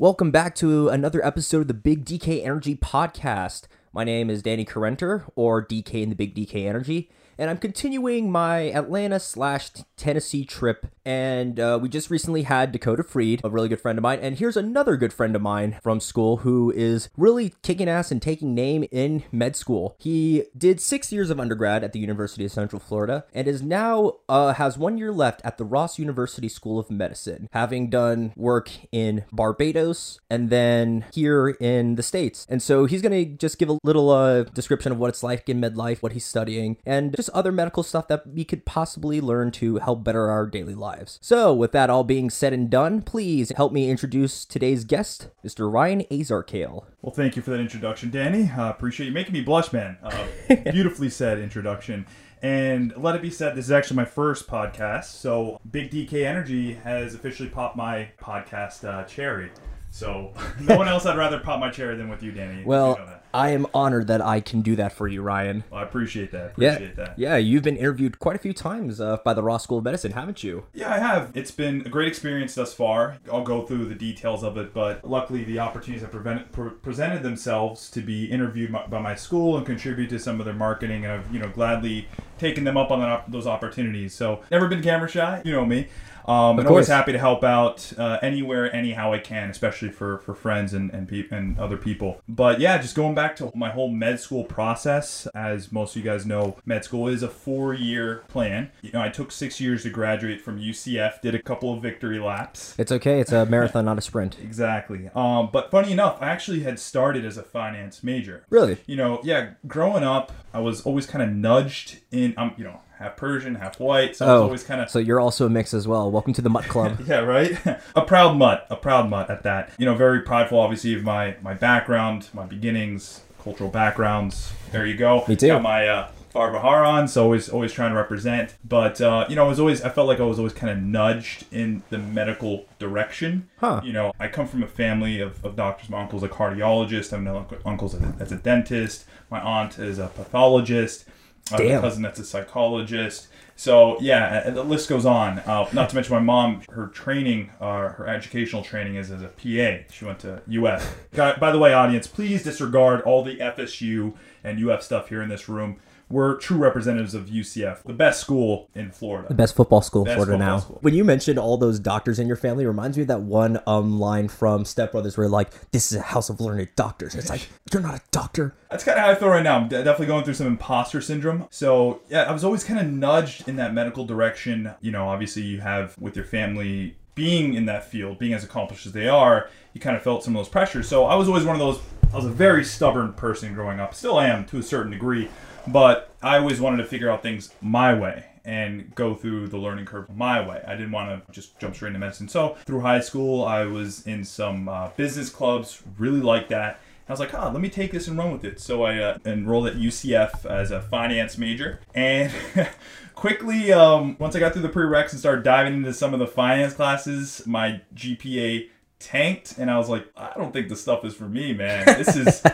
Welcome 0.00 0.30
back 0.30 0.54
to 0.54 0.88
another 0.88 1.22
episode 1.22 1.60
of 1.60 1.68
the 1.68 1.74
Big 1.74 2.06
DK 2.06 2.42
Energy 2.42 2.74
Podcast. 2.74 3.64
My 3.92 4.02
name 4.02 4.30
is 4.30 4.42
Danny 4.42 4.64
Carenter, 4.64 5.26
or 5.36 5.62
DK 5.62 6.02
in 6.02 6.08
the 6.08 6.14
Big 6.14 6.34
DK 6.34 6.66
Energy, 6.66 7.10
and 7.40 7.48
I'm 7.48 7.56
continuing 7.56 8.30
my 8.30 8.70
Atlanta 8.70 9.18
slash 9.18 9.70
Tennessee 9.96 10.44
trip. 10.44 10.86
And 11.06 11.58
uh, 11.58 11.78
we 11.80 11.88
just 11.88 12.10
recently 12.10 12.42
had 12.42 12.70
Dakota 12.70 13.02
Freed, 13.02 13.40
a 13.42 13.48
really 13.48 13.68
good 13.68 13.80
friend 13.80 13.98
of 13.98 14.02
mine. 14.02 14.18
And 14.20 14.38
here's 14.38 14.58
another 14.58 14.98
good 14.98 15.12
friend 15.12 15.34
of 15.34 15.40
mine 15.40 15.78
from 15.82 16.00
school 16.00 16.38
who 16.38 16.70
is 16.70 17.08
really 17.16 17.54
kicking 17.62 17.88
ass 17.88 18.10
and 18.10 18.20
taking 18.20 18.54
name 18.54 18.84
in 18.92 19.24
med 19.32 19.56
school. 19.56 19.96
He 19.98 20.44
did 20.56 20.82
six 20.82 21.10
years 21.10 21.30
of 21.30 21.40
undergrad 21.40 21.82
at 21.82 21.94
the 21.94 21.98
University 21.98 22.44
of 22.44 22.52
Central 22.52 22.78
Florida 22.78 23.24
and 23.32 23.48
is 23.48 23.62
now 23.62 24.18
uh, 24.28 24.52
has 24.52 24.76
one 24.76 24.98
year 24.98 25.10
left 25.10 25.40
at 25.42 25.56
the 25.56 25.64
Ross 25.64 25.98
University 25.98 26.48
School 26.48 26.78
of 26.78 26.90
Medicine, 26.90 27.48
having 27.52 27.88
done 27.88 28.34
work 28.36 28.70
in 28.92 29.24
Barbados 29.32 30.20
and 30.28 30.50
then 30.50 31.06
here 31.14 31.48
in 31.48 31.94
the 31.94 32.02
States. 32.02 32.46
And 32.50 32.62
so 32.62 32.84
he's 32.84 33.00
going 33.00 33.12
to 33.12 33.36
just 33.38 33.58
give 33.58 33.70
a 33.70 33.78
little 33.82 34.10
uh, 34.10 34.42
description 34.44 34.92
of 34.92 34.98
what 34.98 35.08
it's 35.08 35.22
like 35.22 35.48
in 35.48 35.58
med 35.58 35.78
life, 35.78 36.02
what 36.02 36.12
he's 36.12 36.26
studying, 36.26 36.76
and 36.84 37.16
just 37.16 37.29
other 37.30 37.52
medical 37.52 37.82
stuff 37.82 38.08
that 38.08 38.26
we 38.26 38.44
could 38.44 38.64
possibly 38.64 39.20
learn 39.20 39.50
to 39.52 39.76
help 39.76 40.04
better 40.04 40.28
our 40.28 40.46
daily 40.46 40.74
lives. 40.74 41.18
So, 41.22 41.52
with 41.54 41.72
that 41.72 41.90
all 41.90 42.04
being 42.04 42.30
said 42.30 42.52
and 42.52 42.70
done, 42.70 43.02
please 43.02 43.52
help 43.56 43.72
me 43.72 43.90
introduce 43.90 44.44
today's 44.44 44.84
guest, 44.84 45.28
Mr. 45.44 45.72
Ryan 45.72 46.02
Azarkhail. 46.10 46.84
Well, 47.02 47.12
thank 47.14 47.36
you 47.36 47.42
for 47.42 47.50
that 47.50 47.60
introduction, 47.60 48.10
Danny. 48.10 48.50
Uh, 48.50 48.70
appreciate 48.70 49.06
you 49.06 49.12
making 49.12 49.32
me 49.32 49.40
blush, 49.40 49.72
man. 49.72 49.98
Uh, 50.02 50.26
beautifully 50.70 51.10
said 51.10 51.38
introduction. 51.38 52.06
And 52.42 52.94
let 52.96 53.14
it 53.16 53.22
be 53.22 53.30
said, 53.30 53.54
this 53.54 53.66
is 53.66 53.70
actually 53.70 53.98
my 53.98 54.04
first 54.06 54.48
podcast. 54.48 55.04
So, 55.04 55.60
Big 55.70 55.90
DK 55.90 56.24
Energy 56.24 56.74
has 56.74 57.14
officially 57.14 57.48
popped 57.48 57.76
my 57.76 58.10
podcast 58.20 58.84
uh, 58.88 59.04
cherry. 59.04 59.50
So, 59.90 60.32
no 60.60 60.76
one 60.76 60.88
else 60.88 61.06
I'd 61.06 61.18
rather 61.18 61.38
pop 61.38 61.60
my 61.60 61.70
cherry 61.70 61.96
than 61.96 62.08
with 62.08 62.22
you, 62.22 62.32
Danny. 62.32 62.64
Well, 62.64 62.96
You 62.98 63.04
know. 63.04 63.16
I 63.32 63.50
am 63.50 63.66
honored 63.72 64.08
that 64.08 64.20
I 64.20 64.40
can 64.40 64.60
do 64.60 64.74
that 64.76 64.92
for 64.92 65.06
you, 65.06 65.22
Ryan. 65.22 65.62
Well, 65.70 65.80
I 65.80 65.84
appreciate 65.84 66.32
that. 66.32 66.54
Yeah, 66.56 66.78
that. 66.96 67.18
yeah, 67.18 67.36
you've 67.36 67.62
been 67.62 67.76
interviewed 67.76 68.18
quite 68.18 68.34
a 68.34 68.38
few 68.40 68.52
times 68.52 69.00
uh, 69.00 69.18
by 69.24 69.34
the 69.34 69.42
Ross 69.42 69.62
School 69.62 69.78
of 69.78 69.84
Medicine, 69.84 70.12
haven't 70.12 70.42
you? 70.42 70.66
Yeah, 70.74 70.92
I 70.92 70.98
have. 70.98 71.30
It's 71.34 71.52
been 71.52 71.82
a 71.82 71.88
great 71.88 72.08
experience 72.08 72.54
thus 72.54 72.74
far. 72.74 73.18
I'll 73.32 73.44
go 73.44 73.64
through 73.64 73.86
the 73.86 73.94
details 73.94 74.42
of 74.42 74.56
it, 74.56 74.74
but 74.74 75.08
luckily 75.08 75.44
the 75.44 75.60
opportunities 75.60 76.02
have 76.02 76.10
prevent, 76.10 76.50
pre- 76.50 76.70
presented 76.70 77.22
themselves 77.22 77.88
to 77.90 78.00
be 78.00 78.24
interviewed 78.24 78.70
my, 78.70 78.86
by 78.86 79.00
my 79.00 79.14
school 79.14 79.56
and 79.56 79.64
contribute 79.64 80.10
to 80.10 80.18
some 80.18 80.40
of 80.40 80.44
their 80.44 80.54
marketing, 80.54 81.04
and 81.04 81.12
I've 81.12 81.32
you 81.32 81.38
know 81.38 81.48
gladly 81.48 82.08
taken 82.38 82.64
them 82.64 82.76
up 82.76 82.90
on 82.90 83.00
that, 83.00 83.08
op- 83.08 83.30
those 83.30 83.46
opportunities. 83.46 84.12
So 84.14 84.42
never 84.50 84.66
been 84.66 84.82
camera 84.82 85.08
shy, 85.08 85.42
you 85.44 85.52
know 85.52 85.64
me. 85.64 85.88
Um, 86.26 86.58
and 86.58 86.68
always 86.68 86.88
happy 86.88 87.12
to 87.12 87.18
help 87.18 87.42
out 87.42 87.92
uh, 87.98 88.18
anywhere, 88.22 88.74
anyhow 88.74 89.12
I 89.12 89.18
can, 89.18 89.50
especially 89.50 89.90
for, 89.90 90.18
for 90.18 90.34
friends 90.34 90.74
and 90.74 90.90
and, 90.92 91.08
peop 91.08 91.32
and 91.32 91.58
other 91.58 91.76
people. 91.76 92.20
But 92.28 92.60
yeah, 92.60 92.78
just 92.78 92.94
going 92.94 93.14
back 93.14 93.36
to 93.36 93.50
my 93.54 93.70
whole 93.70 93.88
med 93.88 94.20
school 94.20 94.44
process. 94.44 95.26
As 95.34 95.72
most 95.72 95.96
of 95.96 96.04
you 96.04 96.10
guys 96.10 96.26
know, 96.26 96.56
med 96.64 96.84
school 96.84 97.08
is 97.08 97.22
a 97.22 97.28
four 97.28 97.74
year 97.74 98.24
plan. 98.28 98.70
You 98.82 98.92
know, 98.92 99.00
I 99.00 99.08
took 99.08 99.32
six 99.32 99.60
years 99.60 99.82
to 99.84 99.90
graduate 99.90 100.40
from 100.40 100.60
UCF, 100.60 101.20
did 101.20 101.34
a 101.34 101.42
couple 101.42 101.72
of 101.72 101.82
victory 101.82 102.18
laps. 102.18 102.74
It's 102.78 102.92
okay. 102.92 103.20
It's 103.20 103.32
a 103.32 103.46
marathon, 103.50 103.84
not 103.84 103.98
a 103.98 104.02
sprint. 104.02 104.38
Exactly. 104.40 105.10
Um, 105.14 105.50
but 105.52 105.70
funny 105.70 105.92
enough, 105.92 106.18
I 106.20 106.28
actually 106.28 106.60
had 106.60 106.78
started 106.78 107.24
as 107.24 107.36
a 107.36 107.42
finance 107.42 108.02
major. 108.02 108.44
Really? 108.50 108.78
You 108.86 108.96
know, 108.96 109.20
yeah, 109.22 109.52
growing 109.66 110.04
up, 110.04 110.32
I 110.52 110.60
was 110.60 110.82
always 110.82 111.06
kind 111.06 111.22
of 111.22 111.34
nudged 111.34 111.98
in, 112.10 112.34
um, 112.36 112.54
you 112.56 112.64
know, 112.64 112.80
half 113.00 113.16
Persian, 113.16 113.54
half 113.56 113.80
white. 113.80 114.14
So 114.14 114.26
Oh, 114.26 114.42
always 114.44 114.62
kind 114.62 114.80
of 114.80 114.90
So 114.90 114.98
you're 114.98 115.18
also 115.18 115.46
a 115.46 115.50
mix 115.50 115.74
as 115.74 115.88
well. 115.88 116.10
Welcome 116.10 116.34
to 116.34 116.42
the 116.42 116.50
Mutt 116.50 116.64
Club. 116.64 117.00
yeah, 117.06 117.20
right. 117.20 117.58
a 117.96 118.02
proud 118.02 118.36
mutt, 118.36 118.66
a 118.70 118.76
proud 118.76 119.08
mutt 119.08 119.30
at 119.30 119.42
that. 119.42 119.70
You 119.78 119.86
know, 119.86 119.94
very 119.94 120.20
prideful, 120.20 120.58
obviously, 120.58 120.94
of 120.94 121.02
my 121.02 121.36
my 121.42 121.54
background, 121.54 122.28
my 122.32 122.44
beginnings, 122.44 123.22
cultural 123.42 123.70
backgrounds. 123.70 124.52
There 124.70 124.86
you 124.86 124.96
go. 124.96 125.24
Me 125.26 125.34
too. 125.34 125.48
Got 125.48 125.62
my 125.62 125.88
uh, 125.88 126.10
Faravahar 126.34 126.86
on, 126.86 127.08
so 127.08 127.24
always 127.24 127.48
always 127.48 127.72
trying 127.72 127.90
to 127.90 127.96
represent. 127.96 128.54
But 128.68 129.00
uh, 129.00 129.24
you 129.28 129.34
know, 129.34 129.46
I 129.46 129.48
was 129.48 129.58
always 129.58 129.82
I 129.82 129.88
felt 129.88 130.06
like 130.06 130.20
I 130.20 130.24
was 130.24 130.38
always 130.38 130.52
kind 130.52 130.70
of 130.70 130.78
nudged 130.78 131.46
in 131.50 131.82
the 131.88 131.98
medical 131.98 132.66
direction. 132.78 133.48
Huh. 133.58 133.80
You 133.82 133.94
know, 133.94 134.12
I 134.20 134.28
come 134.28 134.46
from 134.46 134.62
a 134.62 134.68
family 134.68 135.20
of, 135.20 135.42
of 135.44 135.56
doctors. 135.56 135.88
My 135.88 136.02
uncle's 136.02 136.22
a 136.22 136.28
cardiologist. 136.28 137.12
I 137.12 137.16
have 137.16 137.24
no 137.24 137.46
uncles 137.64 137.94
as 137.94 138.02
a, 138.02 138.14
as 138.20 138.32
a 138.32 138.36
dentist. 138.36 139.06
My 139.30 139.40
aunt 139.40 139.78
is 139.78 139.98
a 139.98 140.08
pathologist. 140.08 141.06
I 141.52 141.62
have 141.62 141.78
a 141.78 141.80
cousin 141.80 142.02
that's 142.02 142.18
a 142.18 142.24
psychologist. 142.24 143.28
So 143.56 144.00
yeah, 144.00 144.48
the 144.50 144.62
list 144.62 144.88
goes 144.88 145.04
on. 145.04 145.40
Uh, 145.40 145.68
not 145.72 145.90
to 145.90 145.94
mention 145.94 146.14
my 146.14 146.20
mom, 146.20 146.62
her 146.70 146.86
training, 146.86 147.50
uh, 147.60 147.88
her 147.90 148.06
educational 148.08 148.62
training 148.62 148.94
is 148.94 149.10
as 149.10 149.22
a 149.22 149.28
PA. 149.28 149.84
She 149.92 150.04
went 150.04 150.20
to 150.20 150.40
UF. 150.50 150.96
By 151.12 151.52
the 151.52 151.58
way, 151.58 151.74
audience, 151.74 152.06
please 152.06 152.42
disregard 152.42 153.02
all 153.02 153.22
the 153.22 153.36
FSU 153.36 154.14
and 154.42 154.64
UF 154.66 154.82
stuff 154.82 155.08
here 155.10 155.20
in 155.20 155.28
this 155.28 155.48
room. 155.48 155.78
We're 156.10 156.36
true 156.36 156.56
representatives 156.58 157.14
of 157.14 157.26
UCF, 157.26 157.84
the 157.84 157.92
best 157.92 158.20
school 158.20 158.68
in 158.74 158.90
Florida. 158.90 159.28
The 159.28 159.34
best 159.34 159.54
football 159.54 159.80
school 159.80 160.06
in 160.06 160.14
Florida 160.14 160.36
now. 160.36 160.58
school. 160.58 160.78
When 160.82 160.94
you 160.94 161.04
mentioned 161.04 161.38
all 161.38 161.56
those 161.56 161.78
doctors 161.78 162.18
in 162.18 162.26
your 162.26 162.36
family, 162.36 162.64
it 162.64 162.68
reminds 162.68 162.96
me 162.96 163.02
of 163.02 163.08
that 163.08 163.22
one 163.22 163.60
um 163.66 163.98
line 164.00 164.28
from 164.28 164.64
Step 164.64 164.92
Brothers 164.92 165.16
where 165.16 165.28
like, 165.28 165.70
"This 165.70 165.92
is 165.92 165.98
a 165.98 166.02
house 166.02 166.28
of 166.28 166.40
learned 166.40 166.68
doctors." 166.76 167.14
It's 167.14 167.30
like 167.30 167.48
you're 167.72 167.82
not 167.82 167.94
a 167.94 168.00
doctor. 168.10 168.54
That's 168.70 168.84
kind 168.84 168.98
of 168.98 169.04
how 169.04 169.10
I 169.10 169.14
feel 169.14 169.28
right 169.28 169.42
now. 169.42 169.56
I'm 169.56 169.68
de- 169.68 169.82
definitely 169.82 170.06
going 170.06 170.24
through 170.24 170.34
some 170.34 170.46
imposter 170.46 171.00
syndrome. 171.00 171.46
So, 171.50 172.02
yeah, 172.08 172.22
I 172.22 172.32
was 172.32 172.44
always 172.44 172.62
kind 172.64 172.78
of 172.78 172.86
nudged 172.86 173.48
in 173.48 173.56
that 173.56 173.74
medical 173.74 174.04
direction. 174.04 174.72
You 174.80 174.92
know, 174.92 175.08
obviously, 175.08 175.42
you 175.42 175.60
have 175.60 175.96
with 175.98 176.16
your 176.16 176.24
family 176.24 176.96
being 177.14 177.54
in 177.54 177.66
that 177.66 177.84
field, 177.84 178.18
being 178.18 178.32
as 178.32 178.44
accomplished 178.44 178.86
as 178.86 178.92
they 178.92 179.08
are, 179.08 179.50
you 179.74 179.80
kind 179.80 179.96
of 179.96 180.02
felt 180.02 180.22
some 180.24 180.34
of 180.36 180.40
those 180.40 180.48
pressures. 180.48 180.88
So, 180.88 181.04
I 181.04 181.14
was 181.16 181.28
always 181.28 181.44
one 181.44 181.54
of 181.54 181.60
those, 181.60 181.80
I 182.12 182.16
was 182.16 182.24
a 182.24 182.30
very 182.30 182.64
stubborn 182.64 183.12
person 183.12 183.54
growing 183.54 183.80
up. 183.80 183.94
Still 183.94 184.20
am 184.20 184.44
to 184.46 184.58
a 184.58 184.62
certain 184.62 184.92
degree, 184.92 185.28
but 185.66 186.14
I 186.22 186.38
always 186.38 186.60
wanted 186.60 186.78
to 186.78 186.84
figure 186.84 187.10
out 187.10 187.22
things 187.22 187.54
my 187.60 187.94
way 187.94 188.24
and 188.44 188.94
go 188.94 189.14
through 189.14 189.48
the 189.48 189.58
learning 189.58 189.84
curve 189.84 190.08
my 190.14 190.46
way. 190.46 190.62
I 190.66 190.72
didn't 190.74 190.92
want 190.92 191.26
to 191.26 191.32
just 191.32 191.58
jump 191.58 191.74
straight 191.74 191.88
into 191.88 191.98
medicine. 191.98 192.28
So, 192.28 192.56
through 192.64 192.80
high 192.80 193.00
school, 193.00 193.44
I 193.44 193.64
was 193.64 194.06
in 194.06 194.24
some 194.24 194.68
uh, 194.68 194.88
business 194.96 195.28
clubs, 195.30 195.82
really 195.98 196.20
liked 196.20 196.48
that. 196.50 196.80
I 197.10 197.12
was 197.12 197.18
like, 197.18 197.34
ah, 197.34 197.50
let 197.50 197.60
me 197.60 197.68
take 197.68 197.90
this 197.90 198.06
and 198.06 198.16
run 198.16 198.30
with 198.30 198.44
it. 198.44 198.60
So 198.60 198.84
I 198.84 198.98
uh, 198.98 199.18
enrolled 199.24 199.66
at 199.66 199.74
UCF 199.74 200.46
as 200.46 200.70
a 200.70 200.80
finance 200.80 201.36
major. 201.36 201.80
And 201.92 202.32
quickly, 203.16 203.72
um, 203.72 204.14
once 204.20 204.36
I 204.36 204.38
got 204.38 204.52
through 204.52 204.62
the 204.62 204.68
prereqs 204.68 205.10
and 205.10 205.18
started 205.18 205.42
diving 205.42 205.74
into 205.74 205.92
some 205.92 206.14
of 206.14 206.20
the 206.20 206.28
finance 206.28 206.72
classes, 206.72 207.44
my 207.48 207.80
GPA 207.96 208.68
tanked. 209.00 209.58
And 209.58 209.70
I 209.70 209.78
was 209.78 209.88
like, 209.88 210.06
I 210.16 210.32
don't 210.36 210.52
think 210.52 210.68
this 210.68 210.80
stuff 210.80 211.04
is 211.04 211.14
for 211.14 211.28
me, 211.28 211.52
man. 211.52 211.84
This 211.86 212.16
is. 212.16 212.42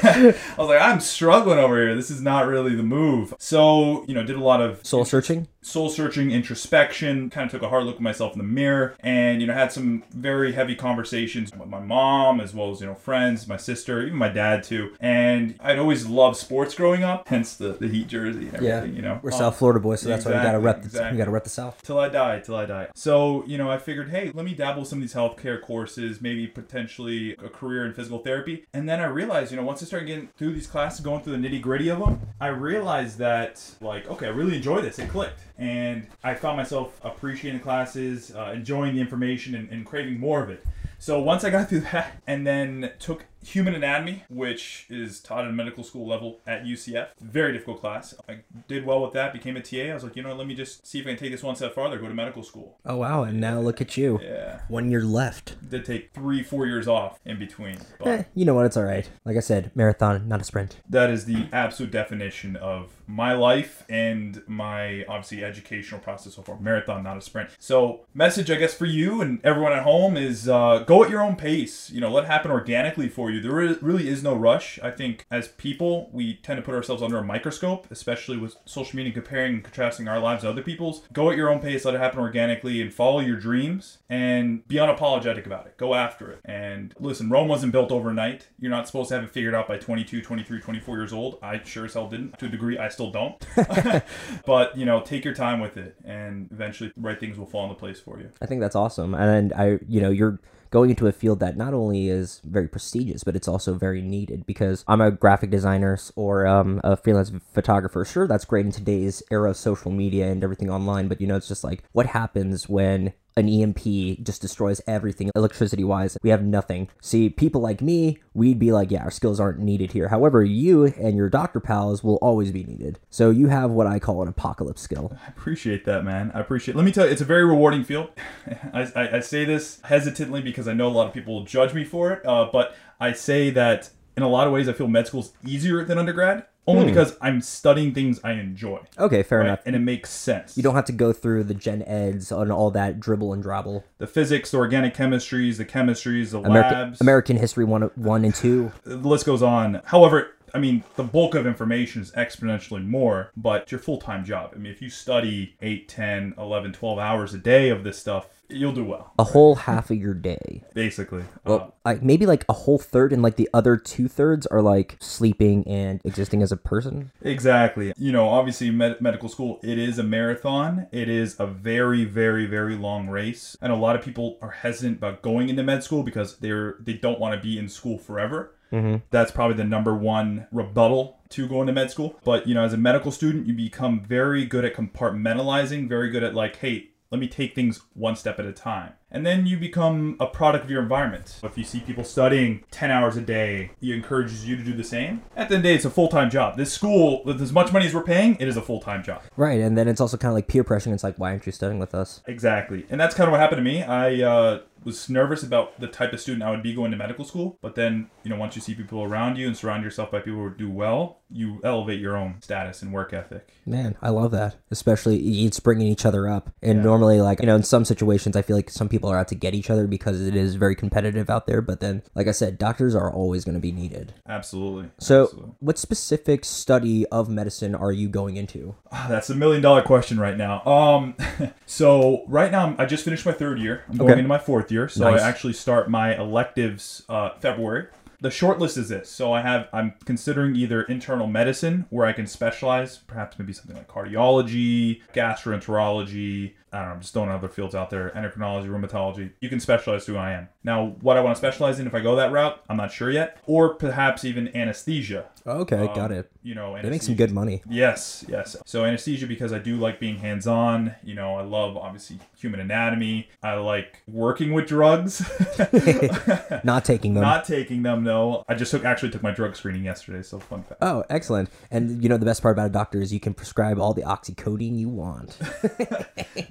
I 0.02 0.34
was 0.56 0.68
like, 0.68 0.80
I'm 0.80 1.00
struggling 1.00 1.58
over 1.58 1.76
here. 1.76 1.94
This 1.94 2.10
is 2.10 2.20
not 2.20 2.46
really 2.46 2.74
the 2.74 2.82
move. 2.82 3.34
So, 3.38 4.04
you 4.06 4.14
know, 4.14 4.24
did 4.24 4.36
a 4.36 4.42
lot 4.42 4.60
of 4.60 4.84
Soul 4.84 5.04
searching. 5.04 5.46
Soul 5.62 5.88
searching 5.88 6.30
introspection 6.30 7.30
kind 7.30 7.46
of 7.46 7.50
took 7.50 7.62
a 7.62 7.68
hard 7.68 7.84
look 7.84 7.96
at 7.96 8.00
myself 8.00 8.32
in 8.32 8.38
the 8.38 8.44
mirror 8.44 8.94
and 9.00 9.40
you 9.40 9.46
know 9.46 9.52
had 9.52 9.70
some 9.72 10.02
very 10.10 10.52
heavy 10.52 10.74
conversations 10.74 11.52
with 11.52 11.68
my 11.68 11.80
mom 11.80 12.40
as 12.40 12.54
well 12.54 12.70
as 12.70 12.80
you 12.80 12.86
know 12.86 12.94
friends 12.94 13.46
my 13.46 13.56
sister 13.56 14.02
even 14.02 14.16
my 14.16 14.28
dad 14.28 14.62
too 14.62 14.94
and 15.00 15.54
i'd 15.60 15.78
always 15.78 16.06
loved 16.06 16.36
sports 16.36 16.74
growing 16.74 17.02
up 17.02 17.28
hence 17.28 17.54
the, 17.56 17.72
the 17.74 17.88
heat 17.88 18.06
jersey 18.06 18.48
and 18.52 18.62
Yeah, 18.62 18.84
you 18.84 19.02
know 19.02 19.18
We're 19.22 19.32
Um, 19.32 19.38
South 19.38 19.58
Florida 19.58 19.80
boys, 19.80 20.00
so 20.00 20.08
that's 20.08 20.24
why 20.24 20.32
we 20.32 20.42
gotta 20.42 20.58
rep 20.58 20.80
the 20.80 20.86
exactly. 20.86 21.12
we 21.12 21.18
gotta 21.18 21.30
rep 21.30 21.44
the 21.44 21.50
South. 21.50 21.80
till 21.82 21.98
I 21.98 22.08
die, 22.08 22.40
till 22.40 22.56
I 22.56 22.66
die. 22.66 22.88
So, 22.94 23.44
you 23.46 23.58
know, 23.58 23.70
I 23.70 23.78
figured, 23.78 24.10
hey, 24.10 24.30
let 24.34 24.44
me 24.44 24.54
dabble 24.54 24.84
some 24.84 24.98
of 24.98 25.02
these 25.02 25.14
healthcare 25.14 25.60
courses, 25.60 26.20
maybe 26.20 26.46
potentially 26.46 27.32
a 27.34 27.48
career 27.48 27.86
in 27.86 27.94
physical 27.94 28.18
therapy. 28.18 28.64
And 28.72 28.88
then 28.88 29.00
I 29.00 29.04
realized, 29.06 29.50
you 29.50 29.56
know, 29.56 29.64
once 29.64 29.82
I 29.82 29.86
started 29.86 30.06
getting 30.06 30.28
through 30.36 30.52
these 30.52 30.66
classes, 30.66 31.00
going 31.00 31.22
through 31.22 31.36
the 31.36 31.48
nitty 31.48 31.60
gritty 31.60 31.88
of 31.88 31.98
them, 32.00 32.20
I 32.40 32.48
realized 32.48 33.18
that, 33.18 33.62
like, 33.80 34.08
okay, 34.10 34.26
I 34.26 34.30
really 34.30 34.56
enjoy 34.56 34.80
this. 34.80 34.98
It 34.98 35.08
clicked. 35.08 35.40
And 35.60 36.06
I 36.24 36.34
found 36.34 36.56
myself 36.56 36.98
appreciating 37.04 37.60
the 37.60 37.62
classes, 37.62 38.34
uh, 38.34 38.52
enjoying 38.54 38.94
the 38.94 39.00
information, 39.00 39.54
and, 39.54 39.68
and 39.68 39.84
craving 39.84 40.18
more 40.18 40.42
of 40.42 40.48
it. 40.48 40.66
So 40.98 41.20
once 41.22 41.44
I 41.44 41.50
got 41.50 41.68
through 41.68 41.80
that 41.92 42.20
and 42.26 42.46
then 42.46 42.92
took 42.98 43.26
human 43.42 43.74
anatomy, 43.74 44.24
which 44.28 44.86
is 44.90 45.20
taught 45.20 45.44
at 45.44 45.50
a 45.50 45.52
medical 45.52 45.82
school 45.84 46.06
level 46.06 46.40
at 46.46 46.64
UCF, 46.64 47.08
very 47.20 47.52
difficult 47.52 47.80
class. 47.80 48.14
I 48.28 48.40
did 48.68 48.84
well 48.84 49.02
with 49.02 49.12
that, 49.14 49.32
became 49.32 49.56
a 49.56 49.62
TA. 49.62 49.90
I 49.90 49.94
was 49.94 50.04
like, 50.04 50.16
you 50.16 50.22
know, 50.22 50.34
let 50.34 50.46
me 50.46 50.54
just 50.54 50.86
see 50.86 51.00
if 51.00 51.06
I 51.06 51.10
can 51.10 51.18
take 51.18 51.32
this 51.32 51.42
one 51.42 51.56
step 51.56 51.74
farther, 51.74 51.98
go 51.98 52.08
to 52.08 52.14
medical 52.14 52.42
school. 52.42 52.78
Oh 52.84 52.96
wow! 52.96 53.22
And 53.24 53.40
now 53.40 53.60
look 53.60 53.80
at 53.80 53.96
you. 53.96 54.20
Yeah. 54.22 54.60
One 54.68 54.90
year 54.90 55.02
left. 55.02 55.56
Did 55.68 55.84
take 55.84 56.12
three, 56.12 56.42
four 56.42 56.66
years 56.66 56.86
off 56.88 57.18
in 57.24 57.38
between. 57.38 57.78
But 57.98 58.08
Eh, 58.08 58.22
you 58.34 58.44
know 58.44 58.54
what? 58.54 58.66
It's 58.66 58.76
all 58.76 58.84
right. 58.84 59.08
Like 59.24 59.36
I 59.36 59.40
said, 59.40 59.70
marathon, 59.74 60.28
not 60.28 60.40
a 60.40 60.44
sprint. 60.44 60.76
that 60.88 61.10
is 61.10 61.24
the 61.24 61.46
absolute 61.52 61.90
definition 61.92 62.56
of 62.56 62.90
my 63.06 63.32
life 63.32 63.84
and 63.88 64.42
my 64.46 65.04
obviously 65.06 65.42
educational 65.44 66.00
process 66.00 66.34
so 66.34 66.42
far. 66.42 66.58
Marathon, 66.60 67.02
not 67.02 67.16
a 67.16 67.20
sprint. 67.20 67.50
So, 67.58 68.00
message 68.14 68.50
I 68.50 68.56
guess 68.56 68.74
for 68.74 68.86
you 68.86 69.20
and 69.20 69.40
everyone 69.44 69.72
at 69.72 69.82
home 69.82 70.16
is 70.16 70.48
uh, 70.48 70.84
go 70.86 71.02
at 71.04 71.10
your 71.10 71.20
own 71.20 71.36
pace. 71.36 71.90
You 71.90 72.00
know, 72.00 72.10
let 72.10 72.24
it 72.24 72.26
happen 72.28 72.50
organically 72.50 73.08
for 73.08 73.29
for 73.30 73.36
you. 73.36 73.40
There 73.40 73.78
really 73.80 74.08
is 74.08 74.22
no 74.22 74.34
rush. 74.34 74.78
I 74.82 74.90
think 74.90 75.26
as 75.30 75.48
people, 75.48 76.10
we 76.12 76.34
tend 76.36 76.58
to 76.58 76.62
put 76.62 76.74
ourselves 76.74 77.02
under 77.02 77.18
a 77.18 77.24
microscope, 77.24 77.86
especially 77.90 78.36
with 78.36 78.56
social 78.64 78.96
media 78.96 79.12
comparing 79.12 79.54
and 79.54 79.64
contrasting 79.64 80.08
our 80.08 80.18
lives 80.18 80.42
to 80.42 80.50
other 80.50 80.62
people's. 80.62 81.02
Go 81.12 81.30
at 81.30 81.36
your 81.36 81.48
own 81.48 81.60
pace, 81.60 81.84
let 81.84 81.94
it 81.94 82.00
happen 82.00 82.18
organically, 82.18 82.80
and 82.82 82.92
follow 82.92 83.20
your 83.20 83.36
dreams 83.36 83.98
and 84.08 84.66
be 84.66 84.76
unapologetic 84.76 85.46
about 85.46 85.66
it. 85.66 85.76
Go 85.76 85.94
after 85.94 86.30
it. 86.30 86.40
And 86.44 86.94
listen, 86.98 87.30
Rome 87.30 87.48
wasn't 87.48 87.72
built 87.72 87.92
overnight. 87.92 88.48
You're 88.58 88.70
not 88.70 88.86
supposed 88.86 89.08
to 89.10 89.14
have 89.16 89.24
it 89.24 89.30
figured 89.30 89.54
out 89.54 89.68
by 89.68 89.78
22, 89.78 90.22
23, 90.22 90.60
24 90.60 90.96
years 90.96 91.12
old. 91.12 91.38
I 91.42 91.62
sure 91.62 91.84
as 91.84 91.94
hell 91.94 92.08
didn't. 92.08 92.38
To 92.38 92.46
a 92.46 92.48
degree, 92.48 92.78
I 92.78 92.88
still 92.88 93.10
don't. 93.10 93.46
but, 94.46 94.76
you 94.76 94.84
know, 94.84 95.00
take 95.00 95.24
your 95.24 95.34
time 95.34 95.60
with 95.60 95.76
it 95.76 95.96
and 96.04 96.48
eventually 96.50 96.92
the 96.94 97.00
right 97.00 97.18
things 97.18 97.38
will 97.38 97.46
fall 97.46 97.64
into 97.64 97.76
place 97.76 98.00
for 98.00 98.18
you. 98.18 98.30
I 98.40 98.46
think 98.46 98.60
that's 98.60 98.76
awesome. 98.76 99.14
And 99.14 99.52
I, 99.52 99.78
you 99.86 100.00
know, 100.00 100.10
you're 100.10 100.40
going 100.70 100.90
into 100.90 101.06
a 101.06 101.12
field 101.12 101.40
that 101.40 101.56
not 101.56 101.74
only 101.74 102.08
is 102.08 102.40
very 102.44 102.68
prestigious, 102.68 103.24
but 103.24 103.36
it's 103.36 103.48
also 103.48 103.74
very 103.74 104.00
needed 104.00 104.46
because 104.46 104.84
I'm 104.86 105.00
a 105.00 105.10
graphic 105.10 105.50
designer 105.50 105.98
or 106.16 106.46
um, 106.46 106.80
a 106.84 106.96
freelance 106.96 107.32
photographer. 107.52 108.04
Sure, 108.04 108.26
that's 108.26 108.44
great 108.44 108.66
in 108.66 108.72
today's 108.72 109.22
era 109.30 109.50
of 109.50 109.56
social 109.56 109.90
media 109.90 110.30
and 110.30 110.42
everything 110.44 110.70
online, 110.70 111.08
but 111.08 111.20
you 111.20 111.26
know, 111.26 111.36
it's 111.36 111.48
just 111.48 111.64
like 111.64 111.82
what 111.92 112.06
happens 112.06 112.68
when 112.68 113.12
an 113.36 113.48
EMP 113.48 114.22
just 114.22 114.40
destroys 114.40 114.80
everything 114.86 115.30
electricity 115.34 115.84
wise. 115.84 116.16
We 116.22 116.30
have 116.30 116.42
nothing. 116.42 116.88
See, 117.00 117.28
people 117.30 117.60
like 117.60 117.80
me, 117.80 118.18
we'd 118.34 118.58
be 118.58 118.72
like, 118.72 118.90
yeah, 118.90 119.02
our 119.02 119.10
skills 119.10 119.40
aren't 119.40 119.58
needed 119.58 119.92
here. 119.92 120.08
However, 120.08 120.42
you 120.42 120.86
and 120.86 121.16
your 121.16 121.28
doctor 121.28 121.60
pals 121.60 122.02
will 122.02 122.16
always 122.16 122.52
be 122.52 122.64
needed. 122.64 122.98
So 123.08 123.30
you 123.30 123.48
have 123.48 123.70
what 123.70 123.86
I 123.86 123.98
call 123.98 124.22
an 124.22 124.28
apocalypse 124.28 124.82
skill. 124.82 125.16
I 125.24 125.28
appreciate 125.28 125.84
that, 125.84 126.04
man. 126.04 126.30
I 126.34 126.40
appreciate. 126.40 126.76
Let 126.76 126.84
me 126.84 126.92
tell 126.92 127.06
you, 127.06 127.12
it's 127.12 127.22
a 127.22 127.26
very 127.26 127.44
rewarding 127.44 127.84
field. 127.84 128.10
I, 128.72 128.90
I, 128.94 129.16
I 129.16 129.20
say 129.20 129.44
this 129.44 129.80
hesitantly 129.84 130.42
because 130.42 130.68
I 130.68 130.72
know 130.72 130.88
a 130.88 130.90
lot 130.90 131.06
of 131.06 131.14
people 131.14 131.34
will 131.34 131.44
judge 131.44 131.74
me 131.74 131.84
for 131.84 132.12
it, 132.12 132.26
uh, 132.26 132.48
but 132.52 132.74
I 132.98 133.12
say 133.12 133.50
that 133.50 133.90
in 134.16 134.22
a 134.22 134.28
lot 134.28 134.46
of 134.46 134.52
ways, 134.52 134.68
I 134.68 134.72
feel 134.72 134.88
med 134.88 135.06
school's 135.06 135.32
easier 135.46 135.84
than 135.84 135.98
undergrad 135.98 136.44
only 136.66 136.82
hmm. 136.82 136.88
because 136.88 137.16
I'm 137.20 137.40
studying 137.40 137.92
things 137.92 138.20
I 138.22 138.32
enjoy. 138.32 138.80
Okay, 138.98 139.22
fair 139.22 139.38
right? 139.38 139.46
enough. 139.46 139.60
And 139.66 139.74
it 139.74 139.80
makes 139.80 140.10
sense. 140.10 140.56
You 140.56 140.62
don't 140.62 140.74
have 140.74 140.84
to 140.86 140.92
go 140.92 141.12
through 141.12 141.44
the 141.44 141.54
gen 141.54 141.82
eds 141.82 142.30
and 142.30 142.52
all 142.52 142.70
that 142.72 143.00
dribble 143.00 143.32
and 143.32 143.42
drabble. 143.42 143.84
the 143.98 144.06
physics, 144.06 144.50
the 144.50 144.58
organic 144.58 144.94
chemistries, 144.94 145.56
the 145.56 145.64
chemistries, 145.64 146.30
the 146.30 146.40
American, 146.40 146.72
labs. 146.72 147.00
American 147.00 147.36
history 147.36 147.64
one, 147.64 147.82
one 147.94 148.24
and 148.24 148.34
two. 148.34 148.72
the 148.84 148.96
list 148.96 149.26
goes 149.26 149.42
on. 149.42 149.80
However, 149.84 150.32
I 150.54 150.58
mean, 150.58 150.82
the 150.96 151.04
bulk 151.04 151.34
of 151.34 151.46
information 151.46 152.02
is 152.02 152.10
exponentially 152.12 152.86
more, 152.86 153.30
but 153.36 153.62
it's 153.62 153.72
your 153.72 153.80
full 153.80 153.98
time 153.98 154.24
job. 154.24 154.52
I 154.54 154.58
mean, 154.58 154.72
if 154.72 154.82
you 154.82 154.90
study 154.90 155.56
8, 155.60 155.88
10, 155.88 156.34
11, 156.38 156.72
12 156.72 156.98
hours 156.98 157.34
a 157.34 157.38
day 157.38 157.68
of 157.70 157.84
this 157.84 157.98
stuff, 157.98 158.28
you'll 158.50 158.72
do 158.72 158.84
well, 158.84 159.12
A 159.18 159.24
whole 159.24 159.54
half 159.54 159.90
of 159.90 159.96
your 159.96 160.14
day. 160.14 160.62
basically. 160.74 161.22
Uh, 161.22 161.24
Well, 161.44 161.74
like 161.84 162.02
maybe 162.02 162.26
like 162.26 162.44
a 162.48 162.52
whole 162.52 162.78
third, 162.78 163.12
and 163.12 163.22
like 163.22 163.36
the 163.36 163.48
other 163.54 163.76
two 163.76 164.08
thirds 164.08 164.46
are 164.46 164.62
like 164.62 164.96
sleeping 165.00 165.66
and 165.66 166.00
existing 166.04 166.42
as 166.42 166.52
a 166.52 166.56
person. 166.56 167.10
Exactly. 167.22 167.92
You 167.96 168.12
know, 168.12 168.28
obviously, 168.28 168.70
med- 168.70 169.00
medical 169.00 169.28
school, 169.28 169.60
it 169.62 169.78
is 169.78 169.98
a 169.98 170.02
marathon. 170.02 170.86
It 170.92 171.08
is 171.08 171.38
a 171.38 171.46
very, 171.46 172.04
very, 172.04 172.46
very 172.46 172.76
long 172.76 173.08
race. 173.08 173.56
And 173.60 173.72
a 173.72 173.76
lot 173.76 173.96
of 173.96 174.02
people 174.02 174.38
are 174.42 174.50
hesitant 174.50 174.98
about 174.98 175.22
going 175.22 175.48
into 175.48 175.62
med 175.62 175.82
school 175.84 176.02
because 176.02 176.38
they're 176.38 176.76
they 176.80 176.94
don't 176.94 177.18
want 177.20 177.34
to 177.34 177.40
be 177.40 177.58
in 177.58 177.68
school 177.68 177.98
forever. 177.98 178.54
Mm-hmm. 178.72 178.98
That's 179.10 179.32
probably 179.32 179.56
the 179.56 179.64
number 179.64 179.96
one 179.96 180.46
rebuttal 180.52 181.18
to 181.30 181.48
going 181.48 181.66
to 181.66 181.72
med 181.72 181.90
school. 181.90 182.14
But, 182.24 182.46
you 182.46 182.54
know, 182.54 182.62
as 182.62 182.72
a 182.72 182.76
medical 182.76 183.10
student, 183.10 183.48
you 183.48 183.52
become 183.52 184.00
very 184.04 184.44
good 184.44 184.64
at 184.64 184.74
compartmentalizing, 184.76 185.88
very 185.88 186.10
good 186.10 186.22
at, 186.22 186.34
like, 186.34 186.56
hey, 186.56 186.89
let 187.10 187.18
me 187.20 187.26
take 187.26 187.54
things 187.54 187.82
one 187.94 188.14
step 188.14 188.38
at 188.38 188.46
a 188.46 188.52
time. 188.52 188.92
And 189.10 189.26
then 189.26 189.44
you 189.44 189.58
become 189.58 190.16
a 190.20 190.26
product 190.26 190.64
of 190.64 190.70
your 190.70 190.80
environment. 190.80 191.40
If 191.42 191.58
you 191.58 191.64
see 191.64 191.80
people 191.80 192.04
studying 192.04 192.64
10 192.70 192.92
hours 192.92 193.16
a 193.16 193.20
day, 193.20 193.72
it 193.82 193.90
encourages 193.90 194.46
you 194.46 194.56
to 194.56 194.62
do 194.62 194.72
the 194.72 194.84
same. 194.84 195.22
At 195.34 195.48
the 195.48 195.56
end 195.56 195.60
of 195.60 195.62
the 195.62 195.68
day, 195.70 195.74
it's 195.74 195.84
a 195.84 195.90
full 195.90 196.08
time 196.08 196.30
job. 196.30 196.56
This 196.56 196.72
school, 196.72 197.24
with 197.24 197.42
as 197.42 197.52
much 197.52 197.72
money 197.72 197.86
as 197.86 197.94
we're 197.94 198.04
paying, 198.04 198.36
it 198.36 198.46
is 198.46 198.56
a 198.56 198.62
full 198.62 198.80
time 198.80 199.02
job. 199.02 199.22
Right, 199.36 199.60
and 199.60 199.76
then 199.76 199.88
it's 199.88 200.00
also 200.00 200.16
kind 200.16 200.30
of 200.30 200.36
like 200.36 200.46
peer 200.46 200.62
pressure. 200.62 200.88
And 200.88 200.94
it's 200.94 201.02
like, 201.02 201.16
why 201.16 201.30
aren't 201.30 201.44
you 201.46 201.52
studying 201.52 201.80
with 201.80 201.94
us? 201.94 202.22
Exactly. 202.28 202.86
And 202.88 203.00
that's 203.00 203.14
kind 203.16 203.26
of 203.26 203.32
what 203.32 203.40
happened 203.40 203.58
to 203.58 203.64
me. 203.64 203.82
I 203.82 204.22
uh, 204.22 204.60
was 204.84 205.08
nervous 205.10 205.42
about 205.42 205.78
the 205.80 205.88
type 205.88 206.12
of 206.12 206.20
student 206.20 206.44
I 206.44 206.50
would 206.50 206.62
be 206.62 206.74
going 206.74 206.92
to 206.92 206.96
medical 206.96 207.24
school. 207.24 207.58
But 207.60 207.74
then, 207.74 208.10
you 208.22 208.30
know, 208.30 208.36
once 208.36 208.54
you 208.54 208.62
see 208.62 208.74
people 208.74 209.02
around 209.02 209.36
you 209.36 209.48
and 209.48 209.56
surround 209.56 209.82
yourself 209.82 210.10
by 210.12 210.20
people 210.20 210.40
who 210.40 210.50
do 210.50 210.70
well, 210.70 211.19
you 211.32 211.60
elevate 211.64 212.00
your 212.00 212.16
own 212.16 212.36
status 212.40 212.82
and 212.82 212.92
work 212.92 213.12
ethic. 213.12 213.48
Man, 213.66 213.96
I 214.02 214.08
love 214.10 214.30
that. 214.32 214.56
Especially 214.70 215.44
it's 215.44 215.60
bringing 215.60 215.86
each 215.86 216.04
other 216.04 216.28
up. 216.28 216.50
And 216.62 216.82
normally, 216.82 217.20
like 217.20 217.40
you 217.40 217.46
know, 217.46 217.54
in 217.56 217.62
some 217.62 217.84
situations, 217.84 218.34
I 218.36 218.42
feel 218.42 218.56
like 218.56 218.70
some 218.70 218.88
people 218.88 219.08
are 219.10 219.18
out 219.18 219.28
to 219.28 219.34
get 219.34 219.54
each 219.54 219.70
other 219.70 219.86
because 219.86 220.20
it 220.20 220.34
is 220.34 220.56
very 220.56 220.74
competitive 220.74 221.30
out 221.30 221.46
there. 221.46 221.60
But 221.62 221.80
then, 221.80 222.02
like 222.14 222.26
I 222.26 222.32
said, 222.32 222.58
doctors 222.58 222.94
are 222.94 223.12
always 223.12 223.44
going 223.44 223.54
to 223.54 223.60
be 223.60 223.72
needed. 223.72 224.14
Absolutely. 224.28 224.90
So, 224.98 225.24
Absolutely. 225.24 225.52
what 225.60 225.78
specific 225.78 226.44
study 226.44 227.06
of 227.06 227.28
medicine 227.28 227.74
are 227.74 227.92
you 227.92 228.08
going 228.08 228.36
into? 228.36 228.74
Ah, 228.90 229.06
That's 229.08 229.30
a 229.30 229.34
million 229.36 229.62
dollar 229.62 229.82
question 229.82 230.18
right 230.18 230.36
now. 230.36 230.64
Um, 230.64 231.14
so 231.66 232.24
right 232.26 232.50
now 232.50 232.74
I 232.78 232.86
just 232.86 233.04
finished 233.04 233.24
my 233.26 233.32
third 233.32 233.58
year. 233.58 233.84
I'm 233.88 233.96
going 233.96 234.10
Okay. 234.10 234.18
into 234.20 234.28
my 234.28 234.38
fourth 234.38 234.72
year, 234.72 234.88
so 234.88 235.08
Nice. 235.10 235.20
I 235.20 235.28
actually 235.28 235.52
start 235.52 235.88
my 235.88 236.16
electives 236.16 237.04
uh, 237.08 237.30
February. 237.40 237.86
The 238.22 238.30
short 238.30 238.58
list 238.58 238.76
is 238.76 238.88
this. 238.88 239.08
So 239.08 239.32
I 239.32 239.40
have 239.40 239.68
I'm 239.72 239.94
considering 240.04 240.54
either 240.56 240.82
internal 240.82 241.26
medicine 241.26 241.86
where 241.90 242.06
I 242.06 242.12
can 242.12 242.26
specialize, 242.26 242.98
perhaps 242.98 243.38
maybe 243.38 243.52
something 243.52 243.76
like 243.76 243.88
cardiology, 243.88 245.00
gastroenterology. 245.14 246.54
I 246.72 246.82
don't 246.82 246.88
know, 246.88 247.00
just 247.00 247.12
throwing 247.12 247.30
other 247.30 247.48
fields 247.48 247.74
out 247.74 247.90
there, 247.90 248.10
endocrinology, 248.10 248.68
rheumatology. 248.68 249.32
You 249.40 249.48
can 249.48 249.58
specialize 249.58 250.06
who 250.06 250.16
I 250.16 250.32
am. 250.32 250.48
Now, 250.62 250.94
what 251.00 251.16
I 251.16 251.20
want 251.20 251.34
to 251.34 251.38
specialize 251.38 251.80
in, 251.80 251.86
if 251.88 251.94
I 251.94 252.00
go 252.00 252.14
that 252.14 252.30
route, 252.30 252.62
I'm 252.68 252.76
not 252.76 252.92
sure 252.92 253.10
yet. 253.10 253.38
Or 253.46 253.74
perhaps 253.74 254.24
even 254.24 254.54
anesthesia. 254.56 255.29
Okay, 255.50 255.76
Um, 255.88 255.94
got 255.94 256.12
it. 256.12 256.30
You 256.42 256.54
know, 256.54 256.80
They 256.80 256.88
make 256.90 257.02
some 257.02 257.14
good 257.16 257.32
money. 257.32 257.62
Yes, 257.68 258.24
yes. 258.28 258.56
So 258.64 258.84
anesthesia 258.84 259.26
because 259.26 259.52
I 259.52 259.58
do 259.58 259.76
like 259.76 260.00
being 260.00 260.16
hands-on. 260.18 260.94
You 261.02 261.14
know, 261.14 261.36
I 261.36 261.42
love 261.42 261.76
obviously 261.76 262.18
human 262.38 262.60
anatomy. 262.60 263.28
I 263.42 263.54
like 263.54 264.02
working 264.08 264.52
with 264.52 264.66
drugs, 264.66 265.20
Not 266.64 266.84
taking 266.84 267.14
them. 267.14 267.22
not 267.22 267.44
taking 267.44 267.82
them. 267.82 268.02
No, 268.04 268.44
I 268.48 268.54
just 268.54 268.70
took 268.70 268.84
actually 268.84 269.10
took 269.10 269.22
my 269.22 269.30
drug 269.32 269.56
screening 269.56 269.84
yesterday. 269.84 270.22
So 270.22 270.38
fun 270.38 270.62
fact. 270.62 270.82
Oh, 270.82 271.04
excellent. 271.10 271.50
And 271.70 272.02
you 272.02 272.08
know 272.08 272.16
the 272.16 272.24
best 272.26 272.40
part 272.42 272.54
about 272.56 272.66
a 272.66 272.72
doctor 272.72 273.00
is 273.00 273.12
you 273.12 273.20
can 273.20 273.34
prescribe 273.34 273.78
all 273.78 273.92
the 273.94 274.02
oxycodone 274.02 274.78
you 274.78 274.88
want. 274.88 275.38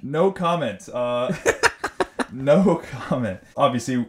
No 0.02 0.32
comment. 0.32 0.88
Uh, 0.92 1.32
no 2.32 2.82
comment. 2.92 3.40
Obviously, 3.56 4.06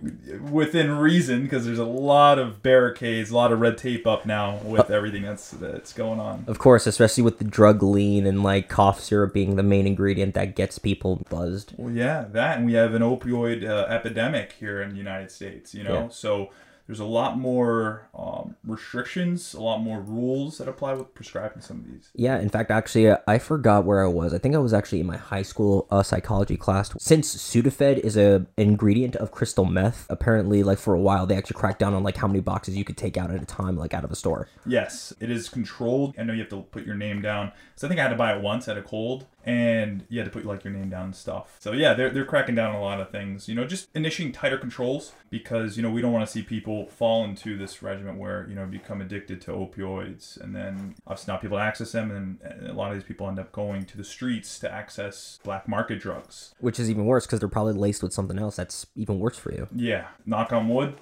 within 0.49 0.91
reason, 0.97 1.43
because 1.43 1.65
there's 1.65 1.79
a 1.79 1.85
lot 1.85 2.39
of 2.39 2.61
barricades, 2.63 3.31
a 3.31 3.35
lot 3.35 3.51
of 3.51 3.59
red 3.59 3.77
tape 3.77 4.05
up 4.07 4.25
now 4.25 4.57
with 4.63 4.89
everything 4.89 5.23
that's 5.23 5.51
that's 5.51 5.93
going 5.93 6.19
on. 6.19 6.43
Of 6.47 6.59
course, 6.59 6.87
especially 6.87 7.23
with 7.23 7.37
the 7.37 7.43
drug 7.45 7.83
lean 7.83 8.25
and 8.25 8.43
like 8.43 8.69
cough 8.69 8.99
syrup 8.99 9.33
being 9.33 9.55
the 9.55 9.63
main 9.63 9.87
ingredient 9.87 10.33
that 10.35 10.55
gets 10.55 10.79
people 10.79 11.25
buzzed. 11.29 11.73
Well, 11.77 11.93
yeah, 11.93 12.25
that, 12.31 12.57
and 12.57 12.65
we 12.65 12.73
have 12.73 12.93
an 12.93 13.01
opioid 13.01 13.67
uh, 13.67 13.85
epidemic 13.89 14.53
here 14.59 14.81
in 14.81 14.91
the 14.91 14.97
United 14.97 15.31
States. 15.31 15.73
You 15.73 15.83
know, 15.83 15.93
Yeah. 15.93 16.07
so 16.09 16.49
there's 16.91 16.99
a 16.99 17.05
lot 17.05 17.37
more 17.37 18.09
um, 18.13 18.57
restrictions, 18.65 19.53
a 19.53 19.61
lot 19.61 19.77
more 19.77 20.01
rules 20.01 20.57
that 20.57 20.67
apply 20.67 20.91
with 20.91 21.13
prescribing 21.13 21.61
some 21.61 21.79
of 21.79 21.85
these. 21.85 22.09
Yeah, 22.15 22.37
in 22.37 22.49
fact, 22.49 22.69
actually, 22.69 23.09
uh, 23.09 23.15
I 23.25 23.37
forgot 23.37 23.85
where 23.85 24.03
I 24.03 24.09
was. 24.09 24.33
I 24.33 24.39
think 24.39 24.55
I 24.55 24.57
was 24.57 24.73
actually 24.73 24.99
in 24.99 25.05
my 25.05 25.15
high 25.15 25.41
school 25.41 25.87
uh, 25.89 26.03
psychology 26.03 26.57
class. 26.57 26.91
Since 26.99 27.33
Sudafed 27.33 27.99
is 27.99 28.17
a 28.17 28.45
ingredient 28.57 29.15
of 29.15 29.31
crystal 29.31 29.63
meth, 29.63 30.05
apparently, 30.09 30.63
like 30.63 30.79
for 30.79 30.93
a 30.93 30.99
while, 30.99 31.25
they 31.25 31.37
actually 31.37 31.61
cracked 31.61 31.79
down 31.79 31.93
on 31.93 32.03
like 32.03 32.17
how 32.17 32.27
many 32.27 32.41
boxes 32.41 32.75
you 32.75 32.83
could 32.83 32.97
take 32.97 33.15
out 33.15 33.31
at 33.31 33.41
a 33.41 33.45
time, 33.45 33.77
like 33.77 33.93
out 33.93 34.03
of 34.03 34.11
a 34.11 34.15
store. 34.17 34.49
Yes, 34.65 35.13
it 35.21 35.31
is 35.31 35.47
controlled. 35.47 36.13
I 36.19 36.23
know 36.23 36.33
you 36.33 36.39
have 36.39 36.49
to 36.49 36.61
put 36.61 36.85
your 36.85 36.95
name 36.95 37.21
down. 37.21 37.53
So 37.77 37.87
I 37.87 37.89
think 37.89 38.01
I 38.01 38.03
had 38.03 38.09
to 38.09 38.17
buy 38.17 38.35
it 38.35 38.41
once 38.41 38.67
at 38.67 38.77
a 38.77 38.81
cold, 38.81 39.27
and 39.45 40.05
you 40.09 40.19
had 40.19 40.25
to 40.25 40.31
put 40.31 40.45
like 40.45 40.63
your 40.63 40.73
name 40.73 40.89
down 40.89 41.05
and 41.05 41.15
stuff. 41.15 41.55
So 41.59 41.71
yeah, 41.71 41.93
they're 41.93 42.09
they're 42.09 42.25
cracking 42.25 42.55
down 42.55 42.71
on 42.71 42.75
a 42.75 42.81
lot 42.81 42.99
of 42.99 43.09
things. 43.09 43.47
You 43.47 43.55
know, 43.55 43.65
just 43.65 43.89
initiating 43.95 44.33
tighter 44.33 44.57
controls 44.57 45.13
because 45.29 45.77
you 45.77 45.83
know 45.83 45.89
we 45.89 46.01
don't 46.01 46.11
want 46.11 46.25
to 46.25 46.31
see 46.31 46.41
people 46.41 46.87
fall 46.87 47.23
into 47.23 47.57
this 47.57 47.81
regimen 47.81 48.17
where 48.17 48.45
you 48.47 48.55
know 48.55 48.65
become 48.65 49.01
addicted 49.01 49.41
to 49.41 49.51
opioids, 49.51 50.39
and 50.39 50.55
then 50.55 50.95
obviously 51.07 51.31
not 51.31 51.41
people 51.41 51.57
access 51.57 51.91
them, 51.91 52.11
and, 52.11 52.39
a 52.69 52.73
lot 52.73 52.91
of 52.91 52.97
these 52.97 53.03
people 53.03 53.27
end 53.27 53.39
up 53.39 53.51
going 53.51 53.83
to 53.85 53.97
the 53.97 54.03
streets 54.03 54.59
to 54.59 54.71
access 54.71 55.39
black 55.43 55.67
market 55.67 55.99
drugs. 55.99 56.53
Which 56.59 56.79
is 56.79 56.89
even 56.89 57.05
worse 57.05 57.25
because 57.25 57.39
they're 57.39 57.49
probably 57.49 57.73
laced 57.73 58.03
with 58.03 58.13
something 58.13 58.37
else 58.37 58.55
that's 58.55 58.85
even 58.95 59.19
worse 59.19 59.37
for 59.37 59.51
you. 59.51 59.67
Yeah, 59.75 60.07
knock 60.25 60.53
on 60.53 60.69
wood. 60.69 60.95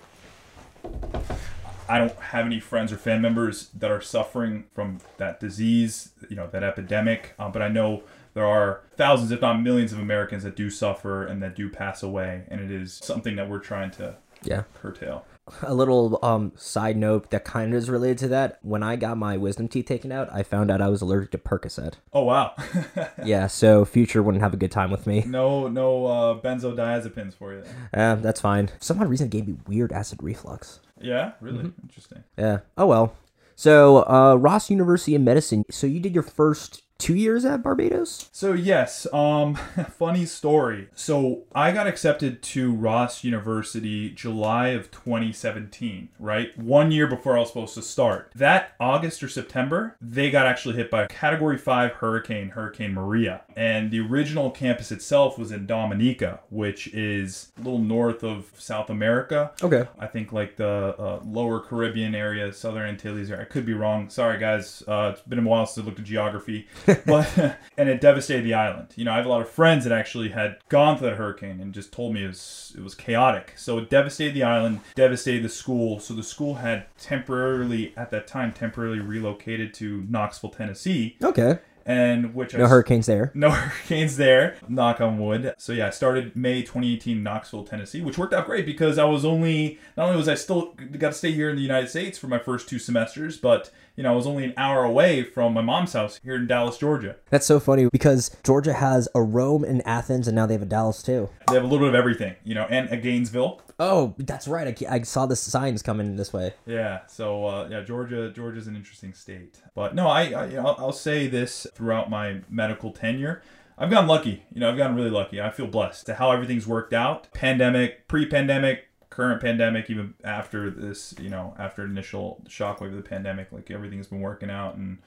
I 1.89 1.97
don't 1.97 2.15
have 2.19 2.45
any 2.45 2.59
friends 2.59 2.93
or 2.93 2.97
fan 2.97 3.19
members 3.19 3.69
that 3.79 3.89
are 3.89 3.99
suffering 3.99 4.65
from 4.71 4.99
that 5.17 5.39
disease, 5.39 6.11
you 6.29 6.35
know, 6.35 6.45
that 6.47 6.63
epidemic. 6.63 7.33
Uh, 7.39 7.49
but 7.49 7.63
I 7.63 7.67
know 7.67 8.03
there 8.33 8.45
are 8.45 8.81
thousands, 8.95 9.31
if 9.31 9.41
not 9.41 9.61
millions, 9.61 9.91
of 9.93 9.99
Americans 9.99 10.43
that 10.43 10.55
do 10.55 10.69
suffer 10.69 11.25
and 11.25 11.41
that 11.43 11.55
do 11.55 11.69
pass 11.69 12.03
away, 12.03 12.43
and 12.49 12.61
it 12.61 12.71
is 12.71 12.93
something 13.03 13.35
that 13.35 13.49
we're 13.49 13.59
trying 13.59 13.91
to 13.91 14.15
Yeah. 14.43 14.63
curtail. 14.81 15.25
A 15.63 15.73
little 15.73 16.19
um 16.21 16.51
side 16.55 16.95
note 16.95 17.31
that 17.31 17.43
kind 17.43 17.73
of 17.73 17.77
is 17.79 17.89
related 17.89 18.19
to 18.19 18.27
that. 18.27 18.59
When 18.61 18.83
I 18.83 18.95
got 18.97 19.17
my 19.17 19.35
wisdom 19.35 19.67
teeth 19.67 19.87
taken 19.87 20.11
out, 20.11 20.29
I 20.31 20.43
found 20.43 20.69
out 20.69 20.79
I 20.79 20.89
was 20.89 21.01
allergic 21.01 21.31
to 21.31 21.39
Percocet. 21.39 21.93
Oh 22.13 22.23
wow, 22.23 22.53
yeah, 23.25 23.47
so 23.47 23.83
future 23.83 24.21
wouldn't 24.21 24.43
have 24.43 24.53
a 24.53 24.57
good 24.57 24.71
time 24.71 24.91
with 24.91 25.07
me. 25.07 25.23
no, 25.25 25.67
no 25.67 26.05
uh, 26.05 26.39
benzodiazepines 26.39 27.33
for 27.33 27.53
you. 27.53 27.63
Uh, 27.91 28.13
that's 28.15 28.39
fine. 28.41 28.67
For 28.67 28.73
some 28.79 29.01
odd 29.01 29.09
reason, 29.09 29.25
it 29.25 29.31
gave 29.31 29.47
me 29.47 29.55
weird 29.67 29.91
acid 29.91 30.21
reflux. 30.21 30.81
Yeah, 31.01 31.31
really 31.41 31.59
Mm-hmm. 31.63 31.81
interesting. 31.83 32.23
Yeah. 32.37 32.59
Oh 32.77 32.85
well. 32.85 33.15
So 33.55 34.07
uh, 34.07 34.35
Ross 34.35 34.69
University 34.69 35.15
of 35.15 35.21
Medicine. 35.23 35.65
So 35.71 35.87
you 35.87 35.99
did 35.99 36.13
your 36.13 36.23
first 36.23 36.83
two 36.99 37.15
years 37.15 37.45
at 37.45 37.63
Barbados. 37.63 38.29
So 38.31 38.53
yes, 38.53 39.07
um, 39.11 39.55
funny 39.97 40.25
story. 40.25 40.89
So 40.93 41.43
I 41.55 41.71
got 41.71 41.87
accepted 41.87 42.43
to 42.43 42.71
Ross 42.71 43.23
University 43.23 44.11
July 44.11 44.69
of 44.69 44.91
2017, 44.91 46.09
right? 46.19 46.55
One 46.57 46.91
year 46.91 47.07
before 47.07 47.37
I 47.37 47.39
was 47.39 47.49
supposed 47.49 47.73
to 47.75 47.81
start. 47.81 48.31
That 48.35 48.73
August 48.79 49.23
or 49.23 49.29
September, 49.29 49.95
they 49.99 50.29
got 50.29 50.45
actually 50.45 50.75
hit 50.75 50.91
by 50.91 51.03
a 51.03 51.07
Category 51.07 51.57
Five 51.57 51.93
hurricane, 51.93 52.49
Hurricane 52.49 52.93
Maria, 52.93 53.41
and 53.55 53.91
the 53.91 53.99
original 54.01 54.51
campus 54.51 54.91
itself 54.91 55.37
was 55.37 55.51
in 55.51 55.65
Dominica, 55.65 56.41
which 56.49 56.87
is 56.93 57.51
a 57.57 57.61
little 57.61 57.79
north 57.79 58.23
of 58.23 58.51
South 58.57 58.89
America. 58.89 59.51
Okay. 59.63 59.87
I 59.97 60.07
think 60.07 60.31
like 60.31 60.57
the 60.57 60.95
uh, 60.99 61.21
lower 61.25 61.59
Caribbean 61.59 62.13
area, 62.13 62.51
Southern 62.53 62.87
Antilles 62.87 63.31
area. 63.31 63.43
I 63.43 63.45
could 63.45 63.65
be 63.65 63.73
wrong. 63.73 64.09
Sorry, 64.09 64.37
guys. 64.37 64.83
Uh, 64.87 65.11
it's 65.13 65.21
been 65.21 65.39
a 65.39 65.43
while 65.43 65.65
since 65.65 65.83
I 65.83 65.87
looked 65.87 65.99
at 65.99 66.05
geography, 66.05 66.67
but 67.05 67.57
and 67.77 67.89
it 67.89 68.01
devastated 68.01 68.43
the 68.45 68.53
island. 68.53 68.87
You 68.95 69.05
know, 69.05 69.13
I 69.13 69.17
have 69.17 69.25
a 69.25 69.29
lot 69.29 69.41
of 69.41 69.49
friends 69.49 69.83
that 69.85 69.93
actually 69.93 70.29
had 70.29 70.57
gone 70.69 70.97
through 70.97 71.09
that 71.11 71.15
hurricane 71.17 71.59
and 71.59 71.73
just 71.73 71.91
told 71.91 72.13
me 72.13 72.23
it 72.23 72.27
was 72.27 72.73
it 72.77 72.81
was 72.83 72.95
chaotic. 72.95 73.53
So 73.55 73.77
it 73.77 73.89
devastated 73.89 74.33
the 74.35 74.43
island, 74.43 74.81
devastated 74.95 75.43
the 75.43 75.49
school. 75.49 75.99
So 75.99 76.13
the 76.13 76.23
school 76.23 76.55
had 76.55 76.85
temporarily 76.97 77.93
at 77.97 78.11
that 78.11 78.27
time 78.27 78.51
temporarily 78.53 78.99
relocated 78.99 79.73
to 79.75 80.05
Knoxville, 80.09 80.49
Tennessee, 80.51 81.17
Okay. 81.23 81.59
and 81.85 82.33
which 82.33 82.53
No 82.53 82.63
s- 82.65 82.69
hurricanes 82.69 83.05
there. 83.05 83.31
no 83.35 83.49
hurricanes 83.51 84.17
there. 84.17 84.55
Knock 84.67 85.01
on 85.01 85.19
wood. 85.19 85.53
So 85.57 85.73
yeah, 85.73 85.87
I 85.87 85.89
started 85.89 86.35
May 86.35 86.61
2018 86.61 87.17
in 87.17 87.23
Knoxville, 87.23 87.63
Tennessee, 87.65 88.01
which 88.01 88.17
worked 88.17 88.33
out 88.33 88.45
great 88.45 88.65
because 88.65 88.97
I 88.97 89.05
was 89.05 89.25
only 89.25 89.79
not 89.97 90.05
only 90.05 90.17
was 90.17 90.27
I 90.29 90.35
still 90.35 90.73
got 90.97 91.09
to 91.09 91.13
stay 91.13 91.31
here 91.31 91.49
in 91.49 91.55
the 91.55 91.61
United 91.61 91.89
States 91.89 92.17
for 92.17 92.27
my 92.27 92.39
first 92.39 92.69
two 92.69 92.79
semesters, 92.79 93.37
but 93.37 93.69
you 93.99 94.03
know 94.03 94.13
I 94.13 94.15
was 94.15 94.25
only 94.25 94.45
an 94.45 94.53
hour 94.55 94.85
away 94.85 95.23
from 95.23 95.53
my 95.53 95.59
mom's 95.59 95.91
house 95.91 96.21
here 96.23 96.35
in 96.35 96.47
Dallas, 96.47 96.77
Georgia. 96.77 97.17
That's 97.31 97.45
so 97.45 97.59
funny 97.59 97.89
because 97.91 98.33
Georgia 98.45 98.71
has 98.71 99.09
a 99.13 99.21
Rome 99.21 99.65
and 99.65 99.85
Athens, 99.85 100.25
and 100.25 100.35
now 100.35 100.45
they 100.45 100.53
have 100.53 100.61
a 100.61 100.65
Dallas 100.65 101.03
too. 101.03 101.27
They 101.49 101.55
have 101.55 101.65
a 101.65 101.67
little 101.67 101.85
bit 101.85 101.89
of 101.89 101.95
everything, 101.95 102.37
you 102.45 102.55
know, 102.55 102.65
and 102.69 102.87
a 102.91 102.95
Gainesville. 102.95 103.61
Oh, 103.77 104.15
that's 104.17 104.47
right. 104.47 104.81
I, 104.89 104.95
I 104.95 105.01
saw 105.01 105.25
the 105.25 105.35
signs 105.35 105.81
coming 105.81 106.15
this 106.15 106.31
way. 106.31 106.53
Yeah, 106.65 107.01
so 107.07 107.45
uh, 107.45 107.67
yeah, 107.69 107.81
Georgia, 107.81 108.31
Georgia's 108.31 108.67
an 108.67 108.77
interesting 108.77 109.11
state. 109.13 109.59
But 109.75 109.95
no, 109.95 110.07
I, 110.07 110.31
I 110.31 110.55
I'll, 110.55 110.75
I'll 110.79 110.91
say 110.93 111.27
this 111.27 111.67
throughout 111.73 112.09
my 112.09 112.39
medical 112.49 112.93
tenure. 112.93 113.41
I've 113.77 113.89
gotten 113.89 114.07
lucky. 114.07 114.45
You 114.53 114.61
know, 114.61 114.69
I've 114.69 114.77
gotten 114.77 114.95
really 114.95 115.09
lucky. 115.09 115.41
I 115.41 115.49
feel 115.49 115.67
blessed 115.67 116.05
to 116.05 116.15
how 116.15 116.31
everything's 116.31 116.67
worked 116.67 116.93
out. 116.93 117.33
Pandemic, 117.33 118.07
pre-pandemic, 118.07 118.88
current 119.19 119.41
pandemic, 119.41 119.89
even 119.89 120.13
after 120.23 120.69
this, 120.69 121.13
you 121.19 121.29
know, 121.29 121.53
after 121.59 121.83
initial 121.83 122.41
shockwave 122.47 122.91
of 122.91 122.95
the 122.95 123.01
pandemic, 123.01 123.51
like 123.51 123.69
everything's 123.69 124.07
been 124.07 124.21
working 124.21 124.49
out, 124.49 124.75
and 124.75 124.91
you 124.91 124.97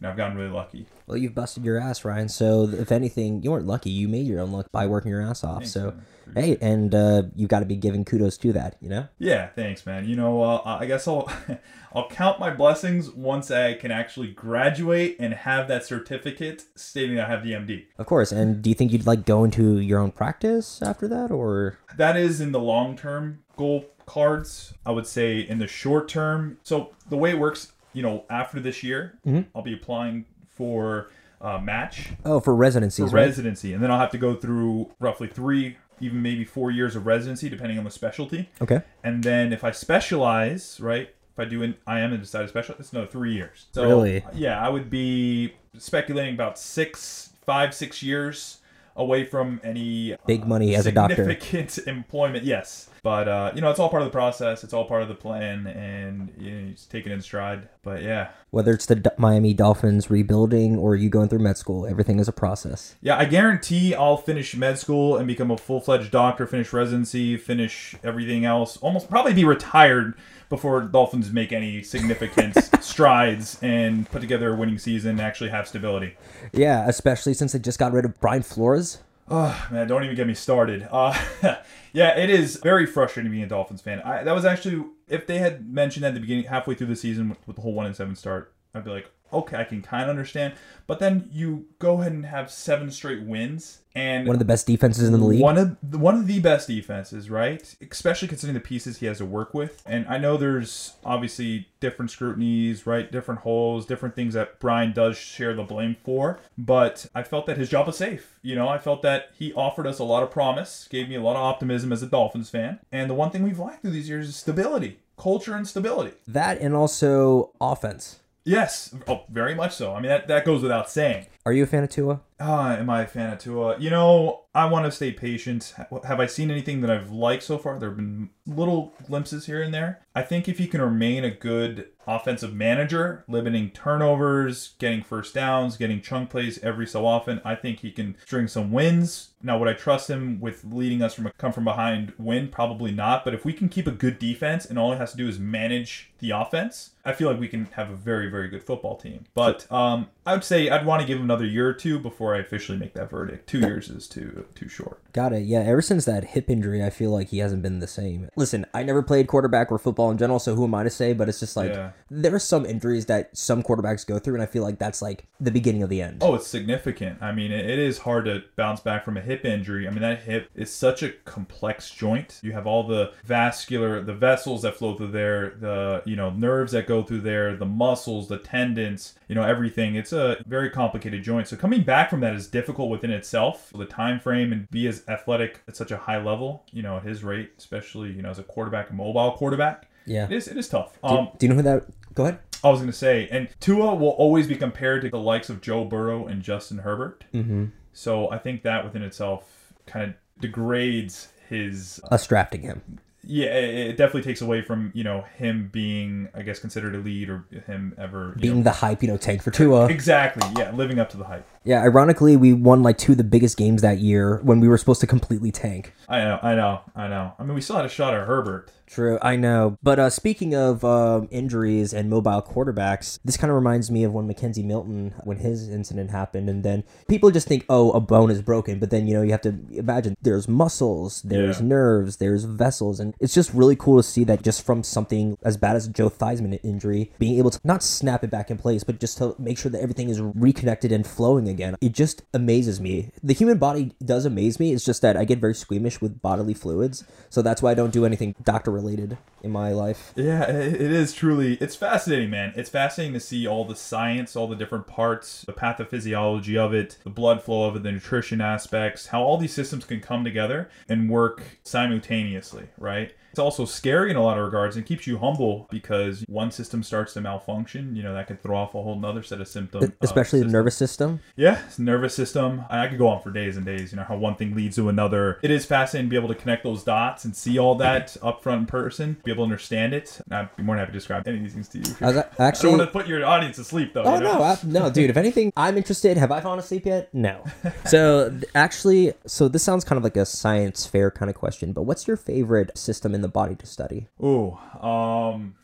know, 0.00 0.10
I've 0.10 0.16
gotten 0.16 0.36
really 0.36 0.50
lucky. 0.50 0.86
Well, 1.06 1.16
you've 1.16 1.34
busted 1.34 1.64
your 1.64 1.78
ass, 1.78 2.04
Ryan. 2.04 2.28
So 2.28 2.64
if 2.68 2.92
anything, 2.92 3.42
you 3.42 3.50
weren't 3.50 3.66
lucky. 3.66 3.88
You 3.88 4.08
made 4.08 4.26
your 4.26 4.40
own 4.40 4.52
luck 4.52 4.70
by 4.72 4.86
working 4.86 5.10
your 5.10 5.22
ass 5.22 5.42
off. 5.42 5.64
so 5.64 5.94
man. 6.26 6.44
hey, 6.44 6.58
and 6.60 6.94
uh, 6.94 7.22
you 7.34 7.46
got 7.46 7.60
to 7.60 7.64
be 7.64 7.76
giving 7.76 8.04
kudos 8.04 8.36
to 8.38 8.52
that. 8.52 8.76
You 8.82 8.90
know. 8.90 9.08
Yeah, 9.18 9.48
thanks, 9.48 9.86
man. 9.86 10.06
You 10.06 10.16
know, 10.16 10.42
uh, 10.42 10.60
I 10.64 10.84
guess 10.84 11.08
I'll 11.08 11.32
I'll 11.94 12.08
count 12.08 12.40
my 12.40 12.50
blessings 12.50 13.10
once 13.10 13.50
I 13.50 13.74
can 13.74 13.90
actually 13.90 14.28
graduate 14.28 15.16
and 15.18 15.32
have 15.32 15.68
that 15.68 15.84
certificate 15.84 16.64
stating 16.74 17.16
that 17.16 17.26
I 17.26 17.30
have 17.30 17.44
the 17.44 17.52
MD. 17.52 17.86
Of 17.98 18.06
course. 18.06 18.32
And 18.32 18.60
do 18.60 18.70
you 18.70 18.74
think 18.74 18.92
you'd 18.92 19.06
like 19.06 19.24
go 19.24 19.44
into 19.44 19.78
your 19.78 19.98
own 19.98 20.10
practice 20.10 20.82
after 20.82 21.08
that, 21.08 21.30
or 21.30 21.78
that 21.96 22.16
is 22.16 22.40
in 22.40 22.52
the 22.52 22.60
long 22.60 22.96
term 22.96 23.41
goal 23.56 23.86
cards. 24.06 24.74
I 24.84 24.90
would 24.90 25.06
say 25.06 25.40
in 25.40 25.58
the 25.58 25.66
short 25.66 26.08
term. 26.08 26.58
So 26.62 26.90
the 27.08 27.16
way 27.16 27.30
it 27.30 27.38
works, 27.38 27.72
you 27.92 28.02
know, 28.02 28.24
after 28.30 28.60
this 28.60 28.82
year, 28.82 29.18
I'll 29.54 29.62
be 29.62 29.74
applying 29.74 30.24
for 30.50 31.10
uh, 31.40 31.58
match 31.58 32.10
oh, 32.24 32.38
for 32.40 32.54
residencies, 32.54 33.10
for 33.10 33.16
right? 33.16 33.26
residency, 33.26 33.72
and 33.72 33.82
then 33.82 33.90
I'll 33.90 33.98
have 33.98 34.12
to 34.12 34.18
go 34.18 34.34
through 34.36 34.90
roughly 35.00 35.26
three, 35.26 35.76
even 36.00 36.22
maybe 36.22 36.44
four 36.44 36.70
years 36.70 36.94
of 36.94 37.04
residency, 37.06 37.48
depending 37.48 37.78
on 37.78 37.84
the 37.84 37.90
specialty. 37.90 38.48
okay. 38.60 38.82
And 39.02 39.24
then 39.24 39.52
if 39.52 39.64
I 39.64 39.72
specialize, 39.72 40.78
right, 40.80 41.12
if 41.32 41.38
I 41.38 41.44
do 41.44 41.62
an 41.62 41.74
IM 41.88 42.12
and 42.12 42.20
decide 42.20 42.42
to 42.42 42.48
specialize, 42.48 42.80
it's 42.80 42.92
another 42.92 43.08
three 43.08 43.34
years. 43.34 43.66
So 43.72 43.82
Really? 43.82 44.24
yeah, 44.34 44.64
I 44.64 44.68
would 44.68 44.88
be 44.88 45.54
speculating 45.78 46.34
about 46.34 46.58
six, 46.58 47.30
five, 47.44 47.74
six 47.74 48.02
years 48.02 48.58
away 48.96 49.24
from 49.24 49.60
any 49.64 50.16
Big 50.26 50.46
money 50.46 50.74
as 50.74 50.86
a 50.86 50.92
doctor. 50.92 51.16
significant 51.24 51.78
employment. 51.86 52.44
Yes, 52.44 52.88
but 53.02 53.26
uh, 53.28 53.52
you 53.54 53.60
know, 53.60 53.70
it's 53.70 53.78
all 53.80 53.88
part 53.88 54.02
of 54.02 54.06
the 54.06 54.12
process. 54.12 54.62
It's 54.64 54.72
all 54.72 54.84
part 54.84 55.02
of 55.02 55.08
the 55.08 55.14
plan, 55.14 55.66
and 55.66 56.32
you, 56.38 56.50
know, 56.50 56.58
you 56.66 56.70
just 56.72 56.90
take 56.90 57.06
it 57.06 57.12
in 57.12 57.20
stride. 57.20 57.68
But 57.82 58.02
yeah, 58.02 58.28
Whether 58.50 58.72
it's 58.72 58.86
the 58.86 58.94
D- 58.94 59.10
Miami 59.18 59.54
Dolphins 59.54 60.08
rebuilding 60.10 60.76
or 60.76 60.94
you 60.94 61.08
going 61.08 61.28
through 61.28 61.40
med 61.40 61.56
school, 61.56 61.84
everything 61.86 62.20
is 62.20 62.28
a 62.28 62.32
process. 62.32 62.94
yeah, 63.02 63.16
I 63.18 63.24
guarantee 63.24 63.94
I'll 63.94 64.16
finish 64.16 64.54
med 64.54 64.78
school 64.78 65.16
and 65.16 65.26
become 65.26 65.50
a 65.50 65.56
full 65.56 65.80
fledged 65.80 66.10
doctor. 66.12 66.46
Finish 66.46 66.72
residency, 66.72 67.36
finish 67.36 67.96
everything 68.04 68.44
else. 68.44 68.76
Almost 68.76 69.10
probably 69.10 69.34
be 69.34 69.44
retired 69.44 70.14
before 70.52 70.82
Dolphins 70.82 71.32
make 71.32 71.50
any 71.50 71.82
significant 71.82 72.54
strides 72.84 73.58
and 73.62 74.08
put 74.10 74.20
together 74.20 74.52
a 74.52 74.54
winning 74.54 74.76
season 74.76 75.12
and 75.12 75.20
actually 75.22 75.48
have 75.48 75.66
stability. 75.66 76.14
Yeah, 76.52 76.86
especially 76.86 77.32
since 77.32 77.52
they 77.52 77.58
just 77.58 77.78
got 77.78 77.90
rid 77.92 78.04
of 78.04 78.20
Brian 78.20 78.42
Flores. 78.42 78.98
Oh 79.30 79.66
man, 79.70 79.88
don't 79.88 80.04
even 80.04 80.14
get 80.14 80.26
me 80.26 80.34
started. 80.34 80.86
Uh, 80.92 81.18
yeah, 81.94 82.18
it 82.18 82.28
is 82.28 82.56
very 82.56 82.84
frustrating 82.84 83.32
being 83.32 83.44
a 83.44 83.48
Dolphins 83.48 83.80
fan. 83.80 84.02
I, 84.02 84.24
that 84.24 84.34
was 84.34 84.44
actually 84.44 84.84
if 85.08 85.26
they 85.26 85.38
had 85.38 85.72
mentioned 85.72 86.04
that 86.04 86.08
at 86.08 86.14
the 86.14 86.20
beginning, 86.20 86.44
halfway 86.44 86.74
through 86.74 86.88
the 86.88 86.96
season 86.96 87.30
with, 87.30 87.38
with 87.46 87.56
the 87.56 87.62
whole 87.62 87.72
one 87.72 87.86
and 87.86 87.96
seven 87.96 88.14
start, 88.14 88.52
I'd 88.74 88.84
be 88.84 88.90
like, 88.90 89.10
okay, 89.32 89.56
I 89.56 89.64
can 89.64 89.80
kind 89.80 90.02
of 90.02 90.10
understand. 90.10 90.52
But 90.86 90.98
then 90.98 91.30
you 91.32 91.68
go 91.78 92.00
ahead 92.00 92.12
and 92.12 92.26
have 92.26 92.50
seven 92.50 92.90
straight 92.90 93.22
wins 93.22 93.81
and 93.94 94.26
One 94.26 94.34
of 94.34 94.38
the 94.38 94.44
best 94.44 94.66
defenses 94.66 95.06
in 95.06 95.12
the 95.12 95.18
league. 95.18 95.40
one 95.40 95.58
of 95.58 95.76
the, 95.82 95.98
one 95.98 96.14
of 96.14 96.26
the 96.26 96.40
best 96.40 96.68
defenses, 96.68 97.28
right? 97.30 97.74
Especially 97.90 98.28
considering 98.28 98.54
the 98.54 98.60
pieces 98.60 98.98
he 98.98 99.06
has 99.06 99.18
to 99.18 99.24
work 99.26 99.52
with. 99.54 99.82
And 99.86 100.06
I 100.08 100.18
know 100.18 100.36
there's 100.36 100.94
obviously 101.04 101.68
different 101.80 102.10
scrutinies, 102.10 102.86
right? 102.86 103.10
Different 103.10 103.40
holes, 103.40 103.84
different 103.86 104.14
things 104.14 104.34
that 104.34 104.58
Brian 104.60 104.92
does 104.92 105.16
share 105.18 105.54
the 105.54 105.62
blame 105.64 105.96
for. 106.04 106.38
But 106.56 107.06
I 107.14 107.22
felt 107.22 107.46
that 107.46 107.58
his 107.58 107.68
job 107.68 107.86
was 107.86 107.96
safe. 107.96 108.38
You 108.42 108.54
know, 108.54 108.68
I 108.68 108.78
felt 108.78 109.02
that 109.02 109.30
he 109.38 109.52
offered 109.54 109.86
us 109.86 109.98
a 109.98 110.04
lot 110.04 110.22
of 110.22 110.30
promise, 110.30 110.88
gave 110.90 111.08
me 111.08 111.16
a 111.16 111.20
lot 111.22 111.36
of 111.36 111.42
optimism 111.42 111.92
as 111.92 112.02
a 112.02 112.06
Dolphins 112.06 112.50
fan. 112.50 112.80
And 112.90 113.10
the 113.10 113.14
one 113.14 113.30
thing 113.30 113.42
we've 113.42 113.58
lacked 113.58 113.82
through 113.82 113.90
these 113.90 114.08
years 114.08 114.28
is 114.28 114.36
stability, 114.36 114.98
culture, 115.18 115.54
and 115.54 115.66
stability. 115.68 116.16
That 116.26 116.60
and 116.60 116.74
also 116.74 117.50
offense. 117.60 118.20
Yes, 118.44 118.92
oh, 119.06 119.22
very 119.30 119.54
much 119.54 119.72
so. 119.76 119.94
I 119.94 120.00
mean, 120.00 120.08
that, 120.08 120.26
that 120.26 120.44
goes 120.44 120.62
without 120.62 120.90
saying. 120.90 121.26
Are 121.46 121.52
you 121.52 121.62
a 121.62 121.66
fan 121.66 121.84
of 121.84 121.90
Tua? 121.90 122.20
Ah, 122.44 122.76
am 122.76 122.90
I 122.90 123.02
a 123.02 123.06
fan 123.06 123.32
of 123.32 123.38
Tua? 123.38 123.78
You 123.78 123.88
know, 123.90 124.42
I 124.52 124.66
want 124.66 124.84
to 124.84 124.90
stay 124.90 125.12
patient. 125.12 125.74
Have 126.04 126.18
I 126.18 126.26
seen 126.26 126.50
anything 126.50 126.80
that 126.80 126.90
I've 126.90 127.12
liked 127.12 127.44
so 127.44 127.56
far? 127.56 127.78
There 127.78 127.88
have 127.88 127.96
been 127.96 128.30
little 128.46 128.94
glimpses 129.06 129.46
here 129.46 129.62
and 129.62 129.72
there. 129.72 130.00
I 130.14 130.22
think 130.22 130.48
if 130.48 130.58
he 130.58 130.66
can 130.66 130.82
remain 130.82 131.24
a 131.24 131.30
good 131.30 131.88
offensive 132.06 132.52
manager, 132.52 133.24
limiting 133.28 133.70
turnovers, 133.70 134.74
getting 134.78 135.02
first 135.02 135.34
downs, 135.34 135.76
getting 135.76 136.00
chunk 136.00 136.30
plays 136.30 136.58
every 136.64 136.86
so 136.86 137.06
often, 137.06 137.40
I 137.44 137.54
think 137.54 137.78
he 137.78 137.92
can 137.92 138.16
string 138.26 138.48
some 138.48 138.72
wins. 138.72 139.30
Now, 139.40 139.58
would 139.58 139.68
I 139.68 139.74
trust 139.74 140.10
him 140.10 140.40
with 140.40 140.64
leading 140.64 141.00
us 141.00 141.14
from 141.14 141.26
a 141.26 141.32
come 141.32 141.52
from 141.52 141.64
behind 141.64 142.12
win? 142.18 142.48
Probably 142.48 142.92
not. 142.92 143.24
But 143.24 143.34
if 143.34 143.44
we 143.44 143.52
can 143.52 143.68
keep 143.68 143.86
a 143.86 143.92
good 143.92 144.18
defense 144.18 144.66
and 144.66 144.78
all 144.78 144.92
he 144.92 144.98
has 144.98 145.12
to 145.12 145.16
do 145.16 145.28
is 145.28 145.38
manage 145.38 146.10
the 146.18 146.30
offense, 146.30 146.90
I 147.04 147.12
feel 147.12 147.30
like 147.30 147.40
we 147.40 147.48
can 147.48 147.66
have 147.72 147.90
a 147.90 147.96
very, 147.96 148.28
very 148.28 148.48
good 148.48 148.62
football 148.62 148.96
team. 148.96 149.24
But 149.34 149.70
um, 149.72 150.08
I 150.24 150.34
would 150.34 150.44
say 150.44 150.70
I'd 150.70 150.86
want 150.86 151.00
to 151.00 151.06
give 151.06 151.18
him 151.18 151.24
another 151.24 151.44
year 151.44 151.68
or 151.68 151.72
two 151.72 151.98
before 151.98 152.34
I 152.34 152.38
officially 152.38 152.78
make 152.78 152.94
that 152.94 153.10
verdict. 153.10 153.48
Two 153.48 153.58
years 153.58 153.88
is 153.90 154.06
too 154.06 154.46
too 154.54 154.68
short. 154.68 155.00
Got 155.12 155.32
it. 155.32 155.42
Yeah, 155.42 155.60
ever 155.60 155.82
since 155.82 156.04
that 156.04 156.24
hip 156.24 156.48
injury, 156.48 156.84
I 156.84 156.90
feel 156.90 157.10
like 157.10 157.28
he 157.30 157.38
hasn't 157.38 157.62
been 157.62 157.80
the 157.80 157.88
same. 157.88 158.28
Listen, 158.36 158.64
I 158.72 158.84
never 158.84 159.02
played 159.02 159.26
quarterback 159.26 159.72
or 159.72 159.78
football 159.78 160.10
in 160.12 160.18
general, 160.18 160.38
so 160.38 160.54
who 160.54 160.64
am 160.64 160.74
I 160.74 160.84
to 160.84 160.90
say? 160.90 161.12
But 161.12 161.28
it's 161.28 161.40
just 161.40 161.56
like 161.56 161.72
Yeah. 161.72 161.90
There 162.14 162.34
are 162.34 162.38
some 162.38 162.66
injuries 162.66 163.06
that 163.06 163.34
some 163.36 163.62
quarterbacks 163.62 164.06
go 164.06 164.18
through, 164.18 164.34
and 164.34 164.42
I 164.42 164.46
feel 164.46 164.62
like 164.62 164.78
that's 164.78 165.00
like 165.00 165.24
the 165.40 165.50
beginning 165.50 165.82
of 165.82 165.88
the 165.88 166.02
end. 166.02 166.18
Oh, 166.20 166.34
it's 166.34 166.46
significant. 166.46 167.22
I 167.22 167.32
mean, 167.32 167.50
it, 167.50 167.78
is 167.78 167.98
hard 167.98 168.26
to 168.26 168.44
bounce 168.54 168.80
back 168.80 169.04
from 169.04 169.16
a 169.16 169.20
hip 169.22 169.46
injury. 169.46 169.88
I 169.88 169.90
mean, 169.90 170.02
that 170.02 170.20
hip 170.20 170.50
is 170.54 170.70
such 170.70 171.02
a 171.02 171.10
complex 171.24 171.90
joint. 171.90 172.38
You 172.42 172.52
have 172.52 172.66
all 172.66 172.86
the 172.86 173.12
vascular, 173.24 174.02
the 174.02 174.12
vessels 174.12 174.60
that 174.62 174.76
flow 174.76 174.94
through 174.94 175.12
there, 175.12 175.56
the 175.58 176.02
you 176.04 176.14
know 176.14 176.30
nerves 176.30 176.72
that 176.72 176.86
go 176.86 177.02
through 177.02 177.22
there, 177.22 177.56
the 177.56 177.66
muscles, 177.66 178.28
the 178.28 178.38
tendons, 178.38 179.14
you 179.28 179.34
know 179.34 179.42
everything. 179.42 179.94
It's 179.94 180.12
a 180.12 180.36
very 180.46 180.68
complicated 180.68 181.22
joint. 181.22 181.48
So 181.48 181.56
coming 181.56 181.82
back 181.82 182.10
from 182.10 182.20
that 182.20 182.34
is 182.34 182.46
difficult 182.46 182.90
within 182.90 183.10
itself. 183.10 183.72
The 183.74 183.86
time 183.86 184.20
frame 184.20 184.52
and 184.52 184.70
be 184.70 184.86
as 184.86 185.02
athletic 185.08 185.62
at 185.66 185.76
such 185.76 185.90
a 185.90 185.96
high 185.96 186.22
level, 186.22 186.64
you 186.72 186.82
know, 186.82 186.98
at 186.98 187.04
his 187.04 187.24
rate, 187.24 187.52
especially 187.56 188.12
you 188.12 188.20
know 188.20 188.30
as 188.30 188.38
a 188.38 188.44
quarterback, 188.44 188.90
a 188.90 188.92
mobile 188.92 189.32
quarterback. 189.32 189.88
Yeah. 190.06 190.24
It 190.24 190.32
is. 190.32 190.48
It 190.48 190.56
is 190.56 190.68
tough. 190.68 190.98
Do, 191.02 191.08
Um, 191.08 191.28
do 191.38 191.46
you 191.46 191.50
know 191.50 191.56
who 191.56 191.62
that? 191.62 191.86
Go 192.14 192.24
ahead. 192.24 192.38
I 192.64 192.70
was 192.70 192.80
gonna 192.80 192.92
say, 192.92 193.28
and 193.30 193.48
Tua 193.60 193.94
will 193.94 194.10
always 194.10 194.46
be 194.46 194.54
compared 194.54 195.02
to 195.02 195.10
the 195.10 195.18
likes 195.18 195.50
of 195.50 195.60
Joe 195.60 195.84
Burrow 195.84 196.26
and 196.26 196.42
Justin 196.42 196.78
Herbert. 196.78 197.24
Mm-hmm. 197.34 197.66
So 197.92 198.30
I 198.30 198.38
think 198.38 198.62
that 198.62 198.84
within 198.84 199.02
itself 199.02 199.72
kind 199.86 200.10
of 200.10 200.14
degrades 200.40 201.28
his 201.48 202.00
Us 202.10 202.26
drafting 202.26 202.62
him. 202.62 203.00
yeah, 203.24 203.46
it, 203.46 203.88
it 203.88 203.96
definitely 203.96 204.22
takes 204.22 204.40
away 204.40 204.62
from 204.62 204.90
you 204.94 205.04
know 205.04 205.22
him 205.36 205.70
being, 205.72 206.28
I 206.34 206.42
guess, 206.42 206.58
considered 206.60 206.94
a 206.94 206.98
lead 206.98 207.28
or 207.30 207.44
him 207.66 207.94
ever 207.98 208.36
Being 208.40 208.58
know, 208.58 208.62
the 208.62 208.70
hype, 208.70 209.02
you 209.02 209.08
know, 209.08 209.16
tank 209.16 209.42
for 209.42 209.50
Tua. 209.50 209.86
exactly, 209.90 210.48
yeah, 210.56 210.70
living 210.72 210.98
up 210.98 211.10
to 211.10 211.16
the 211.16 211.24
hype. 211.24 211.46
Yeah, 211.64 211.82
ironically, 211.82 212.36
we 212.36 212.52
won 212.52 212.82
like 212.82 212.96
two 212.96 213.12
of 213.12 213.18
the 213.18 213.24
biggest 213.24 213.56
games 213.56 213.82
that 213.82 213.98
year 213.98 214.40
when 214.42 214.60
we 214.60 214.68
were 214.68 214.78
supposed 214.78 215.00
to 215.00 215.06
completely 215.06 215.50
tank. 215.50 215.92
I 216.08 216.20
know, 216.20 216.38
I 216.42 216.54
know, 216.54 216.80
I 216.94 217.08
know. 217.08 217.32
I 217.38 217.44
mean, 217.44 217.54
we 217.54 217.60
still 217.60 217.76
had 217.76 217.84
a 217.84 217.90
shot 217.90 218.14
at 218.14 218.26
Herbert. 218.26 218.70
True, 218.86 219.18
I 219.22 219.36
know. 219.36 219.78
But 219.82 219.98
uh, 219.98 220.10
speaking 220.10 220.54
of 220.54 220.84
um, 220.84 221.28
injuries 221.30 221.94
and 221.94 222.10
mobile 222.10 222.42
quarterbacks, 222.42 223.18
this 223.24 223.36
kind 223.38 223.50
of 223.50 223.54
reminds 223.54 223.90
me 223.90 224.04
of 224.04 224.12
when 224.12 224.28
McKenzie 224.28 224.64
Milton, 224.64 225.14
when 225.24 225.38
his 225.38 225.70
incident 225.70 226.10
happened, 226.10 226.50
and 226.50 226.62
then 226.62 226.84
people 227.08 227.30
just 227.30 227.48
think, 227.48 227.64
oh, 227.70 227.90
a 227.92 228.00
bone 228.00 228.30
is 228.30 228.42
broken, 228.42 228.78
but 228.78 228.90
then 228.90 229.06
you 229.06 229.14
know 229.14 229.22
you 229.22 229.30
have 229.30 229.40
to 229.42 229.54
imagine 229.70 230.14
there's 230.20 230.46
muscles, 230.46 231.22
there's 231.22 231.60
Yeah. 231.60 231.66
nerves, 231.66 232.16
there's 232.18 232.44
vessels, 232.44 233.00
and 233.00 233.14
it's 233.18 233.32
just 233.32 233.54
really 233.54 233.76
cool 233.76 233.96
to 233.96 234.02
see 234.02 234.24
that 234.24 234.42
just 234.42 234.62
from 234.64 234.82
something 234.82 235.38
as 235.42 235.56
bad 235.56 235.76
as 235.76 235.88
Joe 235.88 236.10
Theismann 236.10 236.58
injury, 236.62 237.12
being 237.18 237.38
able 237.38 237.50
to 237.50 237.60
not 237.64 237.82
snap 237.82 238.22
it 238.24 238.30
back 238.30 238.50
in 238.50 238.58
place, 238.58 238.84
but 238.84 239.00
just 239.00 239.16
to 239.18 239.34
make 239.38 239.56
sure 239.56 239.70
that 239.70 239.80
everything 239.80 240.10
is 240.10 240.20
reconnected 240.20 240.92
and 240.92 241.06
flowing 241.06 241.48
again. 241.48 241.76
It 241.80 241.92
just 241.92 242.22
amazes 242.34 242.80
me. 242.80 243.10
The 243.22 243.34
human 243.34 243.58
body 243.58 243.92
does 244.04 244.26
amaze 244.26 244.60
me. 244.60 244.72
It's 244.74 244.84
just 244.84 245.02
that 245.02 245.16
I 245.16 245.24
get 245.24 245.38
very 245.38 245.54
squeamish 245.54 246.00
with 246.00 246.20
bodily 246.20 246.54
fluids, 246.54 247.04
so 247.30 247.40
that's 247.40 247.62
why 247.62 247.70
I 247.70 247.74
don't 247.74 247.92
do 247.92 248.04
anything 248.04 248.34
doctor 248.44 248.71
related 248.72 249.18
in 249.42 249.50
my 249.50 249.72
life. 249.72 250.12
Yeah, 250.16 250.48
it, 250.50 250.80
is 250.80 251.12
truly. 251.12 251.54
It's 251.54 251.76
fascinating, 251.76 252.30
man. 252.30 252.52
It's 252.56 252.70
fascinating 252.70 253.14
to 253.14 253.20
see 253.20 253.46
all 253.46 253.64
the 253.64 253.76
science, 253.76 254.36
all 254.36 254.46
the 254.46 254.56
different 254.56 254.86
parts, 254.86 255.42
the 255.42 255.52
pathophysiology 255.52 256.56
of 256.56 256.72
it, 256.72 256.98
the 257.04 257.10
blood 257.10 257.42
flow 257.42 257.68
of 257.68 257.76
it, 257.76 257.82
the 257.82 257.92
nutrition 257.92 258.40
aspects, 258.40 259.08
how 259.08 259.22
all 259.22 259.36
these 259.36 259.52
systems 259.52 259.84
can 259.84 260.00
come 260.00 260.24
together 260.24 260.70
and 260.88 261.10
work 261.10 261.42
simultaneously, 261.64 262.68
right? 262.78 263.14
It's 263.32 263.38
also 263.38 263.64
scary 263.64 264.10
in 264.10 264.16
a 264.16 264.22
lot 264.22 264.38
of 264.38 264.44
regards 264.44 264.76
and 264.76 264.84
keeps 264.86 265.06
you 265.06 265.18
humble 265.18 265.66
because 265.70 266.22
one 266.28 266.50
system 266.50 266.82
starts 266.82 267.14
to 267.14 267.20
malfunction. 267.20 267.96
You 267.96 268.02
know, 268.02 268.12
that 268.14 268.26
could 268.26 268.42
throw 268.42 268.56
off 268.56 268.74
a 268.74 268.82
whole 268.82 268.98
nother 268.98 269.22
set 269.22 269.40
of 269.40 269.48
symptoms. 269.48 269.84
Uh, 269.84 269.92
especially 270.02 270.40
the 270.40 270.48
nervous 270.48 270.76
system. 270.76 271.20
Yeah, 271.36 271.60
it's 271.66 271.78
nervous 271.78 272.14
system. 272.14 272.64
I 272.68 272.86
could 272.88 272.98
go 272.98 273.08
on 273.08 273.22
for 273.22 273.30
days 273.30 273.56
and 273.56 273.64
days. 273.64 273.90
You 273.90 273.96
know 273.96 274.04
how 274.04 274.16
one 274.16 274.36
thing 274.36 274.54
leads 274.54 274.76
to 274.76 274.88
another. 274.90 275.38
It 275.42 275.50
is 275.50 275.64
fascinating 275.64 276.08
to 276.08 276.10
be 276.10 276.16
able 276.16 276.28
to 276.28 276.34
connect 276.34 276.62
those 276.64 276.84
dots 276.84 277.24
and 277.24 277.34
see 277.34 277.58
all 277.58 277.74
that 277.76 278.16
up 278.22 278.42
front 278.42 278.60
in 278.60 278.66
person, 278.66 279.16
be 279.24 279.30
able 279.30 279.44
to 279.44 279.50
understand 279.50 279.94
it. 279.94 280.20
And 280.26 280.34
I'd 280.34 280.54
be 280.56 280.62
more 280.62 280.76
than 280.76 280.80
happy 280.80 280.92
to 280.92 280.98
describe 280.98 281.26
any 281.26 281.38
of 281.38 281.42
these 281.42 281.54
things 281.54 281.68
to 281.68 281.78
you. 281.78 281.84
I 282.02 282.06
was 282.08 282.16
a- 282.16 282.26
I 282.32 282.36
don't 282.36 282.46
actually. 282.48 282.70
want 282.76 282.82
to 282.82 282.86
put 282.88 283.06
your 283.06 283.24
audience 283.24 283.56
to 283.56 283.64
sleep 283.64 283.94
though. 283.94 284.02
Oh 284.02 284.14
you 284.14 284.20
know? 284.20 284.34
no, 284.38 284.42
I, 284.42 284.58
no, 284.64 284.90
dude. 284.90 285.08
If 285.08 285.16
anything, 285.16 285.52
I'm 285.56 285.76
interested. 285.78 286.18
Have 286.18 286.30
I 286.30 286.40
fallen 286.40 286.58
asleep 286.58 286.84
yet? 286.86 287.08
No. 287.14 287.44
So 287.86 288.38
actually, 288.54 289.12
so 289.26 289.48
this 289.48 289.62
sounds 289.62 289.84
kind 289.84 289.96
of 289.96 290.04
like 290.04 290.16
a 290.16 290.24
science 290.24 290.86
fair 290.86 291.10
kind 291.10 291.28
of 291.30 291.34
question, 291.36 291.72
but 291.72 291.82
what's 291.82 292.06
your 292.06 292.16
favorite 292.16 292.76
system 292.76 293.14
in 293.14 293.21
the 293.22 293.28
body 293.28 293.54
to 293.56 293.66
study? 293.66 294.08
Oh, 294.20 294.58
um, 294.80 295.54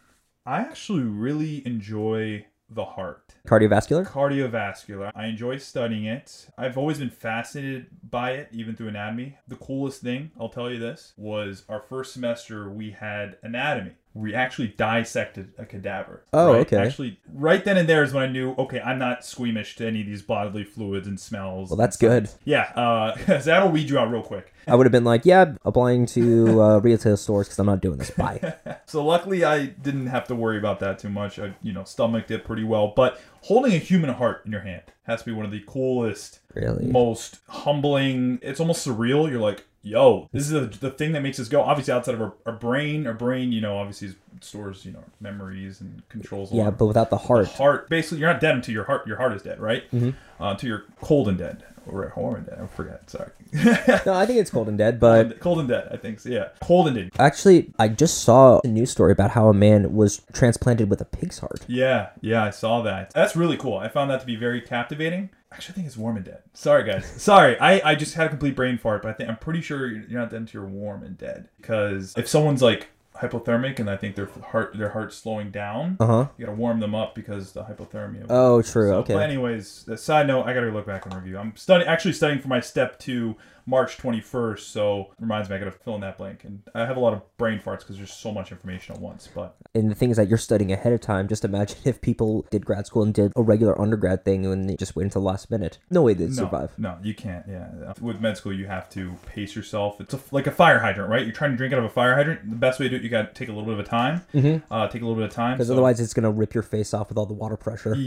I 0.46 0.60
actually 0.60 1.02
really 1.02 1.66
enjoy 1.66 2.46
the 2.70 2.84
heart. 2.84 3.34
Cardiovascular. 3.46 4.06
Cardiovascular. 4.06 5.10
I 5.14 5.26
enjoy 5.26 5.58
studying 5.58 6.04
it. 6.04 6.48
I've 6.58 6.76
always 6.76 6.98
been 6.98 7.10
fascinated 7.10 7.86
by 8.08 8.32
it, 8.32 8.48
even 8.52 8.76
through 8.76 8.88
anatomy. 8.88 9.38
The 9.46 9.56
coolest 9.56 10.02
thing, 10.02 10.30
I'll 10.38 10.50
tell 10.50 10.70
you 10.70 10.78
this, 10.78 11.14
was 11.16 11.64
our 11.68 11.80
first 11.80 12.12
semester 12.12 12.70
we 12.70 12.90
had 12.90 13.38
anatomy. 13.42 13.92
We 14.18 14.34
actually 14.34 14.68
dissected 14.68 15.52
a 15.58 15.64
cadaver. 15.64 16.25
Oh, 16.32 16.52
right? 16.54 16.60
okay. 16.60 16.76
Actually, 16.78 17.20
right 17.32 17.64
then 17.64 17.76
and 17.76 17.88
there 17.88 18.02
is 18.02 18.12
when 18.12 18.25
I 18.25 18.26
knew, 18.26 18.52
okay, 18.58 18.80
I'm 18.80 18.98
not 18.98 19.25
squeamish 19.25 19.76
to 19.76 19.87
any 19.87 20.00
of 20.00 20.06
these 20.08 20.22
bodily 20.22 20.64
fluids 20.64 21.06
and 21.06 21.20
smells. 21.20 21.70
Well, 21.70 21.76
that's 21.76 21.96
good. 21.96 22.28
Yeah, 22.44 22.62
uh, 22.75 23.16
so 23.26 23.38
that'll 23.38 23.70
weed 23.70 23.88
you 23.88 23.98
out 23.98 24.10
real 24.10 24.22
quick. 24.22 24.52
I 24.66 24.75
would 24.75 24.87
have 24.87 24.92
been 24.92 25.04
like, 25.04 25.25
yeah, 25.25 25.54
applying 25.64 26.06
to 26.06 26.60
uh, 26.60 26.78
retail 26.80 27.16
stores 27.16 27.46
because 27.46 27.58
I'm 27.60 27.66
not 27.66 27.80
doing 27.80 27.98
this. 27.98 28.10
Bye. 28.10 28.54
So 28.87 29.04
luckily, 29.04 29.44
I 29.44 29.66
didn't 29.66 30.06
have 30.06 30.26
to 30.28 30.34
worry 30.34 30.56
about 30.56 30.80
that 30.80 30.98
too 30.98 31.10
much. 31.10 31.38
I, 31.38 31.54
you 31.62 31.75
know, 31.75 31.84
stomached 31.84 32.30
it 32.30 32.42
pretty 32.46 32.64
well. 32.64 32.94
But 32.96 33.20
holding 33.42 33.75
a 33.75 33.78
human 33.78 34.08
heart 34.08 34.40
in 34.46 34.52
your 34.52 34.62
hand 34.62 34.80
has 35.02 35.20
to 35.20 35.26
be 35.26 35.32
one 35.32 35.44
of 35.44 35.52
the 35.52 35.62
coolest, 35.66 36.38
Really? 36.54 36.87
most 36.87 37.40
humbling. 37.48 38.38
It's 38.40 38.60
almost 38.60 38.87
surreal. 38.87 39.30
You're 39.30 39.40
like, 39.42 39.66
yo, 39.88 40.28
this 40.33 40.45
is 40.45 40.50
the, 40.50 40.66
the 40.80 40.90
thing 40.90 41.12
that 41.12 41.23
makes 41.23 41.40
us 41.40 41.49
go. 41.49 41.62
Obviously, 41.62 41.92
outside 41.92 42.14
of 42.14 42.21
our, 42.21 42.35
our 42.47 42.52
brain, 42.52 43.07
our 43.07 43.14
brain, 43.14 43.53
you 43.53 43.61
know, 43.61 43.79
obviously 43.79 44.14
stores, 44.40 44.85
you 44.85 44.92
know, 44.92 45.03
memories 45.20 45.81
and 45.81 46.03
controls. 46.09 46.53
Yeah, 46.53 46.70
but 46.70 46.87
without 46.87 47.11
the 47.11 47.16
heart. 47.16 47.46
The 47.46 47.53
heart. 47.53 47.88
Basically, 47.88 48.18
you're 48.18 48.33
not 48.33 48.40
dead 48.40 48.55
until 48.55 48.74
your 48.74 48.85
heart. 48.85 49.07
Your 49.07 49.16
heart 49.16 49.33
is 49.33 49.42
dead, 49.42 49.61
right? 49.61 49.90
Mm-hmm. 49.90 50.11
Uh, 50.42 50.51
until 50.51 50.68
you're 50.68 50.85
cold 51.01 51.29
and 51.29 51.38
dead, 51.38 51.64
or 51.87 52.12
warm 52.16 52.37
and 52.37 52.46
dead. 52.46 52.59
I 52.62 52.66
forget. 52.66 53.09
Sorry. 53.11 53.31
No, 54.05 54.12
I 54.12 54.27
think 54.27 54.38
it's 54.38 54.51
cold 54.51 54.68
and 54.68 54.77
dead, 54.77 55.01
but 55.01 55.40
cold 55.40 55.59
and 55.59 55.68
dead. 55.68 55.88
I 55.90 55.96
think. 55.96 56.20
So, 56.20 56.29
yeah, 56.29 56.48
cold 56.61 56.87
and 56.87 56.96
dead. 56.96 57.11
actually, 57.18 57.72
I 57.79 57.88
just 57.88 58.22
saw 58.22 58.61
a 58.62 58.68
news 58.68 58.90
story 58.90 59.12
about 59.12 59.31
how 59.31 59.48
a 59.48 59.55
man 59.55 59.94
was 59.94 60.22
transplanted 60.33 60.90
with 60.90 61.01
a 61.01 61.07
pig's 61.07 61.38
heart. 61.38 61.64
Yeah, 61.66 62.11
yeah, 62.20 62.44
I 62.44 62.51
saw 62.51 62.83
that. 62.83 63.12
That's 63.14 63.35
really 63.35 63.57
cool. 63.57 63.79
I 63.79 63.88
found 63.88 64.11
that 64.11 64.20
to 64.20 64.27
be 64.27 64.37
very 64.37 64.61
captivating. 64.61 65.31
Actually, 65.50 65.72
I 65.72 65.74
think 65.76 65.87
it's 65.87 65.96
warm 65.96 66.16
and 66.16 66.24
dead. 66.24 66.42
Sorry, 66.52 66.84
guys. 66.84 67.06
Sorry, 67.16 67.58
I, 67.58 67.92
I 67.92 67.94
just 67.94 68.14
had 68.14 68.26
a 68.26 68.30
complete 68.30 68.54
brain 68.54 68.76
fart, 68.76 69.02
but 69.02 69.08
I 69.08 69.12
think 69.14 69.30
I'm 69.30 69.37
pretty 69.37 69.62
sure 69.62 69.90
you're 69.90 70.20
not 70.20 70.30
dead 70.30 70.40
until 70.40 70.62
you're 70.62 70.70
warm 70.70 71.02
and 71.02 71.16
dead. 71.16 71.48
Because 71.56 72.14
if 72.16 72.28
someone's 72.28 72.62
like 72.62 72.88
hypothermic 73.20 73.78
and 73.78 73.88
I 73.90 73.96
think 73.96 74.16
their 74.16 74.26
heart 74.26 74.76
their 74.76 74.90
heart's 74.90 75.16
slowing 75.16 75.50
down, 75.50 75.96
Uh 76.00 76.07
huh. 76.07 76.26
you 76.37 76.46
gotta 76.46 76.57
warm 76.57 76.81
them 76.81 76.94
up 76.94 77.14
because 77.14 77.52
the 77.52 77.62
hypothermia. 77.64 78.26
Oh, 78.28 78.62
true. 78.62 78.88
So, 78.90 78.94
okay. 78.98 79.14
But 79.14 79.22
anyways, 79.22 79.88
side 79.96 80.26
note, 80.26 80.44
I 80.44 80.54
gotta 80.54 80.70
look 80.70 80.87
back 80.87 81.07
and 81.07 81.14
review. 81.14 81.38
I'm 81.38 81.57
studying, 81.57 81.88
actually 81.88 82.12
studying 82.14 82.40
for 82.40 82.48
my 82.48 82.61
step 82.61 82.98
two, 82.98 83.37
March 83.66 83.98
21st. 83.98 84.61
So 84.61 85.09
reminds 85.20 85.48
me, 85.50 85.57
I 85.57 85.59
gotta 85.59 85.70
fill 85.72 85.94
in 85.96 86.00
that 86.02 86.16
blank. 86.18 86.44
And 86.44 86.62
I 86.74 86.87
have 86.87 86.96
a 86.96 87.00
lot 87.00 87.12
of 87.12 87.22
brain 87.37 87.59
farts 87.61 87.81
because 87.81 87.96
there's 87.96 88.12
so 88.12 88.33
much 88.33 88.50
information 88.52 88.94
at 88.94 89.00
once. 89.00 89.28
But 89.35 89.57
And 89.74 89.90
the 89.90 89.94
thing 89.94 90.11
is 90.11 90.16
that 90.16 90.28
you're 90.28 90.38
studying 90.38 90.72
ahead 90.72 90.92
of 90.92 91.00
time. 91.00 91.28
Just 91.28 91.44
imagine 91.44 91.78
if 91.85 92.00
people 92.00 92.46
did 92.50 92.64
grad 92.64 92.87
school 92.87 93.02
and 93.02 93.12
did 93.12 93.33
a 93.37 93.42
regular 93.42 93.78
undergrad 93.81 94.24
thing 94.24 94.46
and 94.46 94.68
they 94.68 94.76
just 94.76 94.96
wait 94.96 95.04
until 95.04 95.22
the 95.22 95.26
last 95.26 95.50
minute. 95.50 95.78
No 95.90 96.02
way 96.02 96.14
they'd 96.14 96.28
no, 96.31 96.35
survive. 96.35 96.70
no, 96.78 96.96
you 97.02 97.14
can't. 97.14 97.44
Yeah, 97.48 97.92
with 98.00 98.20
med 98.20 98.37
school, 98.37 98.52
you 98.52 98.66
have 98.66 98.88
to 98.90 99.14
pace 99.26 99.54
yourself. 99.54 100.00
It's 100.00 100.14
a, 100.14 100.20
like 100.31 100.46
a 100.46 100.50
fire 100.50 100.78
hydrant, 100.78 101.11
right? 101.11 101.24
You're 101.24 101.35
trying 101.35 101.50
to 101.52 101.57
drink 101.57 101.72
out 101.72 101.78
of 101.78 101.85
a 101.85 101.90
fire 101.90 102.14
hydrant. 102.14 102.48
The 102.48 102.57
best 102.57 102.78
way 102.81 102.87
to 102.87 102.90
do 102.90 102.96
it, 102.96 103.02
you 103.09 103.11
got 103.11 103.35
to 103.35 103.38
take 103.38 103.49
a 103.49 103.53
little 103.53 103.71
bit 103.71 103.81
of 103.81 103.88
time. 103.88 104.23
Mm-hmm. 104.35 104.71
Uh, 104.73 104.87
take 104.88 105.01
a 105.01 105.05
little 105.07 105.14
bit 105.21 105.25
of 105.25 105.35
time 105.35 105.57
Because 105.57 105.68
so- 105.68 105.73
otherwise, 105.73 105.99
it's 106.01 106.12
gonna 106.12 106.31
rip 106.31 106.53
your 106.53 106.62
face 106.62 106.92
off 106.92 107.09
with 107.09 107.16
all 107.18 107.27
the 107.27 107.35
water 107.35 107.57
pressure. 107.57 107.97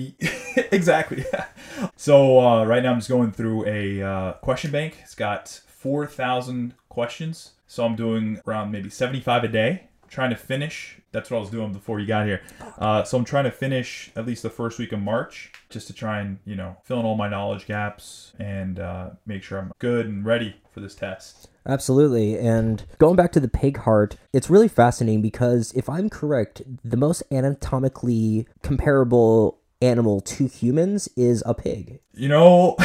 Exactly. 0.74 1.24
so 1.96 2.40
uh, 2.40 2.66
right 2.66 2.84
now 2.84 2.92
I'm 2.92 2.98
just 3.00 3.10
going 3.10 3.32
through 3.32 3.66
a 3.66 4.02
uh, 4.02 4.34
question 4.34 4.70
bank. 4.72 4.98
It's 5.02 5.16
got 5.16 5.48
four 5.68 6.06
thousand 6.06 6.76
questions. 6.90 7.52
So 7.68 7.86
I'm 7.86 7.96
doing 7.96 8.42
around 8.48 8.72
maybe 8.72 8.90
seventy-five 8.90 9.44
a 9.46 9.48
day. 9.48 9.88
Trying 10.10 10.30
to 10.32 10.36
finish. 10.36 10.98
That's 11.12 11.30
what 11.30 11.38
I 11.38 11.42
was 11.42 11.50
doing 11.50 11.74
before 11.74 12.00
you 12.00 12.08
got 12.08 12.26
here. 12.26 12.42
Uh, 12.78 13.04
so 13.04 13.18
I'm 13.18 13.26
trying 13.26 13.44
to 13.44 13.52
finish 13.52 14.12
at 14.16 14.26
least 14.26 14.44
the 14.44 14.50
first 14.50 14.80
week 14.80 14.92
of 14.94 15.00
March, 15.00 15.52
just 15.70 15.88
to 15.88 15.94
try 15.94 16.22
and 16.22 16.40
you 16.46 16.56
know 16.56 16.78
fill 16.84 17.00
in 17.00 17.06
all 17.06 17.18
my 17.18 17.28
knowledge 17.28 17.66
gaps 17.66 18.34
and 18.40 18.80
uh, 18.80 19.10
make 19.26 19.44
sure 19.44 19.60
I'm 19.60 19.72
good 19.80 20.06
and 20.06 20.26
ready 20.26 20.56
for 20.72 20.80
this 20.80 20.96
test. 20.96 21.50
Absolutely. 21.66 22.40
And 22.40 22.84
going 22.98 23.16
back 23.16 23.32
to 23.34 23.40
the 23.40 23.48
pig 23.48 23.78
heart, 23.78 24.16
it's 24.34 24.50
really 24.50 24.68
fascinating 24.68 25.22
because 25.22 25.72
if 25.74 25.88
I'm 25.90 26.10
correct, 26.10 26.62
the 26.84 26.98
most 26.98 27.24
anatomically 27.32 28.48
comparable 28.64 29.60
animal 29.82 30.22
to 30.22 30.48
humans 30.48 31.10
is 31.16 31.44
a 31.46 31.54
pig. 31.54 32.00
You 32.14 32.30
know, 32.30 32.78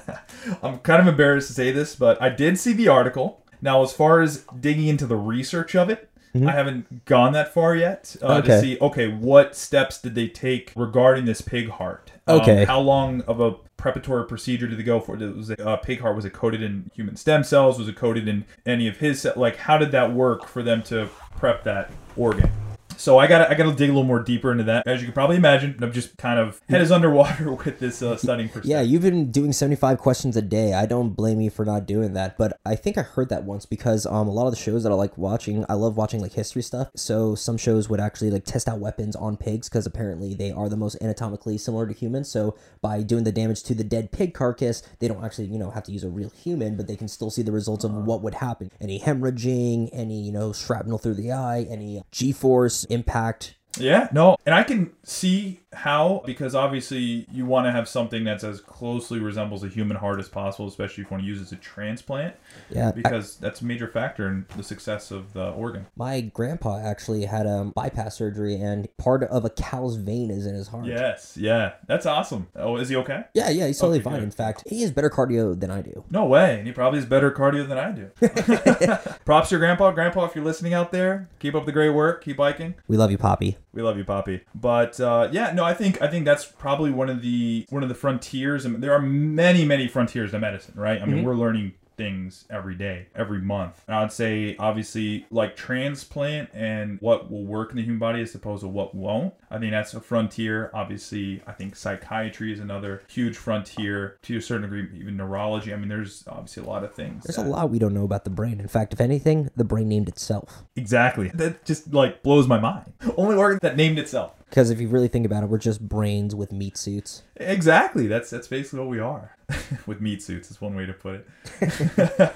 I'm 0.62 0.78
kind 0.78 1.02
of 1.02 1.08
embarrassed 1.08 1.48
to 1.48 1.54
say 1.54 1.70
this, 1.70 1.96
but 1.96 2.20
I 2.20 2.28
did 2.28 2.58
see 2.58 2.72
the 2.72 2.88
article. 2.88 3.44
Now, 3.60 3.82
as 3.82 3.92
far 3.92 4.20
as 4.20 4.44
digging 4.58 4.88
into 4.88 5.06
the 5.06 5.16
research 5.16 5.74
of 5.74 5.88
it, 5.90 6.10
I 6.34 6.50
haven't 6.50 7.04
gone 7.04 7.32
that 7.34 7.54
far 7.54 7.76
yet 7.76 8.16
uh, 8.22 8.38
Okay. 8.38 8.48
to 8.48 8.60
see, 8.60 8.78
okay, 8.80 9.06
what 9.08 9.54
steps 9.54 10.00
did 10.00 10.16
they 10.16 10.26
take 10.26 10.72
regarding 10.74 11.26
this 11.26 11.40
pig 11.40 11.68
heart? 11.70 12.10
Um, 12.26 12.40
Okay. 12.40 12.64
how 12.64 12.80
long 12.80 13.20
of 13.22 13.40
a 13.40 13.52
preparatory 13.76 14.26
procedure 14.26 14.66
did 14.66 14.78
they 14.78 14.82
go 14.82 14.98
for? 14.98 15.14
Was 15.16 15.50
it 15.50 15.60
uh, 15.60 15.76
pig 15.76 16.00
heart? 16.00 16.16
Was 16.16 16.24
it 16.24 16.32
coated 16.32 16.62
in 16.62 16.90
human 16.94 17.14
stem 17.16 17.44
cells? 17.44 17.78
Was 17.78 17.86
it 17.88 17.94
coated 17.96 18.26
in 18.26 18.44
any 18.66 18.88
of 18.88 18.96
his? 18.96 19.26
Like, 19.36 19.56
how 19.56 19.78
did 19.78 19.92
that 19.92 20.12
work 20.12 20.48
for 20.48 20.62
them 20.62 20.82
to 20.84 21.08
prep 21.36 21.62
that 21.64 21.90
organ? 22.16 22.50
So 22.96 23.18
I 23.18 23.26
got 23.26 23.50
I 23.50 23.54
got 23.54 23.64
to 23.64 23.74
dig 23.74 23.90
a 23.90 23.92
little 23.92 24.04
more 24.04 24.20
deeper 24.20 24.52
into 24.52 24.64
that. 24.64 24.86
As 24.86 25.00
you 25.00 25.06
can 25.06 25.14
probably 25.14 25.36
imagine, 25.36 25.76
I'm 25.80 25.92
just 25.92 26.16
kind 26.16 26.38
of 26.38 26.60
head 26.68 26.80
is 26.80 26.92
underwater 26.92 27.52
with 27.64 27.78
this 27.78 28.02
uh, 28.02 28.16
studying. 28.16 28.48
For 28.48 28.60
Yeah, 28.64 28.80
you've 28.80 29.02
been 29.02 29.30
doing 29.30 29.52
75 29.52 29.98
questions 29.98 30.36
a 30.36 30.42
day. 30.42 30.74
I 30.74 30.86
don't 30.86 31.10
blame 31.10 31.40
you 31.40 31.50
for 31.50 31.64
not 31.64 31.86
doing 31.86 32.14
that, 32.14 32.38
but 32.38 32.58
I 32.64 32.76
think 32.76 32.98
I 32.98 33.02
heard 33.02 33.28
that 33.28 33.44
once 33.44 33.66
because 33.66 34.06
um 34.06 34.28
a 34.28 34.32
lot 34.32 34.46
of 34.46 34.52
the 34.52 34.58
shows 34.58 34.82
that 34.84 34.92
I 34.92 34.94
like 34.94 35.16
watching, 35.18 35.64
I 35.68 35.74
love 35.74 35.96
watching 35.96 36.20
like 36.20 36.32
history 36.32 36.62
stuff. 36.62 36.88
So 36.96 37.34
some 37.34 37.56
shows 37.56 37.88
would 37.88 38.00
actually 38.00 38.30
like 38.30 38.44
test 38.44 38.68
out 38.68 38.78
weapons 38.78 39.16
on 39.16 39.36
pigs 39.36 39.68
because 39.68 39.86
apparently 39.86 40.34
they 40.34 40.50
are 40.50 40.68
the 40.68 40.76
most 40.76 40.96
anatomically 41.00 41.58
similar 41.58 41.86
to 41.86 41.92
humans. 41.92 42.30
So 42.30 42.56
by 42.80 43.02
doing 43.02 43.24
the 43.24 43.32
damage 43.32 43.62
to 43.64 43.74
the 43.74 43.84
dead 43.84 44.12
pig 44.12 44.34
carcass, 44.34 44.82
they 44.98 45.08
don't 45.08 45.24
actually, 45.24 45.46
you 45.46 45.58
know, 45.58 45.70
have 45.70 45.84
to 45.84 45.92
use 45.92 46.04
a 46.04 46.08
real 46.08 46.30
human, 46.30 46.76
but 46.76 46.86
they 46.86 46.96
can 46.96 47.08
still 47.08 47.30
see 47.30 47.42
the 47.42 47.52
results 47.52 47.84
of 47.84 47.92
what 47.92 48.22
would 48.22 48.34
happen. 48.34 48.70
Any 48.80 49.00
hemorrhaging, 49.00 49.90
any, 49.92 50.20
you 50.20 50.32
know, 50.32 50.52
shrapnel 50.52 50.98
through 50.98 51.14
the 51.14 51.32
eye, 51.32 51.66
any 51.68 52.02
G-force 52.10 52.83
impact 52.86 53.56
Yeah, 53.78 54.08
no, 54.12 54.36
and 54.46 54.54
I 54.54 54.62
can 54.62 54.92
see 55.02 55.60
how 55.72 56.22
because 56.24 56.54
obviously 56.54 57.26
you 57.32 57.44
want 57.46 57.66
to 57.66 57.72
have 57.72 57.88
something 57.88 58.22
that's 58.22 58.44
as 58.44 58.60
closely 58.60 59.18
resembles 59.18 59.64
a 59.64 59.68
human 59.68 59.96
heart 59.96 60.20
as 60.20 60.28
possible, 60.28 60.68
especially 60.68 61.02
if 61.02 61.10
you 61.10 61.14
want 61.14 61.24
to 61.24 61.26
use 61.28 61.40
it 61.40 61.42
as 61.42 61.52
a 61.52 61.56
transplant, 61.56 62.36
Yeah. 62.70 62.88
I- 62.88 62.92
because 62.92 63.36
that's 63.38 63.60
a 63.60 63.64
major 63.64 63.88
factor 63.88 64.28
in 64.28 64.46
the 64.56 64.62
success 64.62 65.10
of 65.10 65.32
the 65.32 65.50
organ. 65.50 65.86
my 65.96 66.20
grandpa 66.20 66.78
actually 66.78 67.24
had 67.24 67.46
a 67.46 67.72
bypass 67.74 68.16
surgery, 68.16 68.54
and 68.60 68.86
part 68.98 69.24
of 69.24 69.44
a 69.44 69.50
cow's 69.50 69.96
vein 69.96 70.30
is 70.30 70.46
in 70.46 70.54
his 70.54 70.68
heart. 70.68 70.86
Yes, 70.86 71.36
yeah, 71.36 71.72
that's 71.88 72.06
awesome. 72.06 72.46
Oh, 72.54 72.76
is 72.76 72.88
he 72.88 72.96
okay? 72.96 73.24
Yeah, 73.34 73.50
yeah, 73.50 73.66
he's 73.66 73.78
totally 73.78 73.98
Okay, 73.98 74.04
fine. 74.04 74.14
good. 74.14 74.22
In 74.24 74.30
fact, 74.30 74.62
he 74.68 74.82
has 74.82 74.92
better 74.92 75.10
cardio 75.10 75.58
than 75.58 75.70
I 75.72 75.82
do. 75.82 76.04
No 76.10 76.24
way, 76.26 76.58
and 76.58 76.66
he 76.66 76.72
probably 76.72 77.00
has 77.00 77.08
better 77.08 77.32
cardio 77.32 77.66
than 77.68 77.78
I 77.78 77.90
do. 77.90 78.10
Props 79.24 79.48
to 79.48 79.54
your 79.54 79.60
grandpa, 79.60 79.90
grandpa. 79.90 80.24
If 80.26 80.34
you're 80.36 80.44
listening 80.44 80.74
out 80.74 80.92
there, 80.92 81.28
keep 81.40 81.54
up 81.56 81.66
the 81.66 81.72
great 81.72 81.90
work. 81.90 82.22
Keep 82.24 82.36
biking. 82.36 82.74
We 82.86 82.96
love 82.96 83.10
you, 83.10 83.18
Poppy. 83.18 83.56
We 83.74 83.82
love 83.82 83.98
you, 83.98 84.04
Poppy. 84.04 84.40
But 84.54 84.98
uh, 85.00 85.28
yeah, 85.32 85.52
no, 85.52 85.64
I 85.64 85.74
think 85.74 86.00
I 86.00 86.08
think 86.08 86.24
that's 86.24 86.44
probably 86.44 86.90
one 86.92 87.10
of 87.10 87.22
the 87.22 87.66
one 87.70 87.82
of 87.82 87.88
the 87.88 87.94
frontiers, 87.94 88.64
and 88.64 88.82
there 88.82 88.92
are 88.92 89.02
many 89.02 89.64
many 89.64 89.88
frontiers 89.88 90.30
to 90.30 90.38
medicine, 90.38 90.74
right? 90.76 91.02
I 91.02 91.04
mean, 91.06 91.24
we're 91.24 91.34
learning 91.34 91.72
things 91.96 92.44
every 92.50 92.74
day, 92.74 93.06
every 93.14 93.40
month. 93.40 93.82
And 93.86 93.96
I'd 93.96 94.12
say 94.12 94.56
obviously 94.58 95.26
like 95.30 95.56
transplant 95.56 96.50
and 96.52 96.98
what 97.00 97.30
will 97.30 97.44
work 97.44 97.70
in 97.70 97.76
the 97.76 97.82
human 97.82 97.98
body 97.98 98.20
as 98.20 98.34
opposed 98.34 98.62
to 98.62 98.68
what 98.68 98.94
won't. 98.94 99.34
I 99.50 99.58
think 99.58 99.72
that's 99.72 99.94
a 99.94 100.00
frontier. 100.00 100.70
Obviously, 100.74 101.42
I 101.46 101.52
think 101.52 101.76
psychiatry 101.76 102.52
is 102.52 102.60
another 102.60 103.02
huge 103.08 103.36
frontier 103.36 104.18
to 104.22 104.36
a 104.36 104.42
certain 104.42 104.62
degree, 104.62 104.88
even 104.98 105.16
neurology. 105.16 105.72
I 105.72 105.76
mean, 105.76 105.88
there's 105.88 106.24
obviously 106.28 106.62
a 106.64 106.66
lot 106.66 106.84
of 106.84 106.94
things. 106.94 107.24
There's 107.24 107.36
that- 107.36 107.46
a 107.46 107.48
lot 107.48 107.70
we 107.70 107.78
don't 107.78 107.94
know 107.94 108.04
about 108.04 108.24
the 108.24 108.30
brain. 108.30 108.60
In 108.60 108.68
fact, 108.68 108.92
if 108.92 109.00
anything, 109.00 109.50
the 109.56 109.64
brain 109.64 109.88
named 109.88 110.08
itself. 110.08 110.64
Exactly. 110.76 111.28
That 111.34 111.64
just 111.64 111.92
like 111.92 112.22
blows 112.22 112.46
my 112.48 112.58
mind. 112.58 112.92
Only 113.16 113.36
organ 113.36 113.58
that 113.62 113.76
named 113.76 113.98
itself. 113.98 114.32
Because 114.48 114.70
if 114.70 114.80
you 114.80 114.88
really 114.88 115.08
think 115.08 115.26
about 115.26 115.42
it, 115.42 115.48
we're 115.48 115.58
just 115.58 115.80
brains 115.88 116.34
with 116.34 116.52
meat 116.52 116.76
suits. 116.76 117.22
Exactly. 117.36 118.06
That's 118.06 118.30
that's 118.30 118.46
basically 118.48 118.80
what 118.80 118.88
we 118.88 119.00
are. 119.00 119.36
with 119.86 120.00
meat 120.00 120.22
suits 120.22 120.50
is 120.50 120.60
one 120.60 120.74
way 120.74 120.86
to 120.86 120.92
put 120.92 121.26
it. 121.60 122.32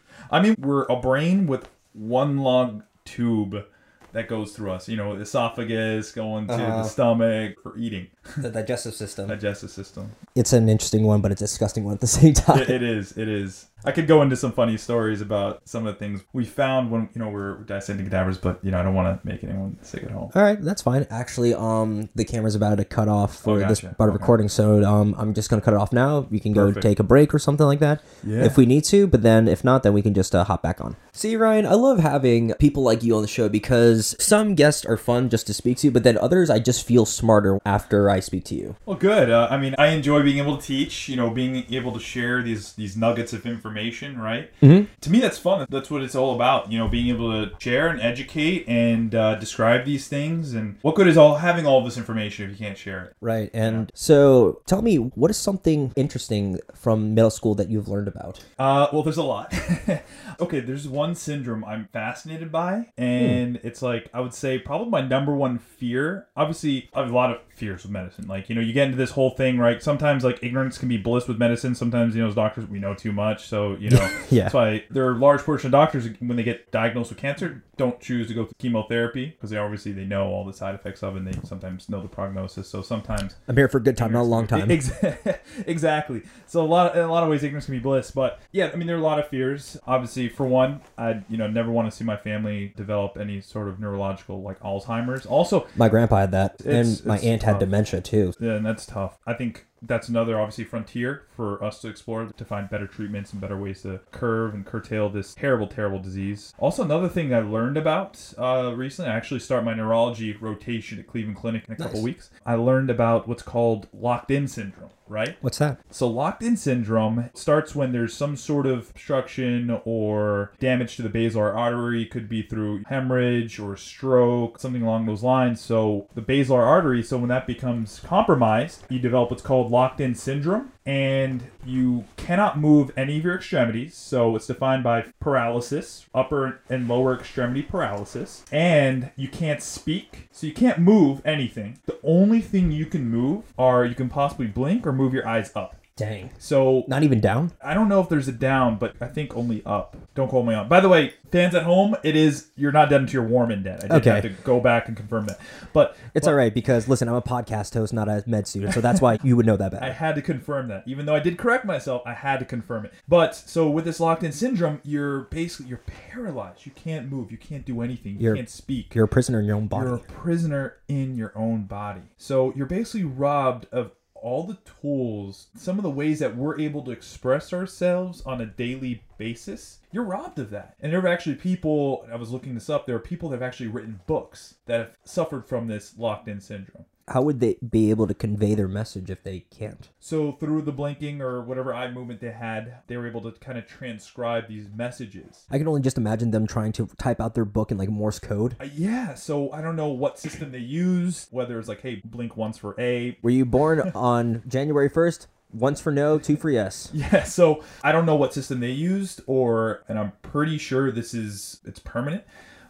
I 0.30 0.40
mean, 0.42 0.54
we're 0.58 0.84
a 0.84 0.96
brain 0.96 1.46
with 1.46 1.68
one 1.92 2.38
long 2.38 2.82
tube 3.04 3.64
that 4.12 4.28
goes 4.28 4.52
through 4.52 4.70
us. 4.72 4.88
You 4.88 4.96
know, 4.96 5.14
esophagus 5.14 6.12
going 6.12 6.46
to 6.48 6.54
Uh-huh. 6.54 6.82
the 6.82 6.88
stomach 6.88 7.56
for 7.62 7.76
eating, 7.76 8.08
The 8.36 8.50
digestive 8.50 8.94
system. 8.94 9.28
digestive 9.28 9.70
system. 9.70 10.12
It's 10.34 10.52
an 10.52 10.68
interesting 10.68 11.04
one, 11.04 11.20
but 11.20 11.32
it's 11.32 11.42
a 11.42 11.44
disgusting 11.44 11.84
one 11.84 11.94
at 11.94 12.00
the 12.00 12.06
same 12.06 12.34
time. 12.34 12.60
It, 12.60 12.70
it 12.70 12.82
is. 12.82 13.16
It 13.16 13.28
is. 13.28 13.66
I 13.86 13.92
could 13.92 14.06
go 14.06 14.20
into 14.22 14.36
some 14.36 14.52
funny 14.52 14.76
stories 14.76 15.20
about 15.20 15.62
some 15.64 15.86
of 15.86 15.94
the 15.94 15.98
things 15.98 16.22
we 16.32 16.44
found 16.44 16.90
when 16.90 17.08
you 17.14 17.20
know 17.22 17.28
we're 17.28 17.58
dissecting 17.64 18.04
cadavers, 18.04 18.36
but 18.38 18.58
you 18.62 18.70
know 18.70 18.80
I 18.80 18.82
don't 18.82 18.94
want 18.94 19.20
to 19.22 19.26
make 19.26 19.44
anyone 19.44 19.78
sick 19.82 20.02
at 20.02 20.10
home. 20.10 20.30
All 20.34 20.42
right, 20.42 20.60
that's 20.60 20.82
fine. 20.82 21.06
Actually, 21.10 21.54
um, 21.54 22.08
the 22.14 22.24
camera's 22.24 22.54
about 22.54 22.76
to 22.78 22.84
cut 22.84 23.08
off 23.08 23.36
for 23.38 23.62
Oh, 23.62 23.68
this 23.68 23.80
part 23.80 23.94
of 24.00 24.08
Okay. 24.08 24.22
recording, 24.22 24.48
so 24.48 24.82
um, 24.84 25.14
I'm 25.16 25.34
just 25.34 25.48
gonna 25.48 25.62
cut 25.62 25.72
it 25.74 25.78
off 25.78 25.92
now. 25.92 26.26
You 26.30 26.40
can 26.40 26.52
go 26.52 26.66
Perfect. 26.66 26.82
take 26.82 26.98
a 26.98 27.04
break 27.04 27.32
or 27.34 27.38
something 27.38 27.66
like 27.66 27.78
that, 27.78 28.00
Yeah. 28.24 28.44
if 28.44 28.56
we 28.56 28.66
need 28.66 28.84
to. 28.84 29.06
But 29.06 29.22
then, 29.22 29.46
if 29.48 29.62
not, 29.64 29.82
then 29.84 29.92
we 29.92 30.02
can 30.02 30.14
just 30.14 30.34
uh, 30.34 30.42
hop 30.44 30.62
back 30.62 30.80
on. 30.80 30.96
See, 31.12 31.36
Ryan, 31.36 31.64
I 31.66 31.74
love 31.74 32.00
having 32.00 32.54
people 32.54 32.82
like 32.82 33.02
you 33.02 33.14
on 33.16 33.22
the 33.22 33.28
show 33.28 33.48
because 33.48 34.16
some 34.18 34.54
guests 34.54 34.84
are 34.84 34.96
fun 34.96 35.28
just 35.30 35.46
to 35.46 35.54
speak 35.54 35.78
to, 35.78 35.90
but 35.90 36.02
then 36.02 36.18
others 36.18 36.50
I 36.50 36.58
just 36.58 36.84
feel 36.86 37.06
smarter 37.06 37.60
after 37.64 38.10
I 38.10 38.20
speak 38.20 38.44
to 38.46 38.54
you. 38.56 38.74
Well, 38.84 38.96
good. 38.98 39.30
Uh, 39.30 39.46
I 39.50 39.56
mean, 39.56 39.74
I 39.78 39.88
enjoy 39.88 40.22
being 40.22 40.38
able 40.38 40.56
to 40.56 40.66
teach. 40.66 41.08
You 41.08 41.16
know, 41.16 41.30
being 41.30 41.64
able 41.72 41.92
to 41.92 42.00
share 42.00 42.42
these 42.42 42.72
these 42.72 42.96
nuggets 42.96 43.32
of 43.32 43.46
information. 43.46 43.75
Right. 43.76 44.50
Mhm. 44.62 44.86
To 45.02 45.10
me, 45.10 45.20
that's 45.20 45.38
fun. 45.38 45.66
That's 45.70 45.90
what 45.90 46.02
it's 46.02 46.14
all 46.14 46.34
about. 46.34 46.72
You 46.72 46.78
know, 46.78 46.88
being 46.88 47.08
able 47.08 47.30
to 47.30 47.52
share 47.58 47.88
and 47.88 48.00
educate 48.00 48.64
and 48.68 49.14
uh, 49.14 49.34
describe 49.36 49.84
these 49.84 50.08
things. 50.08 50.54
And 50.54 50.76
what 50.82 50.94
good 50.94 51.06
is 51.08 51.16
all 51.16 51.36
having 51.36 51.66
all 51.66 51.84
this 51.84 51.96
information 51.96 52.46
if 52.50 52.58
you 52.58 52.66
can't 52.66 52.78
share 52.78 53.04
it? 53.04 53.16
Right, 53.20 53.50
and 53.52 53.90
so 53.94 54.60
tell 54.66 54.82
me, 54.82 54.96
what 54.96 55.30
is 55.30 55.36
something 55.36 55.92
interesting 55.96 56.58
from 56.74 57.14
middle 57.14 57.30
school 57.30 57.54
that 57.56 57.68
you've 57.68 57.88
learned 57.88 58.08
about? 58.08 58.44
Uh, 58.58 58.88
well, 58.92 59.02
there's 59.02 59.16
a 59.16 59.22
lot. 59.22 59.52
okay, 60.40 60.60
there's 60.60 60.88
one 60.88 61.14
syndrome 61.14 61.64
I'm 61.64 61.88
fascinated 61.92 62.50
by, 62.52 62.86
and 62.96 63.58
it's 63.62 63.82
like 63.82 64.08
I 64.14 64.20
would 64.20 64.34
say 64.34 64.58
probably 64.58 64.88
my 64.88 65.00
number 65.02 65.34
one 65.34 65.58
fear. 65.58 66.26
Obviously, 66.36 66.88
I 66.94 67.00
have 67.00 67.10
a 67.10 67.14
lot 67.14 67.30
of 67.30 67.38
fears 67.54 67.82
with 67.82 67.92
medicine. 67.92 68.26
Like 68.28 68.48
you 68.48 68.54
know, 68.54 68.60
you 68.60 68.72
get 68.72 68.86
into 68.86 68.96
this 68.98 69.10
whole 69.10 69.30
thing, 69.30 69.58
right? 69.58 69.82
Sometimes 69.82 70.24
like 70.24 70.38
ignorance 70.42 70.78
can 70.78 70.88
be 70.88 70.96
bliss 70.96 71.26
with 71.28 71.38
medicine. 71.38 71.74
Sometimes 71.74 72.14
you 72.14 72.22
know, 72.22 72.28
as 72.28 72.34
doctors, 72.34 72.66
we 72.66 72.78
know 72.78 72.94
too 72.94 73.12
much. 73.12 73.46
So 73.48 73.55
you 73.78 73.90
know, 73.90 74.10
Yeah. 74.30 74.44
that's 74.44 74.54
why 74.54 74.84
there 74.90 75.06
are 75.06 75.12
a 75.12 75.18
large 75.18 75.42
portion 75.42 75.68
of 75.68 75.72
doctors 75.72 76.08
when 76.20 76.36
they 76.36 76.42
get 76.42 76.70
diagnosed 76.70 77.10
with 77.10 77.18
cancer 77.18 77.62
don't 77.76 78.00
choose 78.00 78.26
to 78.28 78.32
go 78.34 78.44
through 78.44 78.54
chemotherapy 78.58 79.26
because 79.26 79.50
they 79.50 79.58
obviously 79.58 79.92
they 79.92 80.04
know 80.04 80.28
all 80.28 80.46
the 80.46 80.52
side 80.52 80.74
effects 80.74 81.02
of 81.02 81.14
it. 81.14 81.18
and 81.18 81.26
They 81.28 81.38
sometimes 81.46 81.88
know 81.90 82.00
the 82.00 82.08
prognosis. 82.08 82.66
So 82.68 82.80
sometimes 82.80 83.34
I'm 83.48 83.56
here 83.56 83.68
for 83.68 83.76
a 83.76 83.82
good 83.82 83.98
time, 83.98 84.12
not 84.12 84.22
a 84.22 84.22
long 84.22 84.46
time. 84.46 84.70
Ex- 84.70 84.90
exactly. 85.66 86.22
So 86.46 86.64
a 86.64 86.66
lot, 86.66 86.96
in 86.96 87.02
a 87.02 87.10
lot 87.10 87.22
of 87.22 87.28
ways, 87.28 87.42
ignorance 87.42 87.66
can 87.66 87.74
be 87.74 87.78
bliss. 87.80 88.10
But 88.10 88.40
yeah, 88.52 88.70
I 88.72 88.76
mean, 88.76 88.86
there 88.86 88.96
are 88.96 89.00
a 89.00 89.02
lot 89.02 89.18
of 89.18 89.28
fears. 89.28 89.76
Obviously, 89.86 90.28
for 90.28 90.46
one, 90.46 90.80
I 90.96 91.22
you 91.28 91.36
know 91.36 91.48
never 91.48 91.70
want 91.70 91.90
to 91.90 91.96
see 91.96 92.04
my 92.04 92.16
family 92.16 92.72
develop 92.76 93.16
any 93.20 93.40
sort 93.40 93.68
of 93.68 93.78
neurological 93.80 94.42
like 94.42 94.58
Alzheimer's. 94.60 95.26
Also, 95.26 95.66
My 95.76 95.88
grandpa 95.88 96.16
had 96.20 96.30
that, 96.32 96.60
and 96.64 97.04
my 97.04 97.18
aunt 97.18 97.42
had 97.42 97.58
dementia 97.58 98.00
too. 98.00 98.32
yeah, 98.40 98.52
and 98.52 98.64
that's 98.66 98.86
tough. 98.86 99.18
I 99.26 99.34
think 99.34 99.66
that's 99.82 100.08
another 100.08 100.38
obviously 100.38 100.64
frontier 100.64 101.24
for 101.34 101.62
us 101.62 101.80
to 101.80 101.88
explore 101.88 102.26
to 102.26 102.44
find 102.44 102.70
better 102.70 102.86
treatments 102.86 103.32
and 103.32 103.40
better 103.40 103.56
ways 103.56 103.82
to 103.82 104.00
curve 104.10 104.54
and 104.54 104.64
curtail 104.64 105.08
this 105.08 105.34
terrible, 105.34 105.66
terrible 105.66 105.98
disease. 105.98 106.54
Also, 106.58 106.82
another 106.82 107.08
thing 107.08 107.34
I 107.34 107.40
learned 107.40 107.76
about 107.76 108.34
uh, 108.38 108.72
recently, 108.74 109.10
I 109.10 109.16
actually 109.16 109.40
start 109.40 109.64
my 109.64 109.74
neurology 109.74 110.32
rotation 110.34 110.98
at 110.98 111.06
Cleveland 111.06 111.36
Clinic 111.36 111.64
in 111.68 111.74
a 111.74 111.76
couple 111.76 112.02
weeks. 112.02 112.30
I 112.44 112.54
learned 112.54 112.90
about 112.90 113.28
what's 113.28 113.42
called 113.42 113.88
locked-in 113.92 114.48
syndrome. 114.48 114.90
Right? 115.08 115.36
What's 115.40 115.58
that? 115.58 115.78
So 115.90 116.08
locked 116.08 116.42
in 116.42 116.56
syndrome 116.56 117.30
starts 117.34 117.74
when 117.74 117.92
there's 117.92 118.14
some 118.14 118.36
sort 118.36 118.66
of 118.66 118.90
obstruction 118.90 119.80
or 119.84 120.52
damage 120.58 120.96
to 120.96 121.02
the 121.02 121.08
basilar 121.08 121.56
artery. 121.56 122.04
Could 122.06 122.28
be 122.28 122.42
through 122.42 122.84
hemorrhage 122.88 123.58
or 123.58 123.76
stroke, 123.76 124.58
something 124.58 124.82
along 124.82 125.06
those 125.06 125.22
lines. 125.22 125.60
So 125.60 126.08
the 126.14 126.22
basilar 126.22 126.62
artery, 126.64 127.02
so 127.02 127.18
when 127.18 127.28
that 127.28 127.46
becomes 127.46 128.00
compromised, 128.00 128.84
you 128.88 128.98
develop 128.98 129.30
what's 129.30 129.42
called 129.42 129.70
locked 129.70 130.00
in 130.00 130.14
syndrome. 130.14 130.72
And 130.86 131.42
you 131.64 132.04
cannot 132.16 132.58
move 132.58 132.92
any 132.96 133.18
of 133.18 133.24
your 133.24 133.34
extremities. 133.34 133.94
So 133.96 134.36
it's 134.36 134.46
defined 134.46 134.84
by 134.84 135.06
paralysis, 135.20 136.06
upper 136.14 136.60
and 136.70 136.86
lower 136.88 137.18
extremity 137.18 137.62
paralysis. 137.62 138.44
And 138.52 139.10
you 139.16 139.28
can't 139.28 139.62
speak. 139.62 140.28
So 140.30 140.46
you 140.46 140.54
can't 140.54 140.78
move 140.78 141.20
anything. 141.24 141.78
The 141.86 141.98
only 142.04 142.40
thing 142.40 142.70
you 142.70 142.86
can 142.86 143.08
move 143.08 143.52
are 143.58 143.84
you 143.84 143.96
can 143.96 144.08
possibly 144.08 144.46
blink 144.46 144.86
or 144.86 144.92
move 144.92 145.12
your 145.12 145.26
eyes 145.26 145.50
up. 145.56 145.74
Dang. 145.96 146.30
So 146.38 146.84
Not 146.88 147.04
even 147.04 147.20
down? 147.22 147.52
I 147.64 147.72
don't 147.72 147.88
know 147.88 148.00
if 148.02 148.10
there's 148.10 148.28
a 148.28 148.32
down, 148.32 148.76
but 148.76 148.94
I 149.00 149.06
think 149.06 149.34
only 149.34 149.62
up. 149.64 149.96
Don't 150.14 150.28
quote 150.28 150.44
me 150.46 150.52
on. 150.52 150.68
By 150.68 150.80
the 150.80 150.90
way, 150.90 151.14
fans 151.32 151.54
at 151.54 151.62
home, 151.62 151.96
it 152.02 152.14
is 152.14 152.48
you're 152.54 152.70
not 152.72 152.90
dead 152.90 153.00
until 153.00 153.22
you're 153.22 153.30
warm 153.30 153.50
and 153.50 153.64
dead. 153.64 153.78
I 153.84 153.86
did 153.86 153.92
Okay. 154.08 154.10
have 154.10 154.22
to 154.24 154.28
go 154.44 154.60
back 154.60 154.88
and 154.88 154.96
confirm 154.96 155.24
that. 155.26 155.40
But 155.72 155.96
It's 156.14 156.26
all 156.26 156.34
right 156.34 156.52
because 156.52 156.86
listen, 156.86 157.08
I'm 157.08 157.14
a 157.14 157.22
podcast 157.22 157.72
host, 157.72 157.94
not 157.94 158.08
a 158.10 158.22
med 158.26 158.46
student, 158.46 158.74
so 158.74 158.82
that's 158.82 159.00
why 159.00 159.18
you 159.22 159.36
would 159.36 159.46
know 159.46 159.56
that 159.56 159.70
better. 159.72 159.82
I 159.86 159.90
had 159.90 160.16
to 160.16 160.22
confirm 160.22 160.68
that. 160.68 160.84
Even 160.86 161.06
though 161.06 161.14
I 161.14 161.18
did 161.20 161.38
correct 161.38 161.64
myself, 161.64 162.02
I 162.04 162.12
had 162.12 162.40
to 162.40 162.44
confirm 162.44 162.84
it. 162.84 162.92
But 163.08 163.34
so 163.34 163.70
with 163.70 163.86
this 163.86 163.98
locked 163.98 164.22
in 164.22 164.32
syndrome, 164.32 164.80
you're 164.84 165.20
basically 165.22 165.66
you're 165.70 165.80
paralyzed. 166.10 166.66
You 166.66 166.72
can't 166.72 167.10
move. 167.10 167.32
You 167.32 167.38
can't 167.38 167.64
do 167.64 167.80
anything. 167.80 168.16
You 168.16 168.20
You're- 168.20 168.38
can't 168.38 168.50
speak. 168.50 168.94
You're 168.94 169.06
a 169.06 169.08
prisoner 169.08 169.40
in 169.40 169.46
your 169.46 169.56
own 169.56 169.66
body. 169.66 169.86
You're 169.86 169.96
a 169.96 170.00
prisoner 170.00 170.74
in 170.88 171.14
your 171.14 171.32
own 171.34 171.62
body. 171.64 172.02
So 172.18 172.52
you're 172.54 172.66
basically 172.66 173.04
robbed 173.04 173.66
of 173.72 173.92
all 174.22 174.44
the 174.44 174.58
tools, 174.80 175.48
some 175.56 175.78
of 175.78 175.82
the 175.82 175.90
ways 175.90 176.18
that 176.18 176.36
we're 176.36 176.58
able 176.60 176.82
to 176.82 176.90
express 176.90 177.52
ourselves 177.52 178.22
on 178.26 178.40
a 178.40 178.46
daily 178.46 179.02
basis. 179.18 179.78
You're 179.92 180.04
robbed 180.04 180.38
of 180.38 180.50
that. 180.50 180.74
And 180.80 180.92
there 180.92 181.00
are 181.00 181.08
actually 181.08 181.36
people, 181.36 182.06
I 182.12 182.16
was 182.16 182.30
looking 182.30 182.54
this 182.54 182.70
up, 182.70 182.86
there 182.86 182.96
are 182.96 183.00
people 183.00 183.28
that 183.28 183.36
have 183.36 183.46
actually 183.46 183.68
written 183.68 184.00
books 184.06 184.54
that 184.66 184.80
have 184.80 184.90
suffered 185.04 185.46
from 185.46 185.66
this 185.66 185.94
locked 185.98 186.28
in 186.28 186.40
syndrome. 186.40 186.86
How 187.08 187.22
would 187.22 187.38
they 187.38 187.56
be 187.68 187.90
able 187.90 188.08
to 188.08 188.14
convey 188.14 188.54
their 188.54 188.66
message 188.66 189.10
if 189.10 189.22
they 189.22 189.40
can't? 189.40 189.88
So 190.00 190.32
through 190.32 190.62
the 190.62 190.72
blinking 190.72 191.22
or 191.22 191.40
whatever 191.40 191.72
eye 191.72 191.90
movement 191.90 192.20
they 192.20 192.32
had, 192.32 192.78
they 192.88 192.96
were 192.96 193.06
able 193.06 193.22
to 193.22 193.38
kind 193.38 193.56
of 193.56 193.66
transcribe 193.66 194.48
these 194.48 194.66
messages. 194.74 195.46
I 195.50 195.58
can 195.58 195.68
only 195.68 195.82
just 195.82 195.98
imagine 195.98 196.32
them 196.32 196.48
trying 196.48 196.72
to 196.72 196.88
type 196.98 197.20
out 197.20 197.34
their 197.34 197.44
book 197.44 197.70
in 197.70 197.78
like 197.78 197.90
Morse 197.90 198.18
code. 198.18 198.56
Uh, 198.60 198.64
yeah, 198.74 199.14
so 199.14 199.52
I 199.52 199.60
don't 199.60 199.76
know 199.76 199.88
what 199.88 200.18
system 200.18 200.50
they 200.50 200.58
use, 200.58 201.28
whether 201.30 201.58
it's 201.60 201.68
like, 201.68 201.80
hey, 201.80 202.02
blink 202.04 202.36
once 202.36 202.58
for 202.58 202.74
A, 202.78 203.16
Were 203.22 203.30
you 203.30 203.44
born 203.44 203.80
on 203.94 204.42
January 204.48 204.90
1st? 204.90 205.26
Once 205.52 205.80
for 205.80 205.92
no, 205.92 206.18
two 206.18 206.36
for 206.36 206.50
yes. 206.50 206.90
Yeah, 206.94 207.22
so 207.22 207.62
I 207.84 207.92
don't 207.92 208.04
know 208.04 208.16
what 208.16 208.34
system 208.34 208.60
they 208.60 208.72
used, 208.72 209.20
or 209.26 209.84
and 209.88 209.98
I'm 209.98 210.12
pretty 210.22 210.58
sure 210.58 210.90
this 210.90 211.14
is 211.14 211.60
it's 211.64 211.78
permanent. 211.78 212.24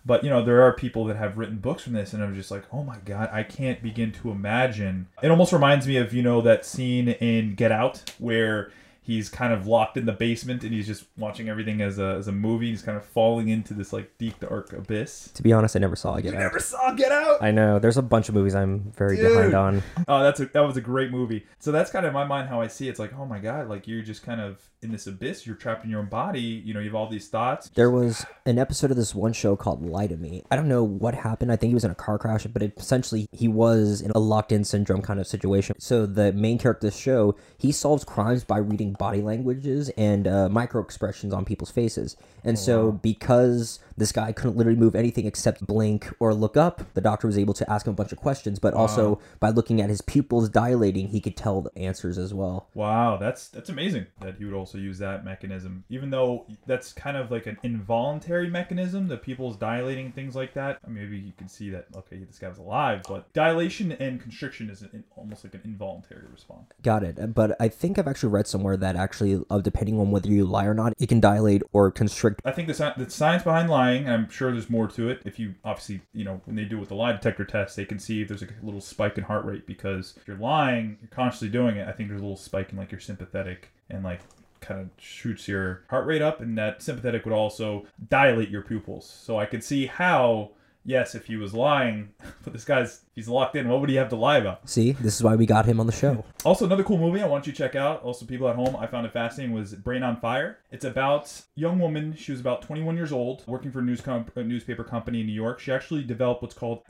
But 0.07 0.23
you 0.23 0.31
know, 0.31 0.45
there 0.45 0.63
are 0.63 0.73
people 0.73 1.05
that 1.07 1.17
have 1.17 1.37
written 1.37 1.59
books 1.59 1.83
from 1.83 1.93
this, 1.93 2.13
and 2.13 2.23
I'm 2.23 2.35
just 2.35 2.53
like, 2.53 2.63
oh 2.73 2.85
my 2.85 2.99
god, 3.05 3.29
I 3.33 3.43
can't 3.43 3.83
begin 3.83 4.13
to 4.13 4.31
imagine. 4.31 5.09
It 5.21 5.31
almost 5.31 5.53
reminds 5.53 5.87
me 5.87 5.97
of 5.97 6.15
you 6.15 6.23
know 6.23 6.41
that 6.43 6.65
scene 6.65 7.09
in 7.09 7.57
Get 7.57 7.73
Out 7.73 8.15
where 8.19 8.71
he's 9.07 9.29
kind 9.29 9.53
of 9.53 9.69
locked 9.69 9.97
in 9.97 10.05
the 10.05 10.13
basement 10.13 10.65
and 10.65 10.73
he's 10.73 10.87
just 10.87 11.05
watching 11.17 11.49
everything 11.49 11.81
as 11.81 12.01
a, 12.01 12.17
as 12.19 12.27
a 12.27 12.33
movie. 12.33 12.71
He's 12.71 12.83
kind 12.83 12.99
of 12.99 13.05
falling 13.05 13.49
into 13.49 13.73
this 13.73 13.93
like 13.93 14.19
deep 14.19 14.41
dark 14.41 14.73
abyss. 14.73 15.31
To 15.35 15.43
be 15.45 15.53
honest, 15.53 15.77
I 15.77 15.79
never 15.79 15.95
saw 15.95 16.17
Get 16.17 16.33
You 16.33 16.39
Out. 16.39 16.41
never 16.41 16.59
saw 16.59 16.93
Get 16.93 17.13
Out. 17.13 17.41
I 17.41 17.53
know 17.53 17.79
there's 17.79 17.97
a 17.97 18.03
bunch 18.03 18.29
of 18.29 18.35
movies 18.35 18.57
I'm 18.57 18.93
very 18.97 19.17
Dude. 19.17 19.33
behind 19.33 19.55
on. 19.55 19.83
Oh, 20.09 20.25
that's 20.25 20.41
a, 20.41 20.47
that 20.47 20.61
was 20.61 20.77
a 20.77 20.81
great 20.81 21.13
movie. 21.13 21.47
So 21.61 21.71
that's 21.71 21.91
kind 21.91 22.05
of 22.05 22.11
in 22.11 22.15
my 22.15 22.25
mind 22.25 22.49
how 22.49 22.61
I 22.61 22.67
see 22.67 22.89
it. 22.89 22.91
It's 22.91 22.99
like, 22.99 23.17
oh 23.17 23.27
my 23.27 23.39
god, 23.39 23.69
like 23.69 23.87
you're 23.87 24.03
just 24.03 24.25
kind 24.25 24.41
of 24.41 24.61
in 24.83 24.91
this 24.91 25.07
abyss. 25.07 25.47
You're 25.47 25.57
trapped 25.57 25.85
in 25.85 25.91
your 25.91 26.01
own 26.01 26.09
body. 26.09 26.41
You 26.41 26.75
know, 26.75 26.81
you 26.81 26.87
have 26.87 26.95
all 26.95 27.09
these 27.09 27.29
thoughts. 27.29 27.71
There 27.75 27.91
was 27.91 28.27
an 28.45 28.59
episode 28.59 28.91
of 28.91 28.97
this 28.97 29.15
one 29.15 29.33
show 29.33 29.57
called 29.57 29.85
Lie 29.85 30.09
to 30.09 30.17
Me. 30.17 30.43
I 30.51 30.57
don't 30.57 30.69
know 30.69 30.85
what 30.85 31.15
happened. 31.15 31.53
I 31.53 31.57
think 31.57 31.71
he 31.71 31.75
was 31.75 31.85
in 31.85 31.91
a 31.91 31.95
car 31.97 32.19
crash, 32.19 32.45
but 32.47 32.63
it, 32.63 32.73
essentially 32.77 33.29
he 33.33 33.49
was 33.49 34.01
in 34.01 34.11
a 34.15 34.19
locked 34.19 34.53
in 34.53 34.65
syndrome 34.65 35.03
kind 35.03 35.21
of 35.21 35.27
situation. 35.27 35.77
So 35.79 36.07
the 36.07 36.33
main 36.33 36.59
character 36.59 36.87
of 36.89 36.93
the 36.93 36.99
show, 36.99 37.37
he 37.59 37.73
solves 37.73 38.05
crimes 38.05 38.45
by 38.45 38.59
reading 38.59 38.96
body 38.99 39.23
languages 39.23 39.91
and 39.97 40.27
uh, 40.27 40.49
micro 40.49 40.81
expressions 40.81 41.33
on 41.33 41.45
people's 41.45 41.71
faces. 41.71 42.17
And 42.45 42.59
so 42.59 42.93
because 42.93 43.81
this 43.97 44.13
guy 44.13 44.33
couldn't 44.33 44.57
literally 44.57 44.79
move 44.79 44.95
anything 44.95 45.27
except 45.27 45.67
blink 45.67 46.13
or 46.21 46.35
look 46.35 46.57
up, 46.57 46.83
the 46.95 47.01
doctor 47.01 47.27
was 47.27 47.39
able 47.39 47.55
to 47.55 47.71
ask 47.71 47.87
him 47.87 47.93
a 47.93 47.97
bunch 47.97 48.13
of 48.13 48.19
questions, 48.19 48.59
but 48.59 48.75
also 48.75 49.21
by 49.41 49.51
looking 49.51 49.81
at 49.81 49.89
his 49.89 50.01
pupils 50.01 50.49
dilating, 50.49 51.09
he 51.09 51.21
could 51.21 51.37
tell 51.37 51.63
the 51.63 51.77
answers 51.79 52.19
as 52.19 52.33
well. 52.35 52.69
Wow, 52.75 53.17
that's 53.17 53.49
that's 53.49 53.69
amazing 53.69 54.07
that 54.21 54.37
he 54.37 54.45
would 54.45 54.55
also 54.55 54.79
use 54.79 54.99
that 54.99 55.25
mechanism. 55.25 55.85
Even 55.89 56.11
though 56.11 56.47
that's 56.67 56.93
kind 56.93 57.17
of 57.17 57.31
like 57.31 57.47
an 57.47 57.59
involuntary 57.63 58.51
mechanism, 58.51 59.09
the 59.09 59.17
pupils 59.17 59.57
dilating 59.57 60.13
things 60.13 60.35
like 60.35 60.55
that. 60.55 60.79
Maybe 60.89 61.19
you 61.19 61.33
can 61.37 61.49
see 61.49 61.71
that 61.71 61.87
okay, 61.97 62.19
this 62.25 62.39
guy 62.39 62.49
was 62.49 62.59
alive, 62.59 63.03
but 63.09 63.33
dilation 63.33 63.93
and 63.93 64.21
constriction 64.21 64.71
is 64.71 64.83
an, 64.83 65.05
almost 65.17 65.45
like 65.45 65.55
an 65.55 65.63
involuntary 65.65 66.27
response. 66.31 66.71
Got 66.83 67.03
it. 67.03 67.35
But 67.35 67.57
I 67.61 67.69
think 67.69 67.99
I've 67.99 68.09
actually 68.09 68.31
read 68.31 68.47
somewhere 68.47 68.77
that 68.77 68.97
actually, 68.97 69.43
uh, 69.51 69.59
depending 69.59 69.99
on 69.99 70.11
whether 70.11 70.29
you 70.29 70.45
lie 70.45 70.67
or 70.67 70.75
not, 70.75 70.93
it 70.99 71.09
can 71.09 71.21
dilate 71.21 71.63
or 71.73 71.91
constrict. 71.91 72.41
I 72.45 72.53
think 72.53 72.69
the, 72.69 72.95
the 72.97 73.11
science 73.11 73.43
behind 73.43 73.71
lying, 73.71 73.86
I'm 73.87 74.29
sure 74.31 74.53
there's 74.53 74.71
more 74.71 74.89
to 74.89 75.09
it. 75.09 75.23
If 75.25 75.39
you 75.39 75.55
obviously, 75.65 76.01
you 76.13 76.25
know, 76.25 76.41
when 76.45 76.57
they 76.57 76.65
do 76.65 76.77
it 76.77 76.81
with 76.81 76.89
the 76.89 76.95
lie 76.95 77.13
detector 77.13 77.45
test, 77.45 77.77
they 77.77 77.85
can 77.85 77.99
see 77.99 78.23
if 78.23 78.29
there's 78.29 78.43
a 78.43 78.49
little 78.63 78.81
spike 78.81 79.19
in 79.19 79.25
heart 79.25 79.45
rate 79.45 79.67
because 79.67 80.15
if 80.17 80.27
you're 80.27 80.37
lying, 80.37 80.99
you're 81.01 81.11
consciously 81.11 81.49
doing 81.49 81.77
it. 81.77 81.89
I 81.89 81.93
think 81.93 82.09
there's 82.09 82.21
a 82.21 82.25
little 82.25 82.37
spike 82.37 82.73
in 82.73 82.79
like 82.79 82.91
your 82.91 83.01
sympathetic 83.01 83.71
and 83.91 84.05
like 84.05 84.21
kind 84.61 84.81
of 84.81 84.89
shoots 84.99 85.47
your 85.47 85.83
heart 85.89 86.07
rate 86.07 86.23
up, 86.23 86.41
and 86.41 86.57
that 86.59 86.83
sympathetic 86.83 87.25
would 87.25 87.35
also 87.35 87.87
dilate 88.09 88.49
your 88.49 88.63
pupils. 88.63 89.09
So 89.09 89.39
I 89.39 89.47
could 89.47 89.65
see 89.65 89.87
how. 89.87 90.51
Yes, 90.87 91.17
if 91.17 91.27
he 91.27 91.37
was 91.37 91.53
lying, 91.53 92.15
but 92.45 92.53
this 92.53 92.65
guy's 92.65 93.01
he's 93.15 93.29
locked 93.29 93.57
in. 93.57 93.69
What 93.69 93.81
would 93.81 93.91
he 93.91 93.97
have 93.97 94.09
to 94.11 94.17
lie 94.17 94.39
about? 94.39 94.69
See, 94.69 94.93
this 94.93 95.17
is 95.17 95.23
why 95.23 95.35
we 95.35 95.45
got 95.45 95.67
him 95.67 95.81
on 95.81 95.87
the 95.87 95.93
show. 95.93 96.25
Also, 96.47 96.65
another 96.65 96.85
cool 96.85 96.97
movie 96.99 97.21
I 97.21 97.27
want 97.27 97.45
you 97.49 97.53
to 97.53 97.59
check 97.59 97.75
out. 97.75 98.05
Also, 98.05 98.25
people 98.25 98.49
at 98.49 98.55
home, 98.55 98.77
I 98.77 98.87
found 98.87 99.05
it 99.05 99.13
fascinating. 99.13 99.53
Was 99.53 99.75
Brain 99.75 100.05
on 100.05 100.17
Fire? 100.21 100.59
It's 100.71 100.85
about 100.85 101.27
a 101.57 101.61
young 101.61 101.81
woman. 101.81 102.15
She 102.15 102.31
was 102.31 102.41
about 102.41 102.63
21 102.63 102.97
years 102.97 103.11
old, 103.11 103.43
working 103.49 103.73
for 103.73 103.81
a 103.81 103.83
news 103.83 104.01
com- 104.01 104.27
a 104.37 104.45
newspaper 104.45 104.85
company 104.85 105.23
in 105.23 105.27
New 105.27 105.33
York. 105.33 105.59
She 105.59 105.73
actually 105.73 106.05
developed 106.05 106.43
what's 106.43 106.55
called 106.55 106.83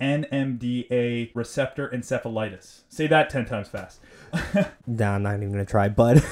anti-NMDA 0.00 1.32
receptor 1.34 1.88
encephalitis. 1.88 2.82
Say 2.88 3.08
that 3.08 3.28
10 3.28 3.46
times 3.46 3.68
fast. 3.68 3.98
nah, 4.86 5.14
I'm 5.16 5.24
not 5.24 5.34
even 5.34 5.50
gonna 5.50 5.64
try. 5.64 5.88
But 5.88 6.24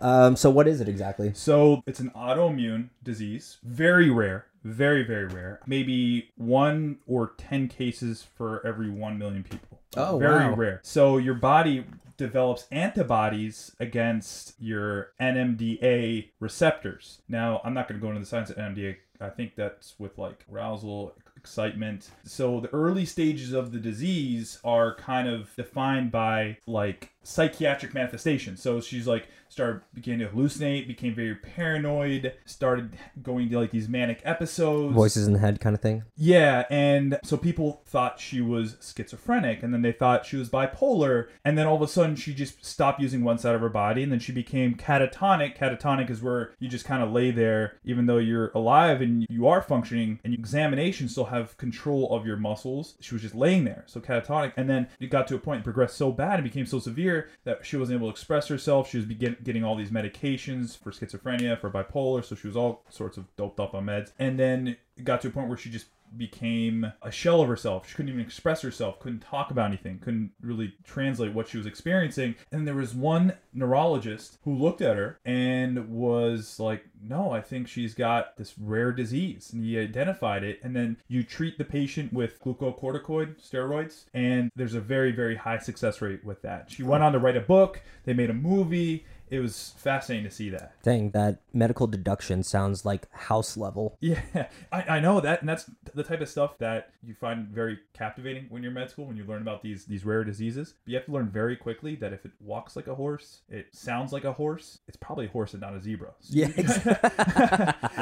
um, 0.00 0.36
so 0.36 0.50
what 0.50 0.68
is 0.68 0.80
it 0.80 0.88
exactly? 0.88 1.32
So 1.34 1.82
it's 1.84 1.98
an 1.98 2.10
autoimmune 2.10 2.90
disease, 3.02 3.58
very 3.64 4.08
rare, 4.08 4.46
very 4.66 5.04
very 5.04 5.26
rare. 5.26 5.60
Maybe 5.66 6.30
one 6.36 6.98
or 7.06 7.32
ten 7.38 7.68
cases 7.68 8.26
for 8.36 8.66
every 8.66 8.90
one 8.90 9.18
million 9.18 9.44
people. 9.44 9.80
Oh, 9.96 10.18
very 10.18 10.46
wow. 10.46 10.54
rare. 10.54 10.80
So 10.82 11.16
your 11.18 11.34
body 11.34 11.84
develops 12.16 12.66
antibodies 12.70 13.74
against 13.78 14.54
your 14.58 15.12
NMDA 15.20 16.30
receptors. 16.40 17.20
Now 17.28 17.60
I'm 17.64 17.74
not 17.74 17.88
going 17.88 18.00
to 18.00 18.04
go 18.04 18.10
into 18.10 18.20
the 18.20 18.26
science 18.26 18.50
of 18.50 18.56
NMDA. 18.56 18.96
I 19.20 19.30
think 19.30 19.54
that's 19.54 19.94
with 19.98 20.18
like 20.18 20.44
arousal, 20.52 21.14
excitement. 21.46 22.10
So 22.24 22.58
the 22.58 22.72
early 22.74 23.04
stages 23.04 23.52
of 23.52 23.70
the 23.70 23.78
disease 23.78 24.58
are 24.64 24.96
kind 24.96 25.28
of 25.28 25.54
defined 25.54 26.10
by 26.10 26.58
like 26.66 27.12
psychiatric 27.22 27.94
manifestations. 27.94 28.60
So 28.60 28.80
she's 28.80 29.06
like 29.06 29.28
started 29.56 29.80
began 29.94 30.18
to 30.18 30.26
hallucinate, 30.28 30.86
became 30.86 31.14
very 31.14 31.34
paranoid, 31.34 32.34
started 32.44 32.98
going 33.22 33.48
to 33.48 33.58
like 33.58 33.70
these 33.70 33.88
manic 33.88 34.20
episodes. 34.22 34.94
Voices 34.94 35.26
in 35.26 35.32
the 35.32 35.38
head, 35.38 35.60
kind 35.60 35.74
of 35.74 35.80
thing. 35.80 36.04
Yeah, 36.14 36.66
and 36.68 37.18
so 37.24 37.38
people 37.38 37.80
thought 37.86 38.20
she 38.20 38.42
was 38.42 38.76
schizophrenic, 38.82 39.62
and 39.62 39.72
then 39.72 39.80
they 39.80 39.92
thought 39.92 40.26
she 40.26 40.36
was 40.36 40.50
bipolar, 40.50 41.28
and 41.42 41.56
then 41.56 41.66
all 41.66 41.76
of 41.76 41.80
a 41.80 41.88
sudden 41.88 42.16
she 42.16 42.34
just 42.34 42.66
stopped 42.66 43.00
using 43.00 43.24
one 43.24 43.38
side 43.38 43.54
of 43.54 43.62
her 43.62 43.70
body, 43.70 44.02
and 44.02 44.12
then 44.12 44.18
she 44.18 44.30
became 44.30 44.74
catatonic. 44.74 45.56
Catatonic 45.56 46.10
is 46.10 46.20
where 46.20 46.52
you 46.58 46.68
just 46.68 46.84
kind 46.84 47.02
of 47.02 47.10
lay 47.10 47.30
there, 47.30 47.78
even 47.82 48.04
though 48.04 48.18
you're 48.18 48.50
alive 48.54 49.00
and 49.00 49.24
you 49.30 49.46
are 49.46 49.62
functioning, 49.62 50.20
and 50.22 50.34
examination 50.34 51.08
still 51.08 51.24
have 51.24 51.56
control 51.56 52.14
of 52.14 52.26
your 52.26 52.36
muscles. 52.36 52.96
She 53.00 53.14
was 53.14 53.22
just 53.22 53.34
laying 53.34 53.64
there, 53.64 53.84
so 53.86 54.00
catatonic, 54.00 54.52
and 54.58 54.68
then 54.68 54.88
it 55.00 55.06
got 55.10 55.26
to 55.28 55.34
a 55.34 55.38
point, 55.38 55.60
it 55.60 55.64
progressed 55.64 55.96
so 55.96 56.12
bad, 56.12 56.34
and 56.34 56.44
became 56.44 56.66
so 56.66 56.78
severe 56.78 57.30
that 57.44 57.64
she 57.64 57.78
wasn't 57.78 57.96
able 57.96 58.08
to 58.08 58.12
express 58.12 58.48
herself. 58.48 58.90
She 58.90 58.98
was 58.98 59.06
begin- 59.06 59.36
getting 59.46 59.64
all 59.64 59.76
these 59.76 59.90
medications 59.90 60.76
for 60.76 60.90
schizophrenia, 60.90 61.58
for 61.58 61.70
bipolar, 61.70 62.22
so 62.24 62.34
she 62.34 62.48
was 62.48 62.56
all 62.56 62.82
sorts 62.90 63.16
of 63.16 63.24
doped 63.36 63.60
up 63.60 63.74
on 63.74 63.86
meds, 63.86 64.10
and 64.18 64.38
then 64.38 64.76
it 64.96 65.04
got 65.04 65.20
to 65.22 65.28
a 65.28 65.30
point 65.30 65.48
where 65.48 65.56
she 65.56 65.70
just 65.70 65.86
became 66.16 66.92
a 67.02 67.10
shell 67.10 67.42
of 67.42 67.48
herself. 67.48 67.88
She 67.88 67.94
couldn't 67.94 68.10
even 68.10 68.24
express 68.24 68.62
herself, 68.62 69.00
couldn't 69.00 69.20
talk 69.20 69.50
about 69.50 69.66
anything, 69.66 69.98
couldn't 69.98 70.32
really 70.40 70.74
translate 70.84 71.32
what 71.32 71.48
she 71.48 71.58
was 71.58 71.66
experiencing. 71.66 72.34
And 72.52 72.66
there 72.66 72.74
was 72.74 72.94
one 72.94 73.34
neurologist 73.52 74.38
who 74.44 74.54
looked 74.54 74.80
at 74.80 74.96
her 74.96 75.18
and 75.24 75.88
was 75.90 76.58
like, 76.58 76.86
No, 77.02 77.30
I 77.32 77.40
think 77.40 77.68
she's 77.68 77.94
got 77.94 78.36
this 78.36 78.54
rare 78.58 78.92
disease. 78.92 79.52
And 79.52 79.64
he 79.64 79.78
identified 79.78 80.44
it. 80.44 80.60
And 80.62 80.74
then 80.74 80.96
you 81.08 81.22
treat 81.22 81.58
the 81.58 81.64
patient 81.64 82.12
with 82.12 82.40
glucocorticoid 82.40 83.36
steroids, 83.42 84.04
and 84.14 84.50
there's 84.56 84.74
a 84.74 84.80
very, 84.80 85.12
very 85.12 85.36
high 85.36 85.58
success 85.58 86.00
rate 86.00 86.24
with 86.24 86.42
that. 86.42 86.70
She 86.70 86.82
went 86.82 87.02
on 87.02 87.12
to 87.12 87.18
write 87.18 87.36
a 87.36 87.40
book, 87.40 87.82
they 88.04 88.14
made 88.14 88.30
a 88.30 88.34
movie. 88.34 89.04
It 89.28 89.40
was 89.40 89.74
fascinating 89.78 90.28
to 90.28 90.34
see 90.34 90.50
that. 90.50 90.72
Dang, 90.82 91.10
that 91.10 91.40
medical 91.52 91.86
deduction 91.86 92.42
sounds 92.42 92.84
like 92.84 93.10
house 93.12 93.56
level. 93.56 93.96
Yeah, 94.06 94.46
I, 94.70 94.82
I 94.82 95.00
know 95.00 95.20
that, 95.20 95.40
and 95.40 95.48
that's 95.48 95.68
the 95.94 96.04
type 96.04 96.20
of 96.20 96.28
stuff 96.28 96.58
that 96.58 96.90
you 97.02 97.14
find 97.14 97.48
very 97.48 97.80
captivating 97.92 98.46
when 98.50 98.62
you're 98.62 98.70
in 98.70 98.74
med 98.74 98.88
school 98.88 99.06
when 99.06 99.16
you 99.16 99.24
learn 99.24 99.42
about 99.42 99.62
these 99.62 99.84
these 99.86 100.04
rare 100.04 100.22
diseases. 100.22 100.74
But 100.84 100.90
you 100.90 100.96
have 100.96 101.06
to 101.06 101.12
learn 101.12 101.28
very 101.28 101.56
quickly 101.56 101.96
that 101.96 102.12
if 102.12 102.24
it 102.24 102.30
walks 102.38 102.76
like 102.76 102.86
a 102.86 102.94
horse, 102.94 103.40
it 103.48 103.74
sounds 103.74 104.12
like 104.12 104.22
a 104.22 104.32
horse, 104.32 104.78
it's 104.86 104.96
probably 104.96 105.26
a 105.26 105.28
horse 105.28 105.54
and 105.54 105.60
not 105.60 105.74
a 105.74 105.80
zebra. 105.80 106.12
Yeah, 106.28 106.52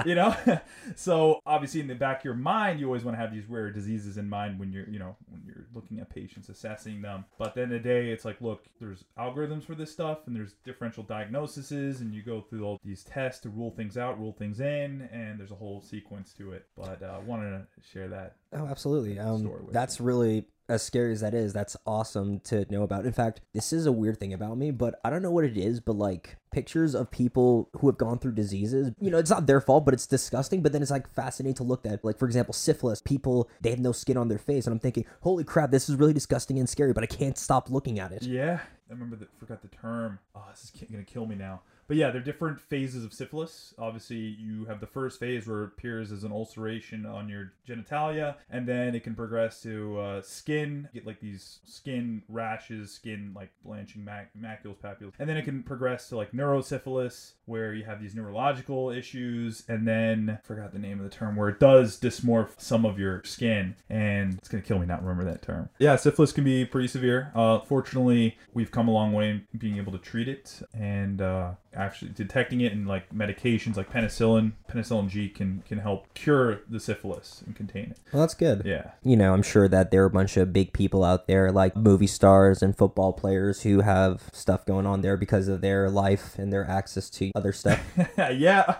you 0.05 0.15
know, 0.15 0.37
so 0.95 1.41
obviously 1.47 1.81
in 1.81 1.87
the 1.87 1.95
back 1.95 2.19
of 2.19 2.25
your 2.27 2.35
mind, 2.35 2.81
you 2.81 2.87
always 2.87 3.05
want 3.05 3.17
to 3.17 3.21
have 3.21 3.33
these 3.33 3.49
rare 3.49 3.71
diseases 3.71 4.19
in 4.19 4.29
mind 4.29 4.59
when 4.59 4.73
you're 4.73 4.89
you 4.89 4.99
know 4.99 5.17
when 5.31 5.43
you're 5.47 5.67
looking 5.75 6.01
at 6.01 6.11
patients, 6.11 6.51
assessing 6.51 7.01
them. 7.01 7.25
But 7.39 7.55
then 7.55 7.71
the 7.71 7.75
the 7.75 7.81
day, 7.81 8.11
it's 8.11 8.25
like, 8.25 8.41
look, 8.41 8.65
there's 8.81 9.05
algorithms 9.19 9.65
for 9.65 9.75
this 9.75 9.93
stuff, 9.93 10.27
and 10.27 10.35
there's 10.35 10.53
differential 10.65 11.03
diagnoses, 11.15 12.01
and 12.01 12.15
you 12.15 12.23
go 12.23 12.41
through 12.41 12.65
all 12.65 12.79
these 12.85 13.05
tests 13.05 13.41
to 13.43 13.49
rule 13.49 13.71
things 13.71 13.97
out, 13.97 14.19
rule 14.19 14.33
things 14.33 14.61
in, 14.61 15.09
and 15.13 15.39
there's 15.39 15.51
a 15.51 15.57
whole 15.57 15.81
sequence 15.81 16.33
to 16.35 16.53
it. 16.53 16.67
But 16.77 17.03
uh, 17.03 17.21
wanted 17.25 17.51
to 17.51 17.67
share 17.93 18.09
that. 18.09 18.37
Oh, 18.53 18.67
absolutely. 18.67 19.19
Um, 19.19 19.51
that's 19.71 20.01
really 20.01 20.47
as 20.69 20.83
scary 20.83 21.13
as 21.13 21.21
that 21.21 21.35
is. 21.35 21.53
That's 21.53 21.77
awesome 21.87 22.41
to 22.41 22.67
know 22.71 22.83
about. 22.83 23.05
In 23.05 23.13
fact, 23.13 23.41
this 23.53 23.73
is 23.73 23.87
a 23.87 23.93
weird 23.93 24.19
thing 24.19 24.33
about 24.33 24.57
me, 24.57 24.71
but 24.71 24.99
I 25.05 25.11
don't 25.11 25.23
know 25.23 25.31
what 25.31 25.45
it 25.45 25.57
is. 25.57 25.81
But 25.81 25.97
like 25.97 26.37
pictures 26.51 26.95
of 26.95 27.11
people 27.11 27.69
who 27.79 27.89
have 27.89 27.99
gone 27.99 28.19
through 28.19 28.33
diseases, 28.33 28.93
you 29.01 29.11
know, 29.11 29.19
it's 29.19 29.31
not 29.31 29.47
their 29.47 29.61
fault, 29.61 29.85
but 29.85 29.95
it's 29.95 30.07
disgusting. 30.07 30.63
But 30.63 30.73
then 30.73 30.83
it's 30.83 30.91
like 30.91 31.09
fascinating 31.13 31.55
to 31.57 31.65
look 31.65 31.85
at. 31.87 32.05
Like 32.05 32.19
for 32.19 32.27
example, 32.27 32.55
syphilis. 32.55 33.03
People 33.03 33.49
they 33.61 33.71
have 33.71 33.81
no 33.81 33.93
skin 33.93 34.17
on 34.17 34.29
their 34.29 34.39
face, 34.39 34.67
and 34.67 34.73
I'm 34.73 34.81
thinking, 34.81 35.05
holy 35.21 35.45
crap, 35.45 35.71
this 35.71 35.89
is 35.89 35.97
really 35.97 36.15
disgusting 36.15 36.59
and 36.59 36.69
scary. 36.69 36.93
But 36.93 37.05
I 37.05 37.09
can't 37.09 37.39
stop 37.39 37.71
looking 37.71 37.99
at 37.99 38.13
it. 38.13 38.23
Yeah, 38.23 38.61
I 38.89 38.93
remember 38.93 39.17
that. 39.17 39.29
Forgot 39.39 39.63
the 39.63 39.69
term. 39.69 40.19
Oh, 40.35 40.45
this 40.51 40.65
is 40.65 40.89
gonna 40.91 41.05
kill 41.05 41.27
me 41.27 41.35
now. 41.35 41.63
But 41.87 41.97
yeah, 41.97 42.11
there 42.11 42.21
are 42.21 42.25
different 42.25 42.61
phases 42.61 43.05
of 43.05 43.13
syphilis. 43.13 43.75
Obviously, 43.79 44.17
you 44.17 44.65
have 44.67 44.81
the 44.81 44.87
first 44.87 45.21
phase 45.21 45.47
where 45.47 45.63
it 45.63 45.67
appears 45.67 46.13
as 46.13 46.25
an 46.25 46.33
ulceration 46.33 47.07
on 47.07 47.29
your 47.29 47.53
genitalia, 47.69 48.37
and 48.51 48.67
then 48.67 48.95
it 48.95 49.05
can 49.05 49.15
progress 49.15 49.61
to 49.63 49.99
uh, 50.01 50.23
skin, 50.23 50.89
get 50.95 51.07
like 51.07 51.21
these 51.21 51.61
skin 51.65 52.23
rashes, 52.29 52.93
skin 52.93 53.33
like 53.35 53.51
blanching 53.65 54.05
mac- 54.05 54.31
macules, 54.39 54.77
papules, 54.77 55.13
and 55.19 55.29
then 55.29 55.37
it 55.37 55.45
can 55.45 55.63
progress 55.63 56.09
to 56.09 56.17
like 56.17 56.33
neurosyphilis, 56.33 57.33
where 57.47 57.75
you 57.75 57.85
have 57.85 58.01
these 58.01 58.15
neurological 58.15 58.91
issues, 58.91 59.65
and 59.69 59.87
then 59.87 60.39
I 60.43 60.47
forgot 60.47 60.73
the 60.73 60.79
name 60.79 60.99
of 60.99 61.05
the 61.05 61.15
term 61.15 61.37
where 61.37 61.49
it 61.49 61.61
does 61.61 62.01
dysmorph 62.01 62.59
some 62.59 62.85
of 62.85 62.99
your 62.99 63.23
skin, 63.25 63.77
and 63.91 64.35
it's 64.35 64.49
gonna 64.49 64.63
kill 64.63 64.79
me 64.79 64.87
not 64.87 65.03
remember 65.03 65.31
that 65.31 65.43
term. 65.43 65.69
Yeah, 65.79 65.97
syphilis 65.97 66.33
can 66.33 66.45
be 66.45 66.65
pretty 66.65 66.89
severe. 66.89 67.31
Uh, 67.35 67.61
fortunately, 67.61 68.39
we've 68.53 68.71
come 68.71 68.89
a 68.89 68.93
long 68.93 69.13
way 69.13 69.31
in 69.31 69.47
being 69.59 69.77
able 69.77 69.93
to 69.93 69.99
treat 69.99 70.29
it, 70.29 70.63
and 70.73 71.21
uh, 71.21 71.53
actually 71.77 72.13
detecting 72.13 72.61
it 72.61 72.73
in 72.73 72.87
like 72.87 73.13
medications 73.15 73.77
like 73.77 73.91
penicillin. 73.91 74.53
Penicillin 74.71 75.09
G 75.09 75.29
can 75.29 75.63
can 75.67 75.79
help 75.79 76.13
cure 76.15 76.61
the 76.69 76.81
syphilis 76.81 77.43
and 77.47 77.55
contain 77.55 77.91
it. 77.91 77.99
Well, 78.13 78.23
that's 78.23 78.35
good. 78.35 78.63
Yeah. 78.65 78.93
You 79.03 79.17
know, 79.17 79.33
I'm 79.33 79.43
sure 79.43 79.69
that 79.69 79.91
there 79.91 80.03
are 80.03 80.07
a 80.07 80.11
bunch 80.11 80.37
of 80.37 80.53
big 80.53 80.73
people 80.73 81.05
out 81.05 81.27
there, 81.27 81.53
like 81.53 81.77
movie 81.77 82.07
stars 82.07 82.63
and 82.63 82.77
football 82.77 83.13
players, 83.13 83.63
who 83.63 83.81
have 83.81 84.31
stuff 84.33 84.65
going 84.67 84.87
on 84.87 85.03
there 85.03 85.17
because 85.17 85.49
of 85.49 85.61
their 85.61 85.91
life 85.91 86.39
and 86.39 86.53
their 86.53 86.69
access 86.69 87.11
to 87.11 87.31
other 87.35 87.53
stuff. 87.53 87.81
yeah. 88.19 88.77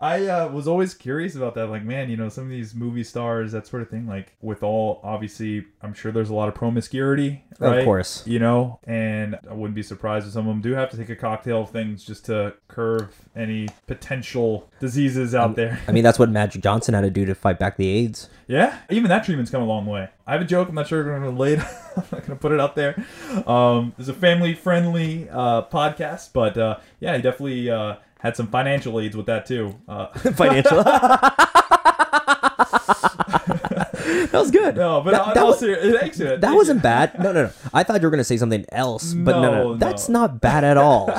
I 0.00 0.26
uh, 0.26 0.48
was 0.48 0.68
always 0.68 0.94
curious 0.94 1.34
about 1.34 1.54
that. 1.54 1.66
Like, 1.68 1.84
man, 1.84 2.08
you 2.08 2.16
know, 2.16 2.28
some 2.28 2.44
of 2.44 2.50
these 2.50 2.74
movie 2.74 3.04
stars, 3.04 3.52
that 3.52 3.66
sort 3.66 3.82
of 3.82 3.90
thing. 3.90 4.06
Like, 4.06 4.34
with 4.40 4.62
all, 4.62 5.00
obviously, 5.02 5.66
I'm 5.82 5.94
sure 5.94 6.12
there's 6.12 6.30
a 6.30 6.34
lot 6.34 6.48
of 6.48 6.54
promiscuity, 6.54 7.44
right? 7.58 7.78
Of 7.78 7.84
course. 7.84 8.26
You 8.26 8.38
know, 8.38 8.78
and 8.84 9.38
I 9.48 9.54
wouldn't 9.54 9.74
be 9.74 9.82
surprised 9.82 10.26
if 10.26 10.32
some 10.32 10.46
of 10.46 10.54
them 10.54 10.60
do 10.60 10.72
have 10.74 10.90
to 10.90 10.96
take 10.96 11.08
a 11.08 11.16
cocktail 11.16 11.62
of 11.62 11.70
things 11.70 12.04
just 12.04 12.26
to 12.26 12.54
curve 12.68 13.14
any 13.34 13.68
potential 13.86 14.70
diseases 14.80 15.34
out 15.34 15.56
there. 15.56 15.80
I 15.88 15.92
mean, 15.92 16.04
that's 16.04 16.18
what 16.18 16.30
Magic 16.30 16.62
Johnson 16.62 16.94
had 16.94 17.02
to 17.02 17.10
do 17.10 17.24
to 17.24 17.34
fight 17.34 17.58
back 17.58 17.76
the 17.76 17.88
AIDS. 17.88 18.28
Yeah, 18.46 18.78
even 18.90 19.08
that 19.10 19.24
treatment's 19.24 19.50
come 19.50 19.62
a 19.62 19.66
long 19.66 19.84
way. 19.84 20.08
I 20.26 20.32
have 20.32 20.40
a 20.40 20.44
joke. 20.44 20.68
I'm 20.68 20.74
not 20.74 20.88
sure 20.88 21.00
I'm 21.14 21.22
going 21.22 21.34
to 21.34 21.40
lay. 21.40 21.56
I'm 21.96 22.04
not 22.10 22.10
going 22.10 22.22
to 22.22 22.36
put 22.36 22.52
it 22.52 22.60
out 22.60 22.76
there. 22.76 23.04
Um, 23.46 23.94
it's 23.98 24.08
a 24.08 24.14
family-friendly 24.14 25.28
uh, 25.30 25.62
podcast, 25.62 26.32
but 26.32 26.56
uh, 26.56 26.78
yeah, 27.00 27.16
he 27.16 27.22
definitely 27.22 27.70
uh, 27.70 27.96
had 28.18 28.36
some 28.36 28.48
financial 28.48 28.92
leads 28.94 29.16
with 29.16 29.26
that 29.26 29.46
too. 29.46 29.74
Uh, 29.88 30.06
Financial. 30.32 30.82
that 32.68 34.30
was 34.32 34.50
good. 34.50 34.76
no, 34.76 35.00
but 35.00 35.12
that, 35.12 35.34
that 35.34 35.44
was- 35.46 35.58
seri- 35.58 35.92
thanks, 35.98 36.18
man. 36.18 36.40
that 36.40 36.54
wasn't 36.54 36.82
bad. 36.90 37.18
No, 37.18 37.32
no, 37.32 37.44
no. 37.44 37.50
I 37.72 37.82
thought 37.82 38.00
you 38.00 38.06
were 38.06 38.10
gonna 38.10 38.24
say 38.24 38.36
something 38.36 38.64
else, 38.70 39.14
but 39.14 39.32
no, 39.32 39.42
no, 39.42 39.50
No, 39.50 39.74
that's 39.76 40.08
no. 40.08 40.20
not 40.20 40.40
bad 40.40 40.64
at 40.64 40.76
all. 40.76 41.10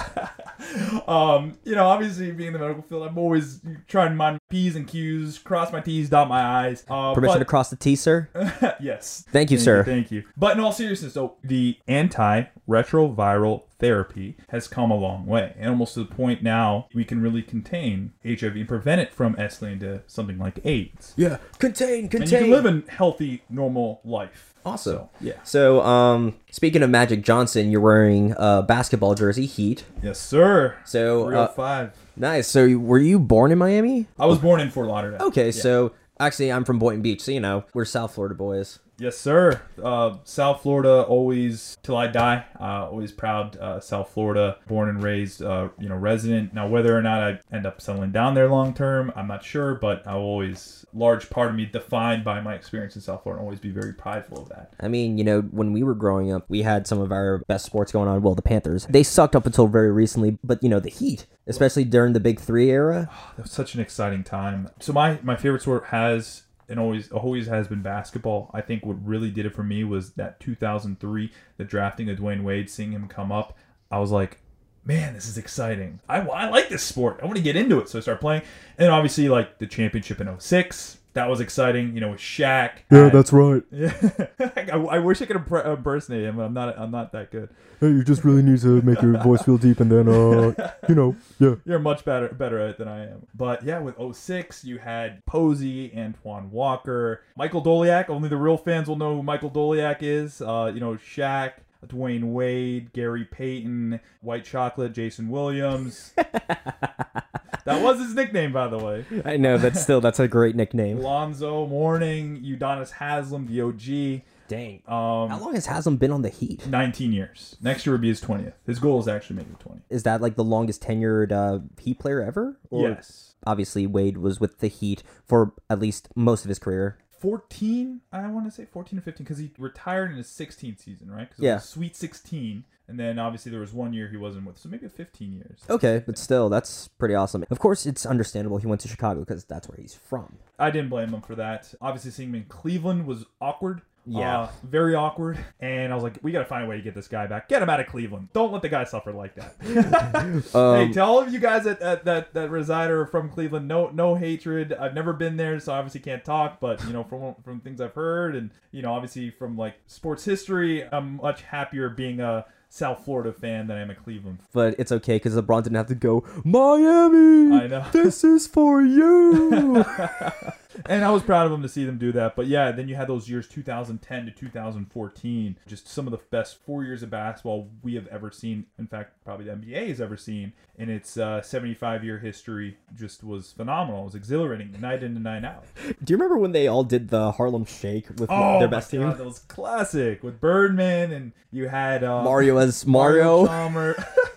You. 0.59 1.01
Um, 1.09 1.57
you 1.63 1.73
know, 1.73 1.87
obviously 1.87 2.31
being 2.31 2.47
in 2.47 2.53
the 2.53 2.59
medical 2.59 2.83
field, 2.83 3.07
I'm 3.07 3.17
always 3.17 3.61
trying 3.87 4.09
to 4.09 4.15
mind 4.15 4.35
my 4.35 4.39
p's 4.49 4.75
and 4.75 4.87
q's, 4.87 5.39
cross 5.39 5.71
my 5.71 5.81
t's, 5.81 6.09
dot 6.09 6.27
my 6.27 6.67
i's. 6.67 6.83
Uh, 6.87 7.13
Permission 7.13 7.35
but- 7.35 7.39
to 7.39 7.45
cross 7.45 7.69
the 7.69 7.75
T, 7.75 7.95
sir. 7.95 8.29
yes. 8.79 9.25
Thank 9.31 9.49
you, 9.49 9.57
sir. 9.57 9.83
Thank 9.83 10.11
you. 10.11 10.23
But 10.37 10.55
in 10.55 10.63
all 10.63 10.71
seriousness, 10.71 11.13
though, 11.13 11.37
the 11.43 11.79
antiretroviral 11.87 13.63
therapy 13.79 14.37
has 14.49 14.67
come 14.67 14.91
a 14.91 14.95
long 14.95 15.25
way, 15.25 15.55
and 15.57 15.69
almost 15.69 15.95
to 15.95 16.01
the 16.01 16.13
point 16.13 16.43
now 16.43 16.87
we 16.93 17.03
can 17.03 17.21
really 17.21 17.41
contain 17.41 18.13
HIV 18.23 18.55
and 18.55 18.67
prevent 18.67 19.01
it 19.01 19.13
from 19.13 19.35
escalating 19.35 19.79
to 19.79 20.03
something 20.05 20.37
like 20.37 20.59
AIDS. 20.65 21.13
Yeah, 21.15 21.37
contain, 21.57 22.09
contain. 22.09 22.21
And 22.21 22.31
you 22.31 22.37
can 22.37 22.49
live 22.63 22.65
a 22.65 22.91
healthy, 22.91 23.43
normal 23.49 24.01
life. 24.03 24.53
Awesome. 24.69 25.09
Yeah. 25.21 25.33
So, 25.43 25.81
um, 25.81 26.35
speaking 26.51 26.83
of 26.83 26.89
Magic 26.89 27.23
Johnson, 27.23 27.71
you're 27.71 27.81
wearing 27.81 28.33
a 28.37 28.61
basketball 28.61 29.15
jersey, 29.15 29.45
Heat. 29.45 29.83
Yes, 30.03 30.19
sir. 30.19 30.75
So, 30.85 31.23
uh, 31.29 31.47
305. 31.47 31.91
nice. 32.15 32.47
So, 32.47 32.77
were 32.77 32.99
you 32.99 33.19
born 33.19 33.51
in 33.51 33.57
Miami? 33.57 34.07
I 34.19 34.25
was 34.25 34.37
born 34.37 34.59
in 34.61 34.69
Fort 34.69 34.87
Lauderdale. 34.87 35.27
Okay, 35.27 35.45
Yeah. 35.47 35.51
so 35.61 35.91
actually, 36.19 36.51
I'm 36.51 36.63
from 36.65 36.77
Boynton 36.79 37.01
Beach, 37.01 37.21
so 37.21 37.31
you 37.31 37.39
know 37.39 37.63
we're 37.73 37.85
South 37.85 38.13
Florida 38.13 38.35
boys. 38.35 38.79
Yes, 38.99 39.17
sir. 39.17 39.61
Uh, 39.81 40.17
South 40.25 40.61
Florida, 40.61 41.03
always 41.03 41.77
till 41.83 41.95
I 41.95 42.07
die. 42.07 42.45
Uh, 42.59 42.89
always 42.89 43.11
proud. 43.11 43.57
Uh, 43.57 43.79
South 43.79 44.09
Florida, 44.09 44.57
born 44.67 44.89
and 44.89 45.01
raised. 45.01 45.41
Uh, 45.41 45.69
you 45.79 45.87
know, 45.87 45.95
resident. 45.95 46.53
Now, 46.53 46.67
whether 46.67 46.95
or 46.95 47.01
not 47.01 47.21
I 47.21 47.39
end 47.55 47.65
up 47.65 47.81
settling 47.81 48.11
down 48.11 48.33
there 48.33 48.49
long 48.49 48.73
term, 48.73 49.11
I'm 49.15 49.27
not 49.27 49.43
sure. 49.43 49.75
But 49.75 50.05
I 50.05 50.13
always, 50.13 50.85
large 50.93 51.29
part 51.29 51.49
of 51.49 51.55
me, 51.55 51.65
defined 51.65 52.23
by 52.23 52.41
my 52.41 52.55
experience 52.55 52.95
in 52.95 53.01
South 53.01 53.23
Florida, 53.23 53.41
always 53.41 53.59
be 53.59 53.69
very 53.69 53.93
prideful 53.93 54.43
of 54.43 54.49
that. 54.49 54.73
I 54.79 54.87
mean, 54.87 55.17
you 55.17 55.23
know, 55.23 55.41
when 55.41 55.71
we 55.71 55.83
were 55.83 55.95
growing 55.95 56.31
up, 56.33 56.45
we 56.49 56.61
had 56.61 56.85
some 56.85 56.99
of 56.99 57.11
our 57.11 57.39
best 57.47 57.65
sports 57.65 57.91
going 57.91 58.09
on. 58.09 58.21
Well, 58.21 58.35
the 58.35 58.41
Panthers. 58.41 58.85
They 58.89 59.03
sucked 59.03 59.35
up 59.35 59.45
until 59.45 59.67
very 59.67 59.91
recently, 59.91 60.37
but 60.43 60.61
you 60.61 60.69
know, 60.69 60.79
the 60.79 60.89
Heat, 60.89 61.25
especially 61.47 61.85
during 61.85 62.13
the 62.13 62.19
Big 62.19 62.39
Three 62.39 62.69
era. 62.69 63.09
That 63.39 63.43
was 63.43 63.51
such 63.51 63.73
an 63.73 63.79
exciting 63.79 64.25
time. 64.25 64.69
So 64.81 64.91
my 64.91 65.19
my 65.23 65.37
favorite 65.37 65.61
sport 65.61 65.85
has 65.87 66.43
and 66.69 66.79
always 66.79 67.11
always 67.11 67.47
has 67.47 67.67
been 67.67 67.81
basketball. 67.81 68.51
I 68.53 68.61
think 68.61 68.85
what 68.85 69.03
really 69.05 69.31
did 69.31 69.45
it 69.45 69.55
for 69.55 69.63
me 69.63 69.83
was 69.83 70.11
that 70.13 70.39
2003, 70.39 71.31
the 71.57 71.63
drafting 71.63 72.09
of 72.09 72.19
Dwyane 72.19 72.43
Wade, 72.43 72.69
seeing 72.69 72.91
him 72.91 73.07
come 73.07 73.31
up. 73.31 73.57
I 73.91 73.99
was 73.99 74.11
like, 74.11 74.39
man, 74.85 75.13
this 75.13 75.27
is 75.27 75.37
exciting. 75.37 75.99
I, 76.07 76.19
I 76.21 76.49
like 76.49 76.69
this 76.69 76.83
sport. 76.83 77.19
I 77.21 77.25
want 77.25 77.37
to 77.37 77.43
get 77.43 77.55
into 77.55 77.79
it. 77.79 77.89
So 77.89 77.97
I 77.97 78.01
started 78.01 78.21
playing. 78.21 78.43
And 78.77 78.89
obviously, 78.89 79.27
like 79.29 79.57
the 79.57 79.67
championship 79.67 80.21
in 80.21 80.39
06. 80.39 80.98
That 81.13 81.27
was 81.27 81.39
exciting, 81.39 81.95
you 81.95 82.01
know, 82.01 82.11
with 82.11 82.19
Shaq. 82.19 82.71
that's 83.09 83.33
right. 83.33 83.63
Yeah, 83.71 83.93
I, 84.39 84.77
I 84.77 84.99
wish 84.99 85.21
I 85.21 85.25
could 85.25 85.37
impre- 85.37 85.65
impersonate 85.65 86.23
him, 86.23 86.37
but 86.37 86.43
I'm 86.43 86.53
not. 86.53 86.77
I'm 86.77 86.91
not 86.91 87.11
that 87.13 87.31
good. 87.31 87.49
Hey, 87.79 87.87
you 87.87 88.03
just 88.03 88.25
really 88.25 88.43
need 88.43 88.59
to 88.61 88.81
make 88.81 89.01
your 89.01 89.17
voice 89.23 89.41
feel 89.41 89.57
deep, 89.57 89.79
and 89.79 89.89
then, 89.89 90.09
uh, 90.09 90.73
you 90.89 90.95
know, 90.95 91.15
yeah. 91.39 91.55
You're 91.65 91.79
much 91.79 92.03
better 92.03 92.27
better 92.27 92.59
at 92.59 92.71
it 92.71 92.77
than 92.77 92.87
I 92.87 93.05
am. 93.05 93.25
But 93.33 93.63
yeah, 93.63 93.79
with 93.79 93.95
06, 94.15 94.65
you 94.65 94.79
had 94.79 95.25
Posey, 95.25 95.91
Antoine 95.97 96.51
Walker, 96.51 97.23
Michael 97.37 97.63
Doleac. 97.63 98.09
Only 98.09 98.27
the 98.27 98.37
real 98.37 98.57
fans 98.57 98.87
will 98.87 98.97
know 98.97 99.15
who 99.15 99.23
Michael 99.23 99.49
Doleac 99.49 99.97
is. 100.01 100.41
Uh, 100.41 100.71
you 100.73 100.79
know, 100.79 100.95
Shaq, 100.95 101.53
Dwyane 101.87 102.33
Wade, 102.33 102.93
Gary 102.93 103.25
Payton, 103.25 103.99
White 104.21 104.45
Chocolate, 104.45 104.93
Jason 104.93 105.29
Williams. 105.29 106.13
that 106.15 107.23
was 107.65 107.99
his 107.99 108.13
nickname, 108.13 108.51
by 108.51 108.67
the 108.67 108.77
way. 108.77 109.05
I 109.25 109.37
know, 109.37 109.57
but 109.57 109.75
still, 109.77 110.01
that's 110.01 110.19
a 110.19 110.27
great 110.27 110.55
nickname. 110.55 110.99
Lonzo 110.99 111.65
Mourning, 111.67 112.41
Udonis 112.43 112.91
Haslem, 112.91 113.47
the 113.47 113.61
OG. 113.61 114.23
Dang. 114.49 114.81
Um, 114.87 115.29
How 115.29 115.39
long 115.39 115.53
has 115.53 115.67
Haslem 115.67 115.97
been 115.97 116.11
on 116.11 116.23
the 116.23 116.29
Heat? 116.29 116.65
19 116.65 117.13
years. 117.13 117.55
Next 117.61 117.85
year 117.85 117.93
would 117.93 118.01
be 118.01 118.07
his 118.09 118.19
20th. 118.19 118.53
His 118.65 118.79
goal 118.79 118.99
is 118.99 119.07
actually 119.07 119.37
make 119.37 119.47
it 119.47 119.59
20. 119.59 119.81
Is 119.89 120.03
that 120.03 120.21
like 120.21 120.35
the 120.35 120.43
longest 120.43 120.81
tenured 120.81 121.31
uh, 121.31 121.59
Heat 121.79 121.99
player 121.99 122.21
ever? 122.21 122.59
Or 122.71 122.89
yes. 122.89 123.35
Obviously, 123.45 123.85
Wade 123.85 124.17
was 124.17 124.39
with 124.39 124.59
the 124.59 124.67
Heat 124.67 125.03
for 125.23 125.53
at 125.69 125.79
least 125.79 126.09
most 126.15 126.43
of 126.45 126.49
his 126.49 126.59
career. 126.59 126.97
14 127.19 128.01
i 128.11 128.27
want 128.27 128.45
to 128.45 128.51
say 128.51 128.65
14 128.65 128.97
or 128.99 129.01
15 129.01 129.23
because 129.23 129.37
he 129.37 129.51
retired 129.57 130.11
in 130.11 130.17
his 130.17 130.27
16th 130.27 130.79
season 130.79 131.11
right 131.11 131.29
'Cause 131.29 131.39
it 131.39 131.43
Yeah. 131.45 131.55
was 131.55 131.65
sweet 131.65 131.95
16 131.95 132.63
and 132.87 132.99
then 132.99 133.19
obviously 133.19 133.51
there 133.51 133.59
was 133.61 133.73
one 133.73 133.93
year 133.93 134.07
he 134.07 134.17
wasn't 134.17 134.45
with 134.47 134.57
so 134.57 134.67
maybe 134.69 134.87
15 134.87 135.33
years 135.33 135.59
Okay, 135.69 136.01
but 136.05 136.17
still, 136.17 136.49
that's 136.49 136.87
pretty 136.87 137.13
awesome. 137.13 137.45
Of 137.51 137.59
course, 137.59 137.85
it's 137.85 138.03
understandable 138.03 138.57
he 138.57 138.65
went 138.65 138.81
to 138.81 138.87
Chicago 138.87 139.19
because 139.19 139.45
that's 139.45 139.69
where 139.69 139.77
he's 139.79 139.93
from. 139.93 140.37
i 140.57 140.71
didn't 140.71 140.89
blame 140.89 141.13
him 141.13 141.21
for 141.21 141.35
that 141.35 141.73
obviously 141.81 142.09
seeing 142.11 142.29
him 142.29 142.35
in 142.35 142.45
cleveland 142.45 143.05
was 143.05 143.25
awkward 143.39 143.81
Yeah. 144.05 144.41
Uh, 144.41 144.49
very 144.63 144.95
awkward 144.95 145.37
and 145.59 145.91
i 145.91 145.95
was 145.95 146.03
like 146.03 146.17
we 146.23 146.31
gotta 146.31 146.45
find 146.45 146.63
a 146.63 146.67
way 146.67 146.77
to 146.77 146.81
get 146.81 146.95
this 146.95 147.07
guy 147.07 147.27
back 147.27 147.47
get 147.47 147.61
him 147.61 147.69
out 147.69 147.79
of 147.79 147.85
cleveland 147.87 148.29
don't 148.33 148.51
let 148.51 148.61
the 148.63 148.69
guy 148.69 148.83
suffer 148.83 149.11
like 149.11 149.35
that 149.35 149.55
Um, 150.55 150.87
hey, 150.87 150.93
to 150.93 150.99
all 151.03 151.19
of 151.19 151.31
you 151.31 151.39
guys 151.39 151.65
that, 151.65 151.79
that 151.79 152.05
that 152.05 152.33
that 152.33 152.49
reside 152.49 152.89
or 152.89 153.05
from 153.05 153.29
Cleveland, 153.29 153.67
no 153.67 153.89
no 153.89 154.15
hatred. 154.15 154.73
I've 154.73 154.93
never 154.93 155.13
been 155.13 155.37
there, 155.37 155.59
so 155.59 155.73
I 155.73 155.77
obviously 155.77 155.99
can't 156.01 156.23
talk. 156.23 156.59
But 156.59 156.83
you 156.85 156.93
know, 156.93 157.03
from 157.03 157.35
from 157.43 157.59
things 157.59 157.81
I've 157.81 157.93
heard, 157.93 158.35
and 158.35 158.49
you 158.71 158.81
know, 158.81 158.93
obviously 158.93 159.29
from 159.31 159.57
like 159.57 159.75
sports 159.87 160.25
history, 160.25 160.83
I'm 160.91 161.17
much 161.17 161.41
happier 161.43 161.89
being 161.89 162.19
a 162.19 162.45
South 162.69 163.03
Florida 163.05 163.33
fan 163.33 163.67
than 163.67 163.77
I 163.77 163.81
am 163.81 163.89
a 163.89 163.95
Cleveland. 163.95 164.39
but 164.53 164.75
it's 164.79 164.91
okay 164.91 165.15
because 165.15 165.35
LeBron 165.35 165.63
didn't 165.63 165.75
have 165.77 165.87
to 165.87 165.95
go, 165.95 166.23
Miami! 166.45 167.55
I 167.55 167.67
know. 167.67 167.85
This 167.91 168.23
is 168.23 168.47
for 168.47 168.81
you! 168.81 169.83
and 170.87 171.03
I 171.03 171.11
was 171.11 171.23
proud 171.23 171.45
of 171.45 171.51
them 171.51 171.61
to 171.61 171.69
see 171.69 171.83
them 171.85 171.97
do 171.97 172.11
that. 172.13 172.35
But 172.35 172.47
yeah, 172.47 172.71
then 172.71 172.87
you 172.87 172.95
had 172.95 173.07
those 173.07 173.29
years 173.29 173.47
2010 173.47 174.25
to 174.25 174.31
2014, 174.31 175.57
just 175.67 175.87
some 175.87 176.07
of 176.07 176.11
the 176.11 176.19
best 176.29 176.57
four 176.65 176.83
years 176.83 177.03
of 177.03 177.09
basketball 177.09 177.69
we 177.83 177.95
have 177.95 178.07
ever 178.07 178.31
seen. 178.31 178.65
In 178.77 178.87
fact, 178.87 179.13
probably 179.25 179.45
the 179.45 179.51
NBA 179.53 179.89
has 179.89 180.01
ever 180.01 180.17
seen 180.17 180.53
in 180.77 180.89
its 180.89 181.17
uh, 181.17 181.41
75 181.41 182.03
year 182.03 182.19
history. 182.19 182.77
Just 182.97 183.23
was 183.23 183.51
phenomenal. 183.51 184.01
It 184.01 184.05
was 184.05 184.15
exhilarating, 184.15 184.75
night 184.79 185.03
in 185.03 185.15
and 185.15 185.23
night 185.23 185.43
out. 185.43 185.65
Do 186.03 186.11
you 186.13 186.17
remember 186.17 186.37
when 186.37 186.51
they 186.51 186.67
all 186.67 186.83
did 186.83 187.09
the 187.09 187.31
Harlem 187.33 187.65
Shake 187.65 188.07
with 188.17 188.29
Oh, 188.31 188.59
their 188.59 188.67
best 188.67 188.91
God, 188.91 188.97
team? 188.97 189.17
that 189.17 189.25
was 189.25 189.39
classic 189.39 190.23
with 190.23 190.39
Birdman, 190.39 191.11
and 191.11 191.31
you 191.51 191.67
had 191.67 192.03
uh, 192.03 192.23
Mario 192.23 192.57
as 192.57 192.85
Mario. 192.85 193.45
Chalmers. 193.47 193.97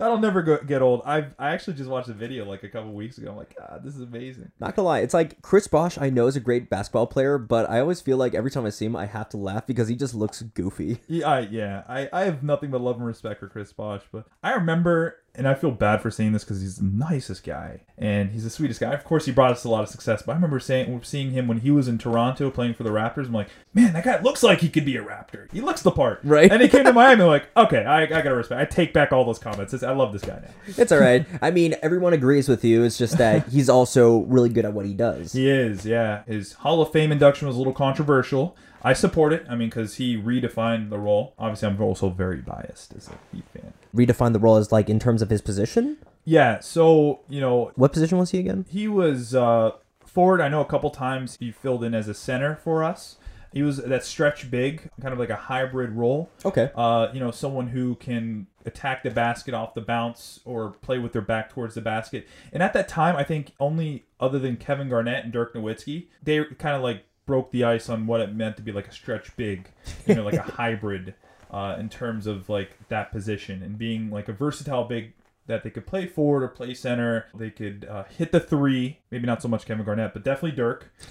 That'll 0.00 0.18
never 0.18 0.40
go, 0.40 0.56
get 0.66 0.80
old. 0.80 1.02
I 1.04 1.26
I 1.38 1.50
actually 1.50 1.74
just 1.74 1.90
watched 1.90 2.08
a 2.08 2.14
video 2.14 2.46
like 2.46 2.62
a 2.62 2.70
couple 2.70 2.90
weeks 2.92 3.18
ago. 3.18 3.32
I'm 3.32 3.36
like, 3.36 3.54
God, 3.54 3.82
this 3.84 3.94
is 3.94 4.00
amazing. 4.00 4.50
Not 4.58 4.74
gonna 4.74 4.88
lie, 4.88 5.00
it's 5.00 5.12
like 5.12 5.42
Chris 5.42 5.68
Bosh. 5.68 5.98
I 5.98 6.08
know 6.08 6.26
is 6.26 6.36
a 6.36 6.40
great 6.40 6.70
basketball 6.70 7.06
player, 7.06 7.36
but 7.36 7.68
I 7.68 7.80
always 7.80 8.00
feel 8.00 8.16
like 8.16 8.34
every 8.34 8.50
time 8.50 8.64
I 8.64 8.70
see 8.70 8.86
him, 8.86 8.96
I 8.96 9.04
have 9.04 9.28
to 9.28 9.36
laugh 9.36 9.66
because 9.66 9.88
he 9.88 9.96
just 9.96 10.14
looks 10.14 10.40
goofy. 10.40 11.00
Yeah, 11.06 11.28
I, 11.28 11.40
yeah. 11.40 11.82
I, 11.86 12.08
I 12.14 12.24
have 12.24 12.42
nothing 12.42 12.70
but 12.70 12.80
love 12.80 12.96
and 12.96 13.04
respect 13.04 13.40
for 13.40 13.48
Chris 13.48 13.74
Bosh, 13.74 14.00
but 14.10 14.24
I 14.42 14.54
remember, 14.54 15.16
and 15.34 15.46
I 15.46 15.54
feel 15.54 15.70
bad 15.70 16.00
for 16.02 16.10
saying 16.10 16.32
this 16.32 16.44
because 16.44 16.60
he's 16.60 16.76
the 16.76 16.84
nicest 16.84 17.44
guy 17.44 17.80
and 17.96 18.30
he's 18.30 18.44
the 18.44 18.50
sweetest 18.50 18.80
guy. 18.80 18.92
Of 18.92 19.04
course, 19.04 19.26
he 19.26 19.32
brought 19.32 19.52
us 19.52 19.64
a 19.64 19.68
lot 19.68 19.82
of 19.82 19.88
success, 19.88 20.22
but 20.22 20.32
I 20.32 20.34
remember 20.34 20.58
saying, 20.58 21.00
seeing 21.04 21.30
him 21.30 21.46
when 21.46 21.60
he 21.60 21.70
was 21.70 21.86
in 21.88 21.98
Toronto 21.98 22.50
playing 22.50 22.74
for 22.74 22.82
the 22.82 22.90
Raptors. 22.90 23.26
I'm 23.26 23.32
like, 23.32 23.48
man, 23.72 23.92
that 23.92 24.04
guy 24.04 24.20
looks 24.20 24.42
like 24.42 24.60
he 24.60 24.68
could 24.68 24.84
be 24.84 24.96
a 24.96 25.04
Raptor. 25.04 25.50
He 25.52 25.60
looks 25.60 25.82
the 25.82 25.92
part, 25.92 26.20
Right. 26.24 26.50
And 26.50 26.60
he 26.60 26.68
came 26.68 26.84
to 26.84 26.92
Miami. 26.94 27.22
I'm 27.22 27.28
like, 27.28 27.46
okay, 27.56 27.84
I, 27.84 28.02
I 28.02 28.06
gotta 28.06 28.34
respect. 28.34 28.60
I 28.60 28.64
take 28.64 28.92
back 28.92 29.12
all 29.12 29.24
those 29.24 29.38
comments. 29.38 29.72
It's, 29.72 29.82
I 29.82 29.92
love 29.92 30.12
this 30.12 30.22
guy 30.22 30.40
now. 30.42 30.50
It's 30.66 30.92
all 30.92 31.00
right. 31.00 31.24
I 31.40 31.50
mean, 31.50 31.76
everyone 31.82 32.12
agrees 32.12 32.48
with 32.48 32.64
you. 32.64 32.82
It's 32.82 32.98
just 32.98 33.18
that 33.18 33.48
he's 33.48 33.68
also 33.68 34.20
really 34.20 34.48
good 34.48 34.64
at 34.64 34.72
what 34.72 34.86
he 34.86 34.94
does. 34.94 35.32
He 35.32 35.48
is, 35.48 35.86
yeah. 35.86 36.24
His 36.24 36.54
Hall 36.54 36.82
of 36.82 36.92
Fame 36.92 37.12
induction 37.12 37.46
was 37.46 37.56
a 37.56 37.58
little 37.58 37.72
controversial. 37.72 38.56
I 38.82 38.92
support 38.94 39.32
it. 39.32 39.44
I 39.48 39.54
mean, 39.56 39.68
because 39.68 39.96
he 39.96 40.16
redefined 40.16 40.90
the 40.90 40.98
role. 40.98 41.34
Obviously, 41.38 41.68
I'm 41.68 41.80
also 41.80 42.08
very 42.10 42.38
biased 42.40 42.94
as 42.96 43.08
a 43.08 43.12
Heat 43.34 43.44
fan. 43.52 43.72
Redefine 43.94 44.32
the 44.32 44.38
role 44.38 44.56
as 44.56 44.72
like 44.72 44.88
in 44.88 44.98
terms 44.98 45.20
of 45.22 45.30
his 45.30 45.42
position. 45.42 45.98
Yeah, 46.24 46.60
so 46.60 47.20
you 47.28 47.40
know, 47.40 47.72
What 47.76 47.92
position 47.92 48.18
was 48.18 48.30
he 48.30 48.38
again? 48.38 48.64
he 48.70 48.88
was 48.88 49.34
uh, 49.34 49.72
forward. 50.04 50.40
I 50.40 50.48
know 50.48 50.60
a 50.60 50.66
couple 50.66 50.90
times 50.90 51.36
he 51.40 51.50
filled 51.50 51.82
in 51.84 51.94
as 51.94 52.08
a 52.08 52.14
center 52.14 52.56
for 52.56 52.82
us. 52.84 53.16
He 53.52 53.62
was 53.64 53.78
that 53.78 54.04
stretch 54.04 54.48
big, 54.48 54.88
kind 55.00 55.12
of 55.12 55.18
like 55.18 55.28
a 55.30 55.34
hybrid 55.34 55.90
role. 55.90 56.30
Okay. 56.44 56.70
Uh, 56.72 57.08
you 57.12 57.18
know, 57.18 57.32
someone 57.32 57.66
who 57.66 57.96
can 57.96 58.46
attack 58.64 59.02
the 59.02 59.10
basket 59.10 59.54
off 59.54 59.74
the 59.74 59.80
bounce 59.80 60.38
or 60.44 60.70
play 60.82 60.98
with 61.00 61.12
their 61.12 61.22
back 61.22 61.50
towards 61.50 61.74
the 61.74 61.80
basket. 61.80 62.28
And 62.52 62.62
at 62.62 62.72
that 62.74 62.86
time, 62.86 63.16
I 63.16 63.24
think 63.24 63.52
only 63.58 64.04
other 64.20 64.38
than 64.38 64.56
Kevin 64.56 64.88
Garnett 64.88 65.24
and 65.24 65.32
Dirk 65.32 65.52
Nowitzki, 65.52 66.06
they 66.22 66.44
kind 66.60 66.76
of 66.76 66.82
like 66.82 67.02
broke 67.30 67.52
the 67.52 67.62
ice 67.62 67.88
on 67.88 68.08
what 68.08 68.20
it 68.20 68.34
meant 68.34 68.56
to 68.56 68.62
be 68.62 68.72
like 68.72 68.88
a 68.88 68.92
stretch 68.92 69.36
big, 69.36 69.68
you 70.04 70.16
know, 70.16 70.24
like 70.24 70.34
a 70.34 70.42
hybrid 70.58 71.14
uh, 71.52 71.76
in 71.78 71.88
terms 71.88 72.26
of 72.26 72.48
like 72.48 72.76
that 72.88 73.12
position 73.12 73.62
and 73.62 73.78
being 73.78 74.10
like 74.10 74.28
a 74.28 74.32
versatile 74.32 74.82
big 74.82 75.12
that 75.50 75.62
they 75.62 75.70
could 75.70 75.86
play 75.86 76.06
forward 76.06 76.42
or 76.42 76.48
play 76.48 76.72
center. 76.74 77.26
They 77.34 77.50
could 77.50 77.86
uh, 77.88 78.04
hit 78.04 78.32
the 78.32 78.40
three. 78.40 78.98
Maybe 79.10 79.26
not 79.26 79.42
so 79.42 79.48
much 79.48 79.66
Kevin 79.66 79.84
Garnett, 79.84 80.12
but 80.14 80.22
definitely 80.24 80.56
Dirk. 80.56 80.90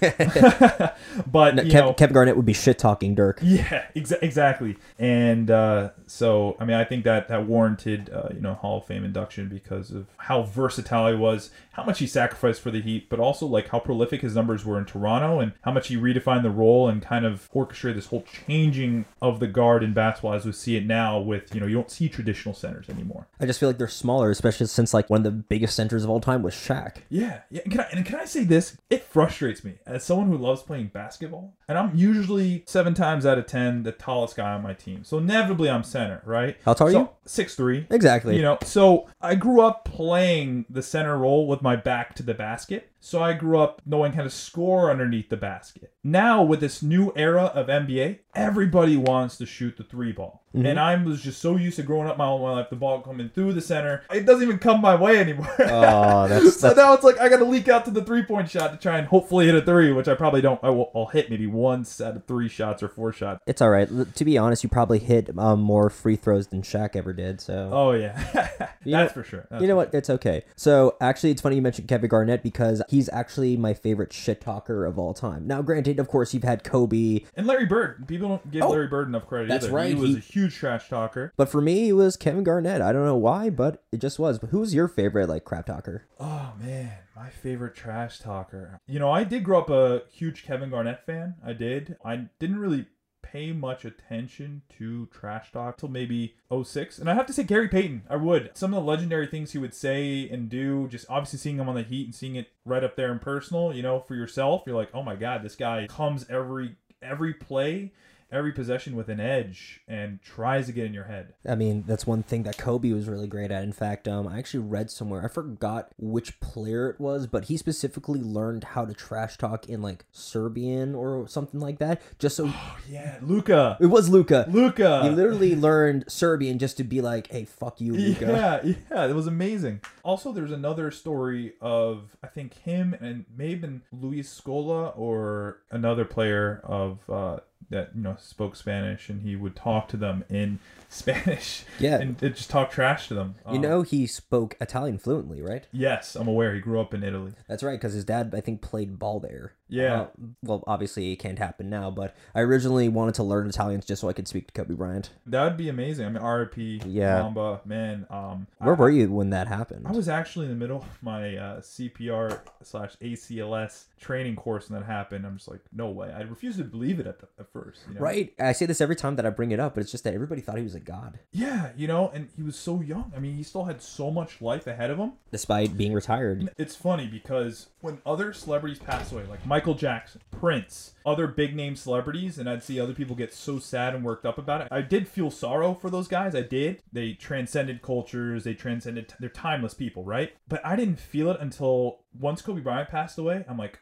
but 1.26 1.54
No, 1.54 1.62
you 1.62 1.70
Kev- 1.70 1.74
know, 1.74 1.92
Kevin 1.94 2.14
Garnett 2.14 2.36
would 2.36 2.46
be 2.46 2.52
shit 2.52 2.78
talking 2.78 3.14
Dirk. 3.14 3.38
yeah, 3.42 3.86
exa- 3.94 4.22
exactly. 4.22 4.76
And 4.98 5.50
uh, 5.50 5.90
so, 6.06 6.56
I 6.58 6.64
mean, 6.64 6.76
I 6.76 6.84
think 6.84 7.04
that 7.04 7.28
that 7.28 7.46
warranted, 7.46 8.10
uh, 8.10 8.28
you 8.34 8.40
know, 8.40 8.54
Hall 8.54 8.78
of 8.78 8.86
Fame 8.86 9.04
induction 9.04 9.48
because 9.48 9.90
of 9.90 10.06
how 10.16 10.42
versatile 10.42 11.08
he 11.10 11.14
was, 11.14 11.50
how 11.72 11.84
much 11.84 11.98
he 11.98 12.06
sacrificed 12.06 12.60
for 12.60 12.70
the 12.70 12.80
Heat, 12.80 13.08
but 13.08 13.20
also 13.20 13.46
like 13.46 13.68
how 13.68 13.78
prolific 13.78 14.22
his 14.22 14.34
numbers 14.34 14.64
were 14.64 14.78
in 14.78 14.84
Toronto 14.86 15.40
and 15.40 15.52
how 15.62 15.72
much 15.72 15.88
he 15.88 15.96
redefined 15.96 16.42
the 16.42 16.50
role 16.50 16.88
and 16.88 17.02
kind 17.02 17.24
of 17.26 17.48
orchestrated 17.52 17.98
this 17.98 18.06
whole 18.06 18.24
changing 18.46 19.04
of 19.20 19.40
the 19.40 19.46
guard 19.46 19.82
in 19.82 19.92
basketball 19.92 20.32
as 20.34 20.44
we 20.44 20.52
see 20.52 20.76
it 20.76 20.86
now. 20.86 21.18
With 21.20 21.54
you 21.54 21.60
know, 21.60 21.66
you 21.66 21.74
don't 21.74 21.90
see 21.90 22.08
traditional 22.08 22.54
centers 22.54 22.88
anymore. 22.88 23.26
I 23.38 23.46
just 23.46 23.60
feel 23.60 23.68
like 23.68 23.78
they're 23.78 23.88
smaller, 23.88 24.29
especially 24.30 24.66
since 24.66 24.94
like 24.94 25.10
one 25.10 25.18
of 25.18 25.24
the 25.24 25.30
biggest 25.30 25.74
centers 25.74 26.04
of 26.04 26.10
all 26.10 26.20
time 26.20 26.42
was 26.42 26.54
Shaq. 26.54 26.98
Yeah, 27.08 27.40
yeah. 27.50 27.62
And 27.64 27.72
can 27.72 27.80
I 27.80 27.88
and 27.92 28.06
can 28.06 28.16
I 28.16 28.24
say 28.24 28.44
this? 28.44 28.76
It 28.88 29.02
frustrates 29.04 29.64
me 29.64 29.74
as 29.86 30.04
someone 30.04 30.28
who 30.28 30.36
loves 30.36 30.62
playing 30.62 30.88
basketball, 30.88 31.54
and 31.68 31.76
I'm 31.76 31.94
usually 31.94 32.64
seven 32.66 32.94
times 32.94 33.26
out 33.26 33.38
of 33.38 33.46
ten 33.46 33.82
the 33.82 33.92
tallest 33.92 34.36
guy 34.36 34.52
on 34.52 34.62
my 34.62 34.74
team. 34.74 35.04
So 35.04 35.18
inevitably 35.18 35.70
I'm 35.70 35.84
center, 35.84 36.22
right? 36.24 36.56
How 36.64 36.74
tall 36.74 36.88
are 36.88 36.92
So, 36.92 36.98
you? 37.00 37.08
Six 37.26 37.54
three. 37.54 37.86
Exactly. 37.90 38.36
You 38.36 38.42
know, 38.42 38.58
so 38.62 39.08
I 39.20 39.34
grew 39.34 39.60
up 39.60 39.84
playing 39.84 40.66
the 40.70 40.82
center 40.82 41.16
role 41.18 41.46
with 41.46 41.62
my 41.62 41.76
back 41.76 42.14
to 42.16 42.22
the 42.22 42.34
basket. 42.34 42.90
So 43.00 43.22
I 43.22 43.32
grew 43.32 43.58
up 43.58 43.80
knowing 43.86 44.12
how 44.12 44.22
to 44.22 44.30
score 44.30 44.90
underneath 44.90 45.30
the 45.30 45.36
basket. 45.36 45.92
Now 46.04 46.42
with 46.42 46.60
this 46.60 46.82
new 46.82 47.12
era 47.16 47.44
of 47.54 47.68
NBA, 47.68 48.18
everybody 48.34 48.96
wants 48.96 49.38
to 49.38 49.46
shoot 49.46 49.76
the 49.76 49.84
three 49.84 50.12
ball. 50.12 50.44
Mm-hmm. 50.54 50.66
And 50.66 50.80
I 50.80 50.96
was 50.96 51.22
just 51.22 51.40
so 51.40 51.56
used 51.56 51.76
to 51.76 51.82
growing 51.84 52.08
up 52.08 52.18
my 52.18 52.26
whole 52.26 52.40
life, 52.40 52.70
the 52.70 52.76
ball 52.76 53.00
coming 53.00 53.30
through 53.32 53.52
the 53.52 53.60
center. 53.60 54.02
It 54.12 54.26
doesn't 54.26 54.42
even 54.42 54.58
come 54.58 54.80
my 54.80 54.96
way 54.96 55.18
anymore. 55.18 55.48
Oh, 55.70 56.26
that's, 56.26 56.56
so 56.60 56.68
that's 56.68 56.78
now 56.78 56.92
it's 56.94 57.04
like 57.04 57.18
I 57.18 57.28
got 57.28 57.38
to 57.38 57.44
leak 57.44 57.68
out 57.68 57.84
to 57.84 57.90
the 57.90 58.02
three 58.02 58.24
point 58.24 58.50
shot 58.50 58.72
to 58.72 58.76
try 58.76 58.98
and 58.98 59.06
hopefully 59.06 59.46
hit 59.46 59.54
a 59.54 59.62
three, 59.62 59.92
which 59.92 60.08
I 60.08 60.14
probably 60.14 60.40
don't. 60.40 60.62
I 60.64 60.70
will, 60.70 60.90
I'll 60.94 61.06
hit 61.06 61.30
maybe 61.30 61.46
one 61.46 61.84
set 61.84 62.16
of 62.16 62.26
three 62.26 62.48
shots 62.48 62.82
or 62.82 62.88
four 62.88 63.12
shots. 63.12 63.40
it's 63.46 63.62
all 63.62 63.70
right. 63.70 63.88
To 64.14 64.24
be 64.24 64.36
honest, 64.36 64.64
you 64.64 64.68
probably 64.68 64.98
hit 64.98 65.30
um, 65.38 65.60
more 65.60 65.88
free 65.90 66.16
throws 66.16 66.48
than 66.48 66.62
Shaq 66.62 66.96
ever 66.96 67.12
did. 67.12 67.40
So 67.40 67.70
Oh 67.72 67.92
yeah, 67.92 68.20
that's 68.34 68.84
know- 68.84 69.08
for 69.08 69.22
sure. 69.22 69.46
That's 69.50 69.62
you 69.62 69.68
know 69.68 69.76
what? 69.76 69.94
It's 69.94 70.10
okay. 70.10 70.44
So 70.56 70.96
actually, 71.00 71.30
it's 71.30 71.40
funny 71.40 71.56
you 71.56 71.62
mentioned 71.62 71.86
Kevin 71.88 72.08
Garnett 72.08 72.42
because 72.42 72.82
he's 72.90 73.08
actually 73.12 73.56
my 73.56 73.72
favorite 73.74 74.12
shit 74.12 74.40
talker 74.40 74.84
of 74.84 74.98
all 74.98 75.14
time. 75.14 75.46
Now, 75.46 75.62
granted, 75.62 75.98
of 75.98 76.08
course, 76.08 76.34
you've 76.34 76.42
had 76.44 76.64
Kobe, 76.64 77.20
And 77.36 77.46
Larry 77.46 77.66
Bird. 77.66 78.06
People 78.08 78.28
don't 78.28 78.50
give 78.50 78.62
Oh, 78.62 78.70
Larry 78.70 78.88
Bird 78.88 79.08
enough 79.08 79.26
credit 79.26 79.48
that's 79.48 79.66
either. 79.66 79.74
right, 79.74 79.88
He 79.88 79.94
was 79.94 80.10
he- 80.10 80.16
a 80.16 80.20
huge 80.20 80.54
trash 80.56 80.88
talker. 80.88 81.32
but 81.36 81.48
for 81.48 81.60
me, 81.60 81.88
it 81.90 81.92
was 81.92 82.16
Kevin 82.16 82.44
Garnett. 82.44 82.80
I 82.82 82.92
don't 82.92 83.04
know 83.04 83.16
why, 83.16 83.50
but 83.50 83.82
it 83.92 84.00
just 84.00 84.18
was. 84.18 84.38
But 84.38 84.50
who's 84.50 84.74
your 84.74 84.88
favorite 84.88 85.28
like 85.28 85.44
crap 85.44 85.66
talker? 85.66 86.04
Oh 86.18 86.52
man, 86.60 86.92
my 87.16 87.28
favorite 87.30 87.74
trash 87.74 88.18
talker. 88.18 88.78
You 88.86 88.98
know, 88.98 89.10
I 89.10 89.24
did 89.24 89.44
grow 89.44 89.60
up 89.60 89.70
a 89.70 90.02
huge 90.10 90.44
Kevin 90.44 90.70
Garnett 90.70 91.04
fan. 91.06 91.34
I 91.44 91.52
did. 91.52 91.96
I 92.04 92.26
didn't 92.38 92.58
really 92.58 92.86
pay 93.22 93.52
much 93.52 93.84
attention 93.84 94.62
to 94.78 95.06
trash 95.06 95.52
talk 95.52 95.76
till 95.78 95.88
maybe 95.88 96.34
06 96.64 96.98
and 96.98 97.10
i 97.10 97.14
have 97.14 97.26
to 97.26 97.32
say 97.32 97.42
gary 97.42 97.68
payton 97.68 98.02
i 98.08 98.16
would. 98.16 98.50
Some 98.54 98.74
of 98.74 98.82
the 98.82 98.90
legendary 98.90 99.26
things 99.26 99.52
he 99.52 99.58
would 99.58 99.74
say 99.74 100.28
and 100.28 100.48
do 100.48 100.88
just 100.88 101.06
obviously 101.08 101.38
seeing 101.38 101.58
him 101.58 101.68
on 101.68 101.74
the 101.74 101.82
heat 101.82 102.06
and 102.06 102.14
seeing 102.14 102.36
it 102.36 102.48
right 102.64 102.84
up 102.84 102.96
there 102.96 103.12
in 103.12 103.18
personal 103.18 103.74
you 103.74 103.82
know 103.82 104.00
for 104.00 104.14
yourself 104.14 104.62
you're 104.66 104.76
like 104.76 104.90
oh 104.94 105.02
my 105.02 105.16
god 105.16 105.42
this 105.42 105.56
guy 105.56 105.86
comes 105.88 106.26
every 106.28 106.76
every 107.02 107.34
play 107.34 107.92
every 108.32 108.52
possession 108.52 108.96
with 108.96 109.08
an 109.08 109.20
edge 109.20 109.80
and 109.88 110.20
tries 110.22 110.66
to 110.66 110.72
get 110.72 110.86
in 110.86 110.94
your 110.94 111.04
head 111.04 111.34
I 111.48 111.54
mean, 111.54 111.84
that's 111.86 112.06
one 112.06 112.22
thing 112.22 112.42
that 112.44 112.58
Kobe 112.58 112.92
was 112.92 113.08
really 113.08 113.26
great 113.26 113.50
at. 113.50 113.62
In 113.62 113.72
fact, 113.72 114.06
um, 114.06 114.28
I 114.28 114.38
actually 114.38 114.60
read 114.60 114.90
somewhere, 114.90 115.24
I 115.24 115.28
forgot 115.28 115.88
which 115.98 116.38
player 116.40 116.90
it 116.90 117.00
was, 117.00 117.26
but 117.26 117.46
he 117.46 117.56
specifically 117.56 118.20
learned 118.20 118.64
how 118.64 118.84
to 118.84 118.94
trash 118.94 119.36
talk 119.36 119.68
in 119.68 119.82
like 119.82 120.04
Serbian 120.12 120.94
or 120.94 121.26
something 121.28 121.60
like 121.60 121.78
that. 121.78 122.00
Just 122.18 122.36
so 122.36 122.52
yeah 122.88 123.18
luka 123.22 123.76
it 123.80 123.86
was 123.86 124.08
Luka. 124.08 124.46
luka 124.48 125.02
He 125.02 125.10
literally 125.10 125.54
learned 125.56 126.04
Serbian 126.08 126.58
just 126.58 126.76
to 126.78 126.84
be 126.84 127.00
like, 127.00 127.30
"Hey, 127.30 127.44
fuck 127.44 127.80
you, 127.80 127.94
Luka." 127.94 128.26
Yeah, 128.26 128.72
yeah, 128.90 129.06
it 129.06 129.14
was 129.14 129.26
amazing. 129.26 129.80
Also, 130.02 130.32
there's 130.32 130.52
another 130.52 130.90
story 130.90 131.54
of 131.60 132.16
I 132.22 132.26
think 132.26 132.54
him 132.54 132.94
and 133.00 133.24
maybe 133.36 133.80
Luis 133.92 134.40
Scola 134.40 134.96
or 134.96 135.58
another 135.70 136.04
player 136.04 136.60
of 136.64 136.98
uh, 137.10 137.38
that 137.68 137.90
you 137.94 138.02
know 138.02 138.16
spoke 138.18 138.56
Spanish, 138.56 139.08
and 139.08 139.22
he 139.22 139.36
would 139.36 139.54
talk 139.54 139.88
to 139.88 139.96
them 139.96 140.24
in 140.28 140.58
Spanish. 140.90 141.64
Yeah. 141.80 141.98
and 141.98 142.18
just 142.18 142.50
talk 142.50 142.70
trash 142.70 143.08
to 143.08 143.14
them. 143.14 143.36
You 143.48 143.54
Um, 143.56 143.60
know, 143.62 143.80
he 143.82 144.06
spoke 144.06 144.54
Italian 144.60 144.98
fluently, 144.98 145.40
right? 145.40 145.66
Yes, 145.72 146.14
I'm 146.14 146.28
aware. 146.28 146.54
He 146.54 146.60
grew 146.60 146.78
up 146.78 146.92
in 146.92 147.02
Italy. 147.02 147.32
That's 147.48 147.62
right, 147.62 147.78
because 147.80 147.94
his 147.94 148.04
dad, 148.04 148.34
I 148.36 148.42
think, 148.42 148.60
played 148.60 148.98
ball 148.98 149.18
there. 149.18 149.54
Yeah. 149.66 150.00
Uh, 150.02 150.06
well, 150.42 150.62
obviously, 150.66 151.10
it 151.12 151.16
can't 151.16 151.38
happen 151.38 151.70
now, 151.70 151.90
but 151.90 152.14
I 152.34 152.40
originally 152.40 152.90
wanted 152.90 153.14
to 153.14 153.22
learn 153.22 153.48
Italian 153.48 153.80
just 153.86 154.02
so 154.02 154.10
I 154.10 154.12
could 154.12 154.28
speak 154.28 154.48
to 154.48 154.52
Kobe 154.52 154.74
Bryant. 154.74 155.08
That 155.24 155.44
would 155.44 155.56
be 155.56 155.70
amazing. 155.70 156.04
I 156.04 156.08
mean, 156.10 156.22
RIP, 156.22 156.84
Yeah. 156.84 157.22
Mamba, 157.22 157.62
man. 157.64 158.06
Um, 158.10 158.46
Where 158.58 158.74
I- 158.74 158.78
were 158.78 158.90
you 158.90 159.10
when 159.10 159.30
that 159.30 159.48
happened? 159.48 159.86
I 159.86 159.92
was 159.92 160.08
actually 160.08 160.46
in 160.46 160.50
the 160.52 160.58
middle 160.58 160.78
of 160.78 161.02
my 161.02 161.34
uh, 161.36 161.60
CPR 161.62 162.40
slash 162.62 162.96
ACLS 163.00 163.84
training 163.98 164.36
course 164.36 164.68
when 164.68 164.80
that 164.80 164.86
happened. 164.86 165.24
I'm 165.24 165.36
just 165.36 165.48
like, 165.48 165.60
no 165.72 165.88
way. 165.88 166.12
I 166.12 166.22
refused 166.22 166.58
to 166.58 166.64
believe 166.64 167.00
it 167.00 167.06
at, 167.06 167.20
the, 167.20 167.28
at 167.38 167.50
first. 167.52 167.80
You 167.88 167.94
know? 167.94 168.00
Right. 168.00 168.34
I 168.38 168.52
say 168.52 168.66
this 168.66 168.80
every 168.82 168.96
time 168.96 169.16
that 169.16 169.24
I 169.24 169.30
bring 169.30 169.52
it 169.52 169.60
up, 169.60 169.74
but 169.74 169.82
it's 169.82 169.92
just 169.92 170.04
that 170.04 170.12
everybody 170.14 170.40
thought 170.42 170.56
he 170.58 170.62
was 170.64 170.74
a 170.74 170.79
god, 170.80 171.18
Yeah, 171.32 171.70
you 171.76 171.86
know, 171.86 172.08
and 172.08 172.28
he 172.36 172.42
was 172.42 172.56
so 172.56 172.80
young. 172.80 173.12
I 173.16 173.20
mean, 173.20 173.34
he 173.34 173.42
still 173.42 173.64
had 173.64 173.80
so 173.82 174.10
much 174.10 174.40
life 174.40 174.66
ahead 174.66 174.90
of 174.90 174.98
him. 174.98 175.12
despite 175.30 175.76
being 175.76 175.92
retired. 175.92 176.50
It's 176.58 176.74
funny 176.76 177.06
because 177.06 177.68
when 177.80 177.98
other 178.04 178.32
celebrities 178.32 178.78
pass 178.78 179.12
away, 179.12 179.24
like 179.26 179.44
Michael 179.46 179.74
Jackson, 179.74 180.20
Prince, 180.30 180.92
other 181.06 181.26
big 181.26 181.54
name 181.54 181.76
celebrities, 181.76 182.38
and 182.38 182.48
I'd 182.48 182.62
see 182.62 182.80
other 182.80 182.94
people 182.94 183.16
get 183.16 183.32
so 183.32 183.58
sad 183.58 183.94
and 183.94 184.04
worked 184.04 184.26
up 184.26 184.38
about 184.38 184.60
it, 184.62 184.68
I 184.70 184.82
did 184.82 185.08
feel 185.08 185.30
sorrow 185.30 185.74
for 185.74 185.90
those 185.90 186.08
guys. 186.08 186.34
I 186.34 186.42
did. 186.42 186.82
They 186.92 187.12
transcended 187.12 187.82
cultures, 187.82 188.44
they 188.44 188.54
transcended, 188.54 189.14
they're 189.20 189.28
timeless 189.28 189.74
people, 189.74 190.04
right? 190.04 190.32
But 190.48 190.64
I 190.64 190.76
didn't 190.76 190.98
feel 190.98 191.30
it 191.30 191.40
until 191.40 192.00
once 192.18 192.42
Kobe 192.42 192.60
Bryant 192.60 192.88
passed 192.88 193.18
away. 193.18 193.44
I'm 193.48 193.56
like, 193.58 193.78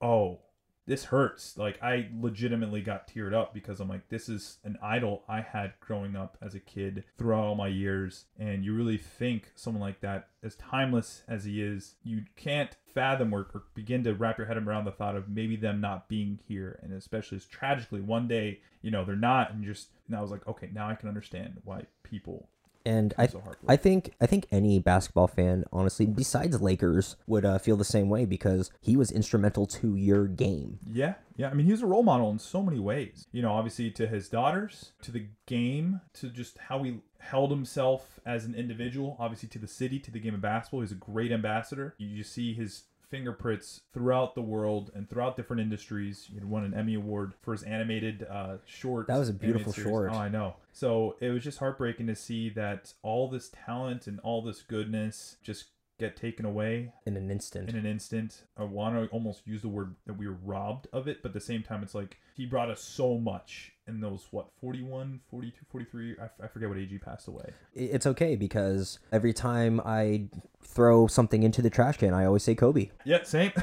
oh, 0.00 0.40
this 0.86 1.04
hurts. 1.04 1.56
Like 1.56 1.82
I 1.82 2.08
legitimately 2.18 2.82
got 2.82 3.08
teared 3.08 3.34
up 3.34 3.54
because 3.54 3.80
I'm 3.80 3.88
like, 3.88 4.08
this 4.08 4.28
is 4.28 4.58
an 4.64 4.78
idol 4.82 5.22
I 5.28 5.40
had 5.40 5.74
growing 5.80 6.16
up 6.16 6.36
as 6.42 6.54
a 6.54 6.60
kid 6.60 7.04
throughout 7.18 7.44
all 7.44 7.54
my 7.54 7.68
years. 7.68 8.24
And 8.38 8.64
you 8.64 8.74
really 8.74 8.98
think 8.98 9.52
someone 9.54 9.80
like 9.80 10.00
that, 10.00 10.28
as 10.42 10.56
timeless 10.56 11.22
as 11.28 11.44
he 11.44 11.62
is, 11.62 11.94
you 12.02 12.24
can't 12.36 12.76
fathom 12.94 13.32
or, 13.32 13.46
or 13.54 13.64
begin 13.74 14.04
to 14.04 14.14
wrap 14.14 14.38
your 14.38 14.46
head 14.46 14.56
around 14.56 14.84
the 14.84 14.92
thought 14.92 15.16
of 15.16 15.28
maybe 15.28 15.56
them 15.56 15.80
not 15.80 16.08
being 16.08 16.40
here. 16.46 16.78
And 16.82 16.92
especially 16.92 17.36
as 17.36 17.46
tragically 17.46 18.00
one 18.00 18.28
day, 18.28 18.60
you 18.82 18.90
know, 18.90 19.04
they're 19.04 19.16
not 19.16 19.52
and 19.52 19.64
just 19.64 19.88
and 20.08 20.16
I 20.16 20.20
was 20.20 20.30
like, 20.30 20.46
okay, 20.46 20.68
now 20.72 20.88
I 20.88 20.94
can 20.94 21.08
understand 21.08 21.60
why 21.64 21.86
people 22.02 22.48
And 22.84 23.14
I, 23.16 23.26
so. 23.26 23.42
I 23.68 23.76
think, 23.76 24.14
I 24.20 24.26
think 24.26 24.46
any 24.50 24.78
basketball 24.78 25.28
fan, 25.28 25.64
honestly, 25.72 26.06
besides 26.06 26.60
Lakers, 26.60 27.16
would 27.26 27.44
uh, 27.44 27.58
feel 27.58 27.76
the 27.76 27.84
same 27.84 28.08
way 28.08 28.24
because 28.24 28.70
he 28.80 28.96
was 28.96 29.10
instrumental 29.10 29.66
to 29.66 29.96
your 29.96 30.26
game. 30.26 30.78
Yeah, 30.90 31.14
yeah. 31.36 31.50
I 31.50 31.54
mean, 31.54 31.66
he 31.66 31.72
was 31.72 31.82
a 31.82 31.86
role 31.86 32.02
model 32.02 32.30
in 32.30 32.38
so 32.38 32.62
many 32.62 32.78
ways. 32.78 33.26
You 33.32 33.42
know, 33.42 33.52
obviously 33.52 33.90
to 33.92 34.06
his 34.06 34.28
daughters, 34.28 34.92
to 35.02 35.10
the 35.10 35.26
game, 35.46 36.00
to 36.14 36.28
just 36.28 36.58
how 36.58 36.82
he 36.82 37.00
held 37.18 37.50
himself 37.50 38.18
as 38.26 38.44
an 38.44 38.54
individual. 38.54 39.16
Obviously 39.18 39.48
to 39.50 39.58
the 39.58 39.68
city, 39.68 39.98
to 40.00 40.10
the 40.10 40.20
game 40.20 40.34
of 40.34 40.40
basketball. 40.40 40.80
He's 40.80 40.92
a 40.92 40.96
great 40.96 41.32
ambassador. 41.32 41.94
You 41.98 42.16
just 42.16 42.32
see 42.32 42.54
his 42.54 42.84
fingerprints 43.12 43.82
throughout 43.92 44.34
the 44.34 44.42
world 44.42 44.90
and 44.94 45.08
throughout 45.08 45.36
different 45.36 45.60
industries. 45.60 46.28
He 46.32 46.40
won 46.40 46.64
an 46.64 46.74
Emmy 46.74 46.94
award 46.94 47.34
for 47.42 47.52
his 47.52 47.62
animated 47.62 48.26
uh, 48.28 48.56
short. 48.64 49.06
That 49.06 49.18
was 49.18 49.28
a 49.28 49.34
beautiful 49.34 49.72
short. 49.72 50.10
Oh, 50.12 50.16
I 50.16 50.28
know. 50.28 50.56
So 50.72 51.16
it 51.20 51.28
was 51.28 51.44
just 51.44 51.58
heartbreaking 51.58 52.06
to 52.06 52.16
see 52.16 52.48
that 52.50 52.94
all 53.02 53.28
this 53.28 53.50
talent 53.66 54.06
and 54.06 54.18
all 54.20 54.40
this 54.40 54.62
goodness 54.62 55.36
just 55.42 55.66
get 55.98 56.16
taken 56.16 56.46
away 56.46 56.90
in 57.06 57.16
an 57.16 57.30
instant. 57.30 57.68
in 57.68 57.76
an 57.76 57.86
instant. 57.86 58.42
I 58.56 58.64
want 58.64 58.96
to 58.96 59.06
almost 59.14 59.46
use 59.46 59.60
the 59.60 59.68
word 59.68 59.94
that 60.06 60.14
we 60.14 60.26
were 60.26 60.38
robbed 60.42 60.88
of 60.92 61.06
it, 61.06 61.22
but 61.22 61.28
at 61.28 61.34
the 61.34 61.40
same 61.40 61.62
time, 61.62 61.82
it's 61.82 61.94
like 61.94 62.16
he 62.34 62.46
brought 62.46 62.70
us 62.70 62.80
so 62.80 63.18
much 63.18 63.72
in 63.92 64.00
those, 64.00 64.26
what, 64.30 64.46
41, 64.60 65.20
42, 65.30 65.56
43? 65.70 66.16
I, 66.20 66.24
f- 66.24 66.30
I 66.42 66.46
forget 66.48 66.68
what 66.68 66.78
age 66.78 66.90
he 66.90 66.98
passed 66.98 67.28
away. 67.28 67.50
it's 67.74 68.06
okay 68.06 68.36
because 68.36 68.98
every 69.12 69.32
time 69.32 69.80
I 69.84 70.26
throw 70.64 71.06
something 71.06 71.42
into 71.42 71.62
the 71.62 71.70
trash 71.70 71.98
can, 71.98 72.14
I 72.14 72.24
always 72.24 72.42
say 72.42 72.54
Kobe. 72.54 72.90
Yeah, 73.04 73.22
same. 73.22 73.52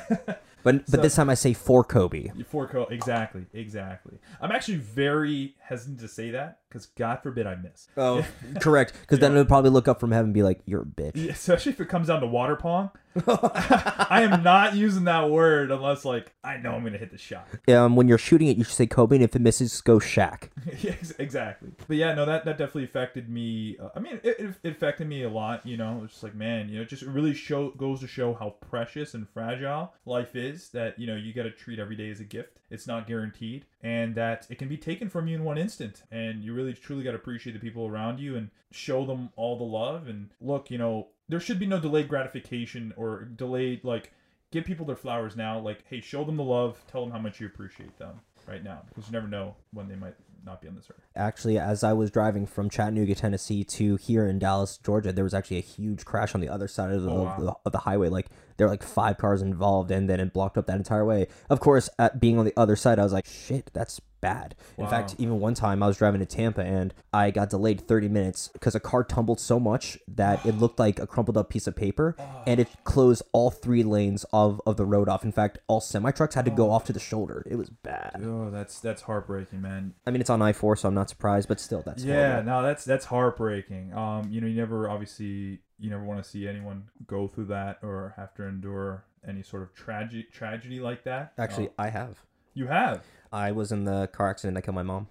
But 0.62 0.80
but 0.88 0.90
So- 0.90 0.98
this 0.98 1.16
time 1.16 1.30
I 1.30 1.36
say 1.36 1.54
for 1.54 1.86
Kobe. 1.86 2.32
For 2.50 2.68
Kobe, 2.68 2.94
exactly, 2.94 3.46
exactly. 3.54 4.20
I'm 4.42 4.52
actually 4.52 4.76
very 4.80 5.56
hesitant 5.58 6.02
to 6.02 6.10
say 6.10 6.32
that 6.32 6.60
because 6.68 6.88
God 6.88 7.20
forbid 7.24 7.48
I 7.48 7.56
miss. 7.56 7.88
Oh, 7.96 8.26
correct. 8.60 8.92
Because 9.00 9.20
then 9.20 9.32
it 9.34 9.38
would 9.38 9.48
probably 9.48 9.70
look 9.70 9.88
up 9.88 10.02
from 10.02 10.12
heaven 10.12 10.26
and 10.26 10.34
be 10.34 10.44
like, 10.44 10.60
"You're 10.66 10.82
a 10.82 10.86
bitch." 10.86 11.12
Yeah, 11.16 11.32
Especially 11.32 11.72
if 11.72 11.80
it 11.80 11.88
comes 11.88 12.08
down 12.08 12.20
to 12.20 12.28
water 12.28 12.58
pong. 12.58 12.90
I 13.28 14.22
am 14.22 14.44
not 14.44 14.76
using 14.76 15.06
that 15.06 15.30
word 15.30 15.72
unless 15.72 16.06
like 16.06 16.32
I 16.44 16.58
know 16.58 16.74
I'm 16.74 16.84
gonna 16.84 17.00
hit 17.00 17.12
the 17.12 17.18
shot. 17.18 17.48
Um, 17.68 17.96
when 17.96 18.08
you're 18.08 18.20
shooting 18.20 18.48
it, 18.48 18.58
you 18.58 18.64
should 18.64 18.76
say 18.76 18.86
Kobe, 18.86 19.16
and 19.16 19.24
if 19.24 19.36
it 19.36 19.42
misses, 19.42 19.82
go 19.82 19.98
Shaq. 19.98 20.50
yeah, 20.84 20.92
ex- 20.92 21.14
exactly. 21.18 21.72
But 21.88 21.98
yeah, 21.98 22.14
no, 22.14 22.26
that 22.26 22.46
that 22.46 22.58
definitely 22.58 22.84
affected 22.84 23.28
me. 23.28 23.78
Uh, 23.82 23.90
I 23.96 24.00
mean, 24.00 24.20
it, 24.24 24.40
it, 24.40 24.56
it 24.64 24.72
affected 24.72 25.08
me 25.08 25.24
a 25.24 25.30
lot. 25.30 25.66
You 25.66 25.78
know, 25.78 26.02
it's 26.04 26.14
just 26.14 26.24
like 26.24 26.36
man, 26.36 26.70
you 26.70 26.76
know, 26.76 26.82
it 26.84 26.90
just 26.90 27.04
really 27.04 27.34
show 27.34 27.72
goes 27.72 28.00
to 28.02 28.08
show 28.08 28.34
how 28.34 28.56
precious 28.62 29.16
and 29.16 29.28
fragile 29.28 29.94
life 30.06 30.36
is. 30.36 30.70
That 30.70 31.00
you 31.00 31.08
know 31.08 31.16
you 31.16 31.34
got 31.34 31.44
to 31.44 31.52
treat 31.52 31.80
every 31.80 31.96
day 31.96 32.12
as 32.12 32.20
a 32.20 32.26
gift. 32.26 32.60
It's 32.70 32.86
not 32.86 33.08
guaranteed, 33.08 33.66
and 33.82 34.14
that 34.16 34.46
it 34.52 34.60
can 34.60 34.68
be 34.68 34.78
taken 34.78 35.10
from 35.10 35.28
you 35.28 35.36
in 35.36 35.44
one 35.44 35.58
instant. 35.58 36.04
And 36.12 36.44
you 36.44 36.54
really 36.54 36.74
truly 36.74 37.04
got 37.04 37.12
to 37.12 37.18
appreciate 37.18 37.54
the 37.54 37.60
people 37.60 37.88
around 37.88 38.20
you 38.20 38.36
and 38.36 38.52
show 38.72 39.06
them 39.06 39.30
all 39.36 39.58
the 39.58 39.64
love. 39.64 40.08
And 40.08 40.30
look, 40.40 40.70
you 40.70 40.78
know, 40.78 41.08
there 41.30 41.40
should 41.40 41.60
be 41.60 41.66
no 41.66 41.80
delayed 41.80 42.10
gratification 42.10 42.94
or 42.98 43.24
delayed 43.24 43.84
like 43.84 44.12
give 44.52 44.66
people 44.66 44.86
their 44.86 44.96
flowers 44.96 45.36
now. 45.36 45.60
Like, 45.60 45.84
hey, 45.88 46.02
show 46.02 46.24
them 46.24 46.38
the 46.38 46.44
love. 46.44 46.84
Tell 46.92 47.02
them 47.04 47.12
how 47.12 47.20
much 47.20 47.40
you 47.40 47.48
appreciate 47.48 47.98
them 47.98 48.20
right 48.48 48.64
now 48.64 48.82
because 48.90 49.06
you 49.08 49.14
never 49.14 49.28
know 49.28 49.56
when 49.72 49.88
they 49.88 49.96
might 49.96 50.16
not 50.46 50.62
be 50.62 50.68
on 50.68 50.76
this 50.76 50.90
earth. 50.90 51.06
Actually, 51.16 51.60
as 51.60 51.84
I 51.84 51.94
was 51.94 52.10
driving 52.12 52.46
from 52.46 52.70
Chattanooga, 52.70 53.14
Tennessee 53.16 53.64
to 53.66 53.98
here 53.98 54.26
in 54.26 54.40
Dallas, 54.40 54.78
Georgia, 54.78 55.12
there 55.12 55.24
was 55.24 55.34
actually 55.34 55.58
a 55.58 55.62
huge 55.62 56.06
crash 56.06 56.34
on 56.34 56.42
the 56.42 56.50
other 56.50 56.68
side 56.68 56.92
of 56.92 57.04
the, 57.04 57.12
Oh, 57.12 57.28
of, 57.28 57.44
the 57.44 57.54
of 57.66 57.72
the 57.72 57.80
highway. 57.80 58.10
Like 58.10 58.28
there 58.60 58.68
were 58.68 58.72
like 58.74 58.84
five 58.84 59.18
cars 59.18 59.42
involved, 59.42 59.90
and 59.90 60.08
then 60.08 60.20
it 60.20 60.34
blocked 60.34 60.58
up 60.60 60.68
that 60.68 60.78
entire 60.78 61.04
way. 61.06 61.28
Of 61.50 61.60
course, 61.60 61.90
at 61.98 62.20
being 62.20 62.38
on 62.38 62.46
the 62.46 62.54
other 62.56 62.76
side, 62.76 63.00
I 63.00 63.04
was 63.04 63.14
like, 63.14 63.26
"Shit, 63.26 63.72
that's 63.74 64.00
bad." 64.22 64.54
In 64.78 64.84
Wow. 64.84 64.90
fact, 64.90 65.16
even 65.18 65.40
one 65.40 65.54
time 65.54 65.82
I 65.82 65.88
was 65.88 65.98
driving 65.98 66.20
to 66.20 66.26
Tampa, 66.26 66.62
and 66.62 66.94
I 67.14 67.32
got 67.32 67.50
delayed 67.50 67.88
30 67.88 68.10
minutes 68.10 68.50
because 68.52 68.76
a 68.76 68.80
car 68.82 69.04
tumbled 69.06 69.40
so 69.40 69.60
much 69.62 69.98
that 70.10 70.46
it 70.46 70.56
looked 70.56 70.78
like 70.78 71.00
a 71.00 71.08
crumpled 71.08 71.38
up 71.38 71.50
piece 71.50 71.68
of 71.68 71.76
paper, 71.76 72.16
and 72.46 72.60
it 72.60 72.68
closed 72.84 73.24
all 73.32 73.50
three 73.50 73.82
lanes 73.82 74.26
of 74.34 74.62
of 74.68 74.76
the 74.78 74.86
road 74.86 75.08
off. 75.10 75.24
In 75.24 75.32
fact, 75.32 75.58
all 75.68 75.80
semi 75.82 76.12
trucks 76.12 76.36
had 76.36 76.46
to 76.46 76.52
go 76.52 76.70
off 76.70 76.84
to 76.86 76.94
the 76.94 77.00
shoulder. 77.00 77.44
It 77.50 77.56
was 77.56 77.70
bad. 77.70 78.22
Oh, 78.24 78.50
that's 78.52 78.80
that's 78.80 79.04
heartbreaking, 79.04 79.62
man. 79.62 79.94
I 80.06 80.12
mean, 80.12 80.20
it's 80.22 80.30
on 80.30 80.42
I 80.42 80.52
four, 80.52 80.76
so 80.76 80.90
I'm 80.90 80.94
not 80.94 81.10
surprised, 81.10 81.48
but 81.48 81.60
still, 81.62 81.82
that's 81.86 82.04
yeah, 82.04 82.28
horrible. 82.28 82.44
no, 82.52 82.62
that's 82.64 82.84
that's 82.84 83.06
heartbreaking. 83.06 83.94
Um, 83.94 84.30
you 84.30 84.42
know, 84.42 84.48
you 84.48 84.56
never 84.58 84.90
obviously 84.90 85.62
you 85.80 85.90
never 85.90 86.04
want 86.04 86.22
to 86.24 86.30
see 86.30 86.48
anyone 86.48 86.84
go 87.08 87.28
through 87.28 87.46
that 87.46 87.80
or 87.82 88.14
have 88.18 88.34
to 88.36 88.44
endure 88.44 89.04
any 89.28 89.42
sort 89.44 89.64
of 89.64 89.74
tragedy 89.74 90.24
tragedy 90.32 90.80
like 90.80 91.04
that. 91.04 91.34
Actually, 91.38 91.68
Uh, 91.70 91.74
I 91.80 91.90
have. 91.90 92.20
you 92.54 92.68
have. 92.68 93.04
I 93.32 93.52
was 93.52 93.72
in 93.72 93.84
the 93.86 94.08
car 94.08 94.30
accident 94.30 94.56
that 94.56 94.64
killed 94.64 94.76
my 94.76 94.84
mom. 94.84 95.08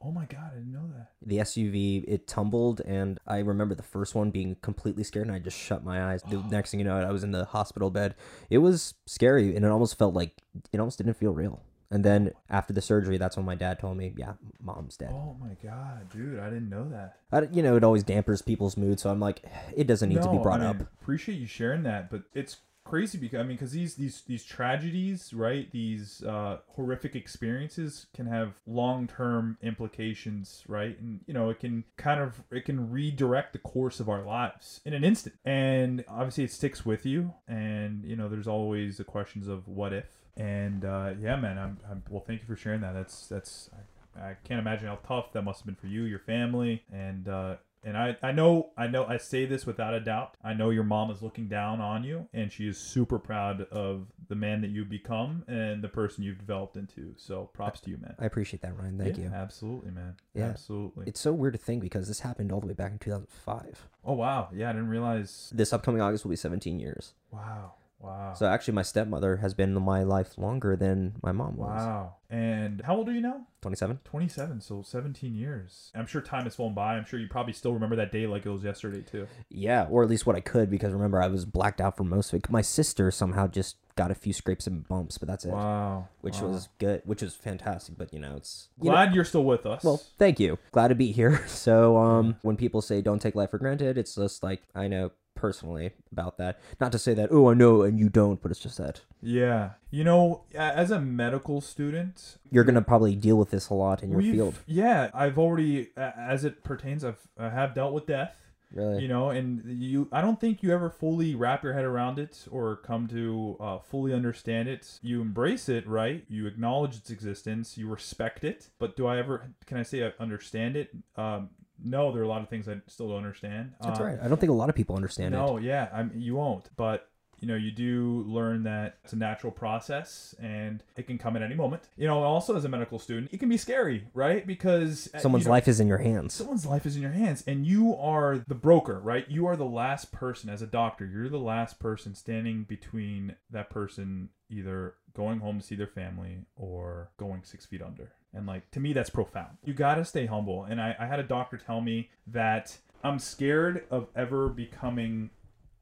Oh 0.00 0.12
my 0.12 0.26
god, 0.26 0.52
I 0.52 0.58
didn't 0.58 0.72
know 0.72 0.86
that. 0.96 1.10
The 1.20 1.38
SUV 1.38 2.04
it 2.06 2.28
tumbled, 2.28 2.80
and 2.82 3.18
I 3.26 3.38
remember 3.38 3.74
the 3.74 3.82
first 3.82 4.14
one 4.14 4.30
being 4.30 4.54
completely 4.62 5.02
scared, 5.02 5.26
and 5.26 5.34
I 5.34 5.40
just 5.40 5.58
shut 5.58 5.82
my 5.82 6.12
eyes. 6.12 6.22
The 6.22 6.36
next 6.50 6.70
thing 6.70 6.78
you 6.78 6.84
know, 6.86 6.96
I 6.96 7.10
was 7.10 7.24
in 7.24 7.32
the 7.32 7.46
hospital 7.46 7.90
bed. 7.90 8.14
It 8.48 8.58
was 8.58 8.94
scary, 9.06 9.56
and 9.56 9.64
it 9.64 9.68
almost 9.70 9.98
felt 9.98 10.14
like 10.14 10.40
it 10.72 10.78
almost 10.78 10.98
didn't 10.98 11.14
feel 11.14 11.32
real. 11.32 11.62
And 11.90 12.04
then 12.04 12.32
after 12.50 12.72
the 12.72 12.82
surgery, 12.82 13.16
that's 13.16 13.36
when 13.36 13.46
my 13.46 13.54
dad 13.54 13.78
told 13.78 13.96
me, 13.96 14.12
"Yeah, 14.16 14.34
mom's 14.60 14.96
dead." 14.96 15.10
Oh 15.10 15.36
my 15.40 15.56
god, 15.62 16.10
dude, 16.12 16.38
I 16.38 16.50
didn't 16.50 16.68
know 16.68 16.88
that. 16.90 17.16
I, 17.32 17.48
you 17.50 17.62
know, 17.62 17.76
it 17.76 17.84
always 17.84 18.02
dampers 18.02 18.42
people's 18.42 18.76
mood, 18.76 19.00
so 19.00 19.10
I'm 19.10 19.20
like, 19.20 19.42
it 19.74 19.86
doesn't 19.86 20.08
need 20.08 20.22
to 20.22 20.30
be 20.30 20.38
brought 20.38 20.60
I 20.60 20.66
up. 20.66 20.80
Appreciate 20.80 21.36
you 21.36 21.46
sharing 21.46 21.84
that, 21.84 22.10
but 22.10 22.24
it's 22.34 22.58
crazy 22.88 23.18
because 23.18 23.40
I 23.40 23.42
mean, 23.42 23.56
because 23.56 23.72
these 23.72 23.94
these 23.94 24.22
these 24.22 24.44
tragedies, 24.44 25.32
right? 25.34 25.70
These 25.70 26.22
uh, 26.22 26.58
horrific 26.68 27.14
experiences 27.14 28.06
can 28.14 28.26
have 28.26 28.60
long 28.66 29.06
term 29.06 29.58
implications, 29.62 30.64
right? 30.66 30.98
And 30.98 31.20
you 31.26 31.34
know, 31.34 31.50
it 31.50 31.60
can 31.60 31.84
kind 31.96 32.20
of 32.20 32.42
it 32.50 32.64
can 32.64 32.90
redirect 32.90 33.52
the 33.52 33.58
course 33.58 34.00
of 34.00 34.08
our 34.08 34.22
lives 34.22 34.80
in 34.84 34.94
an 34.94 35.04
instant, 35.04 35.36
and 35.44 36.04
obviously 36.08 36.44
it 36.44 36.52
sticks 36.52 36.84
with 36.84 37.04
you. 37.04 37.34
And 37.46 38.04
you 38.04 38.16
know, 38.16 38.28
there's 38.28 38.48
always 38.48 38.96
the 38.96 39.04
questions 39.04 39.48
of 39.48 39.68
what 39.68 39.92
if. 39.92 40.06
And 40.38 40.84
uh, 40.84 41.14
yeah, 41.20 41.36
man, 41.36 41.58
I'm, 41.58 41.78
I'm 41.90 42.02
well. 42.08 42.22
Thank 42.26 42.40
you 42.40 42.46
for 42.46 42.56
sharing 42.56 42.80
that. 42.82 42.94
That's 42.94 43.26
that's. 43.26 43.70
I, 43.74 44.20
I 44.30 44.36
can't 44.44 44.58
imagine 44.60 44.88
how 44.88 44.98
tough 45.06 45.32
that 45.32 45.42
must 45.42 45.60
have 45.60 45.66
been 45.66 45.76
for 45.76 45.86
you, 45.86 46.02
your 46.02 46.18
family, 46.18 46.82
and 46.92 47.28
uh, 47.28 47.56
and 47.84 47.96
I, 47.96 48.16
I 48.22 48.32
know 48.32 48.70
I 48.76 48.88
know 48.88 49.04
I 49.06 49.16
say 49.16 49.44
this 49.46 49.64
without 49.64 49.94
a 49.94 50.00
doubt. 50.00 50.34
I 50.42 50.54
know 50.54 50.70
your 50.70 50.82
mom 50.84 51.10
is 51.10 51.22
looking 51.22 51.46
down 51.48 51.80
on 51.80 52.02
you 52.02 52.26
and 52.32 52.50
she 52.50 52.66
is 52.66 52.76
super 52.76 53.18
proud 53.20 53.62
of 53.70 54.08
the 54.28 54.34
man 54.34 54.60
that 54.62 54.70
you've 54.70 54.88
become 54.90 55.44
and 55.46 55.82
the 55.82 55.88
person 55.88 56.24
you've 56.24 56.38
developed 56.38 56.76
into. 56.76 57.14
So 57.16 57.48
props 57.52 57.80
to 57.82 57.90
you, 57.90 57.98
man. 57.98 58.16
I 58.18 58.26
appreciate 58.26 58.62
that, 58.62 58.76
Ryan. 58.76 58.98
Thank 58.98 59.16
Yeah, 59.16 59.24
you. 59.24 59.30
Absolutely, 59.30 59.92
man. 59.92 60.16
Yeah. 60.34 60.46
Absolutely. 60.46 61.04
It's 61.06 61.20
so 61.20 61.32
weird 61.32 61.54
to 61.54 61.58
think 61.58 61.80
because 61.80 62.08
this 62.08 62.20
happened 62.20 62.50
all 62.50 62.60
the 62.60 62.66
way 62.66 62.74
back 62.74 62.90
in 62.92 62.98
2005. 62.98 63.88
oh 64.04 64.14
wow. 64.14 64.48
Yeah, 64.52 64.70
I 64.70 64.72
didn't 64.72 64.88
realize. 64.88 65.52
This 65.54 65.72
upcoming 65.72 66.00
August 66.00 66.24
will 66.24 66.30
be 66.30 66.36
17 66.36 66.80
years. 66.80 67.14
Wow. 67.30 67.74
Wow. 68.00 68.32
So 68.34 68.46
actually, 68.46 68.74
my 68.74 68.82
stepmother 68.82 69.38
has 69.38 69.54
been 69.54 69.76
in 69.76 69.82
my 69.82 70.04
life 70.04 70.38
longer 70.38 70.76
than 70.76 71.14
my 71.22 71.32
mom 71.32 71.56
was. 71.56 71.80
wow. 71.80 72.14
And 72.30 72.82
how 72.82 72.94
old 72.96 73.08
are 73.08 73.12
you 73.12 73.22
now? 73.22 73.46
27. 73.62 74.00
27, 74.04 74.60
so 74.60 74.82
17 74.82 75.34
years. 75.34 75.90
I'm 75.94 76.06
sure 76.06 76.20
time 76.20 76.44
has 76.44 76.54
flown 76.56 76.74
by. 76.74 76.94
I'm 76.96 77.06
sure 77.06 77.18
you 77.18 77.26
probably 77.26 77.54
still 77.54 77.72
remember 77.72 77.96
that 77.96 78.12
day 78.12 78.26
like 78.26 78.44
it 78.44 78.50
was 78.50 78.62
yesterday, 78.62 79.00
too. 79.00 79.26
Yeah, 79.48 79.86
or 79.90 80.02
at 80.04 80.10
least 80.10 80.26
what 80.26 80.36
I 80.36 80.40
could 80.40 80.70
because 80.70 80.92
remember 80.92 81.20
I 81.22 81.26
was 81.28 81.44
blacked 81.46 81.80
out 81.80 81.96
for 81.96 82.04
most 82.04 82.32
of 82.32 82.38
it. 82.38 82.50
My 82.50 82.60
sister 82.60 83.10
somehow 83.10 83.46
just 83.48 83.76
got 83.96 84.10
a 84.10 84.14
few 84.14 84.32
scrapes 84.34 84.66
and 84.66 84.86
bumps, 84.86 85.16
but 85.18 85.26
that's 85.26 85.44
it. 85.46 85.50
Wow. 85.52 86.06
Which 86.20 86.40
Wow. 86.40 86.48
was 86.48 86.68
good, 86.78 87.00
which 87.06 87.22
was 87.22 87.34
fantastic. 87.34 87.96
But 87.98 88.12
you 88.12 88.20
know, 88.20 88.36
it's 88.36 88.68
you 88.80 88.90
know- 88.90 88.92
Glad 88.92 89.14
you're 89.14 89.24
still 89.24 89.44
with 89.44 89.64
us. 89.66 89.82
well, 89.82 89.96
thank 90.18 90.38
you. 90.38 90.58
Glad 90.70 90.88
to 90.88 90.94
be 90.94 91.10
here. 91.12 91.42
So, 91.48 91.96
um, 91.96 92.36
when 92.42 92.56
people 92.56 92.80
say 92.82 93.00
don't 93.00 93.20
take 93.20 93.34
life 93.34 93.50
for 93.50 93.58
granted, 93.58 93.96
it's 93.98 94.14
just 94.14 94.42
like 94.42 94.62
I 94.74 94.86
know 94.86 95.10
personally 95.38 95.92
about 96.12 96.36
that. 96.38 96.58
Not 96.80 96.92
to 96.92 96.98
say 96.98 97.14
that 97.14 97.30
oh 97.32 97.48
I 97.50 97.54
know 97.54 97.82
and 97.82 97.98
you 97.98 98.08
don't, 98.08 98.42
but 98.42 98.50
it's 98.50 98.60
just 98.60 98.78
that 98.78 99.00
Yeah. 99.22 99.70
You 99.90 100.04
know, 100.04 100.42
as 100.54 100.90
a 100.90 101.00
medical 101.00 101.60
student, 101.60 102.36
you're 102.50 102.64
gonna 102.64 102.82
probably 102.82 103.14
deal 103.14 103.36
with 103.36 103.50
this 103.50 103.70
a 103.70 103.74
lot 103.74 104.02
in 104.02 104.10
your 104.10 104.20
field. 104.20 104.56
Yeah, 104.66 105.10
I've 105.14 105.38
already, 105.38 105.90
as 105.96 106.44
it 106.44 106.62
pertains, 106.62 107.04
I've 107.04 107.28
I 107.38 107.48
have 107.48 107.74
dealt 107.74 107.94
with 107.94 108.06
death. 108.06 108.34
Really, 108.70 109.02
You 109.02 109.08
know, 109.08 109.30
and 109.30 109.62
you, 109.82 110.08
I 110.12 110.20
don't 110.20 110.38
think 110.38 110.62
you 110.62 110.72
ever 110.72 110.90
fully 110.90 111.34
wrap 111.34 111.64
your 111.64 111.72
head 111.72 111.86
around 111.86 112.18
it 112.18 112.44
or 112.50 112.76
come 112.76 113.06
to 113.08 113.56
uh, 113.60 113.78
fully 113.78 114.12
understand 114.12 114.68
it. 114.68 114.98
You 115.00 115.22
embrace 115.22 115.70
it, 115.70 115.86
right? 115.86 116.24
You 116.28 116.46
acknowledge 116.46 116.96
its 116.96 117.08
existence. 117.08 117.78
You 117.78 117.88
respect 117.88 118.44
it. 118.44 118.68
But 118.78 118.94
do 118.94 119.06
I 119.06 119.18
ever? 119.18 119.54
Can 119.64 119.78
I 119.78 119.82
say 119.84 120.04
I 120.04 120.12
understand 120.20 120.76
it? 120.76 120.90
Um, 121.16 121.48
no, 121.82 122.12
there 122.12 122.22
are 122.22 122.24
a 122.24 122.28
lot 122.28 122.42
of 122.42 122.48
things 122.48 122.68
I 122.68 122.76
still 122.86 123.08
don't 123.08 123.18
understand. 123.18 123.72
that's 123.80 124.00
Um, 124.00 124.06
right. 124.06 124.18
I 124.22 124.28
don't 124.28 124.38
think 124.40 124.50
a 124.50 124.54
lot 124.54 124.68
of 124.68 124.74
people 124.74 124.96
understand 124.96 125.34
it. 125.34 125.38
no, 125.38 125.58
yeah, 125.58 125.88
I'm, 125.92 126.12
you 126.16 126.34
won't. 126.36 126.70
But 126.76 127.08
you 127.40 127.46
know, 127.46 127.54
you 127.54 127.70
do 127.70 128.24
learn 128.26 128.64
that 128.64 128.96
it's 129.04 129.12
a 129.12 129.16
natural 129.16 129.52
process 129.52 130.34
and 130.42 130.82
it 130.96 131.06
can 131.06 131.18
come 131.18 131.36
at 131.36 131.42
any 131.42 131.54
moment. 131.54 131.84
You 131.96 132.08
know, 132.08 132.20
also 132.24 132.56
as 132.56 132.64
a 132.64 132.68
medical 132.68 132.98
student, 132.98 133.28
it 133.32 133.38
can 133.38 133.48
be 133.48 133.56
scary, 133.56 134.08
right? 134.12 134.44
Because 134.44 135.08
uh, 135.14 135.20
Someone's 135.20 135.44
you 135.44 135.48
know, 135.48 135.52
life 135.52 135.68
is 135.68 135.78
in 135.78 135.86
your 135.86 135.98
hands. 135.98 136.34
someone's 136.34 136.66
life 136.66 136.84
is 136.84 136.96
in 136.96 137.02
your 137.02 137.12
hands 137.12 137.44
and 137.46 137.64
you 137.64 137.94
are 137.94 138.38
the 138.48 138.56
broker 138.56 138.98
right 138.98 139.24
you 139.30 139.46
are 139.46 139.54
the 139.56 139.64
last 139.64 140.10
person 140.10 140.50
as 140.50 140.62
a 140.62 140.66
doctor 140.66 141.06
you're 141.06 141.28
the 141.28 141.38
last 141.38 141.78
person 141.78 142.12
standing 142.16 142.64
between 142.64 143.36
that 143.52 143.70
person 143.70 144.30
either 144.50 144.94
going 145.14 145.38
home 145.38 145.60
to 145.60 145.64
see 145.64 145.76
their 145.76 145.86
family 145.86 146.38
or 146.56 147.10
going 147.18 147.42
six 147.44 147.64
feet 147.66 147.80
under 147.82 148.10
and 148.34 148.46
like 148.46 148.70
to 148.72 148.80
me 148.80 148.92
that's 148.92 149.10
profound. 149.10 149.56
You 149.64 149.72
gotta 149.74 150.04
stay 150.04 150.26
humble. 150.26 150.64
And 150.64 150.80
i, 150.80 150.94
I 150.98 151.06
had 151.06 151.18
a 151.20 151.24
doctor 151.24 151.56
tell 151.56 151.80
me 151.80 152.10
that 152.26 152.76
i'm 153.04 153.18
scared 153.18 153.84
of 153.90 154.08
ever 154.16 154.48
becoming 154.48 155.30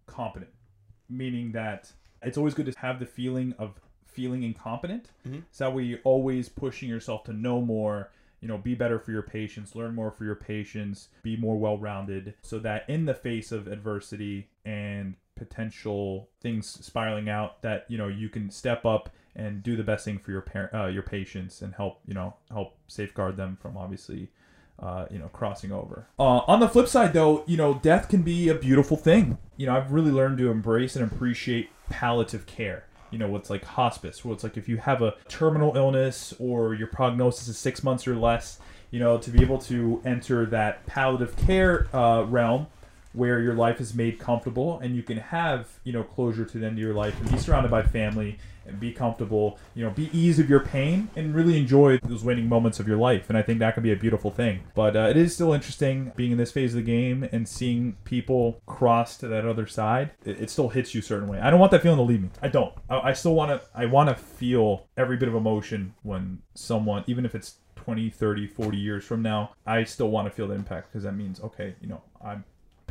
competent 0.06 0.50
meaning 1.08 1.52
that 1.52 1.92
it's 2.22 2.36
always 2.38 2.54
good 2.54 2.66
to 2.66 2.78
have 2.78 2.98
the 2.98 3.06
feeling 3.06 3.54
of 3.58 3.80
feeling 4.06 4.42
incompetent. 4.42 5.10
Mhm. 5.28 5.42
so 5.50 5.64
that 5.64 5.74
way 5.74 5.82
you're 5.84 5.98
always 6.04 6.48
pushing 6.48 6.88
yourself 6.88 7.24
to 7.24 7.32
know 7.32 7.60
more 7.60 8.10
you 8.40 8.48
know 8.48 8.58
be 8.58 8.74
better 8.74 8.98
for 8.98 9.12
your 9.12 9.22
patients 9.22 9.74
learn 9.74 9.94
more 9.94 10.10
for 10.10 10.24
your 10.24 10.34
patients 10.34 11.08
be 11.22 11.36
more 11.36 11.56
well-rounded 11.58 12.34
so 12.42 12.58
that 12.58 12.88
in 12.88 13.04
the 13.06 13.14
face 13.14 13.50
of 13.52 13.66
adversity 13.66 14.48
and 14.64 15.14
potential 15.36 16.28
things 16.40 16.66
spiraling 16.66 17.28
out 17.28 17.62
that 17.62 17.84
you 17.88 17.98
know 17.98 18.08
you 18.08 18.28
can 18.28 18.50
step 18.50 18.84
up 18.84 19.10
and 19.34 19.62
do 19.62 19.76
the 19.76 19.82
best 19.82 20.04
thing 20.04 20.18
for 20.18 20.30
your 20.30 20.40
par- 20.40 20.74
uh, 20.74 20.86
your 20.86 21.02
patients 21.02 21.62
and 21.62 21.74
help 21.74 22.00
you 22.06 22.14
know 22.14 22.34
help 22.50 22.76
safeguard 22.88 23.36
them 23.36 23.56
from 23.60 23.76
obviously 23.76 24.30
uh, 24.78 25.06
you 25.10 25.18
know, 25.18 25.28
crossing 25.28 25.72
over. 25.72 26.06
Uh, 26.18 26.40
on 26.46 26.60
the 26.60 26.68
flip 26.68 26.88
side, 26.88 27.12
though, 27.12 27.44
you 27.46 27.56
know, 27.56 27.74
death 27.74 28.08
can 28.08 28.22
be 28.22 28.48
a 28.48 28.54
beautiful 28.54 28.96
thing. 28.96 29.38
You 29.56 29.66
know, 29.66 29.76
I've 29.76 29.92
really 29.92 30.10
learned 30.10 30.38
to 30.38 30.50
embrace 30.50 30.96
and 30.96 31.10
appreciate 31.10 31.70
palliative 31.88 32.46
care. 32.46 32.84
You 33.10 33.18
know, 33.18 33.28
what's 33.28 33.48
like 33.48 33.64
hospice, 33.64 34.24
where 34.24 34.34
it's 34.34 34.44
like 34.44 34.56
if 34.56 34.68
you 34.68 34.76
have 34.78 35.00
a 35.00 35.14
terminal 35.28 35.76
illness 35.76 36.34
or 36.38 36.74
your 36.74 36.88
prognosis 36.88 37.48
is 37.48 37.56
six 37.56 37.82
months 37.82 38.06
or 38.06 38.16
less, 38.16 38.58
you 38.90 39.00
know, 39.00 39.16
to 39.18 39.30
be 39.30 39.40
able 39.40 39.58
to 39.58 40.02
enter 40.04 40.44
that 40.46 40.84
palliative 40.86 41.36
care 41.36 41.88
uh, 41.96 42.24
realm 42.24 42.66
where 43.16 43.40
your 43.40 43.54
life 43.54 43.80
is 43.80 43.94
made 43.94 44.18
comfortable 44.18 44.78
and 44.80 44.94
you 44.94 45.02
can 45.02 45.16
have 45.16 45.68
you 45.84 45.92
know 45.92 46.02
closure 46.02 46.44
to 46.44 46.58
the 46.58 46.66
end 46.66 46.76
of 46.76 46.82
your 46.82 46.94
life 46.94 47.18
and 47.20 47.30
be 47.30 47.38
surrounded 47.38 47.70
by 47.70 47.82
family 47.82 48.38
and 48.66 48.80
be 48.80 48.92
comfortable 48.92 49.58
you 49.74 49.84
know 49.84 49.90
be 49.90 50.10
ease 50.12 50.38
of 50.38 50.50
your 50.50 50.60
pain 50.60 51.08
and 51.16 51.34
really 51.34 51.56
enjoy 51.56 51.98
those 52.04 52.24
waning 52.24 52.48
moments 52.48 52.78
of 52.78 52.86
your 52.86 52.96
life. 52.96 53.28
And 53.28 53.38
i 53.38 53.42
think 53.42 53.58
that 53.60 53.74
can 53.74 53.82
be 53.82 53.92
a 53.92 53.96
beautiful 53.96 54.30
thing. 54.30 54.60
But 54.74 54.96
uh, 54.96 55.08
it 55.10 55.16
is 55.16 55.34
still 55.34 55.52
interesting 55.52 56.12
being 56.16 56.32
in 56.32 56.38
this 56.38 56.52
phase 56.52 56.74
of 56.74 56.84
the 56.84 56.86
game 56.86 57.28
and 57.32 57.48
seeing 57.48 57.96
people 58.04 58.60
cross 58.66 59.16
to 59.18 59.28
that 59.28 59.46
other 59.46 59.66
side. 59.66 60.10
It, 60.24 60.40
it 60.40 60.50
still 60.50 60.68
hits 60.68 60.94
you 60.94 61.00
a 61.00 61.04
certain 61.04 61.28
way. 61.28 61.38
I 61.40 61.50
don't 61.50 61.60
want 61.60 61.72
that 61.72 61.82
feeling 61.82 61.98
to 61.98 62.02
leave 62.02 62.22
me. 62.22 62.30
I 62.42 62.48
don't. 62.48 62.74
I, 62.90 63.00
I 63.00 63.12
still 63.12 63.34
want 63.34 63.50
to 63.50 63.66
i 63.74 63.86
want 63.86 64.08
to 64.08 64.14
feel 64.14 64.86
every 64.96 65.16
bit 65.16 65.28
of 65.28 65.34
emotion 65.34 65.94
when 66.02 66.40
someone 66.54 67.04
even 67.06 67.24
if 67.24 67.34
it's 67.34 67.58
20 67.76 68.10
30 68.10 68.46
40 68.46 68.76
years 68.76 69.04
from 69.04 69.22
now 69.22 69.52
i 69.66 69.84
still 69.84 70.10
want 70.10 70.26
to 70.26 70.30
feel 70.30 70.48
the 70.48 70.54
impact 70.54 70.88
because 70.88 71.04
that 71.04 71.12
means 71.12 71.40
okay 71.40 71.74
you 71.80 71.88
know 71.88 72.02
i'm 72.24 72.44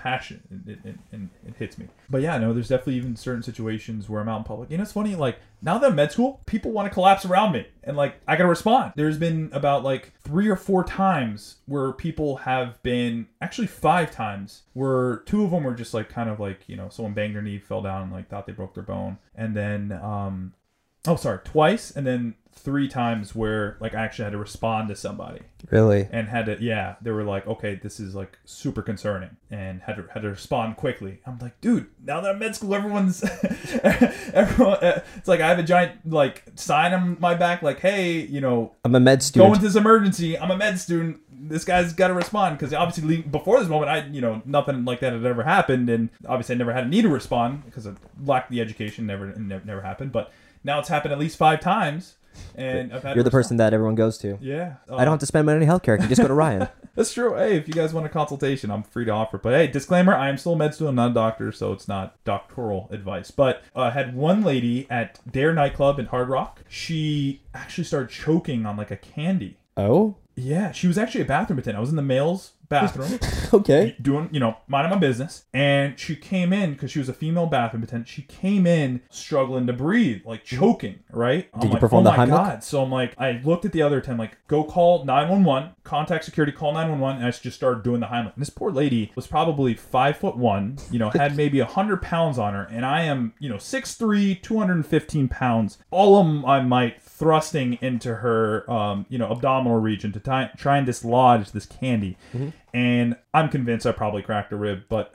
passion. 0.05 0.39
It, 0.67 0.77
it, 0.85 0.95
it, 1.11 1.19
it 1.47 1.55
hits 1.57 1.79
me. 1.79 1.87
But 2.11 2.21
yeah 2.21 2.37
no 2.37 2.53
there's 2.53 2.67
definitely 2.67 2.95
even 2.97 3.15
certain 3.15 3.41
situations 3.41 4.07
where 4.07 4.21
i'm 4.21 4.29
out 4.29 4.37
in 4.37 4.43
public. 4.43 4.69
You 4.69 4.77
know 4.77 4.83
it's 4.83 4.91
funny 4.91 5.15
like 5.15 5.39
now 5.63 5.79
that 5.79 5.89
i'm 5.89 5.95
med 5.95 6.11
school 6.11 6.41
people 6.45 6.71
want 6.71 6.87
to 6.87 6.93
collapse 6.93 7.25
around 7.25 7.53
me. 7.53 7.65
And 7.83 7.97
like 7.97 8.21
i 8.27 8.35
gotta 8.35 8.47
respond. 8.47 8.93
There's 8.95 9.17
been 9.17 9.49
about 9.51 9.83
like 9.83 10.13
three 10.23 10.47
or 10.47 10.55
four 10.55 10.83
times 10.83 11.55
where 11.65 11.91
people 11.91 12.37
have 12.37 12.81
been 12.83 13.27
actually 13.41 13.67
five 13.67 14.11
times 14.11 14.61
where 14.73 15.23
two 15.25 15.43
of 15.43 15.49
them 15.49 15.63
were 15.63 15.73
just 15.73 15.95
like 15.95 16.07
kind 16.09 16.29
of 16.29 16.39
like 16.39 16.59
you 16.67 16.75
know 16.75 16.89
someone 16.89 17.15
banged 17.15 17.33
their 17.33 17.41
knee 17.41 17.57
fell 17.57 17.81
down 17.81 18.03
and 18.03 18.11
like 18.11 18.29
thought 18.29 18.45
they 18.45 18.53
broke 18.53 18.75
their 18.75 18.83
bone. 18.83 19.17
And 19.33 19.55
then 19.55 19.91
um 19.91 20.53
oh 21.07 21.15
sorry 21.15 21.39
twice 21.43 21.91
and 21.91 22.05
then 22.05 22.35
three 22.57 22.87
times 22.87 23.35
where 23.35 23.77
like 23.79 23.93
i 23.93 24.01
actually 24.01 24.23
had 24.23 24.31
to 24.31 24.39
respond 24.39 24.87
to 24.87 24.95
somebody 24.95 25.41
Really? 25.69 26.07
and 26.11 26.27
had 26.27 26.45
to 26.47 26.57
yeah 26.59 26.95
they 27.01 27.11
were 27.11 27.23
like 27.23 27.45
okay 27.45 27.75
this 27.75 27.99
is 27.99 28.15
like 28.15 28.39
super 28.45 28.81
concerning 28.81 29.29
and 29.51 29.81
had 29.81 29.97
to 29.97 30.05
had 30.11 30.23
to 30.23 30.29
respond 30.29 30.75
quickly 30.77 31.19
i'm 31.27 31.37
like 31.39 31.59
dude 31.61 31.87
now 32.03 32.21
that 32.21 32.31
i'm 32.31 32.39
med 32.39 32.55
school 32.55 32.73
everyone's 32.73 33.23
everyone 34.33 34.77
uh, 34.83 35.01
it's 35.15 35.27
like 35.27 35.41
i 35.41 35.47
have 35.47 35.59
a 35.59 35.63
giant 35.63 36.09
like 36.09 36.43
sign 36.55 36.93
on 36.93 37.17
my 37.19 37.35
back 37.35 37.61
like 37.61 37.79
hey 37.81 38.21
you 38.21 38.41
know 38.41 38.73
I'm 38.83 38.95
a 38.95 38.99
med 38.99 39.21
student. 39.21 39.55
into 39.55 39.65
this 39.65 39.75
emergency 39.75 40.37
i'm 40.37 40.49
a 40.49 40.57
med 40.57 40.79
student 40.79 41.19
this 41.49 41.65
guy's 41.65 41.93
got 41.93 42.07
to 42.07 42.13
respond 42.13 42.57
because 42.57 42.73
obviously 42.73 43.21
before 43.21 43.59
this 43.59 43.67
moment 43.69 43.91
i 43.91 44.05
you 44.07 44.21
know 44.21 44.41
nothing 44.45 44.85
like 44.85 45.01
that 45.01 45.13
had 45.13 45.25
ever 45.25 45.43
happened 45.43 45.89
and 45.89 46.09
obviously 46.27 46.55
i 46.55 46.57
never 46.57 46.73
had 46.73 46.85
a 46.85 46.87
need 46.87 47.03
to 47.03 47.09
respond 47.09 47.63
because 47.65 47.85
of 47.85 47.99
lack 48.23 48.49
the 48.49 48.61
education 48.61 49.05
never 49.05 49.35
never, 49.35 49.63
never 49.65 49.81
happened 49.81 50.11
but 50.11 50.31
now 50.65 50.79
it's 50.79 50.89
happened 50.89 51.13
at 51.13 51.19
least 51.19 51.37
five 51.37 51.61
times 51.61 52.15
and 52.55 52.93
I've 52.93 53.03
had 53.03 53.15
You're 53.15 53.23
the 53.23 53.31
person 53.31 53.57
that 53.57 53.73
everyone 53.73 53.95
goes 53.95 54.17
to. 54.19 54.37
yeah 54.41 54.75
I 54.89 55.05
don't 55.05 55.13
have 55.13 55.19
to 55.19 55.25
spend 55.25 55.45
money 55.45 55.65
on 55.65 55.79
healthcare. 55.79 55.93
I 55.93 55.97
can 55.97 56.09
just 56.09 56.21
go 56.21 56.27
to 56.27 56.33
Ryan. 56.33 56.67
That's 56.95 57.13
true. 57.13 57.35
Hey, 57.35 57.57
if 57.57 57.67
you 57.67 57.73
guys 57.73 57.93
want 57.93 58.05
a 58.05 58.09
consultation, 58.09 58.71
I'm 58.71 58.83
free 58.83 59.03
to 59.05 59.11
offer. 59.11 59.37
But 59.37 59.53
hey, 59.53 59.67
disclaimer: 59.67 60.15
I 60.15 60.29
am 60.29 60.37
still 60.37 60.53
a 60.53 60.57
med 60.57 60.73
student, 60.73 60.95
not 60.95 61.11
a 61.11 61.13
doctor, 61.13 61.51
so 61.51 61.73
it's 61.73 61.87
not 61.89 62.23
doctoral 62.23 62.87
advice. 62.89 63.31
But 63.31 63.63
uh, 63.75 63.81
I 63.81 63.89
had 63.89 64.15
one 64.15 64.43
lady 64.43 64.87
at 64.89 65.19
Daer 65.29 65.53
nightclub 65.53 65.99
in 65.99 66.05
Hard 66.05 66.29
Rock. 66.29 66.61
She 66.69 67.41
actually 67.53 67.83
started 67.83 68.09
choking 68.09 68.65
on 68.65 68.77
like 68.77 68.91
a 68.91 68.97
candy. 68.97 69.57
oh? 69.77 70.15
Yeah, 70.37 70.73
she 70.73 70.87
was 70.87 70.97
actually 70.97 71.21
a 71.21 71.25
bathroom 71.25 71.59
attendant. 71.59 71.77
I 71.77 71.81
was 71.81 71.91
in 71.91 71.95
the 71.95 72.01
male's 72.01 72.51
bathroom 72.69 73.19
Okay. 73.53 73.95
doing, 74.01 74.29
you 74.31 74.39
know, 74.39 74.57
minding 74.67 74.91
my 74.91 74.97
business. 74.97 75.45
And 75.53 75.99
she 75.99 76.15
came 76.15 76.51
in 76.53 76.73
because 76.73 76.91
she 76.91 76.99
was 76.99 77.09
a 77.09 77.13
female 77.13 77.45
bathroom 77.45 77.83
attendant. 77.83 78.07
She 78.07 78.23
came 78.23 78.65
in 78.67 79.01
struggling 79.09 79.67
to 79.67 79.73
breathe, 79.73 80.21
like 80.25 80.43
choking, 80.43 80.99
right? 81.11 81.47
I'm 81.53 81.59
Did 81.61 81.67
you 81.67 81.73
like, 81.73 81.79
perform 81.81 82.05
oh 82.07 82.11
the 82.11 82.17
my 82.17 82.25
Heimlich? 82.25 82.29
God. 82.29 82.63
So 82.63 82.83
I'm 82.83 82.91
like, 82.91 83.13
I 83.19 83.41
looked 83.43 83.65
at 83.65 83.71
the 83.71 83.81
other 83.81 83.97
attendant, 83.99 84.19
like, 84.19 84.37
go 84.47 84.63
call 84.63 85.05
911, 85.05 85.71
contact 85.83 86.25
security, 86.25 86.51
call 86.51 86.73
911. 86.73 87.17
And 87.17 87.25
I 87.27 87.31
just 87.31 87.55
started 87.55 87.83
doing 87.83 87.99
the 87.99 88.07
Heimlich. 88.07 88.33
And 88.33 88.41
this 88.41 88.49
poor 88.49 88.71
lady 88.71 89.11
was 89.15 89.27
probably 89.27 89.73
five 89.73 90.17
foot 90.17 90.37
one, 90.37 90.77
you 90.91 90.99
know, 90.99 91.09
had 91.11 91.35
maybe 91.35 91.59
100 91.59 92.01
pounds 92.01 92.37
on 92.37 92.53
her. 92.53 92.63
And 92.71 92.85
I 92.85 93.03
am, 93.03 93.33
you 93.39 93.49
know, 93.49 93.55
6'3, 93.57 94.41
215 94.41 95.27
pounds. 95.27 95.77
All 95.91 96.17
of 96.19 96.25
my 96.27 96.61
might 96.61 97.01
thrusting 97.17 97.77
into 97.81 98.15
her, 98.15 98.69
um, 98.69 99.05
you 99.07 99.17
know, 99.17 99.31
abdominal 99.31 99.79
region 99.79 100.11
to 100.11 100.19
try, 100.19 100.49
try 100.57 100.77
and 100.77 100.85
dislodge 100.85 101.51
this 101.51 101.65
candy. 101.65 102.17
And 102.75 103.15
I'm 103.33 103.47
convinced 103.47 103.85
I 103.85 103.93
probably 103.93 104.21
cracked 104.21 104.51
a 104.51 104.57
rib, 104.57 104.83
but 104.89 105.09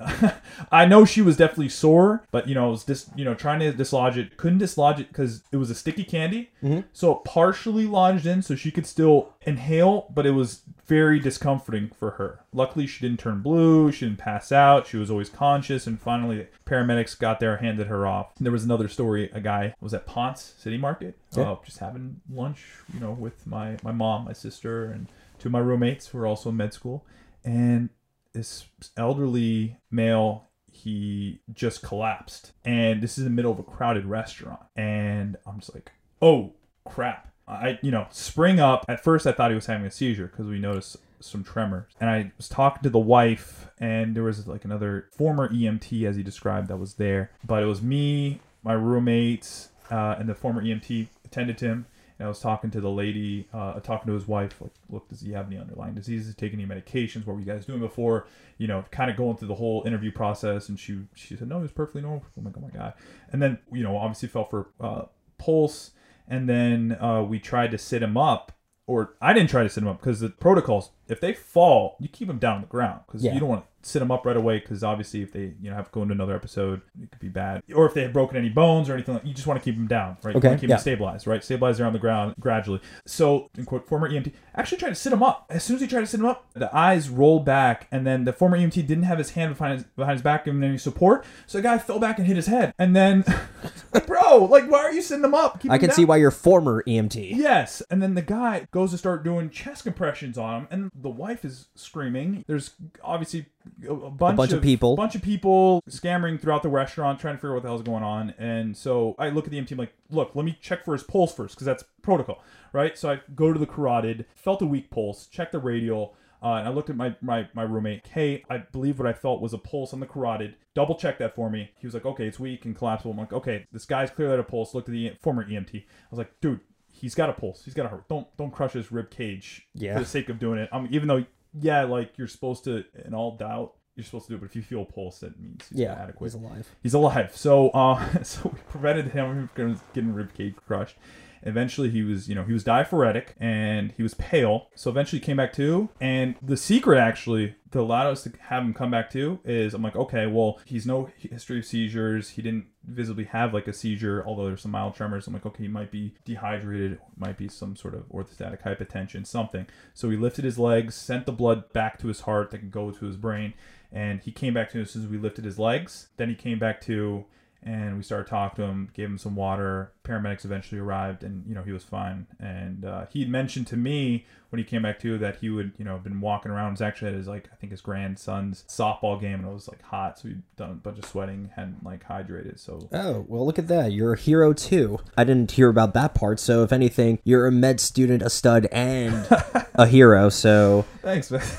I 0.72 0.86
know 0.86 1.04
she 1.04 1.20
was 1.20 1.36
definitely 1.36 1.68
sore. 1.68 2.24
But 2.30 2.48
you 2.48 2.54
know, 2.54 2.64
I 2.68 2.70
was 2.70 2.84
just 2.84 3.10
you 3.18 3.24
know 3.24 3.34
trying 3.34 3.60
to 3.60 3.70
dislodge 3.70 4.16
it, 4.16 4.38
couldn't 4.38 4.60
dislodge 4.60 4.98
it 4.98 5.08
because 5.08 5.42
it 5.52 5.58
was 5.58 5.68
a 5.68 5.74
sticky 5.74 6.04
candy. 6.04 6.50
So 6.94 7.12
it 7.16 7.24
partially 7.24 7.84
lodged 7.86 8.24
in, 8.24 8.40
so 8.40 8.54
she 8.56 8.70
could 8.70 8.86
still 8.86 9.34
inhale, 9.42 10.06
but 10.14 10.24
it 10.24 10.30
was 10.30 10.62
very 10.86 11.20
discomforting 11.20 11.90
for 11.98 12.12
her. 12.12 12.40
Luckily, 12.54 12.86
she 12.86 13.06
didn't 13.06 13.20
turn 13.20 13.42
blue. 13.42 13.92
She 13.92 14.06
didn't 14.06 14.18
pass 14.18 14.50
out. 14.50 14.86
She 14.86 14.96
was 14.96 15.10
always 15.10 15.28
conscious, 15.28 15.86
and 15.86 16.00
finally, 16.00 16.46
paramedics 16.64 17.18
got 17.18 17.40
there, 17.40 17.58
handed 17.58 17.88
her 17.88 18.06
off. 18.06 18.32
There 18.40 18.52
was 18.52 18.64
another 18.64 18.88
story. 18.88 19.28
A 19.34 19.40
guy 19.40 19.74
was 19.82 19.92
at 19.92 20.06
Ponce 20.06 20.54
City 20.58 20.78
Market, 20.78 21.18
Yeah. 21.36 21.50
uh, 21.50 21.56
just 21.64 21.78
having 21.78 22.22
lunch, 22.32 22.64
you 22.94 23.00
know, 23.00 23.12
with 23.12 23.46
my 23.46 23.76
my 23.82 23.92
mom, 23.92 24.24
my 24.24 24.32
sister, 24.32 24.86
and 24.86 25.08
two 25.38 25.48
of 25.48 25.52
my 25.52 25.58
roommates 25.58 26.08
who 26.08 26.18
are 26.18 26.26
also 26.26 26.48
in 26.50 26.56
med 26.56 26.72
school, 26.74 27.04
and 27.44 27.90
this 28.32 28.66
elderly 28.96 29.76
male 29.90 30.46
he 30.72 31.40
just 31.52 31.82
collapsed. 31.82 32.52
And 32.64 33.02
this 33.02 33.12
is 33.12 33.18
in 33.18 33.24
the 33.24 33.30
middle 33.30 33.52
of 33.52 33.58
a 33.58 33.62
crowded 33.62 34.06
restaurant. 34.06 34.60
And 34.76 35.36
i'm 35.46 35.60
just 35.60 35.74
like 35.74 35.92
oh 36.22 36.54
crap. 36.84 37.32
I 37.46 37.78
you 37.82 37.90
know 37.90 38.06
spring 38.10 38.60
up. 38.60 38.84
At 38.88 39.02
first 39.02 39.26
i 39.26 39.32
thought 39.32 39.50
he 39.50 39.54
was 39.54 39.66
having 39.66 39.86
a 39.86 39.90
seizure 39.90 40.26
because 40.26 40.46
we 40.46 40.58
noticed 40.58 40.96
some 41.20 41.44
tremors. 41.44 41.92
And 42.00 42.08
i 42.08 42.32
was 42.36 42.48
talking 42.48 42.82
to 42.82 42.90
the 42.90 42.98
wife 42.98 43.68
and 43.78 44.14
there 44.14 44.22
was 44.22 44.46
like 44.46 44.64
another 44.64 45.08
former 45.12 45.48
emt 45.48 46.08
as 46.08 46.16
he 46.16 46.22
described 46.22 46.68
that 46.68 46.78
was 46.78 46.94
there. 46.94 47.30
But 47.44 47.62
it 47.62 47.66
was 47.66 47.82
me 47.82 48.40
my 48.62 48.74
roommates 48.74 49.70
uh, 49.90 50.16
and 50.18 50.28
the 50.28 50.34
former 50.34 50.62
emt 50.62 51.08
attended 51.24 51.58
to 51.58 51.66
him 51.66 51.86
and 52.20 52.26
I 52.26 52.28
was 52.28 52.38
talking 52.38 52.70
to 52.72 52.80
the 52.82 52.90
lady, 52.90 53.48
uh, 53.54 53.80
talking 53.80 54.06
to 54.08 54.12
his 54.12 54.28
wife, 54.28 54.60
like, 54.60 54.72
look, 54.90 55.08
does 55.08 55.22
he 55.22 55.32
have 55.32 55.46
any 55.46 55.58
underlying 55.58 55.94
diseases? 55.94 56.34
Take 56.34 56.52
any 56.52 56.66
medications? 56.66 57.26
What 57.26 57.32
were 57.34 57.40
you 57.40 57.46
guys 57.46 57.64
doing 57.64 57.80
before? 57.80 58.26
You 58.58 58.66
know, 58.66 58.84
kind 58.90 59.10
of 59.10 59.16
going 59.16 59.38
through 59.38 59.48
the 59.48 59.54
whole 59.54 59.82
interview 59.86 60.12
process. 60.12 60.68
And 60.68 60.78
she 60.78 60.98
she 61.14 61.34
said, 61.34 61.48
no, 61.48 61.56
he 61.56 61.62
was 61.62 61.72
perfectly 61.72 62.02
normal. 62.02 62.22
I'm 62.36 62.44
like, 62.44 62.54
oh 62.58 62.60
my 62.60 62.68
god. 62.68 62.92
And 63.32 63.40
then 63.42 63.58
you 63.72 63.82
know, 63.82 63.96
obviously 63.96 64.28
felt 64.28 64.50
for 64.50 64.68
uh, 64.80 65.04
pulse, 65.38 65.92
and 66.28 66.46
then 66.48 66.98
uh, 67.00 67.22
we 67.22 67.38
tried 67.38 67.70
to 67.70 67.78
sit 67.78 68.02
him 68.02 68.18
up, 68.18 68.52
or 68.86 69.14
I 69.22 69.32
didn't 69.32 69.48
try 69.48 69.62
to 69.62 69.68
sit 69.70 69.82
him 69.82 69.88
up 69.88 69.98
because 70.00 70.20
the 70.20 70.28
protocols, 70.28 70.90
if 71.08 71.20
they 71.22 71.32
fall, 71.32 71.96
you 72.00 72.08
keep 72.08 72.28
them 72.28 72.38
down 72.38 72.56
on 72.56 72.60
the 72.60 72.66
ground 72.66 73.00
because 73.06 73.24
Yeah. 73.24 73.32
you 73.32 73.40
don't 73.40 73.48
want 73.48 73.62
to 73.64 73.69
sit 73.82 73.98
them 74.00 74.10
up 74.10 74.26
right 74.26 74.36
away 74.36 74.58
because 74.58 74.84
obviously 74.84 75.22
if 75.22 75.32
they 75.32 75.52
you 75.60 75.70
know 75.70 75.74
have 75.76 75.86
to 75.86 75.90
go 75.92 76.02
into 76.02 76.12
another 76.14 76.34
episode, 76.34 76.82
it 77.02 77.10
could 77.10 77.20
be 77.20 77.28
bad. 77.28 77.62
Or 77.74 77.86
if 77.86 77.94
they 77.94 78.02
have 78.02 78.12
broken 78.12 78.36
any 78.36 78.48
bones 78.50 78.88
or 78.90 78.94
anything, 78.94 79.14
like, 79.14 79.24
you 79.24 79.32
just 79.34 79.46
want 79.46 79.60
to 79.60 79.64
keep 79.64 79.76
them 79.76 79.86
down, 79.86 80.16
right? 80.22 80.34
You 80.34 80.38
Okay, 80.38 80.54
keep 80.56 80.68
yeah. 80.68 80.76
them 80.76 80.80
stabilized, 80.80 81.26
right? 81.26 81.42
Stabilize 81.42 81.78
them 81.78 81.86
on 81.86 81.92
the 81.92 81.98
ground 81.98 82.34
gradually. 82.38 82.80
So, 83.06 83.48
in 83.56 83.64
quote, 83.64 83.86
former 83.88 84.08
EMT 84.10 84.32
actually 84.54 84.78
tried 84.78 84.90
to 84.90 84.94
sit 84.94 85.12
him 85.12 85.22
up. 85.22 85.46
As 85.50 85.64
soon 85.64 85.76
as 85.76 85.82
he 85.82 85.88
tried 85.88 86.00
to 86.00 86.06
sit 86.06 86.20
him 86.20 86.26
up, 86.26 86.46
the 86.54 86.74
eyes 86.76 87.08
rolled 87.08 87.44
back, 87.44 87.88
and 87.90 88.06
then 88.06 88.24
the 88.24 88.32
former 88.32 88.56
EMT 88.58 88.86
didn't 88.86 89.04
have 89.04 89.18
his 89.18 89.30
hand 89.30 89.56
behind 89.56 89.74
his, 89.74 89.84
behind 89.96 90.12
his 90.16 90.22
back, 90.22 90.44
giving 90.44 90.62
any 90.62 90.78
support. 90.78 91.24
So 91.46 91.58
the 91.58 91.62
guy 91.62 91.78
fell 91.78 91.98
back 91.98 92.18
and 92.18 92.26
hit 92.26 92.36
his 92.36 92.46
head. 92.46 92.74
And 92.78 92.94
then, 92.94 93.24
bro, 94.06 94.44
like, 94.44 94.70
why 94.70 94.80
are 94.80 94.92
you 94.92 95.02
sitting 95.02 95.24
him 95.24 95.34
up? 95.34 95.60
Keep 95.60 95.70
I 95.70 95.74
him 95.74 95.80
can 95.80 95.88
down. 95.88 95.96
see 95.96 96.04
why 96.04 96.16
you're 96.16 96.30
former 96.30 96.82
EMT. 96.86 97.36
Yes, 97.36 97.82
and 97.90 98.02
then 98.02 98.14
the 98.14 98.22
guy 98.22 98.66
goes 98.70 98.90
to 98.92 98.98
start 98.98 99.24
doing 99.24 99.50
chest 99.50 99.84
compressions 99.84 100.36
on 100.38 100.62
him, 100.62 100.68
and 100.70 100.90
the 100.94 101.08
wife 101.08 101.44
is 101.44 101.68
screaming. 101.74 102.44
There's 102.46 102.72
obviously 103.02 103.46
a, 103.86 103.92
a 103.92 104.10
bunch, 104.10 104.36
bunch 104.36 104.52
of 104.52 104.62
people. 104.62 104.94
a 104.94 104.96
bunch 104.96 105.14
of 105.14 105.22
people 105.22 105.82
scammering 105.88 106.38
throughout 106.38 106.62
the 106.62 106.68
restaurant, 106.68 107.20
trying 107.20 107.34
to 107.34 107.38
figure 107.38 107.50
out 107.50 107.54
what 107.56 107.62
the 107.62 107.68
hell's 107.68 107.82
going 107.82 108.02
on. 108.02 108.34
And 108.38 108.76
so 108.76 109.14
I 109.18 109.28
look 109.30 109.44
at 109.44 109.50
the 109.50 109.60
EMT, 109.60 109.72
I'm 109.72 109.78
like, 109.78 109.92
look, 110.10 110.32
let 110.34 110.44
me 110.44 110.58
check 110.60 110.84
for 110.84 110.92
his 110.92 111.02
pulse 111.02 111.34
first, 111.34 111.54
because 111.54 111.66
that's 111.66 111.84
protocol, 112.02 112.42
right? 112.72 112.96
So 112.98 113.10
I 113.10 113.20
go 113.34 113.52
to 113.52 113.58
the 113.58 113.66
carotid, 113.66 114.26
felt 114.34 114.62
a 114.62 114.66
weak 114.66 114.90
pulse, 114.90 115.26
check 115.26 115.52
the 115.52 115.58
radial. 115.58 116.14
Uh, 116.42 116.54
and 116.54 116.66
I 116.68 116.70
looked 116.70 116.88
at 116.88 116.96
my, 116.96 117.14
my, 117.20 117.48
my 117.52 117.62
roommate. 117.64 118.06
Hey, 118.06 118.44
I 118.48 118.58
believe 118.58 118.98
what 118.98 119.06
I 119.06 119.12
felt 119.12 119.42
was 119.42 119.52
a 119.52 119.58
pulse 119.58 119.92
on 119.92 120.00
the 120.00 120.06
carotid. 120.06 120.54
Double 120.74 120.94
check 120.94 121.18
that 121.18 121.34
for 121.34 121.50
me. 121.50 121.70
He 121.76 121.86
was 121.86 121.92
like, 121.92 122.06
okay, 122.06 122.26
it's 122.26 122.40
weak 122.40 122.64
and 122.64 122.74
collapsible. 122.74 123.10
I'm 123.10 123.18
like, 123.18 123.34
okay, 123.34 123.66
this 123.72 123.84
guy's 123.84 124.10
clearly 124.10 124.30
had 124.32 124.40
a 124.40 124.44
pulse. 124.44 124.74
Looked 124.74 124.88
at 124.88 124.92
the 124.92 125.12
former 125.20 125.44
EMT. 125.44 125.74
I 125.74 125.84
was 126.10 126.16
like, 126.16 126.32
dude, 126.40 126.60
he's 126.90 127.14
got 127.14 127.28
a 127.28 127.34
pulse. 127.34 127.62
He's 127.64 127.74
got 127.74 127.84
a 127.84 127.88
heart. 127.90 128.08
Don't 128.08 128.26
don't 128.38 128.50
crush 128.50 128.72
his 128.72 128.90
rib 128.90 129.10
cage 129.10 129.66
Yeah. 129.74 129.92
for 129.94 130.00
the 130.00 130.06
sake 130.06 130.30
of 130.30 130.38
doing 130.38 130.58
it. 130.60 130.70
Um, 130.72 130.88
even 130.90 131.08
though 131.08 131.26
yeah, 131.58 131.84
like 131.84 132.16
you're 132.18 132.26
supposed 132.28 132.64
to, 132.64 132.84
in 133.04 133.14
all 133.14 133.36
doubt, 133.36 133.74
you're 133.96 134.04
supposed 134.04 134.26
to 134.26 134.32
do 134.32 134.36
it. 134.36 134.40
But 134.40 134.46
if 134.50 134.56
you 134.56 134.62
feel 134.62 134.82
a 134.82 134.84
pulse, 134.84 135.20
that 135.20 135.38
means 135.40 135.66
he's 135.68 135.80
Yeah, 135.80 135.92
adequate 135.94 136.28
he's 136.28 136.34
alive. 136.34 136.68
he's 136.82 136.94
alive. 136.94 137.36
So 137.36 137.70
uh, 137.70 138.22
so 138.22 138.50
we 138.52 138.60
prevented 138.68 139.08
him 139.08 139.48
from 139.54 139.80
getting 139.94 140.14
rib 140.14 140.32
cage 140.34 140.54
crushed, 140.66 140.96
Eventually, 141.42 141.90
he 141.90 142.02
was, 142.02 142.28
you 142.28 142.34
know, 142.34 142.44
he 142.44 142.52
was 142.52 142.64
diaphoretic 142.64 143.34
and 143.38 143.92
he 143.96 144.02
was 144.02 144.14
pale. 144.14 144.68
So 144.74 144.90
eventually, 144.90 145.20
he 145.20 145.26
came 145.26 145.36
back 145.36 145.52
to. 145.54 145.88
And 146.00 146.36
the 146.42 146.56
secret, 146.56 146.98
actually, 146.98 147.54
that 147.70 147.80
allowed 147.80 148.08
us 148.08 148.22
to 148.24 148.32
have 148.48 148.62
him 148.62 148.74
come 148.74 148.90
back 148.90 149.10
to 149.10 149.38
is 149.44 149.74
I'm 149.74 149.82
like, 149.82 149.96
okay, 149.96 150.26
well, 150.26 150.60
he's 150.64 150.86
no 150.86 151.10
history 151.16 151.58
of 151.60 151.64
seizures. 151.64 152.30
He 152.30 152.42
didn't 152.42 152.66
visibly 152.84 153.24
have 153.24 153.54
like 153.54 153.68
a 153.68 153.72
seizure, 153.72 154.24
although 154.26 154.46
there's 154.46 154.62
some 154.62 154.72
mild 154.72 154.94
tremors. 154.94 155.26
I'm 155.26 155.34
like, 155.34 155.46
okay, 155.46 155.64
he 155.64 155.68
might 155.68 155.90
be 155.90 156.14
dehydrated, 156.24 156.98
might 157.16 157.36
be 157.36 157.48
some 157.48 157.76
sort 157.76 157.94
of 157.94 158.08
orthostatic 158.08 158.62
hypotension, 158.62 159.26
something. 159.26 159.66
So 159.94 160.08
we 160.08 160.16
lifted 160.16 160.44
his 160.44 160.58
legs, 160.58 160.94
sent 160.94 161.26
the 161.26 161.32
blood 161.32 161.72
back 161.72 161.98
to 162.00 162.08
his 162.08 162.22
heart 162.22 162.50
that 162.50 162.58
can 162.58 162.70
go 162.70 162.90
to 162.90 163.04
his 163.04 163.16
brain, 163.16 163.54
and 163.92 164.20
he 164.20 164.32
came 164.32 164.54
back 164.54 164.70
to 164.70 164.80
as 164.80 164.90
soon 164.90 165.04
as 165.04 165.08
we 165.08 165.18
lifted 165.18 165.44
his 165.44 165.58
legs. 165.58 166.08
Then 166.16 166.28
he 166.28 166.34
came 166.34 166.58
back 166.58 166.80
to 166.82 167.24
and 167.62 167.96
we 167.96 168.02
started 168.02 168.26
talking 168.28 168.64
to 168.64 168.70
him, 168.70 168.90
gave 168.94 169.08
him 169.08 169.18
some 169.18 169.36
water. 169.36 169.92
Paramedics 170.04 170.44
eventually 170.44 170.80
arrived, 170.80 171.22
and 171.22 171.44
you 171.46 171.54
know 171.54 171.62
he 171.62 171.72
was 171.72 171.84
fine. 171.84 172.26
And 172.38 172.84
uh, 172.84 173.06
he 173.10 173.20
had 173.20 173.28
mentioned 173.28 173.66
to 173.68 173.76
me 173.76 174.24
when 174.48 174.58
he 174.58 174.64
came 174.64 174.82
back 174.82 174.98
to 175.00 175.18
that 175.18 175.36
he 175.36 175.50
would 175.50 175.72
you 175.76 175.84
know 175.84 175.92
have 175.92 176.02
been 176.02 176.20
walking 176.20 176.50
around. 176.50 176.68
It 176.68 176.70
was 176.72 176.80
actually 176.82 177.08
at 177.08 177.14
his 177.14 177.28
like 177.28 177.48
I 177.52 177.56
think 177.56 177.70
his 177.70 177.80
grandson's 177.82 178.64
softball 178.66 179.20
game, 179.20 179.40
and 179.40 179.48
it 179.48 179.52
was 179.52 179.68
like 179.68 179.82
hot, 179.82 180.18
so 180.18 180.28
he'd 180.28 180.42
done 180.56 180.70
a 180.70 180.74
bunch 180.74 180.98
of 180.98 181.04
sweating, 181.04 181.50
hadn't 181.54 181.84
like 181.84 182.04
hydrated. 182.06 182.58
So 182.58 182.88
Oh, 182.92 183.26
well, 183.28 183.44
look 183.44 183.58
at 183.58 183.68
that. 183.68 183.92
You're 183.92 184.14
a 184.14 184.18
hero 184.18 184.52
too. 184.54 184.98
I 185.16 185.24
didn't 185.24 185.50
hear 185.52 185.68
about 185.68 185.92
that 185.94 186.14
part. 186.14 186.40
So, 186.40 186.62
if 186.64 186.72
anything, 186.72 187.18
you're 187.24 187.46
a 187.46 187.52
med 187.52 187.78
student, 187.80 188.22
a 188.22 188.30
stud, 188.30 188.66
and 188.72 189.26
a 189.74 189.86
hero. 189.86 190.30
So, 190.30 190.86
thanks, 191.02 191.30
man. 191.30 191.42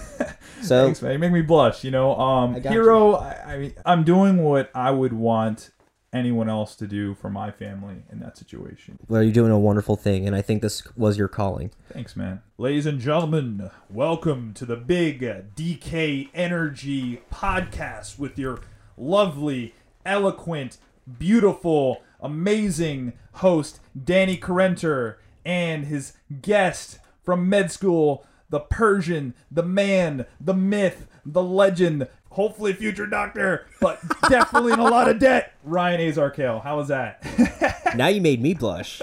So- 0.64 0.86
thanks, 0.86 1.02
man. 1.02 1.14
You 1.14 1.18
make 1.20 1.32
me 1.32 1.42
blush. 1.42 1.84
You 1.84 1.90
know, 1.90 2.16
um, 2.20 2.56
I 2.56 2.60
hero. 2.60 3.16
I, 3.16 3.54
I 3.54 3.58
mean, 3.58 3.74
I'm 3.84 4.04
doing 4.04 4.44
what 4.44 4.70
I 4.76 4.92
would 4.92 5.12
want 5.12 5.72
anyone 6.14 6.50
else 6.50 6.76
to 6.76 6.88
do 6.88 7.14
for 7.14 7.30
my 7.30 7.50
family 7.52 8.04
in 8.12 8.20
that 8.20 8.38
situation. 8.38 9.00
well, 9.08 9.24
you're 9.24 9.32
doing 9.32 9.52
a 9.52 9.60
wonderful 9.60 9.96
thing. 9.96 10.28
And 10.28 10.36
I 10.36 10.42
think 10.42 10.62
this 10.62 10.86
was 10.98 11.18
your 11.18 11.30
calling. 11.30 11.72
Thanks, 11.92 12.16
man. 12.16 12.42
Ladies 12.58 12.86
and 12.86 13.00
gentlemen, 13.00 13.72
welcome 13.90 14.54
to 14.56 14.66
the 14.66 14.76
big 14.76 15.22
DK 15.56 16.30
Energy 16.34 17.22
podcast 17.32 18.20
with 18.20 18.38
your 18.38 18.60
lovely, 18.98 19.74
eloquent, 20.06 20.78
beautiful, 21.18 22.04
amazing 22.20 23.14
host, 23.36 23.80
Danny 24.02 24.36
Carenter, 24.36 25.18
and 25.46 25.86
his 25.86 26.14
guest 26.42 27.00
from 27.24 27.48
med 27.48 27.72
school, 27.72 28.26
the 28.50 28.60
Persian, 28.60 29.34
the 29.50 29.64
man, 29.64 30.26
the 30.42 30.54
myth, 30.54 31.08
the 31.26 31.42
legend, 31.44 32.08
hopefully 32.32 32.74
future 32.74 33.06
doctor, 33.06 33.68
but 33.80 34.02
definitely 34.30 34.74
in 34.74 34.80
a 34.80 34.84
lot 34.84 35.10
of 35.10 35.20
debt, 35.20 35.54
Ryan 35.64 36.00
Azarkhail. 36.02 36.64
How 36.64 36.78
was 36.78 36.88
that? 36.88 37.24
now 37.96 38.08
you 38.08 38.22
made 38.22 38.42
me 38.42 38.54
blush. 38.54 39.02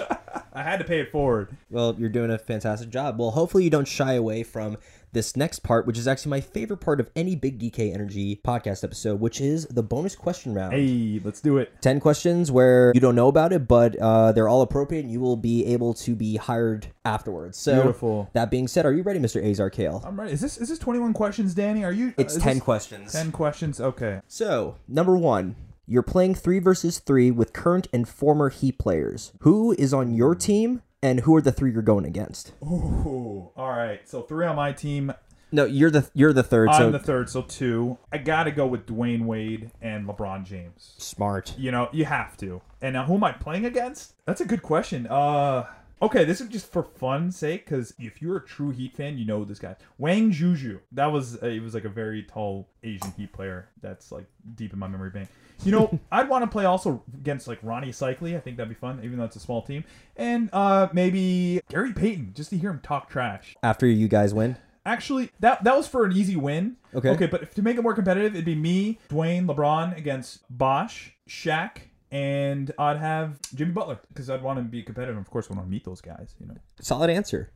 I 0.51 0.63
had 0.63 0.77
to 0.79 0.85
pay 0.85 0.99
it 0.99 1.11
forward. 1.11 1.55
Well, 1.69 1.95
you're 1.97 2.09
doing 2.09 2.31
a 2.31 2.37
fantastic 2.37 2.89
job. 2.89 3.17
Well, 3.19 3.31
hopefully 3.31 3.63
you 3.63 3.69
don't 3.69 3.87
shy 3.87 4.13
away 4.13 4.43
from 4.43 4.77
this 5.11 5.35
next 5.35 5.59
part, 5.59 5.85
which 5.85 5.97
is 5.97 6.07
actually 6.07 6.29
my 6.31 6.41
favorite 6.41 6.77
part 6.77 6.99
of 6.99 7.09
any 7.15 7.35
Big 7.35 7.59
DK 7.59 7.93
Energy 7.93 8.39
podcast 8.43 8.83
episode, 8.83 9.19
which 9.19 9.41
is 9.41 9.65
the 9.67 9.83
bonus 9.83 10.15
question 10.15 10.53
round. 10.53 10.73
Hey, 10.73 11.19
let's 11.23 11.41
do 11.41 11.57
it. 11.57 11.81
10 11.81 11.99
questions 11.99 12.51
where 12.51 12.91
you 12.93 13.01
don't 13.01 13.15
know 13.15 13.27
about 13.27 13.53
it, 13.53 13.67
but 13.67 13.95
uh, 13.97 14.31
they're 14.31 14.47
all 14.47 14.61
appropriate 14.61 15.01
and 15.01 15.11
you 15.11 15.19
will 15.19 15.37
be 15.37 15.65
able 15.65 15.93
to 15.95 16.15
be 16.15 16.37
hired 16.37 16.87
afterwards. 17.05 17.57
So, 17.57 17.81
Beautiful. 17.81 18.29
that 18.33 18.51
being 18.51 18.67
said, 18.67 18.85
are 18.85 18.93
you 18.93 19.03
ready, 19.03 19.19
Mr. 19.19 19.43
Azarkhail? 19.43 20.05
I'm 20.05 20.19
ready. 20.19 20.33
Is 20.33 20.41
this 20.41 20.57
is 20.57 20.69
this 20.69 20.79
21 20.79 21.13
questions, 21.13 21.53
Danny? 21.53 21.83
Are 21.83 21.91
you? 21.91 22.13
It's 22.17 22.35
is 22.35 22.43
10 22.43 22.59
questions. 22.59 23.11
10 23.13 23.31
questions. 23.31 23.79
Okay. 23.79 24.21
So, 24.27 24.77
number 24.87 25.17
one, 25.17 25.55
you're 25.87 26.03
playing 26.03 26.35
three 26.35 26.59
versus 26.59 26.99
three 26.99 27.31
with 27.31 27.51
current 27.51 27.87
and 27.91 28.07
former 28.07 28.49
Heat 28.49 28.77
players. 28.77 29.33
Who 29.39 29.73
is 29.79 29.93
on 29.93 30.13
your 30.13 30.35
team 30.35 30.83
and 31.01 31.21
who 31.21 31.35
are 31.35 31.41
the 31.41 31.51
three 31.51 31.71
you're 31.71 31.81
going 31.81 32.05
against? 32.05 32.53
Ooh. 32.63 33.51
All 33.55 33.69
right. 33.69 34.07
So 34.07 34.21
three 34.21 34.45
on 34.45 34.55
my 34.55 34.71
team. 34.71 35.13
No, 35.51 35.65
you're 35.65 35.89
the 35.89 36.09
you're 36.13 36.33
the 36.33 36.43
third. 36.43 36.69
I'm 36.69 36.77
so 36.77 36.91
the 36.91 36.99
third. 36.99 37.29
So 37.29 37.41
two. 37.41 37.97
I 38.11 38.19
gotta 38.19 38.51
go 38.51 38.67
with 38.67 38.85
Dwyane 38.85 39.25
Wade 39.25 39.71
and 39.81 40.07
LeBron 40.07 40.45
James. 40.45 40.93
smart. 40.97 41.55
You 41.57 41.71
know, 41.71 41.89
you 41.91 42.05
have 42.05 42.37
to. 42.37 42.61
And 42.81 42.93
now, 42.93 43.05
who 43.05 43.15
am 43.15 43.23
I 43.23 43.31
playing 43.31 43.65
against? 43.65 44.13
That's 44.25 44.41
a 44.41 44.45
good 44.45 44.61
question. 44.61 45.07
Uh. 45.07 45.65
Okay, 46.01 46.23
this 46.23 46.39
is 46.39 46.47
just 46.47 46.71
for 46.71 46.81
fun's 46.81 47.35
sake, 47.35 47.65
because 47.65 47.93
if 47.99 48.21
you're 48.21 48.37
a 48.37 48.45
true 48.45 48.69
Heat 48.69 48.93
fan, 48.93 49.17
you 49.17 49.25
know 49.25 49.43
this 49.43 49.59
guy, 49.59 49.75
Wang 49.97 50.31
Zhizhi. 50.31 50.79
That 50.93 51.07
was 51.07 51.35
uh, 51.43 51.47
he 51.47 51.59
was 51.59 51.73
like 51.73 51.83
a 51.83 51.89
very 51.89 52.23
tall 52.23 52.69
Asian 52.83 53.11
Heat 53.17 53.33
player. 53.33 53.67
That's 53.81 54.09
like 54.09 54.23
deep 54.55 54.71
in 54.71 54.79
my 54.79 54.87
memory 54.87 55.09
bank. 55.09 55.27
You 55.63 55.71
know, 55.71 55.99
I'd 56.11 56.29
want 56.29 56.43
to 56.43 56.49
play 56.49 56.65
also 56.65 57.03
against 57.13 57.47
like 57.47 57.61
Rony 57.61 57.89
Seikaly. 57.89 58.35
I 58.35 58.39
think 58.39 58.57
that'd 58.57 58.69
be 58.69 58.75
fun, 58.75 59.01
even 59.03 59.17
though 59.17 59.25
it's 59.25 59.35
a 59.35 59.39
small 59.41 59.61
team. 59.61 59.83
And 60.15 60.49
uh 60.53 60.89
maybe 60.93 61.61
Gary 61.69 61.93
Payton, 61.93 62.33
just 62.35 62.49
to 62.51 62.57
hear 62.57 62.71
him 62.71 62.79
talk 62.81 63.09
trash. 63.09 63.55
After 63.63 63.87
you 63.87 64.07
guys 64.07 64.33
win, 64.33 64.57
Actually, 64.85 65.29
that 65.39 65.63
that 65.65 65.75
was 65.75 65.87
for 65.87 66.05
an 66.05 66.13
easy 66.13 66.35
win. 66.35 66.77
Okay. 66.95 67.09
Okay, 67.09 67.27
but 67.27 67.43
if, 67.43 67.53
to 67.53 67.61
make 67.61 67.77
it 67.77 67.81
more 67.81 67.93
competitive, 67.93 68.33
it'd 68.33 68.45
be 68.45 68.55
me, 68.55 68.97
Dwyane, 69.09 69.45
LeBron 69.45 69.95
against 69.95 70.41
Bosh, 70.49 71.15
Shaq, 71.27 71.77
and 72.11 72.71
I'd 72.79 72.97
have 72.97 73.39
Jimmy 73.53 73.71
Butler 73.71 73.99
because 74.07 74.29
I'd 74.29 74.41
want 74.41 74.57
to 74.57 74.63
be 74.63 74.81
competitive. 74.81 75.17
Of 75.17 75.29
course, 75.29 75.47
I 75.51 75.53
want 75.53 75.67
to 75.67 75.69
meet 75.69 75.83
those 75.83 76.01
guys. 76.01 76.33
You 76.39 76.47
know. 76.47 76.55
solid 76.81 77.09
answer. 77.09 77.51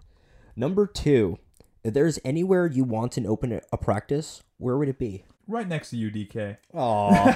Number 0.55 0.85
two, 0.85 1.39
if 1.83 1.93
there's 1.93 2.19
anywhere 2.23 2.65
you 2.67 2.83
want 2.83 3.11
to 3.13 3.25
open 3.25 3.51
a- 3.53 3.61
a 3.71 3.77
practice, 3.77 4.43
where 4.57 4.77
would 4.77 4.89
it 4.89 4.99
be? 4.99 5.25
Right 5.45 5.67
next 5.67 5.89
to 5.89 5.97
you, 5.97 6.09
DK. 6.09 6.55
Oh, 6.73 7.35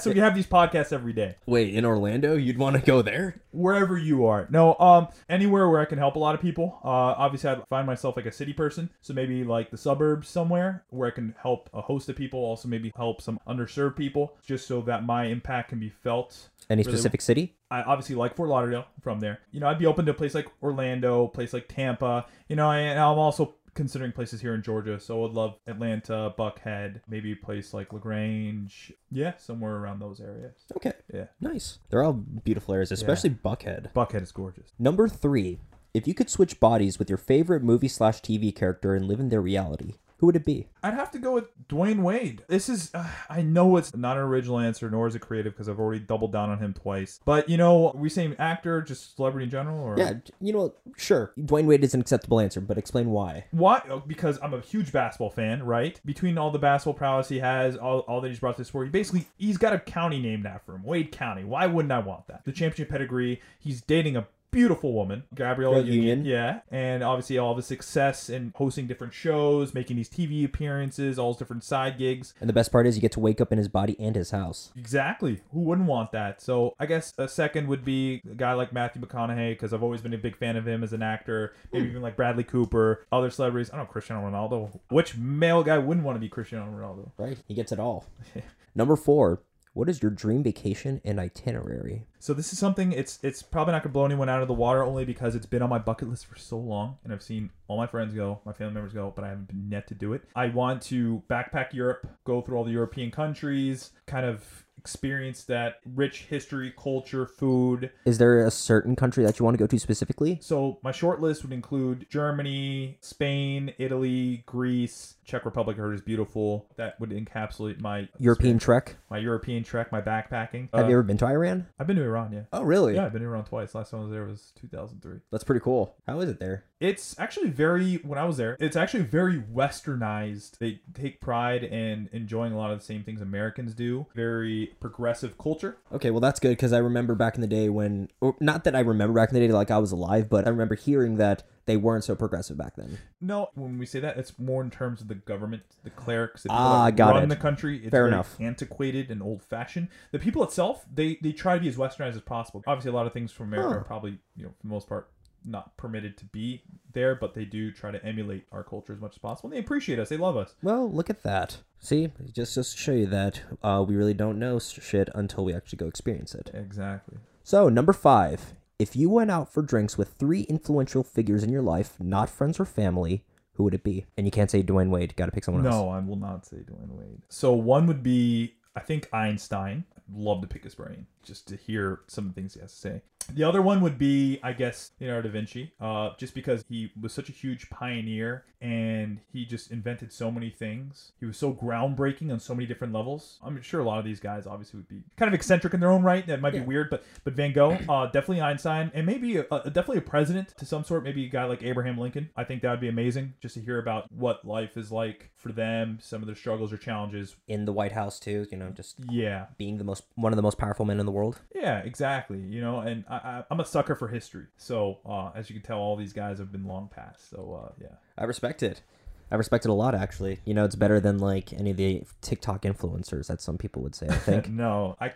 so 0.00 0.10
we 0.10 0.18
have 0.18 0.34
these 0.34 0.48
podcasts 0.48 0.92
every 0.92 1.12
day, 1.12 1.36
wait, 1.46 1.72
in 1.74 1.84
Orlando, 1.84 2.34
you'd 2.34 2.58
want 2.58 2.74
to 2.74 2.82
go 2.82 3.02
there? 3.02 3.40
wherever 3.52 3.96
you 3.96 4.26
are. 4.26 4.48
No, 4.50 4.74
um, 4.80 5.06
anywhere 5.30 5.68
where 5.70 5.80
I 5.80 5.84
can 5.84 5.96
help 5.96 6.16
a 6.16 6.18
lot 6.18 6.34
of 6.34 6.40
people. 6.42 6.78
Uh, 6.84 6.88
obviously, 6.88 7.48
I'd 7.50 7.62
find 7.68 7.86
myself 7.86 8.16
like 8.16 8.26
a 8.26 8.32
city 8.32 8.52
person, 8.52 8.90
so 9.00 9.14
maybe 9.14 9.44
like 9.44 9.70
the 9.70 9.76
suburbs 9.78 10.28
somewhere 10.28 10.84
where 10.90 11.06
I 11.08 11.12
can 11.12 11.36
help 11.40 11.70
a 11.72 11.80
host 11.80 12.08
of 12.08 12.16
people. 12.16 12.40
Also, 12.40 12.66
maybe 12.68 12.90
help 12.96 13.22
some 13.22 13.38
underserved 13.46 13.94
people, 13.96 14.36
just 14.44 14.66
so 14.66 14.80
that 14.82 15.04
my 15.04 15.26
impact 15.26 15.68
can 15.70 15.78
be 15.78 15.88
felt 15.88 16.48
Any 16.68 16.82
Really- 16.82 16.96
specific 16.98 17.20
city? 17.20 17.54
I 17.70 17.82
obviously 17.82 18.16
like 18.16 18.34
Fort 18.34 18.48
Lauderdale 18.48 18.86
from 19.00 19.20
there. 19.20 19.38
You 19.52 19.60
know, 19.60 19.68
I'd 19.68 19.78
be 19.78 19.86
open 19.86 20.04
to 20.06 20.10
a 20.10 20.14
place 20.14 20.34
like 20.34 20.48
Orlando, 20.60 21.28
place 21.28 21.52
like 21.52 21.68
Tampa. 21.68 22.26
You 22.48 22.56
know, 22.56 22.70
and 22.72 22.98
I'm 22.98 23.18
also 23.18 23.54
considering 23.76 24.10
places 24.10 24.40
here 24.40 24.54
in 24.54 24.62
Georgia. 24.62 24.98
So 24.98 25.24
I'd 25.24 25.30
love 25.32 25.58
Atlanta, 25.68 26.34
Buckhead, 26.36 27.00
maybe 27.08 27.30
a 27.32 27.36
place 27.36 27.72
like 27.72 27.92
LaGrange. 27.92 28.92
Yeah, 29.12 29.36
somewhere 29.36 29.76
around 29.76 30.00
those 30.00 30.20
areas. 30.20 30.54
Okay, 30.76 30.92
Yeah. 31.14 31.26
nice. 31.40 31.78
They're 31.90 32.02
all 32.02 32.14
beautiful 32.14 32.74
areas, 32.74 32.90
especially 32.90 33.30
Buckhead. 33.30 33.92
Buckhead 33.92 34.22
is 34.22 34.32
gorgeous. 34.32 34.72
Number 34.78 35.06
three, 35.08 35.60
if 35.94 36.08
you 36.08 36.14
could 36.14 36.28
switch 36.28 36.58
bodies 36.58 36.98
with 36.98 37.08
your 37.08 37.18
favorite 37.18 37.62
movie 37.62 37.88
slash 37.88 38.20
TV 38.20 38.54
character 38.54 38.94
and 38.94 39.06
live 39.06 39.20
in 39.20 39.28
their 39.28 39.40
reality, 39.40 39.94
who 40.18 40.26
would 40.26 40.36
it 40.36 40.44
be? 40.44 40.68
I'd 40.82 40.94
have 40.94 41.10
to 41.12 41.18
go 41.18 41.32
with 41.32 41.44
Dwyane 41.68 42.00
Wade. 42.02 42.42
This 42.48 42.68
is, 42.68 42.90
uh, 42.94 43.06
I 43.28 43.42
know 43.42 43.76
it's 43.76 43.94
not 43.94 44.16
an 44.16 44.22
original 44.22 44.58
answer, 44.58 44.88
nor 44.90 45.06
is 45.06 45.14
it 45.14 45.20
creative 45.20 45.52
because 45.52 45.68
I've 45.68 45.78
already 45.78 46.00
doubled 46.00 46.32
down 46.32 46.48
on 46.48 46.58
him 46.58 46.72
twice. 46.72 47.20
But, 47.24 47.48
you 47.48 47.56
know, 47.56 47.88
are 47.90 47.96
we 47.96 48.08
say 48.08 48.34
actor, 48.38 48.82
just 48.82 49.16
celebrity 49.16 49.44
in 49.44 49.50
general? 49.50 49.78
Or? 49.78 49.98
Yeah, 49.98 50.14
you 50.40 50.52
know, 50.52 50.74
sure. 50.96 51.32
Dwyane 51.38 51.66
Wade 51.66 51.84
is 51.84 51.92
an 51.94 52.00
acceptable 52.00 52.40
answer, 52.40 52.60
but 52.60 52.78
explain 52.78 53.10
why. 53.10 53.44
Why? 53.50 53.82
Oh, 53.90 54.00
Because 54.00 54.38
I'm 54.42 54.54
a 54.54 54.60
huge 54.60 54.92
basketball 54.92 55.30
fan, 55.30 55.62
right? 55.62 56.00
Between 56.04 56.38
all 56.38 56.50
the 56.50 56.58
basketball 56.58 56.94
prowess 56.94 57.28
he 57.28 57.40
has, 57.40 57.76
all, 57.76 58.00
all 58.00 58.20
that 58.20 58.28
he's 58.28 58.40
brought 58.40 58.56
to 58.56 58.62
the 58.62 58.66
sport, 58.66 58.86
he 58.86 58.90
basically 58.90 59.26
he's 59.36 59.58
got 59.58 59.72
a 59.72 59.78
county 59.78 60.20
named 60.20 60.46
after 60.46 60.74
him, 60.74 60.82
Wade 60.82 61.12
County. 61.12 61.44
Why 61.44 61.66
wouldn't 61.66 61.92
I 61.92 61.98
want 61.98 62.26
that? 62.28 62.44
The 62.44 62.52
championship 62.52 62.88
pedigree. 62.88 63.40
He's 63.58 63.80
dating 63.82 64.16
a 64.16 64.26
beautiful 64.56 64.94
woman, 64.94 65.24
Gabrielle 65.34 65.76
Union. 65.84 65.94
Union. 65.94 66.24
Yeah, 66.24 66.60
and 66.70 67.02
obviously 67.02 67.36
all 67.36 67.54
the 67.54 67.62
success 67.62 68.30
in 68.30 68.52
hosting 68.56 68.86
different 68.86 69.12
shows, 69.12 69.74
making 69.74 69.96
these 69.96 70.08
TV 70.08 70.44
appearances, 70.44 71.18
all 71.18 71.32
his 71.32 71.36
different 71.36 71.62
side 71.62 71.98
gigs. 71.98 72.32
And 72.40 72.48
the 72.48 72.54
best 72.54 72.72
part 72.72 72.86
is 72.86 72.96
you 72.96 73.02
get 73.02 73.12
to 73.12 73.20
wake 73.20 73.40
up 73.40 73.52
in 73.52 73.58
his 73.58 73.68
body 73.68 73.96
and 74.00 74.16
his 74.16 74.30
house. 74.30 74.72
Exactly. 74.76 75.42
Who 75.52 75.60
wouldn't 75.60 75.86
want 75.86 76.10
that? 76.12 76.40
So 76.40 76.74
I 76.80 76.86
guess 76.86 77.12
a 77.18 77.28
second 77.28 77.68
would 77.68 77.84
be 77.84 78.22
a 78.30 78.34
guy 78.34 78.54
like 78.54 78.72
Matthew 78.72 79.02
McConaughey 79.02 79.50
because 79.50 79.74
I've 79.74 79.82
always 79.82 80.00
been 80.00 80.14
a 80.14 80.18
big 80.18 80.36
fan 80.36 80.56
of 80.56 80.66
him 80.66 80.82
as 80.82 80.94
an 80.94 81.02
actor. 81.02 81.54
Maybe 81.72 81.84
hmm. 81.84 81.90
even 81.90 82.02
like 82.02 82.16
Bradley 82.16 82.44
Cooper, 82.44 83.06
other 83.12 83.30
celebrities. 83.30 83.70
I 83.70 83.76
don't 83.76 83.86
know 83.86 83.92
Cristiano 83.92 84.26
Ronaldo. 84.26 84.80
Which 84.88 85.16
male 85.16 85.62
guy 85.62 85.76
wouldn't 85.76 86.04
want 86.04 86.16
to 86.16 86.20
be 86.20 86.30
Cristiano 86.30 86.66
Ronaldo? 86.66 87.10
Right? 87.18 87.36
He 87.46 87.54
gets 87.54 87.72
it 87.72 87.78
all. 87.78 88.06
Number 88.74 88.96
four, 88.96 89.42
what 89.76 89.90
is 89.90 90.02
your 90.02 90.10
dream 90.10 90.42
vacation 90.42 91.02
and 91.04 91.20
itinerary? 91.20 92.06
So 92.18 92.32
this 92.32 92.52
is 92.52 92.58
something. 92.58 92.92
It's 92.92 93.18
it's 93.22 93.42
probably 93.42 93.72
not 93.72 93.82
gonna 93.82 93.92
blow 93.92 94.06
anyone 94.06 94.28
out 94.28 94.40
of 94.40 94.48
the 94.48 94.54
water 94.54 94.82
only 94.82 95.04
because 95.04 95.34
it's 95.34 95.44
been 95.44 95.60
on 95.60 95.68
my 95.68 95.78
bucket 95.78 96.08
list 96.08 96.24
for 96.26 96.36
so 96.36 96.56
long, 96.56 96.96
and 97.04 97.12
I've 97.12 97.22
seen 97.22 97.50
all 97.68 97.76
my 97.76 97.86
friends 97.86 98.14
go, 98.14 98.40
my 98.46 98.54
family 98.54 98.72
members 98.72 98.94
go, 98.94 99.12
but 99.14 99.24
I 99.24 99.28
haven't 99.28 99.48
been 99.48 99.68
yet 99.70 99.86
to 99.88 99.94
do 99.94 100.14
it. 100.14 100.22
I 100.34 100.48
want 100.48 100.80
to 100.84 101.22
backpack 101.28 101.74
Europe, 101.74 102.08
go 102.24 102.40
through 102.40 102.56
all 102.56 102.64
the 102.64 102.70
European 102.70 103.10
countries, 103.10 103.90
kind 104.06 104.24
of 104.24 104.64
experience 104.78 105.44
that 105.44 105.80
rich 105.94 106.22
history, 106.22 106.72
culture, 106.80 107.26
food. 107.26 107.90
Is 108.04 108.18
there 108.18 108.46
a 108.46 108.50
certain 108.50 108.94
country 108.94 109.24
that 109.24 109.38
you 109.38 109.44
want 109.44 109.56
to 109.56 109.62
go 109.62 109.66
to 109.66 109.78
specifically? 109.78 110.38
So 110.40 110.78
my 110.82 110.92
short 110.92 111.20
list 111.20 111.42
would 111.42 111.52
include 111.52 112.06
Germany, 112.08 112.96
Spain, 113.00 113.74
Italy, 113.78 114.44
Greece, 114.46 115.15
Czech 115.26 115.44
Republic. 115.44 115.76
I 115.76 115.80
heard 115.80 115.94
is 115.94 116.00
beautiful. 116.00 116.66
That 116.76 116.98
would 117.00 117.10
encapsulate 117.10 117.80
my 117.80 118.08
European 118.18 118.58
trek. 118.58 118.96
my 119.10 119.18
European 119.18 119.64
trek, 119.64 119.90
my 119.90 120.00
backpacking. 120.00 120.68
Have 120.72 120.84
Uh, 120.86 120.88
you 120.88 120.92
ever 120.94 121.02
been 121.02 121.18
to 121.18 121.26
Iran? 121.26 121.66
I've 121.80 121.86
been 121.88 121.96
to 121.96 122.02
Iran, 122.04 122.32
yeah. 122.32 122.42
Oh, 122.52 122.62
really? 122.62 122.94
Yeah, 122.94 123.06
I've 123.06 123.12
been 123.12 123.22
to 123.22 123.28
Iran 123.28 123.44
twice. 123.44 123.74
Last 123.74 123.90
time 123.90 124.00
I 124.00 124.02
was 124.04 124.12
there 124.12 124.24
was 124.24 124.52
2003. 124.60 125.18
That's 125.32 125.44
pretty 125.44 125.60
cool. 125.60 125.96
How 126.06 126.20
is 126.20 126.30
it 126.30 126.38
there? 126.38 126.64
It's 126.78 127.18
actually 127.18 127.48
very 127.50 127.96
when 127.96 128.18
I 128.18 128.24
was 128.24 128.36
there, 128.36 128.56
it's 128.60 128.76
actually 128.76 129.02
very 129.04 129.40
westernized. 129.40 130.58
They 130.58 130.80
take 130.94 131.20
pride 131.20 131.64
in 131.64 132.08
enjoying 132.12 132.52
a 132.52 132.56
lot 132.58 132.70
of 132.70 132.78
the 132.78 132.84
same 132.84 133.02
things 133.02 133.20
Americans 133.20 133.74
do. 133.74 134.06
Very 134.14 134.74
progressive 134.80 135.38
culture. 135.38 135.78
Okay, 135.92 136.10
well 136.10 136.20
that's 136.20 136.38
good 136.40 136.50
because 136.50 136.72
I 136.72 136.78
remember 136.78 137.14
back 137.14 137.34
in 137.34 137.40
the 137.40 137.46
day 137.46 137.68
when, 137.68 138.08
or 138.20 138.36
not 138.40 138.64
that 138.64 138.76
I 138.76 138.80
remember 138.80 139.14
back 139.18 139.30
in 139.30 139.34
the 139.34 139.46
day 139.46 139.52
like 139.52 139.70
I 139.70 139.78
was 139.78 139.92
alive, 139.92 140.28
but 140.28 140.46
I 140.46 140.50
remember 140.50 140.74
hearing 140.74 141.16
that 141.16 141.44
they 141.66 141.76
weren't 141.76 142.04
so 142.04 142.14
progressive 142.14 142.56
back 142.56 142.76
then. 142.76 142.98
No, 143.20 143.50
when 143.54 143.78
we 143.78 143.86
say 143.86 144.00
that, 144.00 144.16
it's 144.16 144.38
more 144.38 144.62
in 144.62 144.70
terms 144.70 145.00
of 145.00 145.08
the 145.08 145.14
government, 145.16 145.62
the 145.84 145.90
clerics, 145.90 146.42
the 146.44 146.48
people 146.48 146.56
Ah, 146.64 146.84
that 146.86 146.96
got 146.96 147.14
run 147.14 147.24
it. 147.24 147.28
the 147.28 147.36
country. 147.36 147.78
It's 147.78 147.90
Fair 147.90 148.06
enough. 148.08 148.36
Antiquated 148.40 149.10
and 149.10 149.22
old 149.22 149.42
fashioned. 149.42 149.88
The 150.12 150.18
people 150.18 150.42
itself, 150.44 150.84
they 150.92 151.18
they 151.22 151.32
try 151.32 151.54
to 151.54 151.60
be 151.60 151.68
as 151.68 151.76
westernized 151.76 152.14
as 152.14 152.20
possible. 152.22 152.62
Obviously, 152.66 152.90
a 152.90 152.94
lot 152.94 153.06
of 153.06 153.12
things 153.12 153.32
from 153.32 153.48
America 153.48 153.68
Huh. 153.70 153.76
are 153.80 153.84
probably 153.84 154.18
you 154.36 154.44
know 154.44 154.50
for 154.50 154.62
the 154.62 154.68
most 154.68 154.88
part 154.88 155.10
not 155.48 155.76
permitted 155.76 156.16
to 156.18 156.24
be 156.24 156.62
there, 156.92 157.14
but 157.14 157.34
they 157.34 157.44
do 157.44 157.70
try 157.70 157.92
to 157.92 158.04
emulate 158.04 158.44
our 158.50 158.64
culture 158.64 158.92
as 158.92 159.00
much 159.00 159.12
as 159.12 159.18
possible. 159.18 159.48
And 159.48 159.54
they 159.56 159.60
appreciate 159.60 159.98
us. 160.00 160.08
They 160.08 160.16
love 160.16 160.36
us. 160.36 160.54
Well, 160.60 160.90
look 160.90 161.08
at 161.08 161.22
that. 161.22 161.58
See, 161.78 162.10
just 162.32 162.54
just 162.56 162.72
to 162.72 162.78
show 162.82 162.92
you 162.92 163.06
that 163.06 163.42
uh, 163.62 163.84
we 163.86 163.94
really 163.94 164.14
don't 164.14 164.38
know 164.40 164.58
shit 164.58 165.08
until 165.14 165.44
we 165.44 165.54
actually 165.54 165.76
go 165.76 165.86
experience 165.86 166.34
it. 166.34 166.50
Exactly. 166.52 167.18
So 167.44 167.68
number 167.68 167.92
five, 167.92 168.54
if 168.78 168.94
you 168.94 169.08
went 169.08 169.30
out 169.30 169.52
for 169.52 169.62
drinks 169.62 169.96
with 169.96 170.12
three 170.14 170.42
influential 170.42 171.02
figures 171.02 171.42
in 171.42 171.50
your 171.50 171.62
life, 171.62 171.94
not 171.98 172.28
friends 172.28 172.60
or 172.60 172.64
family, 172.64 173.24
who 173.54 173.64
would 173.64 173.74
it 173.74 173.82
be? 173.84 174.04
And 174.16 174.26
you 174.26 174.30
can't 174.30 174.50
say 174.50 174.62
Dwyane 174.62 174.90
Wade. 174.90 175.16
Got 175.16 175.26
to 175.26 175.32
pick 175.32 175.44
someone 175.44 175.66
else. 175.66 175.74
No, 175.74 175.88
I 175.88 175.98
will 176.00 176.16
not 176.16 176.44
say 176.44 176.58
Dwyane 176.58 176.90
Wade. 176.90 177.22
So 177.28 177.52
one 177.52 177.86
would 177.86 178.02
be, 178.02 178.56
I 178.74 178.80
think 178.80 179.08
Einstein. 179.12 179.84
Love 180.14 180.40
to 180.40 180.46
pick 180.46 180.62
his 180.62 180.74
brain 180.76 181.06
just 181.24 181.48
to 181.48 181.56
hear 181.56 182.00
some 182.06 182.26
of 182.26 182.34
the 182.34 182.40
things 182.40 182.54
he 182.54 182.60
has 182.60 182.72
to 182.72 182.78
say. 182.78 183.02
The 183.34 183.44
other 183.44 183.62
one 183.62 183.80
would 183.80 183.98
be, 183.98 184.38
I 184.42 184.52
guess, 184.52 184.92
Leonardo 185.00 185.28
da 185.28 185.32
Vinci, 185.32 185.72
uh, 185.80 186.10
just 186.18 186.34
because 186.34 186.64
he 186.68 186.92
was 187.00 187.12
such 187.12 187.28
a 187.28 187.32
huge 187.32 187.68
pioneer 187.70 188.44
and 188.62 189.20
he 189.32 189.44
just 189.44 189.70
invented 189.70 190.10
so 190.12 190.30
many 190.30 190.48
things. 190.48 191.12
He 191.20 191.26
was 191.26 191.36
so 191.36 191.52
groundbreaking 191.52 192.32
on 192.32 192.40
so 192.40 192.54
many 192.54 192.66
different 192.66 192.92
levels. 192.94 193.38
I'm 193.44 193.60
sure 193.60 193.80
a 193.80 193.84
lot 193.84 193.98
of 193.98 194.04
these 194.06 194.18
guys 194.18 194.46
obviously 194.46 194.78
would 194.78 194.88
be 194.88 195.02
kind 195.16 195.28
of 195.28 195.34
eccentric 195.34 195.74
in 195.74 195.80
their 195.80 195.90
own 195.90 196.02
right. 196.02 196.26
That 196.26 196.40
might 196.40 196.54
Yeah. 196.54 196.60
be 196.60 196.66
weird, 196.66 196.88
but 196.90 197.04
but 197.24 197.34
Van 197.34 197.52
Gogh, 197.52 197.76
uh, 197.88 198.06
definitely 198.06 198.40
Einstein, 198.40 198.90
and 198.94 199.04
maybe 199.06 199.36
a, 199.36 199.46
a, 199.50 199.64
definitely 199.70 199.98
a 199.98 200.02
president 200.02 200.56
to 200.56 200.64
some 200.64 200.84
sort. 200.84 201.04
Maybe 201.04 201.26
a 201.26 201.28
guy 201.28 201.44
like 201.44 201.62
Abraham 201.62 201.98
Lincoln. 201.98 202.30
I 202.36 202.44
think 202.44 202.62
that 202.62 202.70
would 202.70 202.80
be 202.80 202.88
amazing 202.88 203.34
just 203.42 203.54
to 203.56 203.60
hear 203.60 203.78
about 203.78 204.10
what 204.10 204.44
life 204.46 204.76
is 204.78 204.90
like 204.90 205.30
for 205.36 205.52
them, 205.52 205.98
some 206.00 206.22
of 206.22 206.26
their 206.26 206.34
struggles 206.36 206.72
or 206.72 206.78
challenges. 206.78 207.36
In 207.48 207.66
the 207.66 207.72
White 207.72 207.92
House 207.92 208.18
too, 208.18 208.46
you 208.50 208.56
know, 208.56 208.70
just 208.70 208.96
Yeah, 209.10 209.46
being 209.58 209.76
the 209.76 209.84
most 209.84 210.04
one 210.14 210.32
of 210.32 210.36
the 210.36 210.42
most 210.42 210.56
powerful 210.56 210.86
men 210.86 210.98
in 210.98 211.04
the 211.06 211.12
world. 211.12 211.40
yeah, 211.54 211.80
exactly. 211.80 212.38
You 212.40 212.62
know, 212.62 212.80
and 212.80 213.04
I, 213.08 213.15
I, 213.24 213.44
I'm 213.50 213.60
a 213.60 213.64
sucker 213.64 213.94
for 213.94 214.08
history. 214.08 214.46
So 214.56 214.98
uh, 215.08 215.30
as 215.34 215.48
you 215.50 215.54
can 215.54 215.62
tell, 215.62 215.78
all 215.78 215.96
these 215.96 216.12
guys 216.12 216.38
have 216.38 216.52
been 216.52 216.64
long 216.66 216.88
past. 216.88 217.30
So 217.30 217.66
uh, 217.68 217.72
yeah. 217.80 217.96
I 218.18 218.24
respect 218.24 218.62
it. 218.62 218.82
I 219.30 219.34
respect 219.34 219.64
it 219.64 219.70
a 219.70 219.74
lot, 219.74 219.94
actually. 219.94 220.40
You 220.44 220.54
know, 220.54 220.64
it's 220.64 220.76
better 220.76 221.00
than 221.00 221.18
like 221.18 221.52
any 221.52 221.70
of 221.72 221.76
the 221.76 222.04
TikTok 222.20 222.62
influencers 222.62 223.26
that 223.26 223.40
some 223.40 223.58
people 223.58 223.82
would 223.82 223.94
say. 223.94 224.06
I 224.08 224.14
think. 224.16 224.48
no, 224.48 224.96
I 225.00 225.12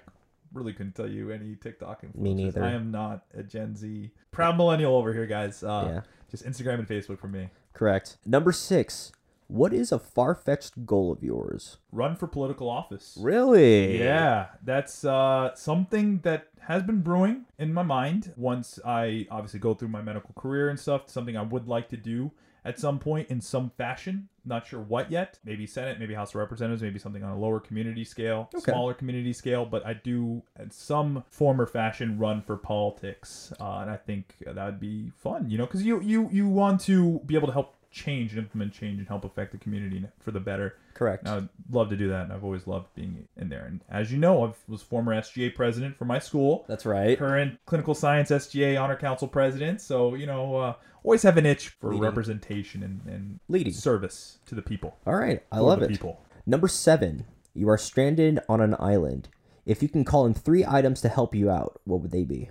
really 0.52 0.72
couldn't 0.72 0.94
tell 0.96 1.08
you 1.08 1.30
any 1.30 1.54
TikTok 1.54 2.02
influencers. 2.02 2.20
Me 2.20 2.34
neither. 2.34 2.64
I 2.64 2.72
am 2.72 2.90
not 2.90 3.24
a 3.34 3.42
Gen 3.42 3.76
Z 3.76 4.10
proud 4.32 4.56
millennial 4.56 4.96
over 4.96 5.12
here, 5.12 5.26
guys. 5.26 5.62
Uh, 5.62 5.90
yeah, 5.94 6.00
Just 6.30 6.44
Instagram 6.44 6.80
and 6.80 6.88
Facebook 6.88 7.18
for 7.20 7.28
me. 7.28 7.50
correct. 7.72 8.16
Number 8.26 8.50
six. 8.52 9.12
What 9.46 9.72
is 9.72 9.90
a 9.90 9.98
far 9.98 10.36
fetched 10.36 10.86
goal 10.86 11.10
of 11.10 11.24
yours? 11.24 11.78
Run 11.90 12.14
for 12.14 12.28
political 12.28 12.70
office. 12.70 13.18
Really? 13.20 13.98
Yeah, 13.98 14.46
that's 14.62 15.04
uh, 15.04 15.56
something 15.56 16.20
that 16.20 16.49
has 16.66 16.82
been 16.82 17.00
brewing 17.00 17.44
in 17.58 17.72
my 17.74 17.82
mind. 17.82 18.32
Once 18.36 18.78
I 18.84 19.26
obviously 19.30 19.60
go 19.60 19.74
through 19.74 19.88
my 19.88 20.02
medical 20.02 20.32
career 20.34 20.68
and 20.68 20.78
stuff, 20.78 21.08
something 21.10 21.36
I 21.36 21.42
would 21.42 21.66
like 21.68 21.88
to 21.90 21.96
do 21.96 22.30
at 22.64 22.78
some 22.78 22.98
point 22.98 23.28
in 23.30 23.40
some 23.40 23.70
fashion. 23.78 24.28
Not 24.44 24.66
sure 24.66 24.80
what 24.80 25.10
yet. 25.10 25.38
Maybe 25.44 25.66
Senate, 25.66 25.98
maybe 25.98 26.14
House 26.14 26.30
of 26.30 26.36
Representatives, 26.36 26.82
maybe 26.82 26.98
something 26.98 27.22
on 27.22 27.30
a 27.32 27.38
lower 27.38 27.60
community 27.60 28.04
scale, 28.04 28.48
Okay. 28.54 28.72
smaller 28.72 28.92
community 28.94 29.32
scale. 29.32 29.64
But 29.64 29.84
I 29.86 29.94
do, 29.94 30.42
in 30.58 30.70
some 30.70 31.24
form 31.30 31.60
or 31.60 31.66
fashion, 31.66 32.18
run 32.18 32.40
for 32.42 32.56
politics, 32.56 33.52
uh, 33.60 33.78
and 33.78 33.90
I 33.90 33.96
think 33.96 34.34
that 34.44 34.56
would 34.64 34.80
be 34.80 35.10
fun. 35.16 35.48
You 35.50 35.58
know, 35.58 35.66
because 35.66 35.82
you 35.84 36.00
you 36.02 36.28
you 36.32 36.48
want 36.48 36.80
to 36.82 37.20
be 37.26 37.34
able 37.34 37.46
to 37.48 37.52
help 37.52 37.76
change 37.90 38.30
and 38.32 38.38
implement 38.38 38.72
change 38.72 38.98
and 38.98 39.08
help 39.08 39.24
affect 39.24 39.52
the 39.52 39.58
community 39.58 40.04
for 40.20 40.30
the 40.30 40.40
better. 40.40 40.76
Correct. 40.94 41.26
I 41.26 41.36
would 41.36 41.48
love 41.70 41.88
to 41.90 41.96
do 41.96 42.08
that, 42.08 42.24
and 42.24 42.32
I've 42.32 42.44
always 42.44 42.66
loved 42.66 42.94
being 42.94 43.26
in 43.36 43.48
there. 43.48 43.64
And 43.64 43.80
as 43.90 44.12
you 44.12 44.18
know, 44.18 44.44
I 44.44 44.52
was 44.68 44.82
former 44.82 45.14
SGA 45.14 45.54
president 45.54 45.96
for 45.96 46.04
my 46.04 46.18
school, 46.18 46.64
That's 46.68 46.86
right. 46.86 47.18
current 47.18 47.58
clinical 47.66 47.94
science 47.94 48.30
SGA 48.30 48.80
honor 48.80 48.96
council 48.96 49.26
president. 49.28 49.80
So 49.80 50.14
you 50.14 50.26
know, 50.26 50.56
uh, 50.56 50.74
always 51.02 51.22
have 51.22 51.36
an 51.36 51.46
itch 51.46 51.68
for 51.68 51.90
Leading. 51.90 52.02
representation 52.02 52.82
and, 52.82 53.00
and 53.06 53.40
Leading. 53.48 53.72
service 53.72 54.38
to 54.46 54.54
the 54.54 54.62
people. 54.62 54.96
All 55.06 55.16
right. 55.16 55.42
I 55.50 55.58
love 55.60 55.80
the 55.80 55.86
it. 55.86 55.90
People. 55.90 56.20
Number 56.46 56.68
seven. 56.68 57.24
You 57.52 57.68
are 57.68 57.78
stranded 57.78 58.38
on 58.48 58.60
an 58.60 58.76
island. 58.78 59.28
If 59.66 59.82
you 59.82 59.88
can 59.88 60.04
call 60.04 60.24
in 60.26 60.34
three 60.34 60.64
items 60.64 61.00
to 61.00 61.08
help 61.08 61.34
you 61.34 61.50
out, 61.50 61.80
what 61.84 62.00
would 62.00 62.12
they 62.12 62.22
be? 62.22 62.48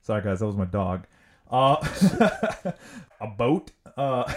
Sorry, 0.00 0.22
guys, 0.22 0.40
that 0.40 0.46
was 0.46 0.56
my 0.56 0.64
dog. 0.64 1.06
Uh, 1.50 1.76
a 3.20 3.26
boat, 3.26 3.72
uh, 3.96 4.32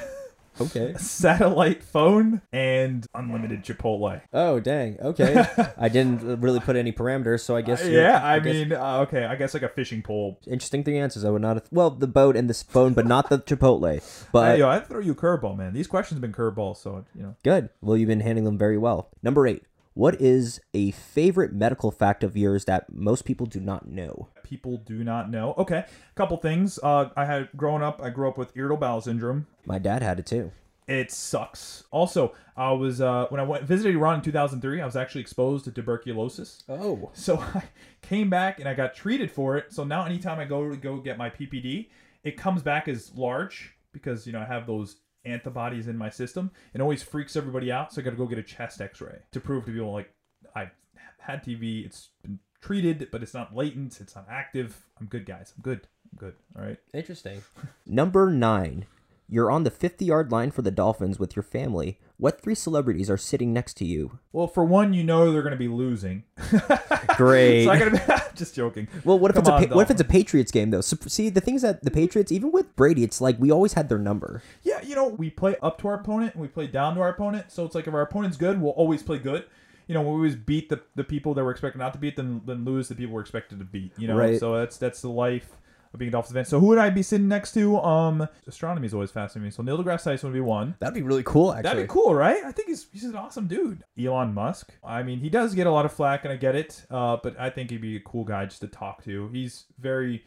Okay. 0.62 0.94
satellite 0.98 1.82
phone, 1.84 2.42
and 2.52 3.08
unlimited 3.14 3.64
Chipotle. 3.64 4.22
Oh 4.34 4.60
dang. 4.60 4.98
Okay. 5.00 5.46
I 5.78 5.88
didn't 5.88 6.42
really 6.42 6.60
put 6.60 6.76
any 6.76 6.92
parameters, 6.92 7.40
so 7.42 7.56
I 7.56 7.62
guess. 7.62 7.82
you're- 7.86 7.96
yeah, 8.02 8.20
I, 8.26 8.40
guess- 8.40 8.54
mean, 8.56 8.74
uh, 8.74 9.00
okay, 9.08 9.24
I 9.24 9.36
guess 9.36 9.54
like 9.54 9.64
a 9.64 9.70
fishing 9.70 10.02
pole. 10.02 10.38
interesting 10.48 10.84
three 10.84 10.98
answers. 11.00 11.24
I 11.24 11.30
would 11.30 11.42
not. 11.42 11.56
Have, 11.56 11.68
well, 11.72 11.90
the 11.92 12.08
boat 12.08 12.36
and 12.36 12.50
this 12.50 12.62
phone, 12.62 12.94
but 12.94 13.06
not 13.06 13.30
the 13.30 13.40
Chipotle. 13.40 14.02
But 14.34 14.54
Hey, 14.56 14.60
yo, 14.60 14.68
I 14.70 14.82
throw 14.82 15.00
you 15.00 15.14
a 15.14 15.16
curveball, 15.16 15.56
man. 15.58 15.74
These 15.74 15.88
questions 15.88 16.18
have 16.18 16.22
been 16.22 16.34
curveballs, 16.34 16.76
so 16.78 17.06
you 17.16 17.24
know. 17.24 17.36
good. 17.44 17.70
Well, 17.80 17.96
you've 17.96 18.10
been 18.10 18.20
handling 18.20 18.44
them 18.46 18.58
very 18.58 18.78
well. 18.78 19.12
Number 19.24 19.48
eight. 19.48 19.64
What 19.94 20.22
is 20.22 20.62
a 20.74 20.92
favorite 20.92 21.54
medical 21.54 21.92
fact 21.92 22.24
of 22.24 22.38
yours 22.38 22.66
that 22.66 22.94
most 22.94 23.26
people 23.26 23.46
do 23.46 23.60
not 23.60 23.88
know? 23.88 24.30
people 24.50 24.78
do 24.78 25.04
not 25.04 25.30
know. 25.30 25.54
Okay, 25.58 25.78
a 25.78 26.16
couple 26.16 26.36
things. 26.38 26.80
Uh, 26.82 27.10
I 27.16 27.26
had 27.26 27.50
growing 27.56 27.84
up. 27.84 28.02
I 28.02 28.10
grew 28.10 28.28
up 28.28 28.38
with 28.38 28.52
irritable 28.56 28.78
bowel 28.78 29.02
syndrome. 29.02 29.46
My 29.66 29.78
dad 29.78 30.02
had 30.02 30.20
it 30.20 30.26
too. 30.26 30.52
It 30.88 31.12
sucks. 31.12 31.84
Also, 31.92 32.34
I 32.58 32.72
was 32.72 33.00
uh, 33.00 33.28
when 33.30 33.40
I 33.40 33.44
went 33.44 33.64
visited 33.64 33.96
Iran 33.96 34.16
in 34.16 34.22
2003. 34.22 34.82
I 34.82 34.86
was 34.86 34.96
actually 34.96 35.22
exposed 35.22 35.66
to 35.66 35.72
tuberculosis. 35.72 36.64
Oh. 36.68 37.12
So 37.14 37.38
I 37.56 37.64
came 38.02 38.30
back 38.30 38.60
and 38.60 38.68
I 38.68 38.74
got 38.74 38.96
treated 38.96 39.32
for 39.32 39.56
it. 39.58 39.72
So 39.72 39.84
now 39.84 40.06
anytime 40.06 40.40
I 40.40 40.46
go 40.46 40.68
to 40.68 40.76
go 40.76 40.98
get 40.98 41.18
my 41.18 41.30
PPD, 41.30 41.90
it 42.24 42.38
comes 42.38 42.64
back 42.64 42.88
as 42.88 43.14
large 43.16 43.76
because 43.92 44.26
you 44.26 44.34
know 44.34 44.42
I 44.42 44.46
have 44.46 44.66
those 44.66 44.98
antibodies 45.30 45.88
in 45.88 45.98
my 45.98 46.10
system. 46.10 46.52
It 46.74 46.82
always 46.82 47.04
freaks 47.04 47.36
everybody 47.36 47.72
out. 47.72 47.94
So 47.94 48.02
I 48.02 48.04
got 48.04 48.12
to 48.12 48.18
go 48.18 48.26
get 48.26 48.38
a 48.38 48.44
chest 48.44 48.82
X-ray 48.82 49.20
to 49.32 49.40
prove 49.40 49.66
to 49.66 49.72
people 49.72 49.92
like 49.92 50.14
I've 50.56 50.72
had 51.20 51.44
TB. 51.44 51.86
It's 51.86 52.10
been 52.22 52.40
treated, 52.62 53.10
but 53.12 53.24
it's 53.24 53.34
not 53.34 53.56
latent. 53.56 54.00
It's 54.02 54.16
not 54.16 54.28
active. 54.30 54.86
I'm 55.00 55.08
good, 55.08 55.26
guys. 55.26 55.54
I'm 55.56 55.62
good. 55.62 55.88
I'm 56.12 56.18
good. 56.18 56.34
All 56.58 56.64
right. 56.64 56.78
Interesting. 56.94 57.42
Number 57.86 58.30
nine. 58.32 58.86
You're 59.32 59.52
on 59.52 59.64
the 59.64 59.70
50 59.70 60.06
yard 60.06 60.32
line 60.32 60.50
for 60.52 60.62
the 60.64 60.72
Dolphins 60.72 61.20
with 61.20 61.36
your 61.36 61.44
family. 61.44 62.00
What 62.18 62.42
three 62.42 62.56
celebrities 62.56 63.10
are 63.10 63.18
sitting 63.18 63.54
next 63.54 63.76
to 63.78 63.86
you? 63.86 64.18
Well, 64.32 64.48
for 64.48 64.66
one, 64.66 64.94
you 64.94 65.04
know 65.04 65.32
they're 65.32 65.44
going 65.44 65.52
to 65.52 65.58
be 65.58 65.68
losing. 65.68 66.24
Great. 67.16 67.66
so 67.66 67.72
I 67.72 67.80
gotta 67.80 67.92
be 67.92 68.00
just 68.36 68.56
joking. 68.56 68.88
Well, 69.04 69.20
what 69.20 69.32
if 69.32 69.36
Come 69.36 69.42
it's 69.42 69.50
a 69.50 69.54
on, 69.54 69.68
pa- 69.68 69.76
what 69.76 69.84
if 69.84 69.92
it's 69.92 70.02
a 70.02 70.06
Patriots 70.06 70.52
game 70.52 70.72
though? 70.72 70.82
So, 70.82 70.98
see, 71.08 71.30
the 71.30 71.42
things 71.42 71.62
that 71.62 71.84
the 71.84 71.92
Patriots, 71.92 72.32
even 72.32 72.52
with 72.52 72.76
Brady, 72.76 73.04
it's 73.04 73.22
like 73.22 73.38
we 73.40 73.52
always 73.52 73.74
had 73.74 73.90
their 73.90 73.98
number. 74.00 74.42
Yeah, 74.64 74.82
you 74.82 74.96
know, 74.96 75.08
we 75.08 75.30
play 75.30 75.56
up 75.62 75.78
to 75.80 75.88
our 75.90 75.96
opponent 75.96 76.34
and 76.34 76.42
we 76.42 76.48
play 76.48 76.68
down 76.68 76.96
to 76.96 77.02
our 77.02 77.10
opponent. 77.10 77.52
So 77.52 77.66
it's 77.66 77.76
like 77.76 77.88
if 77.88 77.94
our 77.94 78.02
opponent's 78.02 78.38
good, 78.38 78.62
we'll 78.62 78.72
always 78.72 79.04
play 79.04 79.20
good. 79.20 79.46
You 79.88 79.96
know, 79.96 80.02
we 80.02 80.08
always 80.10 80.36
beat 80.36 80.70
the, 80.70 80.82
the 80.96 81.04
people 81.04 81.34
that 81.34 81.44
we're 81.44 81.52
expected 81.52 81.80
not 81.80 81.94
to 81.94 82.00
beat, 82.00 82.16
then 82.16 82.42
then 82.46 82.64
lose 82.66 82.88
the 82.90 82.96
people 82.96 83.16
we're 83.16 83.22
expected 83.22 83.60
to 83.60 83.66
beat. 83.66 83.92
You 83.98 84.08
know, 84.08 84.18
Right. 84.18 84.40
so 84.40 84.56
that's 84.58 84.78
that's 84.78 85.02
the 85.02 85.10
life 85.10 85.50
of 85.94 86.00
being 86.00 86.10
a 86.10 86.12
Dolphins 86.12 86.34
fan. 86.34 86.46
So 86.46 86.60
who 86.60 86.68
would 86.68 86.78
I 86.78 86.90
be 86.90 87.02
sitting 87.02 87.28
next 87.28 87.54
to? 87.54 87.78
Um, 87.80 88.28
astronomy 88.48 88.86
is 88.88 88.94
always 88.94 89.12
fascinating 89.12 89.46
me. 89.48 89.52
So 89.52 89.64
Neil 89.64 89.78
deGrasse 89.84 90.04
Tyson 90.04 90.30
would 90.30 90.34
be 90.36 90.40
one. 90.42 90.76
That'd 90.80 90.94
be 90.94 91.02
really 91.02 91.24
cool, 91.24 91.52
actually. 91.52 91.64
That'd 91.64 91.84
be 91.88 91.92
cool, 91.92 92.14
right? 92.14 92.44
I 92.46 92.52
think 92.52 92.68
he's 92.70 92.88
he's 92.92 93.04
an 93.06 93.16
awesome 93.16 93.48
dude. 93.48 93.84
Elon 94.00 94.34
Musk. 94.34 94.72
I 94.84 95.02
mean, 95.04 95.20
he 95.20 95.30
does 95.30 95.56
get 95.56 95.66
a 95.68 95.72
lot 95.72 95.86
of 95.86 95.92
flack, 95.94 96.24
and 96.26 96.32
I 96.34 96.36
get 96.36 96.56
it. 96.56 96.86
Uh, 96.92 97.18
but 97.24 97.40
I 97.40 97.50
think 97.50 97.72
he'd 97.72 97.82
be 97.82 97.96
a 97.96 98.02
cool 98.02 98.24
guy 98.24 98.46
just 98.46 98.62
to 98.62 98.68
talk 98.68 99.04
to. 99.06 99.30
He's 99.30 99.66
very 99.80 100.24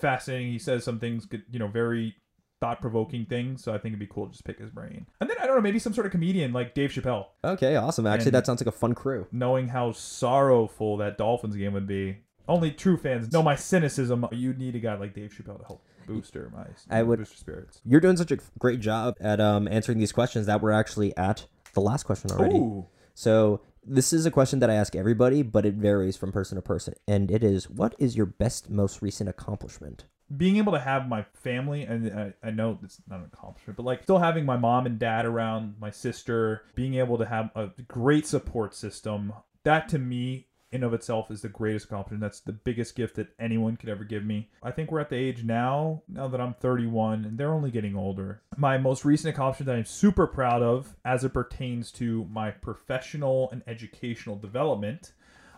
fascinating. 0.00 0.52
He 0.52 0.58
says 0.58 0.84
some 0.84 0.98
things, 0.98 1.26
good- 1.26 1.44
you 1.50 1.58
know, 1.58 1.68
very 1.68 2.16
thought 2.60 2.80
provoking 2.80 3.26
things. 3.26 3.62
So 3.64 3.72
I 3.72 3.78
think 3.78 3.86
it'd 3.92 3.98
be 3.98 4.06
cool 4.06 4.26
to 4.26 4.30
just 4.32 4.44
pick 4.44 4.58
his 4.60 4.70
brain. 4.70 5.06
And 5.20 5.28
then 5.28 5.36
I 5.42 5.46
don't 5.46 5.56
know, 5.56 5.60
maybe 5.62 5.80
some 5.80 5.92
sort 5.92 6.06
of 6.06 6.12
comedian 6.12 6.52
like 6.52 6.74
Dave 6.74 6.90
Chappelle, 6.90 7.26
Okay, 7.44 7.74
awesome. 7.74 8.06
Actually, 8.06 8.26
And- 8.28 8.34
that 8.36 8.46
sounds 8.46 8.60
like 8.60 8.68
a 8.72 8.78
fun 8.78 8.94
crew. 8.94 9.26
knowing 9.32 9.66
how 9.68 9.90
sorrowful 9.92 10.96
that 10.98 11.18
Dolphins 11.18 11.56
game 11.56 11.72
would 11.72 11.88
be. 11.88 12.18
Only 12.48 12.70
true 12.70 12.96
fans 12.96 13.32
know 13.32 13.42
my 13.42 13.56
cynicism. 13.56 14.26
You 14.32 14.52
need 14.54 14.74
a 14.74 14.80
guy 14.80 14.94
like 14.96 15.14
Dave 15.14 15.30
Chappelle 15.32 15.58
to 15.58 15.64
help 15.64 15.82
booster 16.06 16.50
my 16.54 16.66
I 16.90 17.02
would- 17.02 17.18
booster 17.18 17.36
spirits. 17.36 17.80
You're 17.84 18.00
doing 18.00 18.16
such 18.16 18.32
a 18.32 18.38
great 18.58 18.80
job 18.80 19.16
at 19.20 19.40
um, 19.40 19.68
answering 19.68 19.98
these 19.98 20.12
questions 20.12 20.46
that 20.46 20.60
we're 20.60 20.72
actually 20.72 21.16
at 21.16 21.46
the 21.74 21.80
last 21.80 22.04
question 22.04 22.30
already. 22.30 22.56
Ooh. 22.56 22.86
So 23.14 23.60
this 23.84 24.12
is 24.12 24.26
a 24.26 24.30
question 24.30 24.58
that 24.60 24.70
I 24.70 24.74
ask 24.74 24.94
everybody, 24.94 25.42
but 25.42 25.64
it 25.64 25.74
varies 25.74 26.16
from 26.16 26.32
person 26.32 26.56
to 26.56 26.62
person. 26.62 26.94
And 27.06 27.30
it 27.30 27.44
is, 27.44 27.70
what 27.70 27.94
is 27.98 28.16
your 28.16 28.26
best, 28.26 28.70
most 28.70 29.02
recent 29.02 29.28
accomplishment? 29.28 30.04
being 30.36 30.56
able 30.56 30.72
to 30.72 30.80
have 30.80 31.08
my 31.08 31.26
family 31.34 31.82
and 31.82 32.10
I, 32.18 32.32
I 32.42 32.50
know 32.50 32.78
it's 32.82 32.98
not 33.06 33.18
an 33.18 33.28
accomplishment 33.32 33.76
but 33.76 33.84
like 33.84 34.02
still 34.02 34.18
having 34.18 34.46
my 34.46 34.56
mom 34.56 34.86
and 34.86 34.98
dad 34.98 35.26
around 35.26 35.74
my 35.78 35.90
sister 35.90 36.62
being 36.74 36.94
able 36.94 37.18
to 37.18 37.26
have 37.26 37.50
a 37.54 37.68
great 37.86 38.26
support 38.26 38.74
system 38.74 39.34
that 39.64 39.90
to 39.90 39.98
me 39.98 40.46
in 40.72 40.82
of 40.82 40.94
itself 40.94 41.30
is 41.30 41.42
the 41.42 41.48
greatest 41.48 41.86
accomplishment. 41.86 42.20
That's 42.20 42.40
the 42.40 42.52
biggest 42.52 42.96
gift 42.96 43.16
that 43.16 43.28
anyone 43.38 43.76
could 43.76 43.88
ever 43.88 44.04
give 44.04 44.24
me. 44.24 44.50
I 44.62 44.70
think 44.70 44.90
we're 44.90 45.00
at 45.00 45.10
the 45.10 45.16
age 45.16 45.44
now 45.44 46.02
now 46.08 46.28
that 46.28 46.40
i'm 46.40 46.54
31 46.54 47.24
and 47.24 47.38
they're 47.38 47.52
only 47.52 47.70
getting 47.70 47.96
older. 47.96 48.42
My 48.56 48.78
most 48.78 49.04
recent 49.04 49.34
accomplishment 49.34 49.66
that 49.66 49.76
i'm 49.76 49.84
super 49.84 50.26
proud 50.26 50.62
of 50.62 50.96
as 51.04 51.24
it 51.24 51.30
pertains 51.30 51.90
to 51.92 52.26
my 52.30 52.50
professional 52.50 53.50
and 53.50 53.62
educational 53.66 54.36
development 54.36 55.12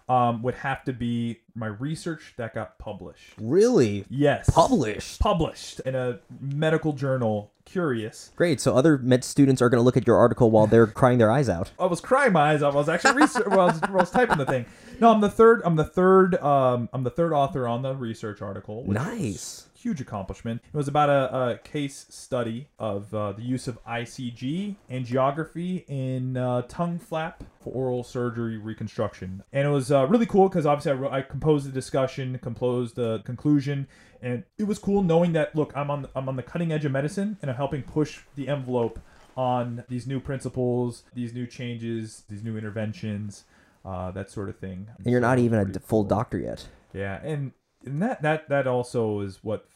um, 0.09 0.42
would 0.42 0.55
have 0.55 0.84
to 0.84 0.92
be 0.92 1.40
my 1.55 1.66
research 1.66 2.34
that 2.36 2.55
got 2.55 2.78
published 2.78 3.34
Really? 3.40 4.05
Yes. 4.11 4.50
Published. 4.50 5.20
Published 5.20 5.80
in 5.80 5.94
a 5.94 6.18
medical 6.40 6.92
journal, 6.92 7.52
Curious. 7.64 8.30
Great. 8.36 8.61
So 8.61 8.76
other 8.76 8.98
med 8.98 9.24
students 9.24 9.62
are 9.62 9.68
going 9.68 9.78
to 9.80 9.84
look 9.84 9.96
at 9.96 10.07
your 10.07 10.16
article 10.16 10.50
while 10.50 10.66
they're 10.66 10.86
crying 11.00 11.18
their 11.18 11.30
eyes 11.30 11.48
out. 11.48 11.70
I 11.78 11.86
was 11.86 12.00
crying 12.00 12.32
my 12.32 12.52
eyes 12.52 12.62
out. 12.62 12.74
I 12.74 12.76
was 12.76 12.88
actually 12.88 13.22
research. 13.22 13.46
while 13.46 13.61
I 13.61 13.64
was, 13.72 13.82
I 13.82 13.90
was 13.90 14.11
typing 14.11 14.38
the 14.38 14.46
thing. 14.46 14.66
No, 15.00 15.11
I'm 15.11 15.20
the 15.20 15.30
third. 15.30 15.62
I'm 15.64 15.76
the 15.76 15.84
third. 15.84 16.34
Um, 16.36 16.88
I'm 16.92 17.05
the 17.05 17.11
third 17.11 17.32
author 17.32 17.66
on 17.66 17.82
the 17.82 17.94
research 17.94 18.42
article. 18.42 18.84
Nice. 18.86 19.66
Huge 19.85 20.01
accomplishment. 20.01 20.62
It 20.66 20.74
was 20.74 20.89
about 20.89 21.11
a, 21.11 21.51
a 21.51 21.59
case 21.59 22.07
study 22.09 22.68
of 22.78 23.12
uh, 23.12 23.32
the 23.32 23.43
use 23.43 23.68
of 23.68 23.78
ICG 23.85 24.76
angiography 24.91 25.85
in 25.89 26.39
uh, 26.39 26.62
tongue 26.62 26.99
flap 26.99 27.45
for 27.62 27.70
oral 27.70 28.03
surgery 28.03 28.57
reconstruction, 28.57 29.43
and 29.53 29.68
it 29.68 29.70
was 29.70 29.93
uh, 29.93 30.07
really 30.07 30.24
cool 30.24 30.49
because 30.49 30.64
obviously 30.64 30.93
I, 30.93 30.95
wrote, 30.95 31.12
I 31.12 31.20
composed 31.20 31.68
the 31.68 31.70
discussion, 31.70 32.39
composed 32.39 32.97
the 32.97 33.18
conclusion, 33.26 33.87
and 34.22 34.45
it 34.57 34.64
was 34.64 34.78
cool 34.78 35.03
knowing 35.03 35.35
that 35.35 35.55
look, 35.55 35.70
I'm 35.76 35.91
on 35.91 36.01
the, 36.01 36.11
I'm 36.16 36.30
on 36.30 36.37
the 36.37 36.43
cutting 36.43 36.72
edge 36.72 36.87
of 36.87 36.93
medicine, 36.93 37.37
and 37.43 37.51
I'm 37.51 37.57
helping 37.59 37.82
push 37.82 38.20
the 38.37 38.49
envelope 38.49 38.99
on 39.37 39.85
these 39.91 40.07
new 40.07 40.18
principles, 40.18 41.03
these 41.12 41.35
new 41.35 41.47
changes, 41.47 42.22
these 42.30 42.43
new 42.43 42.57
interventions, 42.57 43.45
uh, 43.85 44.11
that 44.12 44.30
sort 44.30 44.49
of 44.49 44.57
thing. 44.57 44.89
And 44.97 45.12
you're 45.12 45.20
So 45.20 45.26
not 45.28 45.39
even 45.39 45.59
a 45.59 45.78
full 45.78 46.05
cool. 46.05 46.05
doctor 46.05 46.39
yet. 46.39 46.66
Yeah, 46.95 47.20
and, 47.22 47.53
and 47.85 48.01
that 48.01 48.22
that 48.22 48.49
that 48.49 48.66
also 48.66 49.20
is 49.20 49.41
what 49.43 49.66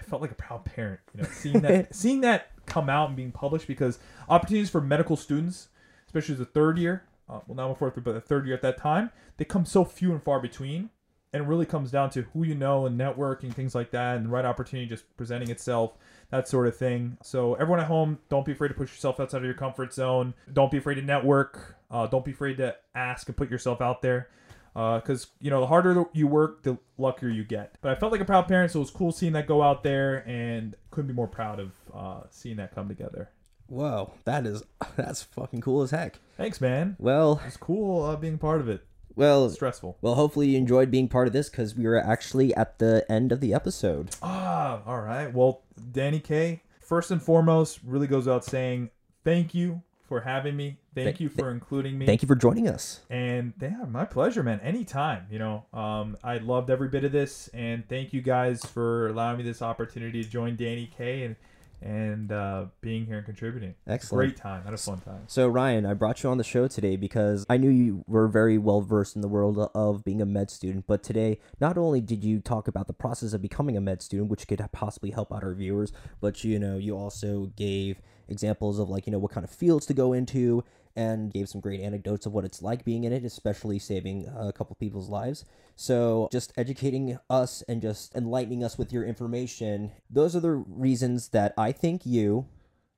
I 0.00 0.02
felt 0.02 0.22
like 0.22 0.30
a 0.30 0.36
proud 0.36 0.64
parent, 0.64 1.00
you 1.14 1.22
know, 1.22 1.28
seeing 1.30 1.60
that 1.60 1.94
seeing 1.94 2.22
that 2.22 2.48
come 2.66 2.88
out 2.88 3.08
and 3.08 3.16
being 3.16 3.32
published 3.32 3.66
because 3.66 3.98
opportunities 4.28 4.70
for 4.70 4.80
medical 4.80 5.16
students, 5.16 5.68
especially 6.06 6.36
the 6.36 6.44
third 6.44 6.78
year, 6.78 7.04
uh, 7.28 7.40
well 7.46 7.56
now 7.56 7.66
I'm 7.66 7.72
a 7.72 7.74
fourth 7.74 7.96
year, 7.96 8.02
but 8.02 8.12
the 8.12 8.20
third 8.20 8.46
year 8.46 8.54
at 8.54 8.62
that 8.62 8.78
time, 8.78 9.10
they 9.36 9.44
come 9.44 9.64
so 9.64 9.84
few 9.84 10.12
and 10.12 10.22
far 10.22 10.40
between, 10.40 10.90
and 11.32 11.44
it 11.44 11.46
really 11.46 11.66
comes 11.66 11.90
down 11.90 12.10
to 12.10 12.22
who 12.32 12.44
you 12.44 12.54
know 12.54 12.86
and 12.86 12.98
networking 12.98 13.52
things 13.52 13.74
like 13.74 13.90
that, 13.90 14.16
and 14.16 14.26
the 14.26 14.30
right 14.30 14.44
opportunity 14.44 14.88
just 14.88 15.04
presenting 15.16 15.50
itself, 15.50 15.98
that 16.30 16.48
sort 16.48 16.66
of 16.66 16.76
thing. 16.76 17.18
So 17.22 17.54
everyone 17.54 17.80
at 17.80 17.86
home, 17.86 18.18
don't 18.30 18.46
be 18.46 18.52
afraid 18.52 18.68
to 18.68 18.74
push 18.74 18.90
yourself 18.90 19.20
outside 19.20 19.38
of 19.38 19.44
your 19.44 19.54
comfort 19.54 19.92
zone. 19.92 20.32
Don't 20.52 20.70
be 20.70 20.78
afraid 20.78 20.94
to 20.94 21.02
network. 21.02 21.76
Uh, 21.90 22.06
don't 22.06 22.24
be 22.24 22.30
afraid 22.30 22.56
to 22.56 22.74
ask 22.94 23.28
and 23.28 23.36
put 23.36 23.50
yourself 23.50 23.80
out 23.80 24.00
there 24.00 24.28
because 24.74 25.28
you 25.40 25.50
know 25.50 25.60
the 25.60 25.66
harder 25.66 26.04
you 26.12 26.26
work, 26.26 26.62
the 26.62 26.78
luckier 26.98 27.28
you 27.28 27.44
get. 27.44 27.76
But 27.80 27.92
I 27.92 27.94
felt 27.94 28.12
like 28.12 28.20
a 28.20 28.24
proud 28.24 28.48
parent, 28.48 28.72
so 28.72 28.78
it 28.78 28.82
was 28.82 28.90
cool 28.90 29.12
seeing 29.12 29.32
that 29.32 29.46
go 29.46 29.62
out 29.62 29.82
there, 29.82 30.24
and 30.28 30.74
couldn't 30.90 31.08
be 31.08 31.14
more 31.14 31.28
proud 31.28 31.58
of 31.60 31.72
uh, 31.94 32.20
seeing 32.30 32.56
that 32.56 32.74
come 32.74 32.88
together. 32.88 33.30
Whoa, 33.68 34.12
that 34.24 34.46
is 34.46 34.62
that's 34.96 35.22
fucking 35.22 35.60
cool 35.60 35.82
as 35.82 35.90
heck. 35.92 36.18
Thanks, 36.36 36.60
man. 36.60 36.96
Well, 36.98 37.40
It's 37.46 37.56
cool 37.56 38.02
uh, 38.04 38.16
being 38.16 38.38
part 38.38 38.60
of 38.60 38.68
it. 38.68 38.84
well, 39.14 39.44
it's 39.46 39.54
Stressful. 39.54 39.98
well. 40.00 40.14
Hopefully 40.14 40.48
you 40.48 40.58
enjoyed 40.58 40.90
being 40.90 41.06
part 41.08 41.26
of 41.26 41.32
this 41.32 41.48
because 41.48 41.74
we 41.76 41.84
were 41.86 41.98
actually 41.98 42.54
at 42.54 42.78
the 42.78 43.04
end 43.10 43.30
of 43.32 43.40
the 43.40 43.54
episode. 43.54 44.10
Ah, 44.22 44.82
all 44.86 45.00
right. 45.00 45.32
Well, 45.32 45.62
Danny 45.92 46.18
K. 46.20 46.62
First 46.80 47.12
and 47.12 47.22
foremost, 47.22 47.78
really 47.84 48.08
goes 48.08 48.26
out 48.26 48.44
saying 48.44 48.90
thank 49.22 49.54
you 49.54 49.82
for 50.10 50.20
having 50.22 50.56
me. 50.56 50.76
Thank 50.92 51.04
Thank- 51.04 51.20
you 51.20 51.28
for 51.28 51.52
including 51.52 51.96
me. 51.96 52.04
Thank 52.04 52.20
you 52.20 52.26
for 52.26 52.34
joining 52.34 52.66
us. 52.68 53.02
And 53.08 53.52
yeah, 53.62 53.84
my 53.88 54.04
pleasure, 54.04 54.42
man. 54.42 54.58
Anytime, 54.58 55.26
you 55.30 55.38
know. 55.38 55.66
Um, 55.72 56.16
I 56.24 56.38
loved 56.38 56.68
every 56.68 56.88
bit 56.88 57.04
of 57.04 57.12
this, 57.12 57.48
and 57.54 57.88
thank 57.88 58.12
you 58.12 58.20
guys 58.20 58.64
for 58.64 59.06
allowing 59.06 59.38
me 59.38 59.44
this 59.44 59.62
opportunity 59.62 60.24
to 60.24 60.28
join 60.28 60.56
Danny 60.56 60.90
K 60.98 61.22
and 61.22 61.36
and 61.82 62.30
uh, 62.30 62.66
being 62.80 63.06
here 63.06 63.16
and 63.16 63.24
contributing. 63.24 63.74
Excellent. 63.86 64.30
Great 64.30 64.36
time. 64.36 64.64
Had 64.64 64.74
a 64.74 64.78
fun 64.78 64.98
time. 64.98 65.22
So 65.26 65.48
Ryan, 65.48 65.86
I 65.86 65.94
brought 65.94 66.22
you 66.22 66.30
on 66.30 66.38
the 66.38 66.44
show 66.44 66.68
today 66.68 66.96
because 66.96 67.46
I 67.48 67.56
knew 67.56 67.70
you 67.70 68.04
were 68.06 68.28
very 68.28 68.58
well 68.58 68.80
versed 68.80 69.16
in 69.16 69.22
the 69.22 69.28
world 69.28 69.58
of 69.74 70.04
being 70.04 70.20
a 70.20 70.26
med 70.26 70.50
student. 70.50 70.86
But 70.86 71.02
today, 71.02 71.40
not 71.60 71.78
only 71.78 72.00
did 72.00 72.24
you 72.24 72.40
talk 72.40 72.68
about 72.68 72.86
the 72.86 72.92
process 72.92 73.32
of 73.32 73.42
becoming 73.42 73.76
a 73.76 73.80
med 73.80 74.02
student, 74.02 74.30
which 74.30 74.46
could 74.46 74.62
possibly 74.72 75.10
help 75.10 75.32
out 75.32 75.42
our 75.42 75.54
viewers, 75.54 75.92
but 76.20 76.44
you 76.44 76.58
know, 76.58 76.76
you 76.76 76.96
also 76.96 77.52
gave 77.56 78.00
examples 78.28 78.78
of 78.78 78.88
like 78.88 79.06
you 79.06 79.10
know 79.10 79.18
what 79.18 79.32
kind 79.32 79.44
of 79.44 79.50
fields 79.50 79.84
to 79.86 79.94
go 79.94 80.12
into 80.12 80.62
and 81.00 81.32
gave 81.32 81.48
some 81.48 81.62
great 81.62 81.80
anecdotes 81.80 82.26
of 82.26 82.34
what 82.34 82.44
it's 82.44 82.60
like 82.60 82.84
being 82.84 83.04
in 83.04 83.12
it, 83.12 83.24
especially 83.24 83.78
saving 83.78 84.30
a 84.36 84.52
couple 84.52 84.76
people's 84.76 85.08
lives. 85.08 85.46
So, 85.76 86.28
just 86.30 86.52
educating 86.58 87.18
us 87.30 87.62
and 87.62 87.80
just 87.80 88.14
enlightening 88.14 88.62
us 88.62 88.76
with 88.76 88.92
your 88.92 89.04
information, 89.04 89.92
those 90.10 90.36
are 90.36 90.40
the 90.40 90.52
reasons 90.52 91.28
that 91.28 91.54
I 91.56 91.72
think 91.72 92.04
you, 92.04 92.46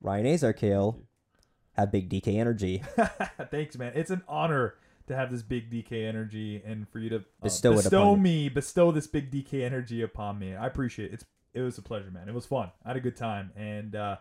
Ryan 0.01 0.25
Azarkhail, 0.25 0.97
have 1.77 1.93
big 1.93 2.09
DK 2.09 2.37
energy. 2.37 2.83
Thanks, 3.51 3.77
man. 3.77 3.93
It's 3.95 4.11
an 4.11 4.21
honor 4.27 4.75
to 5.07 5.15
have 5.15 5.31
this 5.31 5.41
big 5.41 5.71
DK 5.71 6.05
energy 6.05 6.61
and 6.65 6.89
for 6.89 6.99
you 6.99 7.09
to 7.09 7.17
uh, 7.17 7.43
Bestow 7.43 7.71
it 7.71 7.75
bestow 7.77 8.03
upon 8.11 8.21
me, 8.21 8.49
bestow 8.49 8.91
this 8.91 9.07
big 9.07 9.31
DK 9.31 9.63
energy 9.63 10.01
upon 10.01 10.39
me. 10.39 10.55
I 10.55 10.67
appreciate 10.67 11.11
it. 11.11 11.13
It's 11.13 11.25
it 11.53 11.61
was 11.61 11.77
a 11.77 11.81
pleasure, 11.81 12.11
man. 12.11 12.27
It 12.27 12.33
was 12.33 12.45
fun. 12.45 12.71
I 12.83 12.89
had 12.89 12.97
a 12.97 12.99
good 12.99 13.15
time, 13.15 13.51
and 13.55 13.95
uh, 13.95 14.17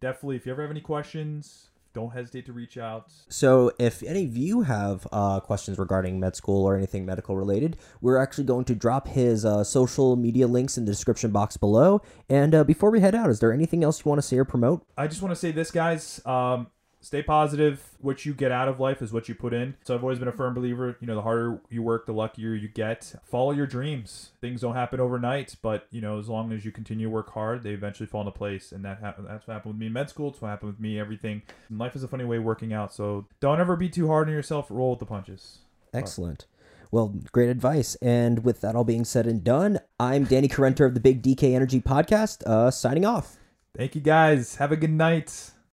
definitely, 0.00 0.36
if 0.36 0.46
you 0.46 0.52
ever 0.52 0.62
have 0.62 0.70
any 0.70 0.82
questions, 0.82 1.70
don't 1.94 2.12
hesitate 2.12 2.46
to 2.46 2.52
reach 2.52 2.76
out. 2.76 3.10
So, 3.28 3.72
if 3.78 4.02
any 4.02 4.24
of 4.24 4.36
you 4.36 4.62
have 4.62 5.06
uh, 5.12 5.40
questions 5.40 5.78
regarding 5.78 6.20
med 6.20 6.36
school 6.36 6.66
or 6.66 6.76
anything 6.76 7.06
medical 7.06 7.36
related, 7.36 7.76
we're 8.00 8.18
actually 8.18 8.44
going 8.44 8.64
to 8.66 8.74
drop 8.74 9.08
his 9.08 9.44
uh, 9.44 9.64
social 9.64 10.16
media 10.16 10.46
links 10.46 10.76
in 10.76 10.84
the 10.84 10.92
description 10.92 11.30
box 11.30 11.56
below. 11.56 12.02
And 12.28 12.54
uh, 12.54 12.64
before 12.64 12.90
we 12.90 13.00
head 13.00 13.14
out, 13.14 13.30
is 13.30 13.40
there 13.40 13.52
anything 13.52 13.84
else 13.84 14.04
you 14.04 14.08
want 14.08 14.18
to 14.18 14.26
say 14.26 14.36
or 14.36 14.44
promote? 14.44 14.84
I 14.98 15.06
just 15.06 15.22
want 15.22 15.32
to 15.32 15.36
say 15.36 15.52
this, 15.52 15.70
guys. 15.70 16.20
Um, 16.26 16.66
stay 17.04 17.22
positive. 17.22 17.90
What 18.00 18.24
you 18.24 18.34
get 18.34 18.50
out 18.50 18.68
of 18.68 18.80
life 18.80 19.02
is 19.02 19.12
what 19.12 19.28
you 19.28 19.34
put 19.34 19.52
in. 19.52 19.76
So 19.84 19.94
I've 19.94 20.02
always 20.02 20.18
been 20.18 20.28
a 20.28 20.32
firm 20.32 20.54
believer. 20.54 20.96
You 21.00 21.06
know, 21.06 21.14
the 21.14 21.22
harder 21.22 21.60
you 21.68 21.82
work, 21.82 22.06
the 22.06 22.12
luckier 22.12 22.54
you 22.54 22.68
get. 22.68 23.14
Follow 23.24 23.52
your 23.52 23.66
dreams. 23.66 24.30
Things 24.40 24.62
don't 24.62 24.74
happen 24.74 25.00
overnight, 25.00 25.56
but 25.62 25.86
you 25.90 26.00
know, 26.00 26.18
as 26.18 26.28
long 26.28 26.52
as 26.52 26.64
you 26.64 26.72
continue 26.72 27.06
to 27.06 27.10
work 27.10 27.32
hard, 27.32 27.62
they 27.62 27.70
eventually 27.70 28.06
fall 28.06 28.22
into 28.22 28.32
place. 28.32 28.72
And 28.72 28.84
that 28.84 29.00
hap- 29.00 29.18
that's 29.18 29.46
what 29.46 29.54
happened 29.54 29.74
with 29.74 29.80
me 29.80 29.86
in 29.86 29.92
med 29.92 30.08
school. 30.08 30.30
It's 30.30 30.40
what 30.40 30.48
happened 30.48 30.72
with 30.72 30.80
me. 30.80 30.98
Everything. 30.98 31.42
And 31.68 31.78
life 31.78 31.94
is 31.94 32.02
a 32.02 32.08
funny 32.08 32.24
way 32.24 32.38
of 32.38 32.44
working 32.44 32.72
out. 32.72 32.92
So 32.92 33.26
don't 33.40 33.60
ever 33.60 33.76
be 33.76 33.88
too 33.88 34.08
hard 34.08 34.28
on 34.28 34.34
yourself. 34.34 34.66
Roll 34.70 34.90
with 34.90 35.00
the 35.00 35.06
punches. 35.06 35.58
Excellent. 35.92 36.46
Well, 36.90 37.14
great 37.32 37.48
advice. 37.48 37.96
And 37.96 38.44
with 38.44 38.60
that 38.60 38.76
all 38.76 38.84
being 38.84 39.04
said 39.04 39.26
and 39.26 39.42
done, 39.42 39.80
I'm 39.98 40.24
Danny 40.24 40.48
Carenter 40.48 40.84
of 40.84 40.94
the 40.94 41.00
Big 41.00 41.22
DK 41.22 41.54
Energy 41.54 41.80
Podcast, 41.80 42.44
uh, 42.44 42.70
signing 42.70 43.04
off. 43.04 43.36
Thank 43.76 43.96
you, 43.96 44.00
guys. 44.00 44.56
Have 44.56 44.70
a 44.70 44.76
good 44.76 44.90
night. 44.92 45.50